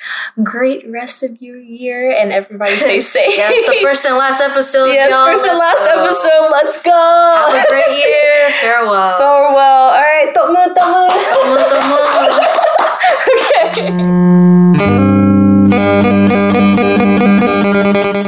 great 0.43 0.84
rest 0.89 1.23
of 1.23 1.41
your 1.41 1.57
year 1.57 2.11
and 2.11 2.34
everybody 2.34 2.77
stays 2.77 3.09
safe. 3.13 3.34
yes, 3.35 3.65
the 3.69 3.80
first 3.81 4.05
and 4.05 4.17
last 4.17 4.41
episode. 4.41 4.88
Yes, 4.88 5.09
y'all. 5.11 5.25
first 5.25 5.45
and 5.47 5.57
last 5.57 5.88
episode. 5.88 6.49
Let's 6.51 6.81
go. 6.81 6.91
Have 6.91 7.53
a 7.53 7.67
great 7.69 7.97
year. 8.05 8.49
Farewell. 8.61 9.17
Farewell. 9.17 9.95
All 9.95 10.01
right. 10.01 10.34
Tomu, 10.35 10.73
tomu. 10.75 11.07
Tomu, 11.31 11.57
tomu. 11.71 11.99
okay. 13.71 13.88
Mm. 17.93 18.22